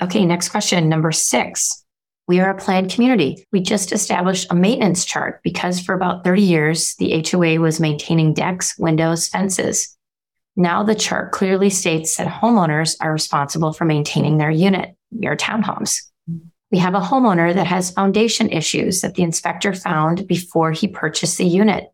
Okay, 0.00 0.24
next 0.24 0.50
question, 0.50 0.88
number 0.88 1.10
six. 1.10 1.84
We 2.28 2.38
are 2.38 2.50
a 2.50 2.56
planned 2.56 2.92
community. 2.92 3.44
We 3.50 3.60
just 3.60 3.90
established 3.90 4.46
a 4.50 4.54
maintenance 4.54 5.04
chart 5.04 5.40
because 5.42 5.80
for 5.80 5.94
about 5.94 6.22
30 6.22 6.42
years, 6.42 6.94
the 6.96 7.24
HOA 7.28 7.58
was 7.58 7.80
maintaining 7.80 8.34
decks, 8.34 8.78
windows, 8.78 9.26
fences. 9.26 9.96
Now 10.54 10.84
the 10.84 10.94
chart 10.94 11.32
clearly 11.32 11.70
states 11.70 12.16
that 12.16 12.28
homeowners 12.28 12.96
are 13.00 13.12
responsible 13.12 13.72
for 13.72 13.84
maintaining 13.84 14.38
their 14.38 14.50
unit 14.50 14.94
your 15.10 15.36
townhomes. 15.36 16.09
We 16.70 16.78
have 16.78 16.94
a 16.94 17.00
homeowner 17.00 17.52
that 17.54 17.66
has 17.66 17.90
foundation 17.90 18.48
issues 18.48 19.00
that 19.00 19.14
the 19.14 19.22
inspector 19.22 19.74
found 19.74 20.26
before 20.28 20.72
he 20.72 20.86
purchased 20.86 21.38
the 21.38 21.44
unit. 21.44 21.92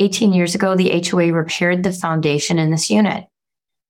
18 0.00 0.32
years 0.32 0.54
ago, 0.54 0.76
the 0.76 1.02
HOA 1.08 1.32
repaired 1.32 1.82
the 1.82 1.92
foundation 1.92 2.58
in 2.58 2.70
this 2.70 2.90
unit. 2.90 3.24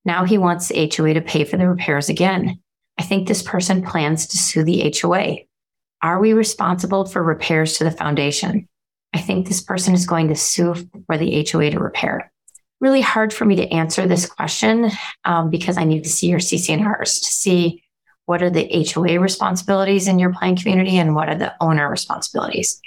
Now 0.05 0.25
he 0.25 0.37
wants 0.37 0.67
the 0.67 0.91
HOA 0.95 1.13
to 1.15 1.21
pay 1.21 1.43
for 1.43 1.57
the 1.57 1.67
repairs 1.67 2.09
again. 2.09 2.59
I 2.97 3.03
think 3.03 3.27
this 3.27 3.41
person 3.41 3.83
plans 3.83 4.27
to 4.27 4.37
sue 4.37 4.63
the 4.63 4.93
HOA. 5.01 5.37
Are 6.01 6.19
we 6.19 6.33
responsible 6.33 7.05
for 7.05 7.23
repairs 7.23 7.77
to 7.77 7.83
the 7.83 7.91
foundation? 7.91 8.67
I 9.13 9.19
think 9.19 9.47
this 9.47 9.61
person 9.61 9.93
is 9.93 10.05
going 10.05 10.27
to 10.29 10.35
sue 10.35 10.75
for 11.05 11.17
the 11.17 11.47
HOA 11.49 11.71
to 11.71 11.79
repair. 11.79 12.31
Really 12.81 13.01
hard 13.01 13.33
for 13.33 13.45
me 13.45 13.55
to 13.55 13.67
answer 13.69 14.05
this 14.05 14.25
question 14.25 14.91
um, 15.23 15.49
because 15.49 15.77
I 15.77 15.85
need 15.85 16.03
to 16.03 16.09
see 16.09 16.27
your 16.27 16.39
CC&Rs 16.39 17.19
to 17.19 17.31
see 17.31 17.82
what 18.25 18.41
are 18.41 18.49
the 18.49 18.87
HOA 18.93 19.19
responsibilities 19.19 20.07
in 20.07 20.19
your 20.19 20.33
planned 20.33 20.61
community 20.61 20.97
and 20.97 21.15
what 21.15 21.29
are 21.29 21.35
the 21.35 21.53
owner 21.59 21.89
responsibilities? 21.89 22.79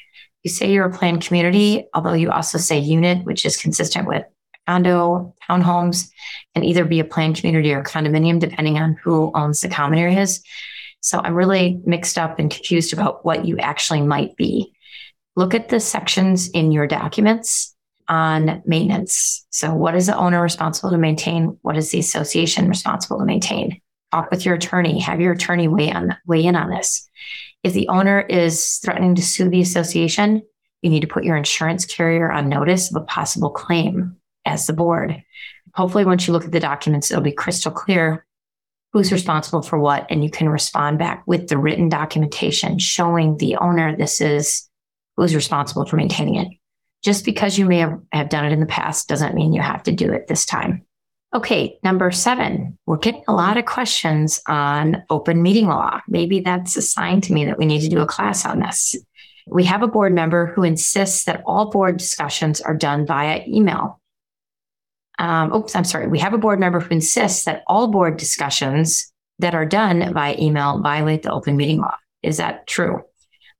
You 0.42 0.50
say 0.50 0.72
you're 0.72 0.86
a 0.86 0.96
planned 0.96 1.22
community, 1.22 1.86
although 1.92 2.12
you 2.12 2.30
also 2.30 2.58
say 2.58 2.78
unit, 2.78 3.24
which 3.24 3.44
is 3.44 3.56
consistent 3.56 4.06
with 4.06 4.24
condo, 4.66 5.34
townhomes, 5.48 6.08
and 6.54 6.64
either 6.64 6.84
be 6.84 7.00
a 7.00 7.04
planned 7.04 7.36
community 7.36 7.72
or 7.72 7.82
condominium, 7.82 8.40
depending 8.40 8.78
on 8.78 8.96
who 9.02 9.30
owns 9.34 9.60
the 9.60 9.68
common 9.68 9.98
areas. 9.98 10.42
So 11.00 11.20
I'm 11.22 11.34
really 11.34 11.80
mixed 11.84 12.18
up 12.18 12.38
and 12.38 12.50
confused 12.50 12.92
about 12.92 13.24
what 13.24 13.44
you 13.44 13.58
actually 13.58 14.02
might 14.02 14.36
be. 14.36 14.72
Look 15.36 15.54
at 15.54 15.68
the 15.68 15.80
sections 15.80 16.48
in 16.48 16.72
your 16.72 16.86
documents 16.86 17.74
on 18.08 18.62
maintenance. 18.64 19.46
So, 19.50 19.74
what 19.74 19.94
is 19.94 20.06
the 20.06 20.16
owner 20.16 20.40
responsible 20.40 20.90
to 20.90 20.98
maintain? 20.98 21.58
What 21.62 21.76
is 21.76 21.90
the 21.90 21.98
association 21.98 22.68
responsible 22.68 23.18
to 23.18 23.24
maintain? 23.24 23.80
Talk 24.16 24.30
with 24.30 24.44
your 24.44 24.54
attorney, 24.54 25.00
have 25.00 25.20
your 25.20 25.32
attorney 25.32 25.68
weigh 25.68 25.92
on 25.92 26.16
weigh 26.26 26.44
in 26.44 26.56
on 26.56 26.70
this. 26.70 27.08
If 27.62 27.72
the 27.72 27.88
owner 27.88 28.20
is 28.20 28.78
threatening 28.84 29.14
to 29.16 29.22
sue 29.22 29.48
the 29.48 29.60
association, 29.60 30.42
you 30.82 30.90
need 30.90 31.00
to 31.00 31.06
put 31.06 31.24
your 31.24 31.36
insurance 31.36 31.84
carrier 31.84 32.30
on 32.30 32.48
notice 32.48 32.90
of 32.90 33.02
a 33.02 33.04
possible 33.04 33.50
claim 33.50 34.16
as 34.44 34.66
the 34.66 34.72
board. 34.72 35.22
Hopefully, 35.74 36.04
once 36.04 36.26
you 36.26 36.32
look 36.32 36.44
at 36.44 36.52
the 36.52 36.60
documents, 36.60 37.10
it'll 37.10 37.22
be 37.22 37.32
crystal 37.32 37.72
clear 37.72 38.24
who's 38.92 39.12
responsible 39.12 39.62
for 39.62 39.78
what, 39.78 40.06
and 40.08 40.24
you 40.24 40.30
can 40.30 40.48
respond 40.48 40.98
back 40.98 41.22
with 41.26 41.48
the 41.48 41.58
written 41.58 41.88
documentation 41.88 42.78
showing 42.78 43.36
the 43.36 43.56
owner 43.56 43.94
this 43.94 44.20
is 44.20 44.68
who's 45.16 45.34
responsible 45.34 45.84
for 45.84 45.96
maintaining 45.96 46.36
it. 46.36 46.48
Just 47.02 47.24
because 47.24 47.58
you 47.58 47.66
may 47.66 47.78
have, 47.78 48.00
have 48.12 48.28
done 48.30 48.46
it 48.46 48.52
in 48.52 48.60
the 48.60 48.66
past 48.66 49.08
doesn't 49.08 49.34
mean 49.34 49.52
you 49.52 49.60
have 49.60 49.82
to 49.82 49.92
do 49.92 50.12
it 50.12 50.28
this 50.28 50.46
time. 50.46 50.85
Okay, 51.36 51.78
number 51.82 52.10
seven, 52.10 52.78
we're 52.86 52.96
getting 52.96 53.22
a 53.28 53.34
lot 53.34 53.58
of 53.58 53.66
questions 53.66 54.40
on 54.48 55.02
open 55.10 55.42
meeting 55.42 55.66
law. 55.66 56.00
Maybe 56.08 56.40
that's 56.40 56.78
a 56.78 56.82
sign 56.82 57.20
to 57.20 57.32
me 57.34 57.44
that 57.44 57.58
we 57.58 57.66
need 57.66 57.82
to 57.82 57.90
do 57.90 58.00
a 58.00 58.06
class 58.06 58.46
on 58.46 58.60
this. 58.60 58.96
We 59.46 59.64
have 59.64 59.82
a 59.82 59.86
board 59.86 60.14
member 60.14 60.46
who 60.46 60.62
insists 60.62 61.24
that 61.24 61.42
all 61.44 61.70
board 61.70 61.98
discussions 61.98 62.62
are 62.62 62.74
done 62.74 63.04
via 63.06 63.42
email. 63.46 64.00
Um, 65.18 65.52
oops, 65.52 65.76
I'm 65.76 65.84
sorry. 65.84 66.08
We 66.08 66.20
have 66.20 66.32
a 66.32 66.38
board 66.38 66.58
member 66.58 66.80
who 66.80 66.94
insists 66.94 67.44
that 67.44 67.64
all 67.66 67.88
board 67.88 68.16
discussions 68.16 69.12
that 69.38 69.54
are 69.54 69.66
done 69.66 70.14
via 70.14 70.36
email 70.38 70.80
violate 70.80 71.22
the 71.22 71.32
open 71.32 71.58
meeting 71.58 71.82
law. 71.82 71.96
Is 72.22 72.38
that 72.38 72.66
true? 72.66 73.02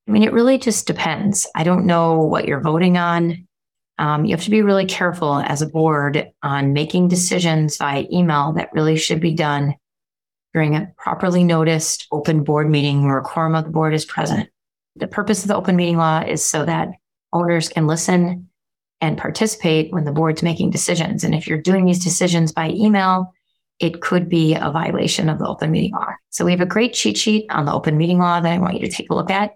I 0.09 0.11
mean, 0.11 0.23
it 0.23 0.33
really 0.33 0.57
just 0.57 0.87
depends. 0.87 1.47
I 1.55 1.63
don't 1.63 1.85
know 1.85 2.23
what 2.23 2.47
you're 2.47 2.63
voting 2.63 2.97
on. 2.97 3.47
Um, 3.99 4.25
you 4.25 4.33
have 4.35 4.45
to 4.45 4.51
be 4.51 4.63
really 4.63 4.85
careful 4.85 5.37
as 5.37 5.63
a 5.63 5.69
board 5.69 6.31
on 6.43 6.73
making 6.73 7.09
decisions 7.09 7.79
via 7.79 8.05
email 8.13 8.53
that 8.53 8.73
really 8.73 8.97
should 8.97 9.21
be 9.21 9.35
done 9.35 9.75
during 10.53 10.75
a 10.75 10.93
properly 10.99 11.45
noticed 11.45 12.07
open 12.13 12.45
board 12.45 12.71
meeting 12.71 13.05
where 13.05 13.19
a 13.19 13.23
quorum 13.23 13.55
of 13.55 13.65
the 13.65 13.71
board 13.71 13.95
is 13.95 14.05
present. 14.05 14.49
The 14.97 15.07
purpose 15.07 15.43
of 15.43 15.49
the 15.49 15.57
open 15.57 15.77
meeting 15.77 15.97
law 15.97 16.21
is 16.21 16.45
so 16.45 16.65
that 16.65 16.89
owners 17.33 17.69
can 17.69 17.87
listen 17.87 18.49
and 19.01 19.19
participate 19.19 19.93
when 19.93 20.05
the 20.05 20.13
board's 20.13 20.43
making 20.43 20.71
decisions. 20.71 21.25
And 21.25 21.35
if 21.35 21.47
you're 21.47 21.61
doing 21.61 21.85
these 21.85 22.03
decisions 22.03 22.53
by 22.53 22.71
email, 22.71 23.35
it 23.79 24.01
could 24.01 24.29
be 24.29 24.55
a 24.55 24.71
violation 24.71 25.29
of 25.29 25.39
the 25.39 25.47
open 25.47 25.71
meeting 25.71 25.93
law. 25.93 26.09
So 26.31 26.45
we 26.45 26.53
have 26.53 26.63
a 26.63 26.67
great 26.67 26.95
cheat 26.95 27.19
sheet 27.19 27.47
on 27.51 27.67
the 27.67 27.75
open 27.75 27.99
meeting 27.99 28.19
law 28.19 28.41
that 28.41 28.53
I 28.53 28.59
want 28.59 28.81
you 28.81 28.87
to 28.87 28.93
take 28.93 29.11
a 29.11 29.15
look 29.15 29.31
at. 29.31 29.55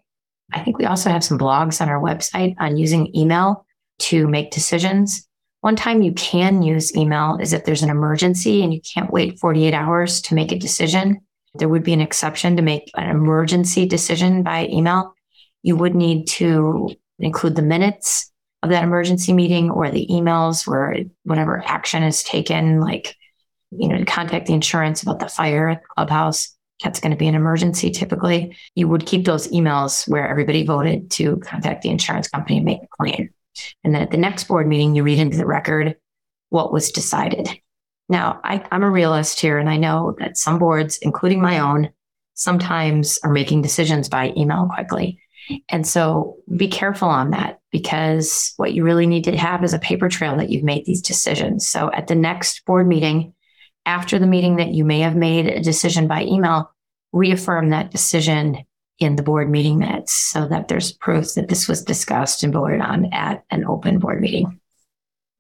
I 0.53 0.61
think 0.61 0.79
we 0.79 0.85
also 0.85 1.11
have 1.11 1.25
some 1.25 1.39
blogs 1.39 1.81
on 1.81 1.89
our 1.89 2.01
website 2.01 2.55
on 2.59 2.77
using 2.77 3.17
email 3.17 3.65
to 4.01 4.27
make 4.29 4.51
decisions. 4.51 5.27
One 5.61 5.77
time 5.77 6.03
you 6.03 6.13
can 6.13 6.63
use 6.63 6.97
email 6.97 7.37
is 7.41 7.53
if 7.53 7.65
there's 7.65 7.83
an 7.83 7.91
emergency 7.91 8.63
and 8.63 8.73
you 8.73 8.81
can't 8.81 9.13
wait 9.13 9.39
48 9.39 9.75
hours 9.75 10.23
to 10.23 10.35
make 10.35 10.53
a 10.53 10.59
decision. 10.59 11.21
There 11.55 11.69
would 11.69 11.83
be 11.83 11.93
an 11.93 12.01
exception 12.01 12.57
to 12.57 12.63
make 12.63 12.91
an 12.95 13.11
emergency 13.11 13.87
decision 13.87 14.43
by 14.43 14.69
email. 14.69 15.15
You 15.63 15.77
would 15.77 15.95
need 15.95 16.29
to 16.29 16.91
include 17.19 17.57
the 17.57 17.63
minutes 17.63 18.31
of 18.63 18.71
that 18.71 18.85
emergency 18.85 19.33
meeting 19.33 19.71
or 19.71 19.91
the 19.91 20.07
emails 20.07 20.67
where 20.67 20.97
whatever 21.25 21.63
action 21.67 22.03
is 22.03 22.23
taken, 22.23 22.81
like, 22.81 23.17
you 23.71 23.89
know, 23.89 23.99
to 23.99 24.05
contact 24.05 24.47
the 24.47 24.55
insurance 24.55 25.03
about 25.03 25.19
the 25.19 25.29
fire 25.29 25.69
at 25.69 25.83
the 25.83 25.89
clubhouse. 25.97 26.57
That's 26.83 27.01
going 27.01 27.11
to 27.11 27.19
be 27.19 27.29
an 27.29 27.35
emergency 27.35 27.91
typically. 27.91 28.57
You 28.75 28.89
would 28.89 29.05
keep 29.05 29.25
those 29.25 29.49
emails 29.49 30.09
where 30.09 30.27
everybody 30.27 30.65
voted 30.65 31.11
to 31.13 31.37
contact 31.39 31.83
the 31.83 31.91
insurance 31.91 32.29
company 32.29 32.57
and 32.57 32.65
make 32.65 32.83
a 32.83 32.87
claim. 32.99 33.31
And 33.85 33.95
then 33.95 34.03
at 34.03 34.11
the 34.11 34.17
next 34.17 34.45
board 34.45 34.67
meeting, 34.67 34.95
you 34.95 35.03
read 35.03 35.19
into 35.19 35.37
the 35.37 35.47
record 35.47 35.97
what 36.51 36.73
was 36.73 36.91
decided. 36.91 37.49
Now, 38.09 38.41
I, 38.43 38.65
am 38.73 38.83
a 38.83 38.91
realist 38.91 39.41
here, 39.41 39.59
and 39.59 39.71
I 39.71 39.77
know 39.77 40.17
that 40.19 40.37
some 40.37 40.59
boards, 40.59 40.99
including 40.99 41.41
my 41.41 41.61
own, 41.61 41.91
sometimes 42.35 43.19
are 43.23 43.31
making 43.31 43.63
decisions 43.63 44.09
by 44.09 44.33
email 44.37 44.69
quickly. 44.75 45.21
And 45.69 45.87
so 45.87 46.37
be 46.57 46.69
careful 46.69 47.09
on 47.09 47.31
that 47.31 47.61
because 47.71 48.53
what 48.57 48.73
you 48.73 48.85
really 48.85 49.07
need 49.07 49.25
to 49.25 49.37
have 49.37 49.63
is 49.65 49.75
a 49.75 49.79
paper 49.79 50.09
trail 50.09 50.37
that 50.37 50.51
you've 50.51 50.65
made 50.65 50.85
these 50.85 51.03
decisions. 51.03 51.67
So 51.67 51.91
at 51.93 52.07
the 52.07 52.15
next 52.15 52.65
board 52.65 52.87
meeting, 52.87 53.35
after 53.87 54.19
the 54.19 54.27
meeting 54.27 54.57
that 54.57 54.73
you 54.73 54.85
may 54.85 55.01
have 55.01 55.17
made 55.17 55.47
a 55.47 55.61
decision 55.61 56.07
by 56.07 56.23
email, 56.23 56.71
reaffirm 57.13 57.71
that 57.71 57.91
decision 57.91 58.65
in 59.01 59.17
the 59.17 59.23
board 59.23 59.51
meeting 59.51 59.79
minutes 59.79 60.15
so 60.15 60.47
that 60.47 60.69
there's 60.69 60.93
proof 60.93 61.35
that 61.35 61.49
this 61.49 61.67
was 61.67 61.83
discussed 61.83 62.45
and 62.45 62.53
voted 62.53 62.81
on 62.81 63.07
at 63.13 63.43
an 63.51 63.65
open 63.65 63.99
board 63.99 64.21
meeting. 64.21 64.61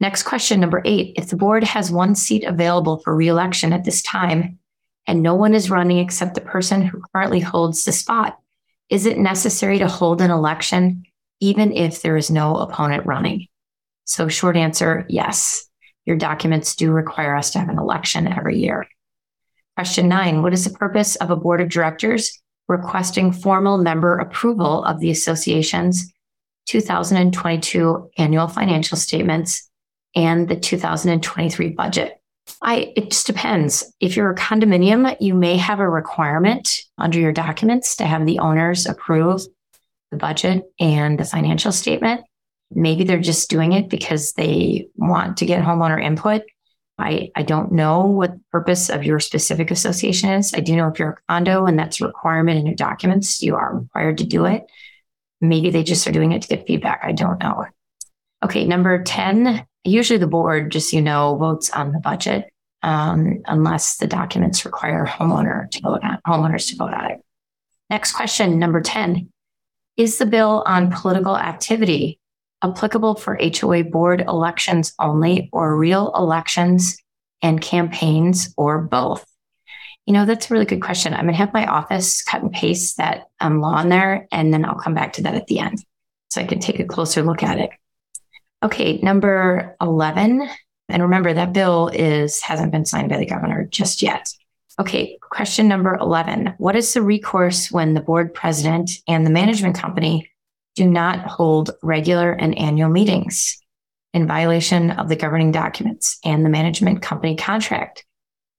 Next 0.00 0.22
question, 0.22 0.60
number 0.60 0.80
eight. 0.86 1.12
If 1.16 1.28
the 1.28 1.36
board 1.36 1.62
has 1.62 1.90
one 1.90 2.14
seat 2.14 2.44
available 2.44 2.98
for 2.98 3.14
reelection 3.14 3.74
at 3.74 3.84
this 3.84 4.02
time 4.02 4.58
and 5.06 5.22
no 5.22 5.34
one 5.34 5.54
is 5.54 5.70
running 5.70 5.98
except 5.98 6.34
the 6.34 6.40
person 6.40 6.80
who 6.80 7.02
currently 7.12 7.40
holds 7.40 7.84
the 7.84 7.92
spot, 7.92 8.38
is 8.88 9.04
it 9.04 9.18
necessary 9.18 9.78
to 9.78 9.88
hold 9.88 10.22
an 10.22 10.30
election 10.30 11.04
even 11.38 11.72
if 11.72 12.00
there 12.00 12.16
is 12.16 12.30
no 12.30 12.56
opponent 12.56 13.04
running? 13.04 13.46
So, 14.04 14.28
short 14.28 14.56
answer 14.56 15.04
yes. 15.08 15.66
Your 16.06 16.16
documents 16.16 16.74
do 16.74 16.90
require 16.90 17.36
us 17.36 17.50
to 17.50 17.58
have 17.58 17.68
an 17.68 17.78
election 17.78 18.26
every 18.26 18.58
year. 18.58 18.88
Question 19.76 20.08
nine 20.08 20.42
What 20.42 20.54
is 20.54 20.64
the 20.64 20.76
purpose 20.76 21.16
of 21.16 21.30
a 21.30 21.36
board 21.36 21.60
of 21.60 21.68
directors 21.68 22.39
requesting 22.70 23.32
formal 23.32 23.76
member 23.76 24.16
approval 24.16 24.84
of 24.84 25.00
the 25.00 25.10
association's 25.10 26.10
2022 26.68 28.10
annual 28.16 28.46
financial 28.46 28.96
statements 28.96 29.68
and 30.14 30.48
the 30.48 30.56
2023 30.56 31.70
budget? 31.70 32.16
I 32.62 32.92
it 32.96 33.10
just 33.10 33.26
depends. 33.26 33.92
If 34.00 34.16
you're 34.16 34.30
a 34.30 34.36
condominium, 34.36 35.16
you 35.20 35.34
may 35.34 35.56
have 35.56 35.80
a 35.80 35.88
requirement 35.88 36.68
under 36.96 37.18
your 37.18 37.32
documents 37.32 37.96
to 37.96 38.04
have 38.04 38.24
the 38.24 38.38
owners 38.38 38.86
approve 38.86 39.42
the 40.10 40.16
budget 40.16 40.64
and 40.78 41.18
the 41.18 41.24
financial 41.24 41.72
statement. 41.72 42.22
Maybe 42.72 43.04
they're 43.04 43.20
just 43.20 43.50
doing 43.50 43.72
it 43.72 43.88
because 43.88 44.32
they 44.32 44.88
want 44.94 45.38
to 45.38 45.46
get 45.46 45.62
homeowner 45.62 46.02
input. 46.02 46.42
I, 47.00 47.30
I 47.34 47.42
don't 47.42 47.72
know 47.72 48.06
what 48.06 48.32
the 48.32 48.40
purpose 48.52 48.88
of 48.88 49.04
your 49.04 49.20
specific 49.20 49.70
association 49.70 50.30
is. 50.30 50.54
I 50.54 50.60
do 50.60 50.76
know 50.76 50.88
if 50.88 50.98
you're 50.98 51.10
a 51.10 51.32
condo 51.32 51.66
and 51.66 51.78
that's 51.78 52.00
a 52.00 52.06
requirement 52.06 52.58
in 52.58 52.66
your 52.66 52.76
documents, 52.76 53.42
you 53.42 53.56
are 53.56 53.78
required 53.78 54.18
to 54.18 54.24
do 54.24 54.44
it. 54.44 54.64
Maybe 55.40 55.70
they 55.70 55.82
just 55.82 56.06
are 56.06 56.12
doing 56.12 56.32
it 56.32 56.42
to 56.42 56.48
get 56.48 56.66
feedback. 56.66 57.00
I 57.02 57.12
don't 57.12 57.40
know. 57.40 57.66
Okay, 58.44 58.64
number 58.66 59.02
10, 59.02 59.66
usually 59.84 60.18
the 60.18 60.26
board, 60.26 60.70
just 60.70 60.90
so 60.90 60.96
you 60.96 61.02
know, 61.02 61.36
votes 61.36 61.70
on 61.70 61.92
the 61.92 61.98
budget 61.98 62.50
um, 62.82 63.42
unless 63.46 63.96
the 63.96 64.06
documents 64.06 64.64
require 64.64 65.04
homeowner 65.06 65.70
to 65.70 65.80
vote 65.80 66.00
on 66.02 66.18
homeowners 66.26 66.68
to 66.70 66.76
vote 66.76 66.94
on 66.94 67.10
it. 67.10 67.20
Next 67.90 68.12
question, 68.12 68.58
number 68.58 68.80
10. 68.80 69.30
Is 69.96 70.18
the 70.18 70.26
bill 70.26 70.62
on 70.66 70.92
political 70.92 71.36
activity 71.36 72.19
applicable 72.62 73.14
for 73.16 73.38
HOA 73.40 73.84
board 73.84 74.22
elections 74.22 74.92
only 74.98 75.48
or 75.52 75.76
real 75.76 76.12
elections 76.14 76.96
and 77.42 77.60
campaigns 77.60 78.52
or 78.56 78.80
both? 78.80 79.24
You 80.06 80.14
know, 80.14 80.24
that's 80.26 80.50
a 80.50 80.54
really 80.54 80.66
good 80.66 80.82
question. 80.82 81.14
I'm 81.14 81.22
going 81.22 81.34
to 81.34 81.38
have 81.38 81.52
my 81.52 81.66
office 81.66 82.22
cut 82.22 82.42
and 82.42 82.52
paste 82.52 82.96
that 82.96 83.28
um, 83.40 83.60
law 83.60 83.80
in 83.80 83.90
there, 83.90 84.26
and 84.32 84.52
then 84.52 84.64
I'll 84.64 84.74
come 84.74 84.94
back 84.94 85.12
to 85.14 85.22
that 85.22 85.34
at 85.34 85.46
the 85.46 85.60
end 85.60 85.84
so 86.30 86.40
I 86.40 86.46
can 86.46 86.58
take 86.58 86.80
a 86.80 86.84
closer 86.84 87.22
look 87.22 87.42
at 87.42 87.58
it. 87.58 87.70
Okay, 88.62 88.98
number 88.98 89.76
11. 89.80 90.48
And 90.88 91.02
remember 91.02 91.32
that 91.32 91.52
bill 91.52 91.88
is 91.88 92.40
hasn't 92.40 92.72
been 92.72 92.84
signed 92.84 93.10
by 93.10 93.18
the 93.18 93.26
governor 93.26 93.66
just 93.66 94.02
yet. 94.02 94.28
Okay, 94.78 95.18
question 95.20 95.68
number 95.68 95.96
11. 95.96 96.54
What 96.58 96.76
is 96.76 96.92
the 96.92 97.02
recourse 97.02 97.70
when 97.70 97.94
the 97.94 98.00
board 98.00 98.34
president 98.34 98.90
and 99.06 99.24
the 99.24 99.30
management 99.30 99.76
company 99.76 100.30
do 100.76 100.86
not 100.86 101.26
hold 101.26 101.70
regular 101.82 102.32
and 102.32 102.56
annual 102.58 102.90
meetings 102.90 103.58
in 104.12 104.26
violation 104.26 104.90
of 104.90 105.08
the 105.08 105.16
governing 105.16 105.52
documents 105.52 106.18
and 106.24 106.44
the 106.44 106.50
management 106.50 107.02
company 107.02 107.36
contract? 107.36 108.04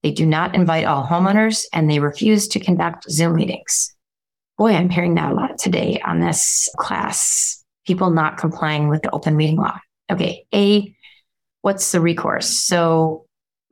They 0.03 0.11
do 0.11 0.25
not 0.25 0.55
invite 0.55 0.85
all 0.85 1.05
homeowners 1.05 1.65
and 1.73 1.89
they 1.89 1.99
refuse 1.99 2.47
to 2.49 2.59
conduct 2.59 3.09
Zoom 3.09 3.35
meetings. 3.35 3.93
Boy, 4.57 4.73
I'm 4.73 4.89
hearing 4.89 5.15
that 5.15 5.31
a 5.31 5.35
lot 5.35 5.57
today 5.57 6.01
on 6.05 6.19
this 6.19 6.69
class. 6.77 7.63
People 7.85 8.09
not 8.11 8.37
complying 8.37 8.87
with 8.89 9.01
the 9.01 9.11
open 9.11 9.35
meeting 9.35 9.57
law. 9.57 9.79
Okay. 10.11 10.45
A, 10.53 10.95
what's 11.61 11.91
the 11.91 12.01
recourse? 12.01 12.49
So 12.49 13.25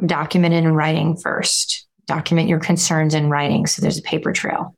document 0.05 0.53
it 0.53 0.63
in 0.63 0.73
writing 0.73 1.17
first. 1.17 1.87
Document 2.07 2.49
your 2.49 2.59
concerns 2.59 3.13
in 3.13 3.29
writing. 3.29 3.67
So 3.67 3.81
there's 3.81 3.99
a 3.99 4.03
paper 4.03 4.31
trail. 4.31 4.75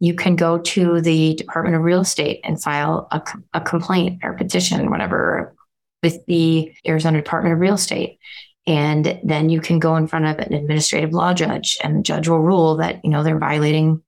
You 0.00 0.14
can 0.14 0.36
go 0.36 0.58
to 0.58 1.00
the 1.00 1.34
Department 1.34 1.76
of 1.76 1.82
Real 1.82 2.02
Estate 2.02 2.40
and 2.44 2.62
file 2.62 3.08
a, 3.10 3.22
a 3.54 3.60
complaint 3.60 4.20
or 4.22 4.34
petition, 4.34 4.90
whatever, 4.90 5.54
with 6.02 6.24
the 6.26 6.74
Arizona 6.86 7.18
Department 7.18 7.54
of 7.54 7.60
Real 7.60 7.74
Estate. 7.74 8.18
And 8.66 9.20
then 9.22 9.48
you 9.48 9.60
can 9.60 9.78
go 9.78 9.96
in 9.96 10.08
front 10.08 10.26
of 10.26 10.38
an 10.38 10.52
administrative 10.52 11.12
law 11.12 11.32
judge, 11.32 11.78
and 11.82 11.98
the 11.98 12.02
judge 12.02 12.28
will 12.28 12.40
rule 12.40 12.76
that, 12.76 13.04
you 13.04 13.10
know, 13.10 13.22
they're 13.22 13.38
violating 13.38 14.02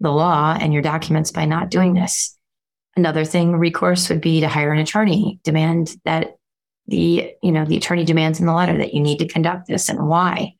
the 0.00 0.12
law 0.12 0.56
and 0.60 0.72
your 0.72 0.82
documents 0.82 1.32
by 1.32 1.46
not 1.46 1.70
doing 1.70 1.94
this. 1.94 2.36
Another 2.96 3.24
thing, 3.24 3.56
recourse 3.56 4.08
would 4.08 4.20
be 4.20 4.40
to 4.40 4.48
hire 4.48 4.72
an 4.72 4.78
attorney, 4.78 5.40
demand 5.42 5.96
that 6.04 6.36
the, 6.86 7.32
you 7.42 7.50
know, 7.50 7.64
the 7.64 7.78
attorney 7.78 8.04
demands 8.04 8.38
in 8.38 8.46
the 8.46 8.52
letter 8.52 8.76
that 8.76 8.92
you 8.92 9.00
need 9.00 9.18
to 9.18 9.26
conduct 9.26 9.66
this 9.66 9.88
and 9.88 10.06
why. 10.06 10.54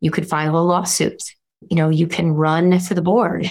You 0.00 0.10
could 0.10 0.28
file 0.28 0.58
a 0.58 0.60
lawsuit. 0.60 1.22
You 1.70 1.76
know, 1.76 1.88
you 1.88 2.08
can 2.08 2.32
run 2.32 2.78
for 2.80 2.94
the 2.94 3.02
board. 3.02 3.50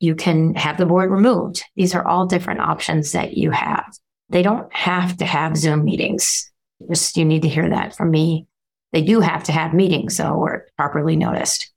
You 0.00 0.14
can 0.14 0.54
have 0.54 0.78
the 0.78 0.86
board 0.86 1.10
removed. 1.10 1.62
These 1.76 1.94
are 1.94 2.06
all 2.06 2.26
different 2.26 2.60
options 2.60 3.12
that 3.12 3.36
you 3.36 3.50
have. 3.50 3.84
They 4.30 4.42
don't 4.42 4.72
have 4.74 5.16
to 5.18 5.24
have 5.24 5.56
Zoom 5.56 5.84
meetings. 5.84 6.50
Just 6.88 7.16
you 7.16 7.24
need 7.24 7.42
to 7.42 7.48
hear 7.48 7.68
that 7.68 7.94
from 7.94 8.10
me. 8.10 8.46
They 8.92 9.02
do 9.02 9.20
have 9.20 9.44
to 9.44 9.52
have 9.52 9.74
meetings, 9.74 10.16
so 10.16 10.36
we're 10.36 10.66
properly 10.76 11.16
noticed. 11.16 11.70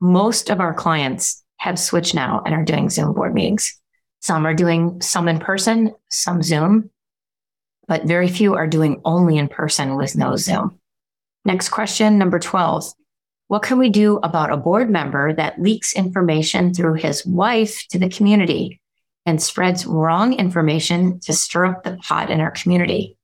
Most 0.00 0.50
of 0.50 0.60
our 0.60 0.74
clients 0.74 1.44
have 1.58 1.78
switched 1.78 2.14
now 2.14 2.42
and 2.44 2.54
are 2.54 2.64
doing 2.64 2.88
Zoom 2.88 3.12
board 3.12 3.34
meetings. 3.34 3.78
Some 4.20 4.46
are 4.46 4.54
doing 4.54 5.00
some 5.00 5.28
in 5.28 5.38
person, 5.38 5.94
some 6.08 6.42
Zoom, 6.42 6.90
but 7.86 8.04
very 8.04 8.28
few 8.28 8.54
are 8.54 8.66
doing 8.66 9.00
only 9.04 9.36
in 9.36 9.48
person 9.48 9.96
with 9.96 10.16
no 10.16 10.36
Zoom. 10.36 10.78
Next 11.44 11.68
question, 11.70 12.18
number 12.18 12.38
12. 12.38 12.92
What 13.50 13.62
can 13.62 13.78
we 13.78 13.88
do 13.88 14.18
about 14.22 14.52
a 14.52 14.56
board 14.56 14.88
member 14.90 15.32
that 15.32 15.60
leaks 15.60 15.92
information 15.92 16.72
through 16.72 16.94
his 16.94 17.26
wife 17.26 17.84
to 17.88 17.98
the 17.98 18.08
community 18.08 18.80
and 19.26 19.42
spreads 19.42 19.84
wrong 19.84 20.34
information 20.34 21.18
to 21.22 21.32
stir 21.32 21.66
up 21.66 21.82
the 21.82 21.96
pot 21.96 22.30
in 22.30 22.40
our 22.40 22.52
community? 22.52 23.18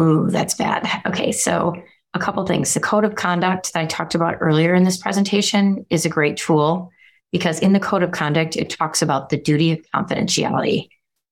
Ooh, 0.00 0.30
that's 0.30 0.54
bad. 0.54 0.88
Okay, 1.04 1.32
so 1.32 1.74
a 2.14 2.18
couple 2.18 2.46
things. 2.46 2.72
The 2.72 2.80
code 2.80 3.04
of 3.04 3.14
conduct 3.14 3.74
that 3.74 3.80
I 3.80 3.84
talked 3.84 4.14
about 4.14 4.38
earlier 4.40 4.74
in 4.74 4.84
this 4.84 4.96
presentation 4.96 5.84
is 5.90 6.06
a 6.06 6.08
great 6.08 6.38
tool 6.38 6.90
because 7.30 7.58
in 7.58 7.74
the 7.74 7.78
code 7.78 8.02
of 8.02 8.10
conduct, 8.10 8.56
it 8.56 8.70
talks 8.70 9.02
about 9.02 9.28
the 9.28 9.36
duty 9.36 9.72
of 9.72 9.84
confidentiality 9.94 10.88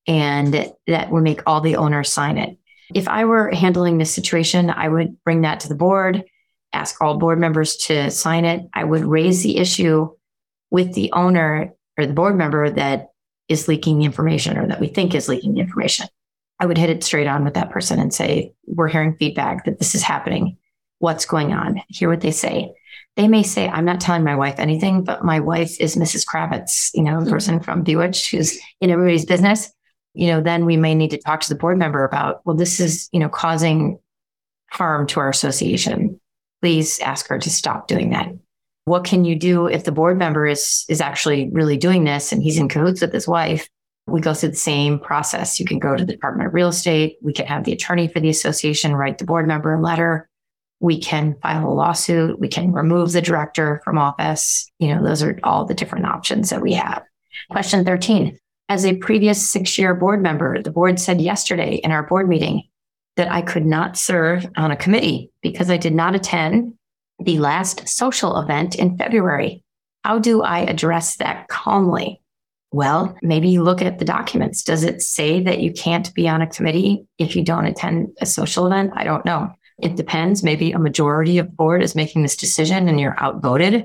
and 0.06 0.52
that 0.86 1.10
would 1.10 1.22
make 1.22 1.40
all 1.46 1.62
the 1.62 1.76
owners 1.76 2.12
sign 2.12 2.36
it. 2.36 2.58
If 2.94 3.08
I 3.08 3.24
were 3.24 3.50
handling 3.50 3.96
this 3.96 4.12
situation, 4.12 4.68
I 4.68 4.88
would 4.88 5.16
bring 5.24 5.40
that 5.40 5.60
to 5.60 5.68
the 5.68 5.74
board, 5.74 6.22
ask 6.72 7.00
all 7.00 7.18
board 7.18 7.38
members 7.38 7.76
to 7.76 8.10
sign 8.10 8.44
it. 8.44 8.68
I 8.74 8.84
would 8.84 9.04
raise 9.04 9.42
the 9.42 9.58
issue 9.58 10.08
with 10.70 10.94
the 10.94 11.12
owner 11.12 11.74
or 11.98 12.06
the 12.06 12.12
board 12.12 12.36
member 12.36 12.70
that 12.70 13.08
is 13.48 13.68
leaking 13.68 13.98
the 13.98 14.04
information 14.04 14.56
or 14.56 14.66
that 14.68 14.80
we 14.80 14.86
think 14.86 15.14
is 15.14 15.28
leaking 15.28 15.54
the 15.54 15.60
information. 15.60 16.06
I 16.58 16.66
would 16.66 16.78
hit 16.78 16.90
it 16.90 17.02
straight 17.02 17.26
on 17.26 17.44
with 17.44 17.54
that 17.54 17.70
person 17.70 17.98
and 17.98 18.12
say, 18.12 18.52
We're 18.66 18.88
hearing 18.88 19.16
feedback 19.16 19.64
that 19.64 19.78
this 19.78 19.94
is 19.94 20.02
happening. 20.02 20.58
What's 20.98 21.24
going 21.24 21.52
on? 21.52 21.80
Hear 21.88 22.10
what 22.10 22.20
they 22.20 22.30
say 22.30 22.74
they 23.16 23.28
may 23.28 23.42
say, 23.42 23.68
I'm 23.68 23.84
not 23.84 24.00
telling 24.00 24.24
my 24.24 24.36
wife 24.36 24.58
anything, 24.58 25.04
but 25.04 25.24
my 25.24 25.40
wife 25.40 25.80
is 25.80 25.96
Mrs. 25.96 26.24
Kravitz, 26.24 26.90
you 26.94 27.02
know, 27.02 27.18
the 27.18 27.24
mm-hmm. 27.24 27.30
person 27.30 27.60
from 27.60 27.82
Bewitched 27.82 28.30
who's 28.30 28.58
in 28.80 28.90
everybody's 28.90 29.24
business. 29.24 29.70
You 30.14 30.28
know, 30.28 30.40
then 30.40 30.64
we 30.64 30.76
may 30.76 30.94
need 30.94 31.10
to 31.10 31.18
talk 31.18 31.40
to 31.40 31.48
the 31.48 31.58
board 31.58 31.78
member 31.78 32.04
about, 32.04 32.40
well, 32.44 32.56
this 32.56 32.80
is, 32.80 33.08
you 33.12 33.20
know, 33.20 33.28
causing 33.28 33.98
harm 34.70 35.06
to 35.08 35.20
our 35.20 35.28
association. 35.28 36.19
Please 36.62 36.98
ask 37.00 37.28
her 37.28 37.38
to 37.38 37.50
stop 37.50 37.88
doing 37.88 38.10
that. 38.10 38.28
What 38.84 39.04
can 39.04 39.24
you 39.24 39.36
do 39.36 39.66
if 39.66 39.84
the 39.84 39.92
board 39.92 40.18
member 40.18 40.46
is 40.46 40.84
is 40.88 41.00
actually 41.00 41.48
really 41.50 41.76
doing 41.76 42.04
this 42.04 42.32
and 42.32 42.42
he's 42.42 42.58
in 42.58 42.68
cahoots 42.68 43.00
with 43.00 43.12
his 43.12 43.28
wife? 43.28 43.68
We 44.06 44.20
go 44.20 44.34
through 44.34 44.50
the 44.50 44.56
same 44.56 44.98
process. 44.98 45.60
You 45.60 45.66
can 45.66 45.78
go 45.78 45.96
to 45.96 46.04
the 46.04 46.12
Department 46.12 46.48
of 46.48 46.54
Real 46.54 46.68
Estate. 46.68 47.16
We 47.22 47.32
can 47.32 47.46
have 47.46 47.64
the 47.64 47.72
attorney 47.72 48.08
for 48.08 48.18
the 48.18 48.28
association 48.28 48.96
write 48.96 49.18
the 49.18 49.24
board 49.24 49.46
member 49.46 49.74
a 49.74 49.80
letter 49.80 50.30
we 50.80 50.98
can 50.98 51.36
file 51.42 51.70
a 51.70 51.72
lawsuit. 51.72 52.40
We 52.40 52.48
can 52.48 52.72
remove 52.72 53.12
the 53.12 53.20
director 53.20 53.80
from 53.84 53.98
office. 53.98 54.70
You 54.78 54.94
know, 54.94 55.04
those 55.04 55.22
are 55.22 55.38
all 55.44 55.66
the 55.66 55.74
different 55.74 56.06
options 56.06 56.50
that 56.50 56.62
we 56.62 56.72
have. 56.72 57.02
Question 57.50 57.84
13. 57.84 58.38
As 58.70 58.86
a 58.86 58.96
previous 58.96 59.48
six 59.48 59.78
year 59.78 59.94
board 59.94 60.22
member, 60.22 60.62
the 60.62 60.70
board 60.70 60.98
said 60.98 61.20
yesterday 61.20 61.74
in 61.84 61.90
our 61.90 62.04
board 62.04 62.28
meeting 62.28 62.62
that 63.20 63.30
I 63.30 63.42
could 63.42 63.66
not 63.66 63.98
serve 63.98 64.46
on 64.56 64.70
a 64.70 64.76
committee 64.76 65.30
because 65.42 65.68
I 65.68 65.76
did 65.76 65.94
not 65.94 66.14
attend 66.14 66.72
the 67.22 67.38
last 67.38 67.86
social 67.86 68.40
event 68.40 68.74
in 68.76 68.96
February. 68.96 69.62
How 70.04 70.18
do 70.18 70.40
I 70.40 70.60
address 70.60 71.16
that 71.16 71.48
calmly? 71.48 72.22
Well, 72.72 73.14
maybe 73.20 73.50
you 73.50 73.62
look 73.62 73.82
at 73.82 73.98
the 73.98 74.06
documents. 74.06 74.62
Does 74.62 74.84
it 74.84 75.02
say 75.02 75.42
that 75.42 75.60
you 75.60 75.70
can't 75.70 76.14
be 76.14 76.30
on 76.30 76.40
a 76.40 76.46
committee 76.46 77.04
if 77.18 77.36
you 77.36 77.44
don't 77.44 77.66
attend 77.66 78.16
a 78.22 78.24
social 78.24 78.66
event? 78.66 78.92
I 78.94 79.04
don't 79.04 79.26
know. 79.26 79.52
It 79.78 79.96
depends. 79.96 80.42
Maybe 80.42 80.72
a 80.72 80.78
majority 80.78 81.36
of 81.36 81.44
the 81.48 81.52
board 81.52 81.82
is 81.82 81.94
making 81.94 82.22
this 82.22 82.36
decision 82.36 82.88
and 82.88 82.98
you're 82.98 83.22
outvoted. 83.22 83.84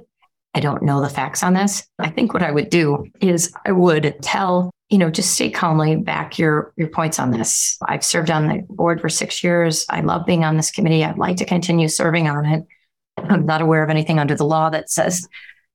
I 0.54 0.62
don't 0.62 0.84
know 0.84 1.02
the 1.02 1.10
facts 1.10 1.44
on 1.44 1.54
this. 1.54 1.86
I 2.00 2.10
think 2.10 2.34
what 2.34 2.42
I 2.42 2.52
would 2.52 2.70
do 2.70 3.08
is 3.20 3.52
I 3.66 3.74
would 3.74 4.16
tell, 4.22 4.72
you 4.90 4.98
know, 4.98 5.10
just 5.10 5.34
stay 5.34 5.50
calmly 5.50 5.96
back 5.96 6.38
your 6.38 6.74
your 6.76 6.90
points 6.90 7.20
on 7.20 7.32
this. 7.32 7.78
I've 7.88 8.04
served 8.04 8.30
on 8.30 8.48
the 8.48 8.64
board 8.70 9.02
for 9.02 9.10
6 9.10 9.44
years. 9.44 9.86
I 9.90 10.02
love 10.02 10.26
being 10.26 10.44
on 10.44 10.58
this 10.58 10.72
committee. 10.72 11.04
I'd 11.04 11.18
like 11.18 11.38
to 11.38 11.46
continue 11.46 11.88
serving 11.88 12.28
on 12.28 12.46
it. 12.46 12.66
I'm 13.18 13.46
not 13.46 13.62
aware 13.62 13.84
of 13.84 13.90
anything 13.90 14.20
under 14.20 14.36
the 14.36 14.46
law 14.46 14.70
that 14.70 14.90
says 14.90 15.28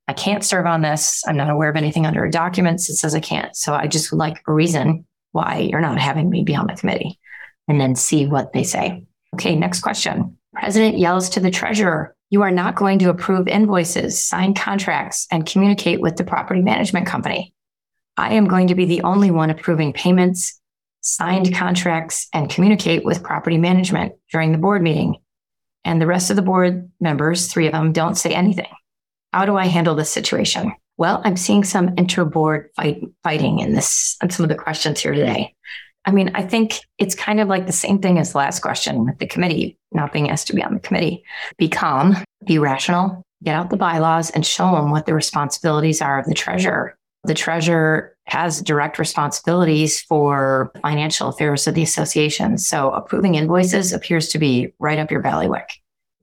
I 0.07 0.13
can't 0.13 0.45
serve 0.45 0.67
on 0.67 0.83
this. 0.83 1.23
I'm 1.27 1.37
not 1.37 1.51
aware 1.51 1.71
of 1.71 1.77
anything 1.77 2.07
under 2.07 2.29
documents 2.29 2.87
that 2.87 2.95
says 2.95 3.15
I 3.15 3.21
can't. 3.21 3.55
So 3.57 3.75
I 3.75 3.87
just 3.87 4.11
would 4.11 4.19
like 4.19 4.43
a 4.47 4.53
reason 4.53 5.07
why 5.33 5.69
you're 5.71 5.81
not 5.81 5.99
having 5.99 6.29
me 6.29 6.43
be 6.43 6.57
on 6.57 6.67
the 6.67 6.75
committee 6.75 7.19
and 7.69 7.81
then 7.81 7.95
see 7.95 8.27
what 8.27 8.53
they 8.53 8.65
say. 8.65 9.05
Okay, 9.35 9.55
next 9.55 9.81
question. 9.81 10.37
President 10.53 10.99
yells 10.99 11.31
to 11.31 11.41
the 11.41 11.51
treasurer, 11.51 12.15
you 12.31 12.43
are 12.43 12.51
not 12.51 12.75
going 12.75 12.99
to 12.99 13.11
approve 13.11 13.47
invoices, 13.47 14.23
sign 14.23 14.55
contracts, 14.55 15.29
and 15.31 15.47
communicate 15.47 16.01
with 16.01 16.17
the 16.17 16.25
property 16.25 16.61
management 16.61 17.07
company. 17.07 17.55
I 18.17 18.35
am 18.35 18.49
going 18.49 18.69
to 18.69 18.75
be 18.75 18.85
the 18.85 19.03
only 19.03 19.31
one 19.31 19.51
approving 19.51 19.93
payments, 19.93 20.61
signed 21.01 21.55
contracts, 21.55 22.29
and 22.33 22.51
communicate 22.51 23.05
with 23.05 23.23
property 23.23 23.59
management 23.59 24.13
during 24.31 24.53
the 24.53 24.59
board 24.59 24.83
meeting. 24.83 25.17
And 25.85 26.01
the 26.01 26.07
rest 26.07 26.31
of 26.31 26.37
the 26.37 26.43
board 26.43 26.91
members, 27.01 27.51
three 27.51 27.67
of 27.67 27.73
them, 27.73 27.93
don't 27.93 28.17
say 28.17 28.35
anything. 28.35 28.69
How 29.33 29.47
do 29.47 29.57
I 29.57 29.67
handle 29.67 29.95
this 29.95 30.11
situation? 30.11 30.73
Well, 30.99 31.23
I'm 31.25 31.37
seeing 31.37 31.65
some 31.65 31.95
inter-board 31.97 32.71
fight, 32.77 33.01
fighting 33.23 33.61
in 33.61 33.73
this 33.73 34.17
on 34.23 34.29
some 34.29 34.45
of 34.45 34.51
the 34.51 34.55
questions 34.55 35.01
here 35.01 35.15
today. 35.15 35.55
I 36.05 36.11
mean, 36.11 36.33
I 36.35 36.43
think 36.43 36.81
it's 36.99 37.15
kind 37.15 37.41
of 37.41 37.49
like 37.49 37.67
the 37.67 37.73
same 37.73 38.01
thing 38.01 38.19
as 38.19 38.33
the 38.33 38.39
last 38.39 38.61
question 38.61 39.07
with 39.07 39.19
the 39.19 39.27
committee 39.27 39.79
not 39.93 40.13
being 40.13 40.29
asked 40.29 40.49
to 40.49 40.55
be 40.55 40.63
on 40.63 40.75
the 40.75 40.81
committee. 40.81 41.23
Be 41.57 41.69
calm, 41.69 42.17
be 42.47 42.59
rational, 42.59 43.23
get 43.43 43.55
out 43.55 43.71
the 43.71 43.77
bylaws 43.77 44.31
and 44.31 44.45
show 44.45 44.73
them 44.73 44.91
what 44.91 45.07
the 45.07 45.15
responsibilities 45.15 46.03
are 46.03 46.19
of 46.19 46.27
the 46.27 46.35
treasurer. 46.35 46.97
The 47.25 47.35
treasurer 47.35 48.17
has 48.27 48.63
direct 48.63 48.99
responsibilities 48.99 50.01
for 50.01 50.73
financial 50.83 51.29
affairs 51.29 51.67
of 51.67 51.75
the 51.75 51.83
association. 51.83 52.57
So 52.57 52.91
approving 52.93 53.35
invoices 53.35 53.93
appears 53.93 54.29
to 54.29 54.39
be 54.39 54.73
right 54.79 54.99
up 54.99 55.11
your 55.11 55.23
ballywick. 55.23 55.67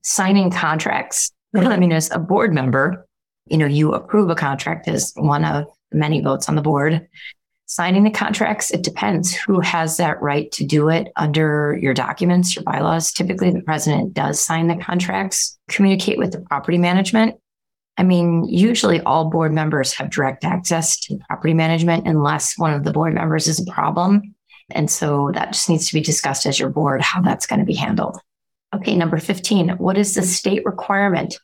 Signing 0.04 0.50
contracts. 0.50 1.32
I 1.56 1.78
mean, 1.78 1.92
as 1.92 2.10
a 2.12 2.20
board 2.20 2.54
member, 2.54 3.06
you 3.46 3.58
know, 3.58 3.66
you 3.66 3.94
approve 3.94 4.30
a 4.30 4.36
contract 4.36 4.88
as 4.88 5.14
one 5.16 5.46
of 5.46 5.66
many 5.92 6.22
votes 6.22 6.50
on 6.50 6.56
the 6.56 6.62
board. 6.62 7.08
Signing 7.66 8.04
the 8.04 8.12
contracts, 8.12 8.72
it 8.72 8.82
depends 8.82 9.34
who 9.34 9.60
has 9.60 9.98
that 9.98 10.22
right 10.22 10.50
to 10.54 10.66
do 10.66 10.88
it 10.88 11.10
under 11.18 11.78
your 11.82 11.94
documents, 11.94 12.56
your 12.56 12.64
bylaws. 12.64 13.12
Typically, 13.12 13.52
the 13.52 13.62
president 13.62 14.14
does 14.14 14.40
sign 14.40 14.68
the 14.68 14.78
contracts, 14.78 15.60
communicate 15.68 16.18
with 16.18 16.32
the 16.32 16.40
property 16.40 16.78
management. 16.78 17.36
I 17.98 18.04
mean, 18.04 18.46
usually 18.46 19.02
all 19.02 19.30
board 19.30 19.52
members 19.52 19.94
have 19.94 20.12
direct 20.12 20.46
access 20.46 21.00
to 21.02 21.18
property 21.28 21.54
management 21.54 22.08
unless 22.08 22.58
one 22.58 22.74
of 22.74 22.84
the 22.84 22.92
board 22.92 23.14
members 23.14 23.48
is 23.48 23.60
a 23.60 23.72
problem. 23.72 24.36
And 24.72 24.92
so 24.92 25.32
that 25.34 25.54
just 25.54 25.70
needs 25.70 25.88
to 25.88 25.94
be 25.94 26.02
discussed 26.02 26.46
as 26.46 26.60
your 26.60 26.70
board 26.70 27.02
how 27.02 27.22
that's 27.22 27.48
going 27.48 27.60
to 27.60 27.66
be 27.66 27.74
handled. 27.74 28.20
Okay, 28.76 28.96
number 28.96 29.18
15. 29.18 29.70
What 29.78 29.98
is 29.98 30.14
the 30.14 30.22
state 30.22 30.64
requirement 30.66 31.40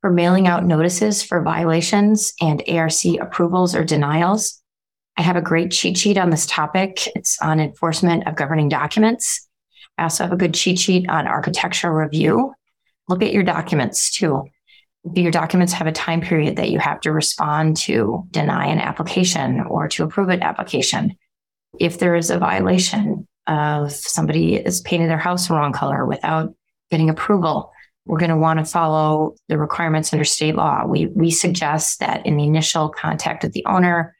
for 0.00 0.10
mailing 0.10 0.48
out 0.48 0.64
notices 0.64 1.22
for 1.22 1.42
violations 1.42 2.32
and 2.40 2.62
ARC 2.68 3.04
approvals 3.20 3.74
or 3.74 3.84
denials? 3.84 4.60
I 5.16 5.22
have 5.22 5.36
a 5.36 5.42
great 5.42 5.70
cheat 5.70 5.98
sheet 5.98 6.16
on 6.16 6.30
this 6.30 6.46
topic. 6.46 7.06
It's 7.14 7.40
on 7.42 7.60
enforcement 7.60 8.26
of 8.26 8.34
governing 8.34 8.70
documents. 8.70 9.46
I 9.98 10.04
also 10.04 10.24
have 10.24 10.32
a 10.32 10.38
good 10.38 10.54
cheat 10.54 10.78
sheet 10.78 11.08
on 11.08 11.26
architectural 11.26 11.94
review. 11.94 12.54
Look 13.08 13.22
at 13.22 13.32
your 13.32 13.42
documents 13.42 14.10
too. 14.10 14.44
Your 15.14 15.32
documents 15.32 15.72
have 15.72 15.86
a 15.86 15.92
time 15.92 16.20
period 16.20 16.56
that 16.56 16.70
you 16.70 16.78
have 16.78 17.00
to 17.00 17.12
respond 17.12 17.76
to 17.78 18.24
deny 18.30 18.66
an 18.66 18.78
application 18.78 19.60
or 19.60 19.88
to 19.88 20.04
approve 20.04 20.28
an 20.28 20.42
application? 20.42 21.16
If 21.78 21.98
there 21.98 22.14
is 22.14 22.30
a 22.30 22.38
violation 22.38 23.26
of 23.46 23.90
somebody 23.90 24.62
has 24.62 24.80
painted 24.80 25.10
their 25.10 25.18
house 25.18 25.48
the 25.48 25.54
wrong 25.54 25.72
color 25.72 26.06
without 26.06 26.54
getting 26.90 27.10
approval, 27.10 27.72
we're 28.04 28.18
going 28.18 28.30
to 28.30 28.36
want 28.36 28.58
to 28.58 28.64
follow 28.64 29.34
the 29.48 29.58
requirements 29.58 30.12
under 30.12 30.24
state 30.24 30.54
law. 30.54 30.84
We, 30.86 31.06
we 31.06 31.30
suggest 31.30 32.00
that 32.00 32.26
in 32.26 32.36
the 32.36 32.44
initial 32.44 32.88
contact 32.88 33.42
with 33.42 33.52
the 33.52 33.64
owner, 33.66 34.16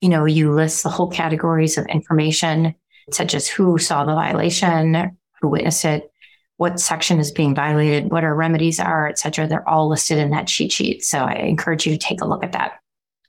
you 0.00 0.08
know, 0.08 0.24
you 0.24 0.52
list 0.52 0.82
the 0.82 0.90
whole 0.90 1.10
categories 1.10 1.78
of 1.78 1.86
information, 1.86 2.74
such 3.10 3.34
as 3.34 3.48
who 3.48 3.78
saw 3.78 4.04
the 4.04 4.14
violation, 4.14 5.16
who 5.40 5.48
witnessed 5.48 5.84
it, 5.84 6.10
what 6.56 6.78
section 6.78 7.18
is 7.18 7.32
being 7.32 7.54
violated, 7.54 8.10
what 8.10 8.24
our 8.24 8.34
remedies 8.34 8.78
are, 8.78 9.08
et 9.08 9.18
cetera. 9.18 9.46
They're 9.46 9.68
all 9.68 9.88
listed 9.88 10.18
in 10.18 10.30
that 10.30 10.46
cheat 10.46 10.72
sheet. 10.72 11.04
So 11.04 11.18
I 11.18 11.34
encourage 11.34 11.86
you 11.86 11.92
to 11.92 11.98
take 11.98 12.20
a 12.20 12.26
look 12.26 12.44
at 12.44 12.52
that. 12.52 12.74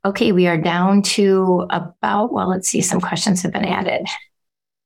Okay, 0.04 0.30
we 0.30 0.46
are 0.46 0.56
down 0.56 1.02
to 1.02 1.66
about, 1.70 2.32
well, 2.32 2.48
let's 2.48 2.68
see, 2.68 2.80
some 2.80 3.00
questions 3.00 3.42
have 3.42 3.52
been 3.52 3.64
added. 3.64 4.06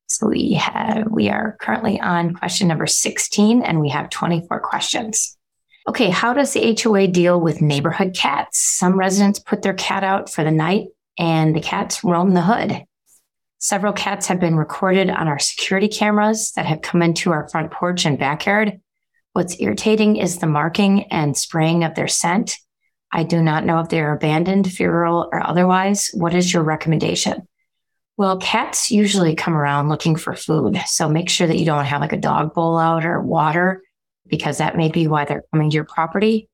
So 0.06 0.28
we 0.28 0.54
have, 0.54 1.06
we 1.10 1.28
are 1.28 1.56
currently 1.60 2.00
on 2.00 2.34
question 2.34 2.68
number 2.68 2.86
16 2.86 3.62
and 3.62 3.80
we 3.80 3.90
have 3.90 4.08
24 4.08 4.60
questions. 4.60 5.36
Okay, 5.86 6.10
how 6.10 6.32
does 6.32 6.52
the 6.52 6.78
HOA 6.80 7.08
deal 7.08 7.40
with 7.40 7.60
neighborhood 7.60 8.14
cats? 8.14 8.58
Some 8.58 8.98
residents 8.98 9.38
put 9.38 9.62
their 9.62 9.74
cat 9.74 10.02
out 10.02 10.30
for 10.30 10.42
the 10.42 10.50
night 10.50 10.88
and 11.18 11.54
the 11.54 11.60
cats 11.60 12.02
roam 12.02 12.32
the 12.32 12.42
hood. 12.42 12.84
Several 13.62 13.92
cats 13.92 14.26
have 14.28 14.40
been 14.40 14.56
recorded 14.56 15.10
on 15.10 15.28
our 15.28 15.38
security 15.38 15.86
cameras 15.86 16.52
that 16.52 16.64
have 16.64 16.80
come 16.80 17.02
into 17.02 17.30
our 17.30 17.46
front 17.50 17.70
porch 17.70 18.06
and 18.06 18.18
backyard. 18.18 18.80
What's 19.34 19.60
irritating 19.60 20.16
is 20.16 20.38
the 20.38 20.46
marking 20.46 21.04
and 21.12 21.36
spraying 21.36 21.84
of 21.84 21.94
their 21.94 22.08
scent. 22.08 22.56
I 23.12 23.22
do 23.22 23.42
not 23.42 23.66
know 23.66 23.80
if 23.80 23.90
they're 23.90 24.14
abandoned, 24.14 24.72
feral, 24.72 25.28
or 25.30 25.46
otherwise. 25.46 26.10
What 26.14 26.34
is 26.34 26.52
your 26.52 26.62
recommendation? 26.62 27.46
Well, 28.16 28.38
cats 28.38 28.90
usually 28.90 29.34
come 29.34 29.54
around 29.54 29.90
looking 29.90 30.16
for 30.16 30.34
food. 30.34 30.80
So 30.86 31.10
make 31.10 31.28
sure 31.28 31.46
that 31.46 31.58
you 31.58 31.66
don't 31.66 31.84
have 31.84 32.00
like 32.00 32.14
a 32.14 32.18
dog 32.18 32.54
bowl 32.54 32.78
out 32.78 33.04
or 33.04 33.20
water 33.20 33.82
because 34.26 34.56
that 34.56 34.76
may 34.76 34.88
be 34.88 35.06
why 35.06 35.26
they're 35.26 35.44
coming 35.52 35.68
to 35.68 35.74
your 35.74 35.84
property 35.84 36.49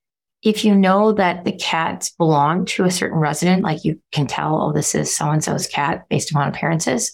if 0.46 0.64
you 0.64 0.76
know 0.76 1.10
that 1.10 1.44
the 1.44 1.50
cats 1.50 2.10
belong 2.10 2.66
to 2.66 2.84
a 2.84 2.90
certain 2.90 3.18
resident, 3.18 3.64
like 3.64 3.84
you 3.84 4.00
can 4.12 4.28
tell, 4.28 4.62
oh, 4.62 4.72
this 4.72 4.94
is 4.94 5.14
so 5.14 5.28
and 5.28 5.42
so's 5.42 5.66
cat 5.66 6.08
based 6.08 6.30
upon 6.30 6.46
appearances, 6.46 7.12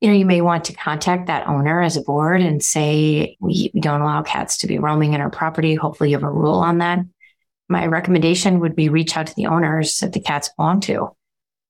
you 0.00 0.08
know, 0.08 0.14
you 0.14 0.24
may 0.24 0.40
want 0.40 0.64
to 0.64 0.72
contact 0.72 1.26
that 1.26 1.46
owner 1.46 1.82
as 1.82 1.98
a 1.98 2.02
board 2.02 2.40
and 2.40 2.64
say, 2.64 3.36
we, 3.40 3.70
we 3.74 3.80
don't 3.82 4.00
allow 4.00 4.22
cats 4.22 4.56
to 4.58 4.66
be 4.66 4.78
roaming 4.78 5.12
in 5.12 5.20
our 5.20 5.28
property. 5.28 5.74
Hopefully, 5.74 6.08
you 6.10 6.16
have 6.16 6.22
a 6.22 6.30
rule 6.30 6.54
on 6.54 6.78
that. 6.78 7.00
My 7.68 7.84
recommendation 7.84 8.60
would 8.60 8.74
be 8.74 8.88
reach 8.88 9.18
out 9.18 9.26
to 9.26 9.34
the 9.34 9.46
owners 9.46 9.98
that 9.98 10.14
the 10.14 10.20
cats 10.20 10.48
belong 10.56 10.80
to 10.80 11.10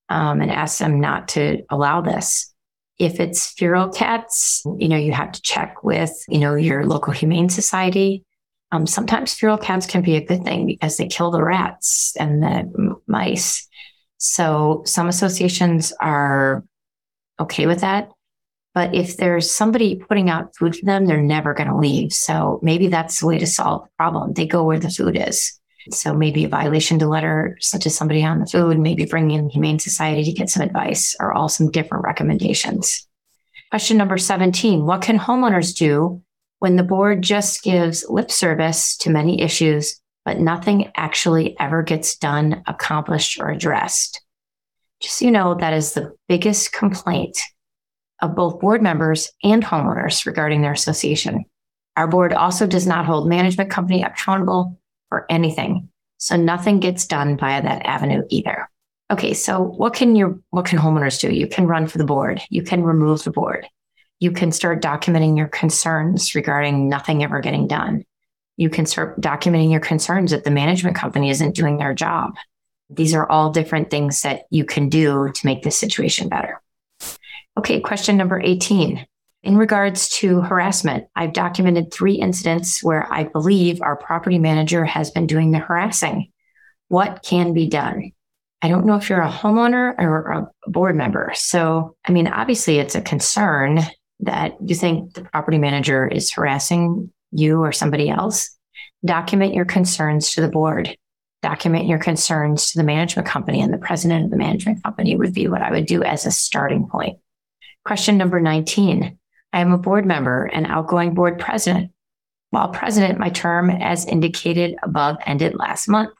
um, 0.08 0.40
and 0.40 0.52
ask 0.52 0.78
them 0.78 1.00
not 1.00 1.26
to 1.30 1.64
allow 1.68 2.00
this. 2.00 2.54
If 3.00 3.18
it's 3.18 3.50
feral 3.50 3.88
cats, 3.88 4.62
you 4.78 4.88
know, 4.88 4.96
you 4.96 5.10
have 5.10 5.32
to 5.32 5.42
check 5.42 5.82
with, 5.82 6.12
you 6.28 6.38
know, 6.38 6.54
your 6.54 6.86
local 6.86 7.12
humane 7.12 7.48
society 7.48 8.24
um, 8.72 8.86
sometimes 8.86 9.34
feral 9.34 9.58
cats 9.58 9.86
can 9.86 10.02
be 10.02 10.16
a 10.16 10.24
good 10.24 10.44
thing 10.44 10.66
because 10.66 10.96
they 10.96 11.06
kill 11.06 11.30
the 11.30 11.42
rats 11.42 12.14
and 12.18 12.42
the 12.42 12.96
mice. 13.06 13.66
So 14.18 14.82
some 14.86 15.08
associations 15.08 15.92
are 16.00 16.64
okay 17.38 17.66
with 17.66 17.80
that. 17.80 18.10
But 18.74 18.94
if 18.94 19.16
there's 19.16 19.50
somebody 19.50 19.96
putting 19.96 20.28
out 20.28 20.54
food 20.54 20.76
for 20.76 20.84
them, 20.84 21.06
they're 21.06 21.22
never 21.22 21.54
going 21.54 21.70
to 21.70 21.76
leave. 21.76 22.12
So 22.12 22.60
maybe 22.62 22.88
that's 22.88 23.20
the 23.20 23.26
way 23.26 23.38
to 23.38 23.46
solve 23.46 23.84
the 23.84 23.90
problem. 23.96 24.34
They 24.34 24.46
go 24.46 24.64
where 24.64 24.78
the 24.78 24.90
food 24.90 25.16
is. 25.16 25.58
So 25.92 26.12
maybe 26.12 26.44
a 26.44 26.48
violation 26.48 26.98
to 26.98 27.08
letter, 27.08 27.56
such 27.60 27.86
as 27.86 27.96
somebody 27.96 28.24
on 28.24 28.40
the 28.40 28.46
food, 28.46 28.78
maybe 28.78 29.06
bringing 29.06 29.38
in 29.38 29.48
Humane 29.48 29.78
Society 29.78 30.24
to 30.24 30.32
get 30.32 30.50
some 30.50 30.62
advice, 30.62 31.14
are 31.20 31.32
all 31.32 31.48
some 31.48 31.70
different 31.70 32.04
recommendations. 32.04 33.06
Question 33.70 33.96
number 33.96 34.18
17 34.18 34.84
What 34.84 35.02
can 35.02 35.18
homeowners 35.18 35.76
do 35.76 36.22
when 36.58 36.76
the 36.76 36.82
board 36.82 37.22
just 37.22 37.62
gives 37.62 38.08
lip 38.08 38.30
service 38.30 38.96
to 38.98 39.10
many 39.10 39.40
issues, 39.40 40.00
but 40.24 40.38
nothing 40.38 40.90
actually 40.96 41.58
ever 41.60 41.82
gets 41.82 42.16
done, 42.16 42.62
accomplished, 42.66 43.38
or 43.40 43.50
addressed. 43.50 44.22
Just 45.00 45.18
so 45.18 45.24
you 45.26 45.30
know, 45.30 45.54
that 45.54 45.74
is 45.74 45.92
the 45.92 46.14
biggest 46.28 46.72
complaint 46.72 47.38
of 48.22 48.34
both 48.34 48.60
board 48.60 48.82
members 48.82 49.30
and 49.44 49.62
homeowners 49.62 50.24
regarding 50.24 50.62
their 50.62 50.72
association. 50.72 51.44
Our 51.96 52.08
board 52.08 52.32
also 52.32 52.66
does 52.66 52.86
not 52.86 53.04
hold 53.04 53.28
management 53.28 53.70
company 53.70 54.02
accountable 54.02 54.78
for 55.08 55.26
anything. 55.30 55.88
So 56.18 56.36
nothing 56.36 56.80
gets 56.80 57.06
done 57.06 57.36
via 57.36 57.62
that 57.62 57.84
avenue 57.84 58.22
either. 58.30 58.70
Okay, 59.10 59.34
so 59.34 59.60
what 59.62 59.94
can 59.94 60.16
your 60.16 60.40
what 60.50 60.64
can 60.64 60.78
homeowners 60.78 61.20
do? 61.20 61.32
You 61.32 61.46
can 61.46 61.66
run 61.66 61.86
for 61.86 61.98
the 61.98 62.04
board. 62.04 62.42
You 62.50 62.62
can 62.62 62.82
remove 62.82 63.22
the 63.22 63.30
board 63.30 63.66
you 64.18 64.30
can 64.30 64.52
start 64.52 64.82
documenting 64.82 65.36
your 65.36 65.48
concerns 65.48 66.34
regarding 66.34 66.88
nothing 66.88 67.22
ever 67.22 67.40
getting 67.40 67.66
done. 67.66 68.04
You 68.56 68.70
can 68.70 68.86
start 68.86 69.20
documenting 69.20 69.70
your 69.70 69.80
concerns 69.80 70.30
that 70.30 70.44
the 70.44 70.50
management 70.50 70.96
company 70.96 71.30
isn't 71.30 71.54
doing 71.54 71.76
their 71.76 71.94
job. 71.94 72.36
These 72.88 73.14
are 73.14 73.28
all 73.28 73.50
different 73.50 73.90
things 73.90 74.22
that 74.22 74.44
you 74.50 74.64
can 74.64 74.88
do 74.88 75.30
to 75.32 75.46
make 75.46 75.62
this 75.62 75.76
situation 75.76 76.28
better. 76.28 76.62
Okay, 77.58 77.80
question 77.80 78.16
number 78.16 78.40
18. 78.40 79.04
In 79.42 79.56
regards 79.56 80.08
to 80.08 80.40
harassment, 80.40 81.06
I've 81.14 81.32
documented 81.32 81.92
three 81.92 82.14
incidents 82.14 82.82
where 82.82 83.12
I 83.12 83.24
believe 83.24 83.82
our 83.82 83.96
property 83.96 84.38
manager 84.38 84.84
has 84.84 85.10
been 85.10 85.26
doing 85.26 85.50
the 85.50 85.58
harassing. 85.58 86.32
What 86.88 87.22
can 87.22 87.52
be 87.52 87.68
done? 87.68 88.12
I 88.62 88.68
don't 88.68 88.86
know 88.86 88.96
if 88.96 89.10
you're 89.10 89.20
a 89.20 89.30
homeowner 89.30 89.94
or 89.98 90.30
a 90.32 90.70
board 90.70 90.96
member. 90.96 91.32
So, 91.34 91.96
I 92.04 92.12
mean, 92.12 92.26
obviously, 92.26 92.78
it's 92.78 92.94
a 92.94 93.00
concern 93.00 93.80
that 94.20 94.56
you 94.64 94.74
think 94.74 95.14
the 95.14 95.22
property 95.22 95.58
manager 95.58 96.06
is 96.06 96.32
harassing 96.32 97.10
you 97.32 97.62
or 97.62 97.72
somebody 97.72 98.08
else. 98.08 98.56
Document 99.04 99.54
your 99.54 99.64
concerns 99.64 100.32
to 100.34 100.40
the 100.40 100.48
board. 100.48 100.96
Document 101.42 101.86
your 101.86 101.98
concerns 101.98 102.70
to 102.70 102.78
the 102.78 102.84
management 102.84 103.28
company, 103.28 103.60
and 103.60 103.72
the 103.72 103.78
president 103.78 104.24
of 104.24 104.30
the 104.30 104.36
management 104.36 104.82
company 104.82 105.16
would 105.16 105.34
be 105.34 105.48
what 105.48 105.62
I 105.62 105.70
would 105.70 105.86
do 105.86 106.02
as 106.02 106.26
a 106.26 106.30
starting 106.30 106.88
point. 106.88 107.18
Question 107.84 108.16
number 108.16 108.40
19 108.40 109.18
I 109.52 109.60
am 109.60 109.72
a 109.72 109.78
board 109.78 110.04
member 110.04 110.44
and 110.44 110.66
outgoing 110.66 111.14
board 111.14 111.38
president. 111.38 111.92
While 112.50 112.68
president, 112.68 113.18
my 113.18 113.30
term, 113.30 113.70
as 113.70 114.06
indicated 114.06 114.76
above, 114.82 115.16
ended 115.24 115.54
last 115.54 115.88
month. 115.88 116.10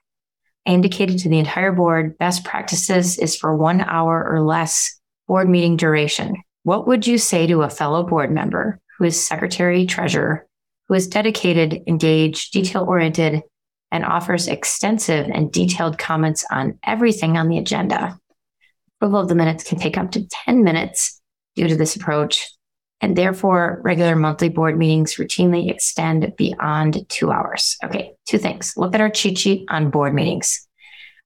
I 0.66 0.70
indicated 0.70 1.18
to 1.20 1.28
the 1.28 1.39
entire 1.39 1.73
board 1.73 2.18
best 2.18 2.44
practices 2.44 3.18
is 3.18 3.36
for 3.36 3.56
one 3.56 3.81
hour 3.81 4.27
or 4.28 4.43
less 4.43 5.01
board 5.28 5.48
meeting 5.48 5.77
duration. 5.77 6.36
What 6.66 6.88
would 6.88 7.06
you 7.06 7.16
say 7.16 7.47
to 7.47 7.62
a 7.62 7.70
fellow 7.70 8.02
board 8.02 8.32
member 8.32 8.80
who 8.98 9.05
is 9.05 9.24
secretary 9.24 9.86
treasurer, 9.86 10.48
who 10.88 10.94
is 10.94 11.06
dedicated, 11.06 11.84
engaged, 11.86 12.52
detail 12.52 12.84
oriented, 12.88 13.43
and 13.93 14.05
offers 14.05 14.48
extensive 14.48 15.28
and 15.32 15.52
detailed 15.52 15.97
comments 15.97 16.44
on 16.51 16.80
everything 16.84 17.36
on 17.36 17.47
the 17.47 17.59
agenda? 17.59 18.18
Approval 18.97 19.20
of 19.20 19.28
the 19.28 19.36
minutes 19.36 19.62
can 19.62 19.78
take 19.78 19.97
up 19.97 20.10
to 20.10 20.26
10 20.26 20.64
minutes 20.64 21.22
due 21.55 21.68
to 21.68 21.76
this 21.76 21.94
approach 21.94 22.44
and 23.01 23.14
therefore 23.14 23.80
regular 23.84 24.16
monthly 24.16 24.48
board 24.48 24.76
meetings 24.76 25.14
routinely 25.14 25.70
extend 25.70 26.32
beyond 26.36 27.09
two 27.09 27.30
hours. 27.30 27.76
Okay, 27.84 28.14
two 28.26 28.38
things. 28.38 28.72
Look 28.76 28.93
at 28.93 29.01
our 29.01 29.09
cheat 29.09 29.38
sheet 29.38 29.66
on 29.68 29.90
board 29.90 30.14
meetings. 30.14 30.66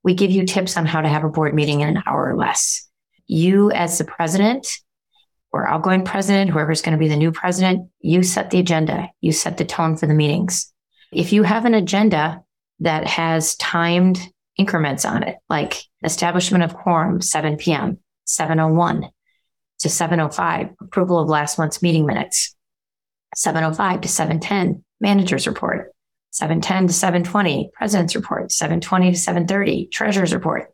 We 0.05 0.13
give 0.13 0.33
you 0.33 0.45
tips 0.45 0.77
on 0.77 0.85
how 0.85 1.01
to 1.01 1.09
have 1.09 1.25
a 1.25 1.31
board 1.31 1.55
meeting 1.55 1.81
in 1.81 1.89
an 1.89 2.03
hour 2.07 2.31
or 2.31 2.37
less. 2.37 2.87
You, 3.27 3.71
as 3.71 3.97
the 3.97 4.05
president 4.05 4.67
or 5.53 5.69
outgoing 5.69 6.05
president, 6.05 6.51
whoever's 6.51 6.83
going 6.83 6.97
to 6.97 6.99
be 6.99 7.09
the 7.09 7.17
new 7.17 7.33
president, 7.33 7.91
you 8.01 8.23
set 8.23 8.51
the 8.51 8.61
agenda, 8.61 9.09
you 9.21 9.33
set 9.33 9.57
the 9.57 9.65
tone 9.65 9.97
for 9.97 10.07
the 10.07 10.15
meetings. 10.15 10.73
If 11.13 11.33
you 11.33 11.43
have 11.43 11.65
an 11.65 11.75
agenda 11.75 12.43
that 12.81 13.07
has 13.07 13.57
timed 13.57 14.21
increments 14.57 15.05
on 15.05 15.23
it, 15.23 15.37
like 15.49 15.83
establishment 16.05 16.65
of 16.65 16.75
quorum, 16.75 17.21
7 17.21 17.57
p.m., 17.57 17.99
701, 18.27 19.11
to 19.81 19.89
705, 19.89 20.71
approval 20.81 21.19
of 21.19 21.29
last 21.29 21.59
month's 21.59 21.83
meeting 21.83 22.07
minutes. 22.07 22.55
705 23.35 24.03
to 24.03 24.09
710, 24.09 24.85
manager's 25.01 25.47
report. 25.47 25.93
710 26.33 26.89
to 26.89 26.93
720, 26.93 27.71
president's 27.75 28.15
report. 28.15 28.53
720 28.53 29.13
to 29.13 29.19
730, 29.19 29.87
treasurer's 29.87 30.35
report. 30.35 30.73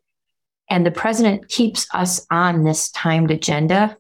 And 0.69 0.85
the 0.85 0.91
president 0.91 1.49
keeps 1.49 1.87
us 1.95 2.27
on 2.31 2.65
this 2.65 2.91
timed 2.91 3.31
agenda. 3.31 3.97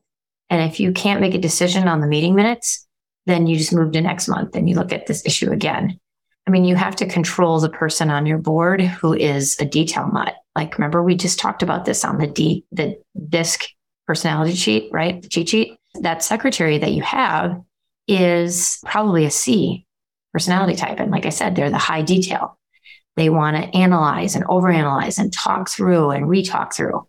And 0.50 0.62
if 0.62 0.80
you 0.80 0.92
can't 0.92 1.20
make 1.20 1.34
a 1.34 1.38
decision 1.38 1.88
on 1.88 2.00
the 2.00 2.06
meeting 2.06 2.34
minutes, 2.34 2.86
then 3.26 3.46
you 3.46 3.56
just 3.56 3.74
move 3.74 3.92
to 3.92 4.00
next 4.00 4.28
month 4.28 4.54
and 4.54 4.68
you 4.68 4.76
look 4.76 4.92
at 4.92 5.06
this 5.06 5.24
issue 5.26 5.50
again. 5.50 5.98
I 6.46 6.50
mean, 6.50 6.64
you 6.64 6.76
have 6.76 6.94
to 6.96 7.06
control 7.06 7.58
the 7.58 7.68
person 7.68 8.10
on 8.10 8.24
your 8.24 8.38
board 8.38 8.80
who 8.80 9.12
is 9.12 9.56
a 9.60 9.64
detail 9.64 10.08
nut. 10.12 10.34
Like, 10.54 10.78
remember, 10.78 11.02
we 11.02 11.16
just 11.16 11.40
talked 11.40 11.62
about 11.62 11.84
this 11.84 12.04
on 12.04 12.18
the 12.18 12.28
D, 12.28 12.64
the 12.70 13.00
disc 13.28 13.64
personality 14.06 14.54
sheet, 14.54 14.88
right? 14.92 15.20
The 15.20 15.28
cheat 15.28 15.48
sheet. 15.48 15.76
That 16.02 16.22
secretary 16.22 16.78
that 16.78 16.92
you 16.92 17.02
have 17.02 17.60
is 18.06 18.78
probably 18.84 19.24
a 19.24 19.30
C 19.30 19.86
personality 20.32 20.76
type. 20.76 21.00
And 21.00 21.10
like 21.10 21.26
I 21.26 21.30
said, 21.30 21.56
they're 21.56 21.70
the 21.70 21.78
high 21.78 22.02
detail. 22.02 22.58
They 23.16 23.30
want 23.30 23.56
to 23.56 23.76
analyze 23.76 24.36
and 24.36 24.44
overanalyze 24.44 25.18
and 25.18 25.32
talk 25.32 25.68
through 25.68 26.10
and 26.10 26.26
retalk 26.26 26.74
through. 26.74 27.06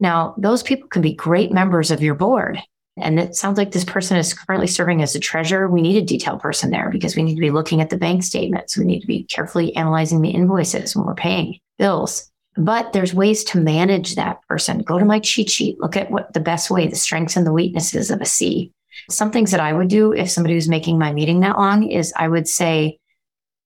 Now, 0.00 0.34
those 0.38 0.62
people 0.62 0.88
can 0.88 1.02
be 1.02 1.12
great 1.12 1.52
members 1.52 1.90
of 1.90 2.02
your 2.02 2.14
board. 2.14 2.60
And 2.96 3.20
it 3.20 3.34
sounds 3.34 3.56
like 3.56 3.72
this 3.72 3.84
person 3.84 4.16
is 4.16 4.34
currently 4.34 4.66
serving 4.66 5.02
as 5.02 5.14
a 5.14 5.20
treasurer. 5.20 5.68
We 5.68 5.82
need 5.82 5.96
a 5.96 6.04
detailed 6.04 6.40
person 6.40 6.70
there 6.70 6.90
because 6.90 7.16
we 7.16 7.22
need 7.22 7.36
to 7.36 7.40
be 7.40 7.50
looking 7.50 7.80
at 7.80 7.90
the 7.90 7.96
bank 7.96 8.22
statements. 8.22 8.76
We 8.76 8.84
need 8.84 9.00
to 9.00 9.06
be 9.06 9.24
carefully 9.24 9.74
analyzing 9.76 10.20
the 10.20 10.30
invoices 10.30 10.96
when 10.96 11.06
we're 11.06 11.14
paying 11.14 11.58
bills. 11.78 12.30
But 12.56 12.92
there's 12.92 13.14
ways 13.14 13.44
to 13.44 13.60
manage 13.60 14.16
that 14.16 14.42
person. 14.48 14.80
Go 14.80 14.98
to 14.98 15.04
my 15.04 15.20
cheat 15.20 15.48
sheet, 15.48 15.80
look 15.80 15.96
at 15.96 16.10
what 16.10 16.32
the 16.32 16.40
best 16.40 16.70
way, 16.70 16.88
the 16.88 16.96
strengths 16.96 17.36
and 17.36 17.46
the 17.46 17.52
weaknesses 17.52 18.10
of 18.10 18.20
a 18.20 18.26
C. 18.26 18.72
Some 19.08 19.30
things 19.30 19.52
that 19.52 19.60
I 19.60 19.72
would 19.72 19.88
do 19.88 20.12
if 20.12 20.30
somebody 20.30 20.56
was 20.56 20.68
making 20.68 20.98
my 20.98 21.12
meeting 21.12 21.40
that 21.40 21.58
long 21.58 21.88
is 21.88 22.12
I 22.16 22.28
would 22.28 22.48
say, 22.48 22.98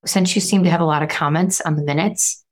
since 0.05 0.35
you 0.35 0.41
seem 0.43 0.65
to 0.65 0.71
have 0.71 0.83
a 0.83 0.85
lot 0.85 1.03
of 1.03 1.09
comments 1.09 1.63
on 1.63 1.77
the 1.77 1.83
minutes 1.83 2.45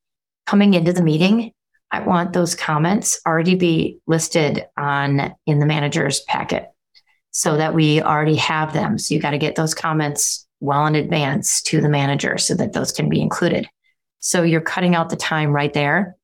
coming 0.47 0.73
into 0.73 0.93
the 0.93 1.03
meeting, 1.03 1.53
I 1.93 2.01
want 2.01 2.33
those 2.33 2.55
comments 2.55 3.21
already 3.27 3.55
be 3.55 3.99
listed 4.07 4.65
on 4.79 5.35
in 5.47 5.59
the 5.59 5.67
manager's 5.67 6.21
packet 6.21 6.67
so 7.33 7.59
that 7.59 7.75
we 7.75 8.01
already 8.01 8.37
have 8.37 8.73
them. 8.73 8.99
So 8.99 9.15
you 9.15 9.21
got 9.21 9.33
to 9.33 9.39
get 9.39 9.55
those 9.55 9.75
comments 9.75 10.49
well 10.61 10.87
in 10.87 10.95
advance 10.95 11.61
to 11.63 11.83
the 11.83 11.91
manager 11.91 12.39
so 12.39 12.55
that 12.55 12.73
those 12.73 12.93
can 12.93 13.11
be 13.11 13.21
included. 13.21 13.69
So 14.21 14.43
you're 14.43 14.63
cutting 14.63 14.95
out 14.95 15.11
the 15.11 15.17
time 15.17 15.51
right 15.51 15.73
there 15.73 16.17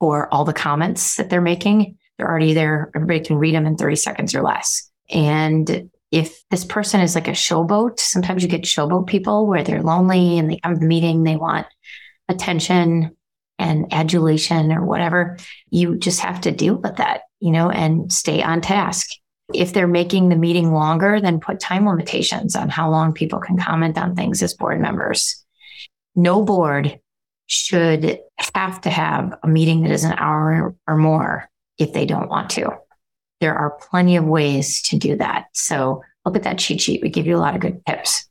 for 0.00 0.32
all 0.34 0.44
the 0.44 0.52
comments 0.52 1.16
that 1.16 1.30
they're 1.30 1.40
making. 1.40 1.98
They're 2.18 2.28
already 2.28 2.54
there. 2.54 2.90
Everybody 2.94 3.20
can 3.20 3.36
read 3.36 3.54
them 3.54 3.66
in 3.66 3.76
30 3.76 3.96
seconds 3.96 4.34
or 4.34 4.42
less. 4.42 4.90
And 5.08 5.90
if 6.10 6.42
this 6.50 6.64
person 6.64 7.00
is 7.00 7.14
like 7.14 7.28
a 7.28 7.32
showboat, 7.32 8.00
sometimes 8.00 8.42
you 8.42 8.48
get 8.48 8.62
showboat 8.62 9.06
people 9.06 9.46
where 9.46 9.62
they're 9.62 9.82
lonely 9.82 10.38
and 10.38 10.50
they 10.50 10.58
come 10.58 10.74
to 10.74 10.80
the 10.80 10.86
meeting, 10.86 11.22
they 11.22 11.36
want 11.36 11.66
attention 12.28 13.16
and 13.62 13.92
adulation 13.92 14.72
or 14.72 14.84
whatever. 14.84 15.38
You 15.70 15.96
just 15.96 16.20
have 16.20 16.40
to 16.42 16.50
deal 16.50 16.74
with 16.74 16.96
that, 16.96 17.22
you 17.40 17.52
know, 17.52 17.70
and 17.70 18.12
stay 18.12 18.42
on 18.42 18.60
task. 18.60 19.08
If 19.54 19.72
they're 19.72 19.86
making 19.86 20.28
the 20.28 20.36
meeting 20.36 20.72
longer, 20.72 21.20
then 21.20 21.40
put 21.40 21.60
time 21.60 21.86
limitations 21.86 22.56
on 22.56 22.68
how 22.68 22.90
long 22.90 23.12
people 23.12 23.38
can 23.38 23.56
comment 23.56 23.96
on 23.98 24.16
things 24.16 24.42
as 24.42 24.54
board 24.54 24.80
members. 24.80 25.44
No 26.16 26.42
board 26.42 26.98
should 27.46 28.18
have 28.54 28.80
to 28.80 28.90
have 28.90 29.38
a 29.42 29.48
meeting 29.48 29.82
that 29.82 29.92
is 29.92 30.04
an 30.04 30.14
hour 30.16 30.74
or 30.88 30.96
more 30.96 31.48
if 31.78 31.92
they 31.92 32.06
don't 32.06 32.28
want 32.28 32.50
to. 32.50 32.70
There 33.40 33.54
are 33.54 33.78
plenty 33.90 34.16
of 34.16 34.24
ways 34.24 34.82
to 34.82 34.98
do 34.98 35.16
that. 35.16 35.46
So 35.52 36.02
look 36.24 36.36
at 36.36 36.44
that 36.44 36.58
cheat 36.58 36.80
sheet. 36.80 37.02
We 37.02 37.10
give 37.10 37.26
you 37.26 37.36
a 37.36 37.38
lot 37.38 37.54
of 37.54 37.60
good 37.60 37.84
tips. 37.86 38.28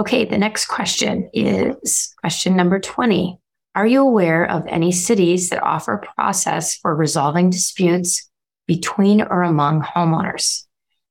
Okay, 0.00 0.24
the 0.24 0.38
next 0.38 0.66
question 0.66 1.28
is 1.32 2.14
question 2.20 2.56
number 2.56 2.78
20. 2.80 3.38
Are 3.74 3.86
you 3.86 4.02
aware 4.02 4.44
of 4.50 4.66
any 4.66 4.92
cities 4.92 5.48
that 5.48 5.62
offer 5.62 5.94
a 5.94 6.14
process 6.14 6.76
for 6.76 6.94
resolving 6.94 7.48
disputes 7.48 8.28
between 8.66 9.22
or 9.22 9.42
among 9.42 9.80
homeowners? 9.80 10.66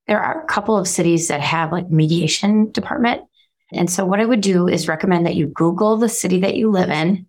There 0.08 0.22
are 0.22 0.44
a 0.44 0.46
couple 0.46 0.78
of 0.78 0.88
cities 0.88 1.30
that 1.30 1.42
have 1.42 1.72
like 1.72 1.90
mediation 1.90 2.72
department. 2.72 3.24
And 3.74 3.90
so 3.90 4.06
what 4.06 4.20
I 4.20 4.26
would 4.26 4.42
do 4.42 4.68
is 4.68 4.88
recommend 4.88 5.26
that 5.26 5.36
you 5.36 5.48
Google 5.48 5.98
the 5.98 6.10
city 6.10 6.42
that 6.42 6.56
you 6.56 6.70
live 6.70 6.90
in 6.90 7.26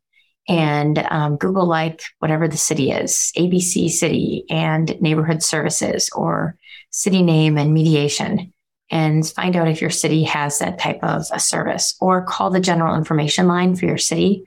and 0.49 0.99
um, 0.99 1.37
Google 1.37 1.67
like 1.67 2.03
whatever 2.19 2.47
the 2.47 2.57
city 2.57 2.91
is, 2.91 3.33
ABC 3.39 3.89
City 3.89 4.45
and 4.51 5.01
neighborhood 5.01 5.43
services 5.43 6.11
or 6.15 6.59
city 6.91 7.23
name 7.23 7.57
and 7.57 7.73
mediation, 7.73 8.53
and 8.91 9.27
find 9.27 9.57
out 9.57 9.69
if 9.69 9.81
your 9.81 9.91
city 9.91 10.25
has 10.25 10.59
that 10.59 10.79
type 10.79 10.99
of 11.03 11.25
a 11.33 11.41
service 11.41 11.97
or 12.01 12.25
call 12.25 12.51
the 12.51 12.61
general 12.61 12.97
information 12.97 13.47
line 13.47 13.77
for 13.77 13.87
your 13.87 13.99
city 13.99 14.45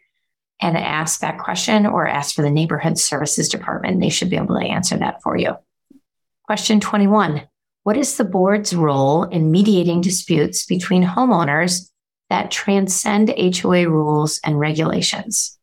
and 0.61 0.77
ask 0.77 1.19
that 1.19 1.39
question 1.39 1.85
or 1.85 2.07
ask 2.07 2.35
for 2.35 2.41
the 2.41 2.49
neighborhood 2.49 2.97
services 2.97 3.49
department. 3.49 3.99
They 3.99 4.09
should 4.09 4.29
be 4.29 4.37
able 4.37 4.59
to 4.59 4.65
answer 4.65 4.97
that 4.97 5.21
for 5.21 5.37
you. 5.37 5.55
Question 6.45 6.79
21 6.79 7.41
What 7.83 7.97
is 7.97 8.17
the 8.17 8.23
board's 8.23 8.75
role 8.75 9.23
in 9.23 9.51
mediating 9.51 10.01
disputes 10.01 10.65
between 10.65 11.03
homeowners 11.03 11.89
that 12.29 12.51
transcend 12.51 13.33
HOA 13.37 13.89
rules 13.89 14.39
and 14.43 14.59
regulations? 14.59 15.55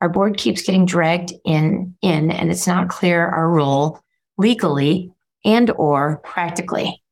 our 0.00 0.08
board 0.08 0.36
keeps 0.36 0.62
getting 0.62 0.86
dragged 0.86 1.32
in 1.44 1.94
in 2.02 2.30
and 2.30 2.50
it's 2.50 2.66
not 2.66 2.88
clear 2.88 3.26
our 3.26 3.48
role 3.48 4.00
legally 4.38 5.12
and 5.44 5.70
or 5.72 6.18
practically 6.24 7.02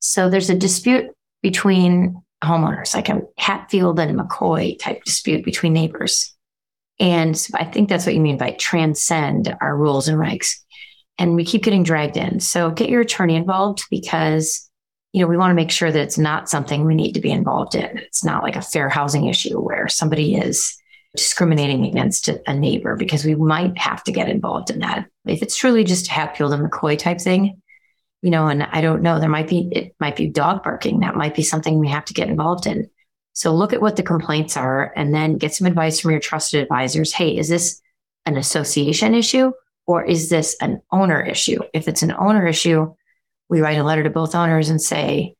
so 0.00 0.28
there's 0.28 0.50
a 0.50 0.54
dispute 0.54 1.06
between 1.42 2.22
homeowners 2.42 2.94
like 2.94 3.08
a 3.08 3.20
hatfield 3.36 3.98
and 4.00 4.18
mccoy 4.18 4.78
type 4.78 5.02
dispute 5.04 5.44
between 5.44 5.72
neighbors 5.72 6.34
and 7.00 7.36
so 7.36 7.50
i 7.54 7.64
think 7.64 7.88
that's 7.88 8.06
what 8.06 8.14
you 8.14 8.20
mean 8.20 8.38
by 8.38 8.50
transcend 8.52 9.54
our 9.60 9.76
rules 9.76 10.08
and 10.08 10.18
regs 10.18 10.54
and 11.18 11.34
we 11.34 11.44
keep 11.44 11.62
getting 11.62 11.82
dragged 11.82 12.16
in 12.16 12.40
so 12.40 12.70
get 12.70 12.88
your 12.88 13.00
attorney 13.00 13.36
involved 13.36 13.84
because 13.90 14.68
you 15.12 15.20
know 15.20 15.26
we 15.26 15.36
want 15.36 15.50
to 15.50 15.54
make 15.54 15.70
sure 15.70 15.90
that 15.90 16.02
it's 16.02 16.18
not 16.18 16.48
something 16.48 16.84
we 16.84 16.94
need 16.94 17.12
to 17.12 17.20
be 17.20 17.30
involved 17.30 17.74
in 17.74 17.98
it's 17.98 18.24
not 18.24 18.42
like 18.42 18.56
a 18.56 18.62
fair 18.62 18.88
housing 18.88 19.26
issue 19.26 19.60
where 19.60 19.88
somebody 19.88 20.34
is 20.34 20.78
discriminating 21.16 21.86
against 21.86 22.28
a 22.28 22.54
neighbor 22.54 22.96
because 22.96 23.24
we 23.24 23.34
might 23.34 23.76
have 23.78 24.04
to 24.04 24.12
get 24.12 24.28
involved 24.28 24.70
in 24.70 24.80
that. 24.80 25.06
If 25.26 25.42
it's 25.42 25.56
truly 25.56 25.84
just 25.84 26.08
a 26.08 26.12
Hatfield 26.12 26.52
and 26.52 26.70
McCoy 26.70 26.98
type 26.98 27.20
thing, 27.20 27.60
you 28.22 28.30
know, 28.30 28.46
and 28.48 28.62
I 28.62 28.80
don't 28.80 29.02
know, 29.02 29.18
there 29.18 29.28
might 29.28 29.48
be, 29.48 29.68
it 29.72 29.94
might 30.00 30.16
be 30.16 30.28
dog 30.28 30.62
barking. 30.62 31.00
That 31.00 31.16
might 31.16 31.34
be 31.34 31.42
something 31.42 31.78
we 31.78 31.88
have 31.88 32.04
to 32.06 32.14
get 32.14 32.28
involved 32.28 32.66
in. 32.66 32.90
So 33.38 33.54
look 33.54 33.72
at 33.72 33.80
what 33.80 33.94
the 33.94 34.02
complaints 34.02 34.56
are 34.56 34.92
and 34.96 35.14
then 35.14 35.38
get 35.38 35.54
some 35.54 35.68
advice 35.68 36.00
from 36.00 36.10
your 36.10 36.18
trusted 36.18 36.60
advisors. 36.60 37.12
Hey, 37.12 37.38
is 37.38 37.48
this 37.48 37.80
an 38.26 38.36
association 38.36 39.14
issue 39.14 39.52
or 39.86 40.04
is 40.04 40.28
this 40.28 40.56
an 40.60 40.82
owner 40.90 41.22
issue? 41.22 41.60
If 41.72 41.86
it's 41.86 42.02
an 42.02 42.12
owner 42.18 42.48
issue, 42.48 42.92
we 43.48 43.60
write 43.60 43.78
a 43.78 43.84
letter 43.84 44.02
to 44.02 44.10
both 44.10 44.34
owners 44.34 44.70
and 44.70 44.82
say, 44.82 45.36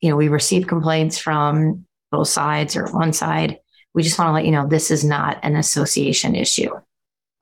you 0.00 0.08
know, 0.08 0.16
we 0.16 0.28
received 0.28 0.66
complaints 0.66 1.18
from 1.18 1.84
both 2.10 2.28
sides 2.28 2.74
or 2.74 2.90
one 2.90 3.12
side. 3.12 3.58
We 3.92 4.02
just 4.02 4.18
want 4.18 4.28
to 4.28 4.32
let 4.32 4.46
you 4.46 4.52
know 4.52 4.66
this 4.66 4.90
is 4.90 5.04
not 5.04 5.38
an 5.42 5.54
association 5.54 6.34
issue. 6.34 6.70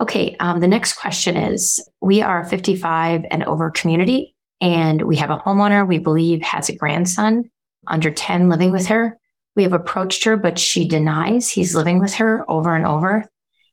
Okay, 0.00 0.34
um, 0.40 0.58
the 0.58 0.66
next 0.66 0.94
question 0.94 1.36
is 1.36 1.88
We 2.00 2.20
are 2.20 2.40
a 2.40 2.48
55 2.48 3.26
and 3.30 3.44
over 3.44 3.70
community, 3.70 4.34
and 4.60 5.02
we 5.02 5.14
have 5.18 5.30
a 5.30 5.38
homeowner 5.38 5.86
we 5.86 5.98
believe 5.98 6.42
has 6.42 6.68
a 6.68 6.74
grandson 6.74 7.48
under 7.86 8.10
10 8.10 8.48
living 8.48 8.72
with 8.72 8.88
her. 8.88 9.16
We 9.56 9.64
have 9.64 9.72
approached 9.72 10.24
her, 10.24 10.36
but 10.36 10.58
she 10.58 10.86
denies 10.86 11.48
he's 11.48 11.74
living 11.74 11.98
with 11.98 12.14
her 12.14 12.48
over 12.50 12.74
and 12.74 12.86
over. 12.86 13.28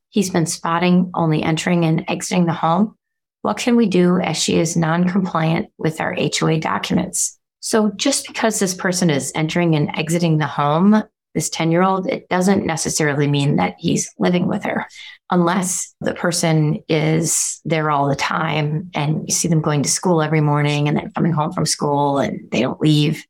He's 0.09 0.29
been 0.29 0.45
spotting 0.45 1.11
only 1.13 1.43
entering 1.43 1.85
and 1.85 2.03
exiting 2.07 2.45
the 2.45 2.53
home. 2.53 2.95
What 3.41 3.57
can 3.57 3.75
we 3.75 3.87
do 3.87 4.19
as 4.19 4.37
she 4.37 4.59
is 4.59 4.75
non 4.75 5.07
compliant 5.07 5.69
with 5.77 6.01
our 6.01 6.15
HOA 6.15 6.59
documents? 6.59 7.37
So, 7.59 7.91
just 7.95 8.27
because 8.27 8.59
this 8.59 8.73
person 8.73 9.09
is 9.09 9.31
entering 9.35 9.75
and 9.75 9.95
exiting 9.97 10.37
the 10.37 10.47
home, 10.47 11.03
this 11.33 11.49
10 11.49 11.71
year 11.71 11.83
old, 11.83 12.07
it 12.07 12.27
doesn't 12.29 12.65
necessarily 12.65 13.27
mean 13.27 13.57
that 13.57 13.75
he's 13.77 14.11
living 14.17 14.47
with 14.47 14.63
her 14.63 14.87
unless 15.29 15.93
the 16.01 16.13
person 16.13 16.81
is 16.89 17.61
there 17.63 17.91
all 17.91 18.07
the 18.07 18.15
time 18.15 18.89
and 18.95 19.27
you 19.27 19.33
see 19.33 19.47
them 19.47 19.61
going 19.61 19.83
to 19.83 19.89
school 19.89 20.21
every 20.21 20.41
morning 20.41 20.87
and 20.87 20.97
then 20.97 21.11
coming 21.11 21.31
home 21.31 21.51
from 21.51 21.65
school 21.65 22.17
and 22.17 22.49
they 22.51 22.61
don't 22.61 22.81
leave 22.81 23.23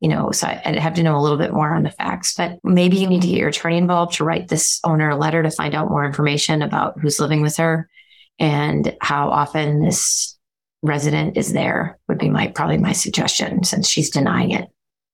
you 0.00 0.08
know, 0.08 0.30
so 0.32 0.46
I, 0.46 0.62
would 0.66 0.78
have 0.78 0.94
to 0.94 1.02
know 1.02 1.16
a 1.16 1.20
little 1.20 1.36
bit 1.36 1.52
more 1.52 1.74
on 1.74 1.82
the 1.82 1.90
facts, 1.90 2.34
but 2.34 2.58
maybe 2.64 2.96
you 2.96 3.06
need 3.06 3.22
to 3.22 3.28
get 3.28 3.36
your 3.36 3.50
attorney 3.50 3.76
involved 3.76 4.14
to 4.14 4.24
write 4.24 4.48
this 4.48 4.80
owner 4.82 5.10
a 5.10 5.16
letter 5.16 5.42
to 5.42 5.50
find 5.50 5.74
out 5.74 5.90
more 5.90 6.04
information 6.04 6.62
about 6.62 6.98
who's 6.98 7.20
living 7.20 7.42
with 7.42 7.56
her 7.58 7.88
and 8.38 8.96
how 9.02 9.28
often 9.28 9.84
this 9.84 10.38
resident 10.82 11.36
is 11.36 11.52
there 11.52 11.98
would 12.08 12.18
be 12.18 12.30
my 12.30 12.48
probably 12.48 12.78
my 12.78 12.92
suggestion 12.92 13.62
since 13.62 13.88
she's 13.88 14.08
denying 14.08 14.52
it. 14.52 14.68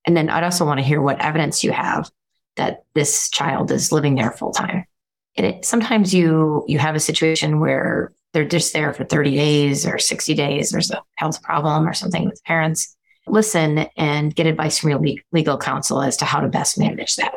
And 0.05 0.17
then 0.17 0.31
I'd 0.31 0.45
also 0.45 0.65
want 0.65 0.79
to 0.79 0.87
hear 0.87 1.03
what 1.03 1.21
evidence 1.21 1.65
you 1.65 1.73
have 1.73 2.09
that 2.55 2.85
this 2.95 3.29
child 3.31 3.73
is 3.73 3.91
living 3.91 4.15
there 4.15 4.31
full 4.31 4.53
time. 4.53 4.85
And 5.37 5.47
it, 5.47 5.65
sometimes 5.65 6.15
you 6.15 6.65
you 6.69 6.79
have 6.79 6.95
a 6.95 7.01
situation 7.01 7.59
where 7.59 8.13
they're 8.33 8.45
just 8.45 8.73
there 8.73 8.93
for 8.93 9.05
30 9.05 9.35
days 9.35 9.85
or 9.85 9.99
60 9.99 10.35
days. 10.35 10.71
There's 10.71 10.93
a 10.93 11.03
health 11.17 11.43
problem 11.43 11.89
or 11.89 11.93
something 11.93 12.25
with 12.27 12.43
parents 12.45 12.97
listen 13.27 13.87
and 13.97 14.35
get 14.35 14.47
advice 14.47 14.79
from 14.79 14.91
your 14.91 15.03
legal 15.33 15.59
counsel 15.59 16.03
as 16.03 16.17
to 16.19 16.25
how 16.25 16.41
to 16.41 16.49
best 16.49 16.79
manage 16.79 17.17
that. 17.17 17.35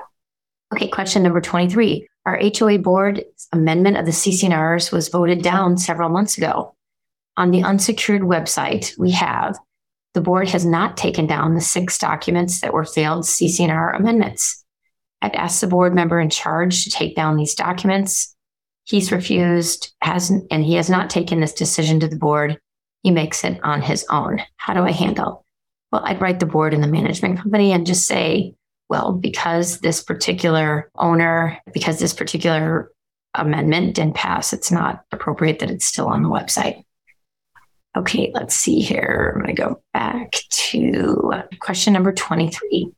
Okay, 0.74 0.88
question 0.88 1.24
number 1.24 1.42
23. 1.42 2.08
Our 2.26 2.40
HOA 2.58 2.78
board 2.78 3.24
amendment 3.52 3.98
of 3.98 4.06
the 4.06 4.12
CC&Rs 4.12 4.92
was 4.92 5.10
voted 5.10 5.42
down 5.42 5.78
several 5.78 6.10
months 6.10 6.38
ago. 6.38 6.76
On 7.38 7.52
the 7.52 7.64
unsecured 7.64 8.22
website, 8.22 8.98
we 8.98 9.12
have 9.12 9.58
the 10.14 10.22
board 10.22 10.50
has 10.50 10.66
not 10.66 10.98
taken 10.98 11.28
down 11.28 11.54
the 11.54 11.62
six 11.62 11.98
documents 11.98 12.62
that 12.62 12.74
were 12.74 12.86
failed 12.86 13.24
CC&R 13.24 13.94
amendments. 13.94 14.64
I've 15.22 15.34
asked 15.34 15.62
the 15.62 15.68
board 15.68 15.94
member 15.94 16.20
in 16.20 16.30
charge 16.30 16.84
to 16.84 16.90
take 16.90 17.16
down 17.16 17.38
these 17.38 17.56
documents. 17.56 18.36
He's 18.86 19.12
refused, 19.12 19.94
has 20.02 20.32
and 20.50 20.64
he 20.64 20.76
has 20.76 20.90
not 20.90 21.10
taken 21.10 21.40
this 21.40 21.54
decision 21.54 22.00
to 22.00 22.08
the 22.08 22.16
board. 22.16 22.60
He 23.04 23.12
makes 23.12 23.44
it 23.44 23.60
on 23.64 23.82
his 23.82 24.06
own. 24.10 24.42
How 24.58 24.74
do 24.74 24.82
I 24.82 24.92
handle? 24.92 25.46
Well, 25.92 26.02
I'd 26.06 26.22
write 26.22 26.40
the 26.40 26.46
board 26.46 26.74
and 26.74 26.84
the 26.84 26.88
management 26.88 27.40
company 27.40 27.72
and 27.72 27.86
just 27.86 28.06
say, 28.06 28.54
well, 28.90 29.14
because 29.14 29.80
this 29.80 30.04
particular 30.04 30.90
owner, 30.96 31.60
because 31.74 32.00
this 32.00 32.14
particular 32.14 32.92
amendment 33.36 33.96
didn't 33.96 34.16
pass, 34.16 34.54
it's 34.54 34.72
not 34.72 35.04
appropriate 35.12 35.60
that 35.60 35.70
it's 35.72 35.86
still 35.86 36.08
on 36.08 36.24
the 36.24 36.30
website. 36.30 36.84
Okay, 37.96 38.32
let's 38.34 38.56
see 38.56 38.80
here. 38.80 39.34
I'm 39.36 39.44
going 39.44 39.56
to 39.56 39.62
go 39.62 39.82
back 39.94 40.32
to 40.50 41.32
question 41.60 41.94
number 41.94 42.14
23. 42.14 42.92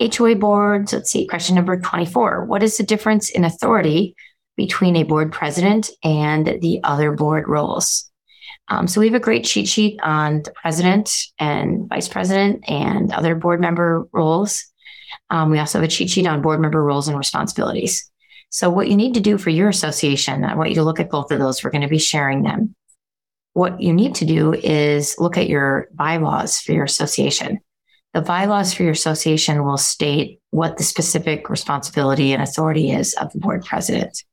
HOA 0.00 0.36
boards, 0.36 0.92
let's 0.92 1.10
see, 1.10 1.26
question 1.26 1.56
number 1.56 1.78
24. 1.78 2.44
What 2.44 2.62
is 2.62 2.76
the 2.76 2.84
difference 2.84 3.30
in 3.30 3.44
authority 3.44 4.14
between 4.56 4.96
a 4.96 5.02
board 5.02 5.32
president 5.32 5.90
and 6.04 6.58
the 6.60 6.80
other 6.84 7.12
board 7.12 7.48
roles? 7.48 8.07
Um, 8.70 8.86
so 8.86 9.00
we 9.00 9.06
have 9.06 9.14
a 9.14 9.20
great 9.20 9.44
cheat 9.44 9.66
sheet 9.66 9.98
on 10.02 10.42
the 10.42 10.52
president 10.52 11.10
and 11.38 11.88
vice 11.88 12.08
president 12.08 12.68
and 12.68 13.12
other 13.12 13.34
board 13.34 13.60
member 13.60 14.06
roles. 14.12 14.64
Um, 15.30 15.50
we 15.50 15.58
also 15.58 15.78
have 15.78 15.88
a 15.88 15.90
cheat 15.90 16.10
sheet 16.10 16.26
on 16.26 16.42
board 16.42 16.60
member 16.60 16.82
roles 16.82 17.08
and 17.08 17.16
responsibilities. 17.16 18.10
So 18.50 18.70
what 18.70 18.88
you 18.88 18.96
need 18.96 19.14
to 19.14 19.20
do 19.20 19.38
for 19.38 19.50
your 19.50 19.68
association, 19.68 20.44
I 20.44 20.54
want 20.54 20.70
you 20.70 20.76
to 20.76 20.82
look 20.82 21.00
at 21.00 21.10
both 21.10 21.30
of 21.30 21.38
those. 21.38 21.62
We're 21.62 21.70
going 21.70 21.82
to 21.82 21.88
be 21.88 21.98
sharing 21.98 22.42
them. 22.42 22.74
What 23.52 23.80
you 23.80 23.92
need 23.92 24.14
to 24.16 24.24
do 24.24 24.54
is 24.54 25.16
look 25.18 25.36
at 25.36 25.48
your 25.48 25.88
bylaws 25.92 26.60
for 26.60 26.72
your 26.72 26.84
association. 26.84 27.58
The 28.14 28.22
bylaws 28.22 28.72
for 28.72 28.84
your 28.84 28.92
association 28.92 29.64
will 29.64 29.76
state 29.76 30.40
what 30.50 30.78
the 30.78 30.84
specific 30.84 31.50
responsibility 31.50 32.32
and 32.32 32.42
authority 32.42 32.90
is 32.90 33.14
of 33.14 33.32
the 33.32 33.38
board 33.38 33.64
president. 33.64 34.24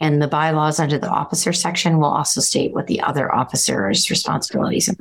And 0.00 0.22
the 0.22 0.28
bylaws 0.28 0.78
under 0.78 0.98
the 0.98 1.08
officer 1.08 1.52
section 1.52 1.98
will 1.98 2.06
also 2.06 2.40
state 2.40 2.72
what 2.72 2.86
the 2.86 3.00
other 3.00 3.34
officer's 3.34 4.10
responsibilities 4.10 4.88
are. 4.88 4.94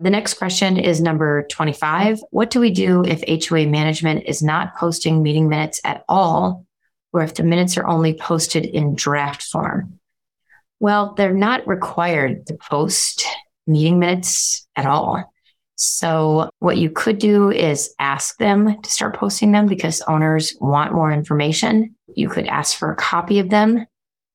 The 0.00 0.10
next 0.10 0.34
question 0.34 0.76
is 0.76 1.00
number 1.00 1.46
25. 1.50 2.20
What 2.30 2.50
do 2.50 2.58
we 2.58 2.72
do 2.72 3.04
if 3.04 3.46
HOA 3.46 3.66
management 3.66 4.24
is 4.26 4.42
not 4.42 4.74
posting 4.76 5.22
meeting 5.22 5.48
minutes 5.48 5.80
at 5.84 6.04
all, 6.08 6.66
or 7.12 7.22
if 7.22 7.34
the 7.34 7.44
minutes 7.44 7.76
are 7.78 7.86
only 7.86 8.12
posted 8.14 8.64
in 8.64 8.96
draft 8.96 9.44
form? 9.44 10.00
Well, 10.80 11.14
they're 11.14 11.32
not 11.32 11.66
required 11.68 12.46
to 12.48 12.54
post 12.54 13.24
meeting 13.68 14.00
minutes 14.00 14.66
at 14.74 14.84
all. 14.84 15.32
So, 15.76 16.50
what 16.58 16.76
you 16.76 16.90
could 16.90 17.18
do 17.18 17.50
is 17.50 17.94
ask 17.98 18.36
them 18.38 18.80
to 18.82 18.90
start 18.90 19.16
posting 19.16 19.52
them 19.52 19.66
because 19.66 20.02
owners 20.02 20.56
want 20.60 20.92
more 20.92 21.12
information. 21.12 21.94
You 22.14 22.28
could 22.28 22.46
ask 22.46 22.76
for 22.76 22.92
a 22.92 22.96
copy 22.96 23.38
of 23.38 23.50
them 23.50 23.86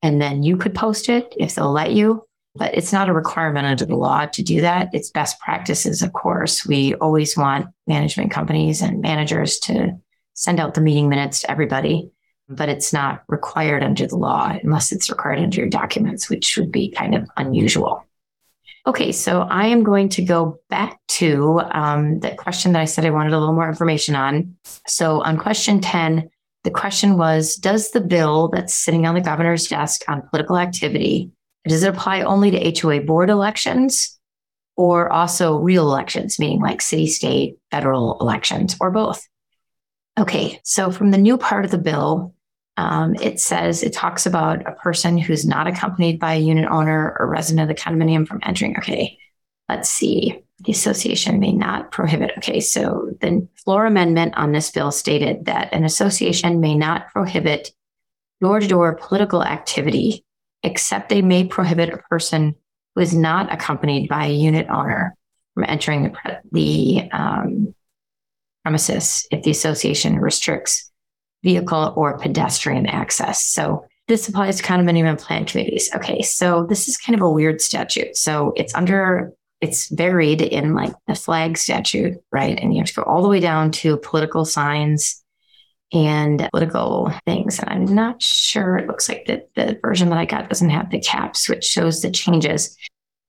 and 0.02 0.22
then 0.22 0.44
you 0.44 0.58
could 0.58 0.76
post 0.76 1.10
it 1.10 1.34
if 1.38 1.56
they'll 1.56 1.72
let 1.72 1.94
you. 1.94 2.26
But 2.56 2.76
it's 2.76 2.92
not 2.92 3.10
a 3.10 3.14
requirement 3.14 3.68
under 3.68 3.86
the 3.86 3.96
law 3.96 4.26
to 4.26 4.44
do 4.44 4.62
that. 4.62 4.90
It's 4.92 5.12
best 5.12 5.40
practices, 5.40 6.02
of 6.02 6.14
course. 6.14 6.66
We 6.66 6.96
always 6.96 7.38
want 7.38 7.68
management 7.86 8.32
companies 8.32 8.82
and 8.82 9.02
managers 9.02 9.60
to 9.60 9.98
send 10.34 10.60
out 10.60 10.74
the 10.74 10.82
meeting 10.82 11.10
minutes 11.10 11.42
to 11.42 11.52
everybody, 11.52 12.12
but 12.48 12.70
it's 12.70 12.92
not 12.92 13.24
required 13.28 13.84
under 13.84 14.08
the 14.08 14.18
law 14.18 14.58
unless 14.64 14.92
it's 14.92 15.10
required 15.10 15.40
under 15.40 15.60
your 15.60 15.70
documents, 15.70 16.30
which 16.30 16.58
would 16.58 16.72
be 16.72 16.90
kind 16.90 17.14
of 17.14 17.30
unusual. 17.38 18.04
Okay, 18.88 19.12
so 19.12 19.42
I 19.42 19.68
am 19.68 19.84
going 19.84 20.10
to 20.10 20.24
go 20.24 20.60
back 20.70 21.00
to 21.10 21.62
um, 21.72 22.20
the 22.22 22.32
question 22.32 22.72
that 22.72 22.82
I 22.82 22.86
said 22.86 23.06
I 23.06 23.12
wanted 23.12 23.34
a 23.34 23.40
little 23.40 23.54
more 23.54 23.68
information 23.68 24.16
on. 24.16 24.56
So 24.88 25.22
on 25.22 25.38
question 25.38 25.82
10, 25.82 26.30
the 26.64 26.72
question 26.72 27.18
was 27.18 27.56
Does 27.56 27.92
the 27.92 28.02
bill 28.02 28.50
that's 28.50 28.74
sitting 28.74 29.06
on 29.06 29.16
the 29.16 29.22
governor's 29.22 29.68
desk 29.68 30.02
on 30.08 30.28
political 30.30 30.58
activity, 30.58 31.32
does 31.68 31.84
it 31.84 31.94
apply 31.94 32.22
only 32.22 32.52
to 32.52 32.80
HOA 32.80 33.02
board 33.02 33.30
elections 33.30 34.20
or 34.76 35.12
also 35.12 35.58
real 35.58 35.88
elections, 35.88 36.40
meaning 36.40 36.62
like 36.62 36.82
city, 36.82 37.08
state, 37.08 37.58
federal 37.72 38.18
elections, 38.20 38.76
or 38.80 38.92
both? 38.92 39.28
Okay, 40.18 40.60
so 40.64 40.92
from 40.92 41.12
the 41.12 41.18
new 41.18 41.38
part 41.38 41.66
of 41.66 41.72
the 41.72 41.78
bill, 41.78 42.34
um, 42.78 43.16
it 43.16 43.40
says 43.40 43.84
it 43.84 43.94
talks 43.94 44.26
about 44.26 44.66
a 44.68 44.72
person 44.72 45.18
who's 45.18 45.46
not 45.46 45.68
accompanied 45.68 46.20
by 46.20 46.36
a 46.36 46.40
unit 46.40 46.70
owner 46.70 47.16
or 47.20 47.28
resident 47.28 47.70
of 47.70 47.76
the 47.76 47.82
condominium 47.82 48.28
from 48.28 48.40
entering. 48.44 48.78
Okay, 48.78 49.18
let's 49.68 49.90
see 49.90 50.44
the 50.62 50.72
association 50.72 51.40
may 51.40 51.52
not 51.54 51.92
prohibit. 51.92 52.32
Okay, 52.38 52.60
so 52.60 53.12
the 53.22 53.48
floor 53.64 53.86
amendment 53.86 54.34
on 54.36 54.52
this 54.52 54.72
bill 54.72 54.92
stated 54.92 55.46
that 55.46 55.74
an 55.74 55.86
association 55.86 56.60
may 56.60 56.76
not 56.76 57.08
prohibit 57.10 57.72
door 58.42 58.60
to 58.60 58.68
door 58.68 58.96
political 58.96 59.44
activity, 59.44 60.26
except 60.64 61.10
they 61.10 61.22
may 61.22 61.46
prohibit 61.46 61.90
a 61.90 61.98
person 61.98 62.56
who 62.96 63.02
is 63.02 63.14
not 63.14 63.52
accompanied 63.54 64.10
by 64.10 64.26
a 64.26 64.34
unit 64.34 64.68
owner 64.70 65.16
from 65.54 65.66
entering 65.68 66.04
the, 66.04 66.42
the 66.52 67.10
um, 67.12 67.74
premises 68.64 69.28
if 69.32 69.44
the 69.44 69.52
association 69.52 70.20
restricts 70.20 70.92
vehicle 71.44 71.94
or 71.96 72.18
pedestrian 72.18 72.86
access. 72.86 73.46
So 73.46 73.86
this 74.10 74.28
applies 74.28 74.58
to 74.58 74.64
condominium 74.64 75.08
and 75.08 75.20
planned 75.20 75.48
communities. 75.48 75.90
Okay, 75.96 76.22
so 76.22 76.66
this 76.68 76.90
is 76.90 76.98
kind 76.98 77.16
of 77.16 77.22
a 77.22 77.30
weird 77.30 77.62
statute. 77.62 78.18
So 78.18 78.54
it's 78.56 78.76
under 78.76 79.32
it's 79.62 79.90
buried 79.90 80.42
in 80.42 80.74
like 80.74 80.94
the 81.08 81.16
flag 81.16 81.58
statute, 81.58 82.18
right? 82.32 82.58
And 82.60 82.74
you 82.74 82.80
have 82.80 82.88
to 82.88 82.96
go 82.96 83.04
all 83.04 83.22
the 83.22 83.30
way 83.30 83.40
down 83.40 83.72
to 83.72 83.98
political 83.98 84.46
signs 84.46 85.24
and 85.92 86.48
political 86.52 87.12
things. 87.26 87.60
And 87.60 87.70
I'm 87.70 87.96
not 87.96 88.22
sure, 88.22 88.78
it 88.78 88.88
looks 88.88 89.10
like 89.10 89.26
that 89.26 89.50
the 89.56 89.78
version 89.82 90.10
that 90.10 90.18
I 90.20 90.26
got 90.26 90.50
doesn't 90.50 90.70
have 90.70 90.92
the 90.92 91.00
caps, 91.00 91.50
which 91.50 91.64
shows 91.64 92.02
the 92.02 92.12
changes. 92.12 92.78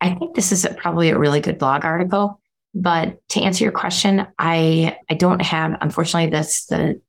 I 0.00 0.14
think 0.14 0.34
this 0.34 0.52
is 0.52 0.64
a, 0.64 0.74
probably 0.74 1.10
a 1.10 1.18
really 1.18 1.40
good 1.40 1.58
blog 1.58 1.84
article. 1.84 2.40
But 2.74 3.18
to 3.30 3.40
answer 3.40 3.64
your 3.64 3.72
question, 3.72 4.26
I 4.38 4.96
I 5.10 5.14
don't 5.14 5.42
have 5.42 5.76
unfortunately 5.80 6.30
this 6.30 6.66
the 6.66 7.00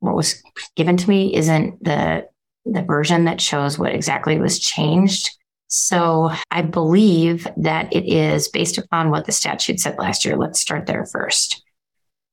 what 0.00 0.14
was 0.14 0.42
given 0.76 0.96
to 0.98 1.08
me 1.08 1.34
isn't 1.34 1.82
the 1.82 2.28
the 2.66 2.82
version 2.82 3.24
that 3.24 3.40
shows 3.40 3.78
what 3.78 3.94
exactly 3.94 4.38
was 4.38 4.58
changed. 4.58 5.30
So 5.68 6.30
I 6.50 6.62
believe 6.62 7.46
that 7.58 7.94
it 7.94 8.08
is 8.08 8.48
based 8.48 8.78
upon 8.78 9.10
what 9.10 9.26
the 9.26 9.32
statute 9.32 9.80
said 9.80 9.98
last 9.98 10.24
year. 10.24 10.36
Let's 10.36 10.60
start 10.60 10.86
there 10.86 11.04
first. 11.04 11.62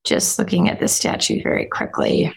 Just 0.05 0.39
looking 0.39 0.69
at 0.69 0.79
the 0.79 0.87
statute 0.87 1.43
very 1.43 1.65
quickly. 1.65 2.33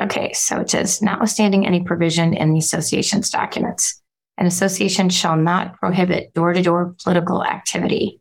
Okay, 0.00 0.32
so 0.32 0.60
it 0.60 0.70
says, 0.70 1.02
notwithstanding 1.02 1.66
any 1.66 1.82
provision 1.84 2.34
in 2.34 2.52
the 2.52 2.58
association's 2.58 3.30
documents, 3.30 4.02
an 4.38 4.46
association 4.46 5.08
shall 5.08 5.36
not 5.36 5.76
prohibit 5.78 6.34
door 6.34 6.52
to 6.52 6.62
door 6.62 6.96
political 7.04 7.44
activity, 7.44 8.20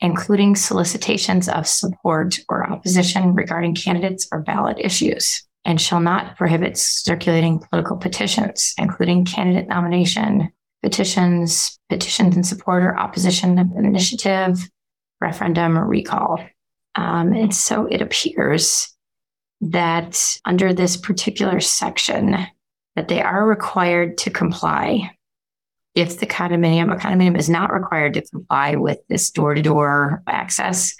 including 0.00 0.56
solicitations 0.56 1.48
of 1.48 1.68
support 1.68 2.40
or 2.48 2.68
opposition 2.68 3.34
regarding 3.34 3.74
candidates 3.74 4.26
or 4.32 4.42
ballot 4.42 4.78
issues, 4.80 5.46
and 5.64 5.80
shall 5.80 6.00
not 6.00 6.36
prohibit 6.36 6.76
circulating 6.78 7.60
political 7.70 7.96
petitions, 7.96 8.74
including 8.78 9.24
candidate 9.24 9.68
nomination 9.68 10.50
petitions, 10.86 11.80
petitions 11.88 12.36
in 12.36 12.44
support 12.44 12.84
or 12.84 12.96
opposition 12.96 13.58
of 13.58 13.72
an 13.72 13.84
initiative, 13.84 14.70
referendum, 15.20 15.76
or 15.76 15.84
recall. 15.84 16.38
Um, 16.94 17.32
and 17.32 17.52
so 17.52 17.86
it 17.86 18.00
appears 18.00 18.94
that 19.62 20.38
under 20.44 20.72
this 20.72 20.96
particular 20.96 21.58
section, 21.58 22.36
that 22.94 23.08
they 23.08 23.20
are 23.20 23.44
required 23.44 24.16
to 24.18 24.30
comply 24.30 25.10
if 25.96 26.20
the 26.20 26.26
condominium, 26.26 26.92
a 26.92 26.96
condominium 26.96 27.36
is 27.36 27.48
not 27.48 27.72
required 27.72 28.14
to 28.14 28.22
comply 28.22 28.76
with 28.76 28.98
this 29.08 29.28
door 29.32 29.54
to 29.54 29.62
door 29.62 30.22
access, 30.28 30.94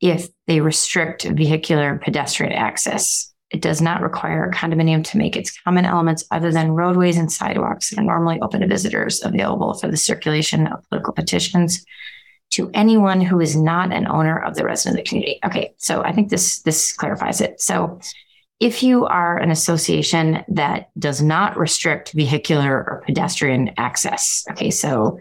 if 0.00 0.26
they 0.48 0.60
restrict 0.60 1.22
vehicular 1.22 2.00
pedestrian 2.02 2.52
access. 2.52 3.32
It 3.54 3.60
does 3.60 3.80
not 3.80 4.02
require 4.02 4.46
a 4.46 4.52
condominium 4.52 5.04
to 5.04 5.16
make 5.16 5.36
its 5.36 5.56
common 5.60 5.84
elements 5.84 6.24
other 6.32 6.50
than 6.50 6.72
roadways 6.72 7.16
and 7.16 7.30
sidewalks 7.30 7.90
that 7.90 8.00
are 8.00 8.04
normally 8.04 8.40
open 8.40 8.62
to 8.62 8.66
visitors 8.66 9.22
available 9.22 9.74
for 9.74 9.86
the 9.86 9.96
circulation 9.96 10.66
of 10.66 10.82
political 10.88 11.12
petitions 11.12 11.86
to 12.50 12.68
anyone 12.74 13.20
who 13.20 13.38
is 13.38 13.54
not 13.54 13.92
an 13.92 14.08
owner 14.08 14.36
of 14.42 14.56
the 14.56 14.64
resident 14.64 14.98
of 14.98 15.04
the 15.04 15.08
community. 15.08 15.38
Okay, 15.44 15.72
so 15.78 16.02
I 16.02 16.10
think 16.10 16.30
this 16.30 16.62
this 16.62 16.92
clarifies 16.92 17.40
it. 17.40 17.60
So 17.60 18.00
if 18.58 18.82
you 18.82 19.06
are 19.06 19.38
an 19.38 19.52
association 19.52 20.44
that 20.48 20.90
does 20.98 21.22
not 21.22 21.56
restrict 21.56 22.10
vehicular 22.10 22.72
or 22.72 23.04
pedestrian 23.06 23.70
access, 23.76 24.44
okay, 24.50 24.72
so 24.72 25.20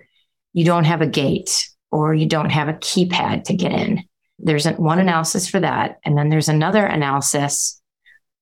you 0.53 0.65
don't 0.65 0.85
have 0.85 1.01
a 1.01 1.07
gate 1.07 1.69
or 1.91 2.15
you 2.15 2.25
don't 2.25 2.49
have 2.49 2.67
a 2.67 2.73
keypad 2.73 3.43
to 3.43 3.53
get 3.53 3.73
in, 3.73 4.03
there's 4.39 4.65
one 4.65 4.97
analysis 4.97 5.47
for 5.47 5.59
that. 5.59 5.99
And 6.03 6.17
then 6.17 6.29
there's 6.29 6.49
another 6.49 6.83
analysis 6.83 7.79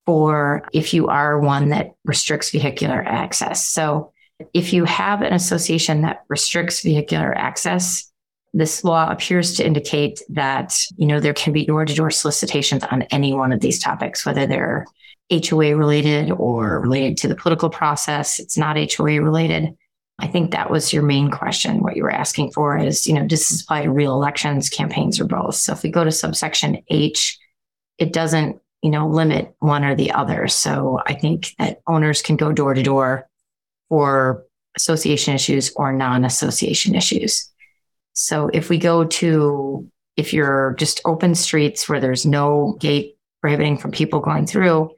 for 0.06 0.68
if 0.72 0.92
you 0.92 1.08
are 1.08 1.38
one 1.38 1.68
that 1.70 1.94
restricts 2.04 2.50
vehicular 2.50 3.02
access. 3.02 3.66
So 3.68 4.12
if 4.52 4.72
you 4.72 4.84
have 4.84 5.22
an 5.22 5.32
association 5.32 6.02
that 6.02 6.24
restricts 6.28 6.82
vehicular 6.82 7.36
access, 7.36 8.10
this 8.54 8.84
law 8.84 9.10
appears 9.10 9.54
to 9.54 9.66
indicate 9.66 10.20
that, 10.30 10.76
you 10.96 11.06
know, 11.06 11.20
there 11.20 11.34
can 11.34 11.52
be 11.52 11.64
door 11.64 11.84
to 11.84 11.94
door 11.94 12.10
solicitations 12.10 12.84
on 12.84 13.02
any 13.02 13.32
one 13.32 13.52
of 13.52 13.60
these 13.60 13.78
topics, 13.78 14.26
whether 14.26 14.46
they're 14.46 14.84
HOA 15.30 15.74
related 15.76 16.30
or 16.30 16.80
related 16.80 17.16
to 17.18 17.28
the 17.28 17.36
political 17.36 17.70
process. 17.70 18.38
It's 18.38 18.58
not 18.58 18.76
HOA 18.76 19.22
related. 19.22 19.74
I 20.18 20.26
think 20.26 20.50
that 20.50 20.70
was 20.70 20.92
your 20.92 21.02
main 21.02 21.30
question. 21.30 21.82
What 21.82 21.96
you 21.96 22.02
were 22.02 22.12
asking 22.12 22.52
for 22.52 22.76
is, 22.76 23.06
you 23.06 23.14
know, 23.14 23.26
does 23.26 23.48
this 23.48 23.62
apply 23.62 23.84
to 23.84 23.90
real 23.90 24.12
elections, 24.12 24.68
campaigns, 24.68 25.18
or 25.18 25.24
both? 25.24 25.54
So 25.54 25.72
if 25.72 25.82
we 25.82 25.90
go 25.90 26.04
to 26.04 26.12
subsection 26.12 26.82
H, 26.90 27.38
it 27.98 28.12
doesn't, 28.12 28.60
you 28.82 28.90
know, 28.90 29.08
limit 29.08 29.54
one 29.60 29.84
or 29.84 29.94
the 29.94 30.10
other. 30.12 30.48
So 30.48 31.00
I 31.06 31.14
think 31.14 31.54
that 31.58 31.80
owners 31.86 32.20
can 32.20 32.36
go 32.36 32.52
door 32.52 32.74
to 32.74 32.82
door 32.82 33.28
for 33.88 34.44
association 34.76 35.34
issues 35.34 35.72
or 35.76 35.92
non 35.92 36.24
association 36.24 36.94
issues. 36.94 37.48
So 38.14 38.50
if 38.52 38.68
we 38.68 38.78
go 38.78 39.04
to, 39.04 39.88
if 40.16 40.32
you're 40.32 40.74
just 40.78 41.00
open 41.04 41.34
streets 41.34 41.88
where 41.88 42.00
there's 42.00 42.26
no 42.26 42.76
gate 42.80 43.16
prohibiting 43.40 43.78
from 43.78 43.92
people 43.92 44.20
going 44.20 44.46
through, 44.46 44.90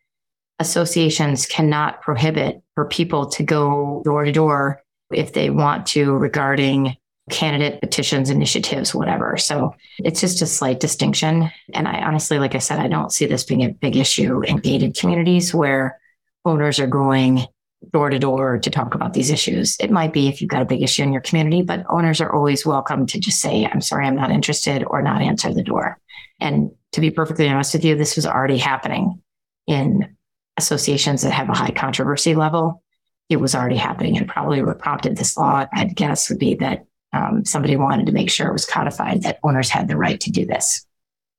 associations 0.58 1.46
cannot 1.46 2.00
prohibit 2.00 2.62
for 2.74 2.86
people 2.86 3.26
to 3.26 3.42
go 3.42 4.02
door 4.04 4.24
to 4.24 4.32
door 4.32 4.82
if 5.12 5.32
they 5.32 5.50
want 5.50 5.86
to 5.88 6.12
regarding 6.12 6.96
candidate 7.30 7.80
petitions, 7.80 8.28
initiatives, 8.28 8.94
whatever. 8.94 9.36
So 9.36 9.74
it's 9.98 10.20
just 10.20 10.42
a 10.42 10.46
slight 10.46 10.80
distinction. 10.80 11.50
And 11.72 11.88
I 11.88 12.02
honestly, 12.02 12.38
like 12.38 12.54
I 12.54 12.58
said, 12.58 12.78
I 12.78 12.88
don't 12.88 13.12
see 13.12 13.26
this 13.26 13.44
being 13.44 13.64
a 13.64 13.70
big 13.70 13.96
issue 13.96 14.42
in 14.42 14.58
gated 14.58 14.96
communities 14.96 15.54
where 15.54 15.98
owners 16.44 16.78
are 16.78 16.86
going 16.86 17.46
door 17.92 18.10
to 18.10 18.18
door 18.18 18.58
to 18.58 18.70
talk 18.70 18.94
about 18.94 19.14
these 19.14 19.30
issues. 19.30 19.76
It 19.80 19.90
might 19.90 20.12
be 20.12 20.28
if 20.28 20.40
you've 20.40 20.50
got 20.50 20.62
a 20.62 20.66
big 20.66 20.82
issue 20.82 21.02
in 21.02 21.12
your 21.12 21.22
community, 21.22 21.62
but 21.62 21.84
owners 21.88 22.20
are 22.20 22.32
always 22.32 22.66
welcome 22.66 23.06
to 23.06 23.18
just 23.18 23.40
say, 23.40 23.66
I'm 23.66 23.80
sorry, 23.80 24.06
I'm 24.06 24.16
not 24.16 24.30
interested 24.30 24.84
or 24.86 25.02
not 25.02 25.22
answer 25.22 25.52
the 25.52 25.62
door. 25.62 25.98
And 26.40 26.70
to 26.92 27.00
be 27.00 27.10
perfectly 27.10 27.48
honest 27.48 27.74
with 27.74 27.84
you, 27.84 27.96
this 27.96 28.16
was 28.16 28.26
already 28.26 28.58
happening 28.58 29.22
in 29.66 30.16
associations 30.56 31.22
that 31.22 31.32
have 31.32 31.48
a 31.48 31.54
high 31.54 31.70
controversy 31.70 32.34
level. 32.34 32.82
It 33.28 33.36
was 33.36 33.54
already 33.54 33.76
happening 33.76 34.16
and 34.16 34.28
probably 34.28 34.62
what 34.62 34.78
prompted 34.78 35.16
this 35.16 35.36
law, 35.36 35.66
I'd 35.72 35.96
guess, 35.96 36.28
would 36.28 36.38
be 36.38 36.54
that 36.56 36.84
um, 37.14 37.44
somebody 37.44 37.76
wanted 37.76 38.06
to 38.06 38.12
make 38.12 38.30
sure 38.30 38.48
it 38.48 38.52
was 38.52 38.66
codified 38.66 39.22
that 39.22 39.38
owners 39.42 39.70
had 39.70 39.88
the 39.88 39.96
right 39.96 40.20
to 40.20 40.30
do 40.30 40.44
this. 40.44 40.84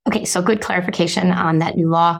Okay, 0.07 0.26
so 0.26 0.41
good 0.41 0.61
clarification 0.61 1.31
on 1.31 1.60
that 1.60 1.76
new 1.76 1.89
law. 1.89 2.19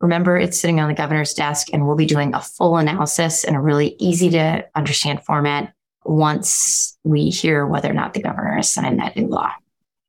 Remember, 0.00 0.36
it's 0.36 0.58
sitting 0.58 0.80
on 0.80 0.88
the 0.88 0.94
governor's 0.94 1.34
desk, 1.34 1.68
and 1.72 1.86
we'll 1.86 1.96
be 1.96 2.06
doing 2.06 2.34
a 2.34 2.40
full 2.40 2.76
analysis 2.76 3.44
in 3.44 3.54
a 3.54 3.62
really 3.62 3.94
easy 3.98 4.30
to 4.30 4.66
understand 4.74 5.24
format 5.24 5.72
once 6.04 6.98
we 7.04 7.30
hear 7.30 7.66
whether 7.66 7.90
or 7.90 7.94
not 7.94 8.14
the 8.14 8.22
governor 8.22 8.56
has 8.56 8.70
signed 8.70 8.98
that 8.98 9.16
new 9.16 9.26
law. 9.26 9.52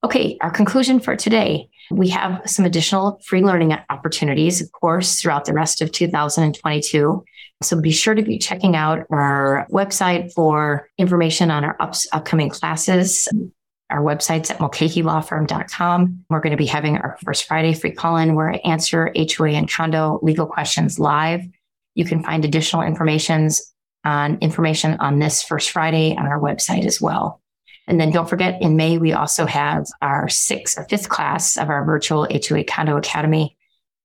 Okay, 0.04 0.38
our 0.42 0.52
conclusion 0.52 1.00
for 1.00 1.16
today 1.16 1.70
we 1.92 2.10
have 2.10 2.42
some 2.46 2.66
additional 2.66 3.20
free 3.24 3.44
learning 3.44 3.76
opportunities, 3.90 4.62
of 4.62 4.72
course, 4.72 5.22
throughout 5.22 5.46
the 5.46 5.54
rest 5.54 5.82
of 5.82 5.92
2022. 5.92 7.24
So 7.64 7.82
be 7.82 7.92
sure 7.92 8.14
to 8.14 8.22
be 8.22 8.38
checking 8.38 8.76
out 8.76 9.06
our 9.10 9.66
website 9.72 10.34
for 10.34 10.90
information 10.98 11.50
on 11.50 11.64
our 11.64 11.76
ups- 11.80 12.08
upcoming 12.12 12.50
classes. 12.50 13.28
Our 13.90 14.02
website's 14.02 14.52
at 14.52 14.58
mulcahylawfirm.com. 14.58 16.26
We're 16.30 16.42
going 16.42 16.52
to 16.52 16.58
be 16.58 16.66
having 16.66 16.98
our 16.98 17.18
first 17.24 17.46
Friday 17.46 17.74
free 17.74 17.92
call 17.92 18.18
in 18.18 18.36
where 18.36 18.52
I 18.52 18.58
answer 18.58 19.12
HOA 19.16 19.52
and 19.52 19.72
condo 19.72 20.20
legal 20.22 20.46
questions 20.46 21.00
live. 21.00 21.42
You 21.96 22.06
can 22.06 22.22
find 22.22 22.44
additional 22.44 22.84
informations 22.84 23.74
on 24.04 24.38
information 24.40 24.98
on 25.00 25.20
this 25.20 25.42
first 25.42 25.72
Friday 25.72 26.16
on 26.18 26.28
our 26.28 26.40
website 26.40 26.86
as 26.86 27.02
well. 27.02 27.42
And 27.88 28.00
then 28.00 28.12
don't 28.12 28.30
forget, 28.30 28.62
in 28.62 28.76
May, 28.76 28.98
we 28.98 29.14
also 29.14 29.46
have 29.46 29.88
our 30.02 30.28
sixth 30.28 30.78
or 30.78 30.84
fifth 30.84 31.10
class 31.10 31.58
of 31.58 31.70
our 31.70 31.86
virtual 31.86 32.28
HOA 32.30 32.66
Condo 32.66 32.98
Academy. 32.98 33.58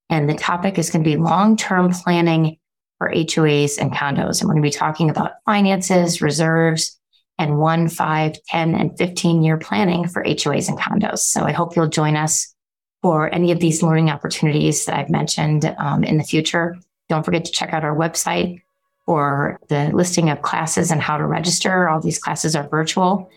And 0.09 0.28
the 0.28 0.34
topic 0.34 0.78
is 0.78 0.90
going 0.90 1.02
to 1.02 1.10
be 1.10 1.16
long 1.16 1.56
term 1.56 1.92
planning 1.92 2.59
for 2.98 3.10
HOAs 3.10 3.78
and 3.78 3.92
condos. 3.92 4.40
And 4.40 4.48
we're 4.48 4.54
going 4.54 4.62
to 4.62 4.68
be 4.68 4.70
talking 4.70 5.10
about 5.10 5.32
finances, 5.44 6.22
reserves, 6.22 6.98
and 7.38 7.59
one, 7.59 7.88
five, 7.88 8.36
10, 8.44 8.74
and 8.74 8.96
15 8.96 9.42
year 9.42 9.56
planning 9.56 10.06
for 10.06 10.22
HOAs 10.22 10.68
and 10.68 10.78
condos. 10.78 11.18
So 11.18 11.42
I 11.42 11.52
hope 11.52 11.74
you'll 11.74 11.88
join 11.88 12.14
us 12.14 12.54
for 13.02 13.34
any 13.34 13.50
of 13.50 13.59
these 13.59 13.82
learning 13.82 14.10
opportunities 14.10 14.84
that 14.84 14.96
I've 14.96 15.10
mentioned 15.10 15.64
um, 15.78 16.04
in 16.04 16.18
the 16.18 16.24
future. 16.24 16.76
Don't 17.09 17.24
forget 17.24 17.44
to 17.46 17.52
check 17.52 17.72
out 17.72 17.84
our 17.84 17.96
website 17.96 18.62
for 19.06 19.59
the 19.68 19.90
listing 19.92 20.30
of 20.30 20.42
classes 20.42 20.92
and 20.92 21.02
how 21.02 21.16
to 21.16 21.26
register. 21.26 21.88
All 21.88 22.00
these 22.00 22.20
classes 22.20 22.54
are 22.54 22.68
virtual. 22.68 23.28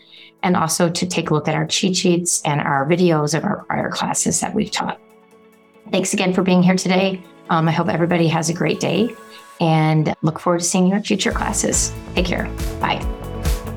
And 0.46 0.56
also 0.56 0.88
to 0.88 1.06
take 1.06 1.30
a 1.30 1.34
look 1.34 1.48
at 1.48 1.56
our 1.56 1.66
cheat 1.66 1.96
sheets 1.96 2.40
and 2.44 2.60
our 2.60 2.86
videos 2.86 3.36
of 3.36 3.42
our 3.42 3.64
prior 3.64 3.90
classes 3.90 4.38
that 4.40 4.54
we've 4.54 4.70
taught. 4.70 5.00
Thanks 5.90 6.14
again 6.14 6.32
for 6.32 6.42
being 6.42 6.62
here 6.62 6.76
today. 6.76 7.20
Um, 7.50 7.66
I 7.66 7.72
hope 7.72 7.88
everybody 7.88 8.28
has 8.28 8.48
a 8.48 8.52
great 8.54 8.78
day 8.78 9.12
and 9.60 10.14
look 10.22 10.38
forward 10.38 10.60
to 10.60 10.64
seeing 10.64 10.86
you 10.86 10.94
in 10.94 11.02
future 11.02 11.32
classes. 11.32 11.92
Take 12.14 12.26
care. 12.26 12.44
Bye. 12.80 13.04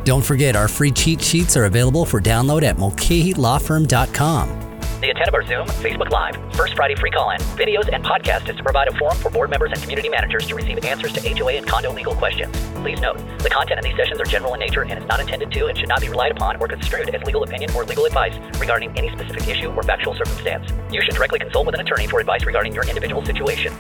Don't 0.04 0.24
forget, 0.24 0.56
our 0.56 0.68
free 0.68 0.92
cheat 0.92 1.22
sheets 1.22 1.58
are 1.58 1.66
available 1.66 2.06
for 2.06 2.22
download 2.22 2.62
at 2.62 2.78
mulcahylawfirm.com. 2.78 4.69
The 5.00 5.10
intent 5.10 5.30
of 5.30 5.34
our 5.34 5.46
Zoom, 5.46 5.66
Facebook 5.80 6.10
Live, 6.10 6.36
First 6.56 6.76
Friday 6.76 6.94
free 6.94 7.10
call 7.10 7.30
in, 7.32 7.40
videos, 7.56 7.88
and 7.90 8.04
podcast 8.04 8.50
is 8.50 8.58
to 8.58 8.64
provide 8.64 8.90
a 8.90 8.98
forum 8.98 9.18
for 9.18 9.30
board 9.30 9.50
members 9.50 9.72
and 9.72 9.82
community 9.82 10.10
managers 10.10 10.46
to 10.48 10.56
receive 10.56 10.84
answers 10.84 11.14
to 11.14 11.22
HOA 11.22 11.54
and 11.54 11.66
condo 11.66 11.94
legal 11.94 12.14
questions. 12.14 12.54
Please 12.82 13.00
note, 13.00 13.18
the 13.40 13.50
content 13.50 13.80
of 13.80 13.86
these 13.86 13.96
sessions 13.96 14.20
are 14.20 14.26
general 14.26 14.56
in 14.56 14.60
nature 14.60 14.82
and 14.84 15.02
is 15.02 15.08
not 15.08 15.22
intended 15.22 15.54
to 15.54 15.68
and 15.68 15.78
should 15.78 15.88
not 15.88 16.02
be 16.02 16.10
relied 16.10 16.34
upon 16.34 16.58
or 16.58 16.68
construed 16.68 17.16
as 17.16 17.24
legal 17.24 17.44
opinion 17.44 17.72
or 17.76 17.86
legal 17.86 18.04
advice 18.04 18.36
regarding 18.60 18.92
any 18.98 19.10
specific 19.10 19.48
issue 19.48 19.70
or 19.70 19.84
factual 19.84 20.14
circumstance. 20.16 20.70
You 20.92 21.02
should 21.02 21.16
directly 21.16 21.40
consult 21.40 21.66
with 21.66 21.76
an 21.76 21.82
attorney 21.82 22.08
for 22.08 22.20
advice 22.20 22.44
regarding 22.44 22.76
your 22.76 22.86
individual 22.86 23.24
situation. 23.24 23.72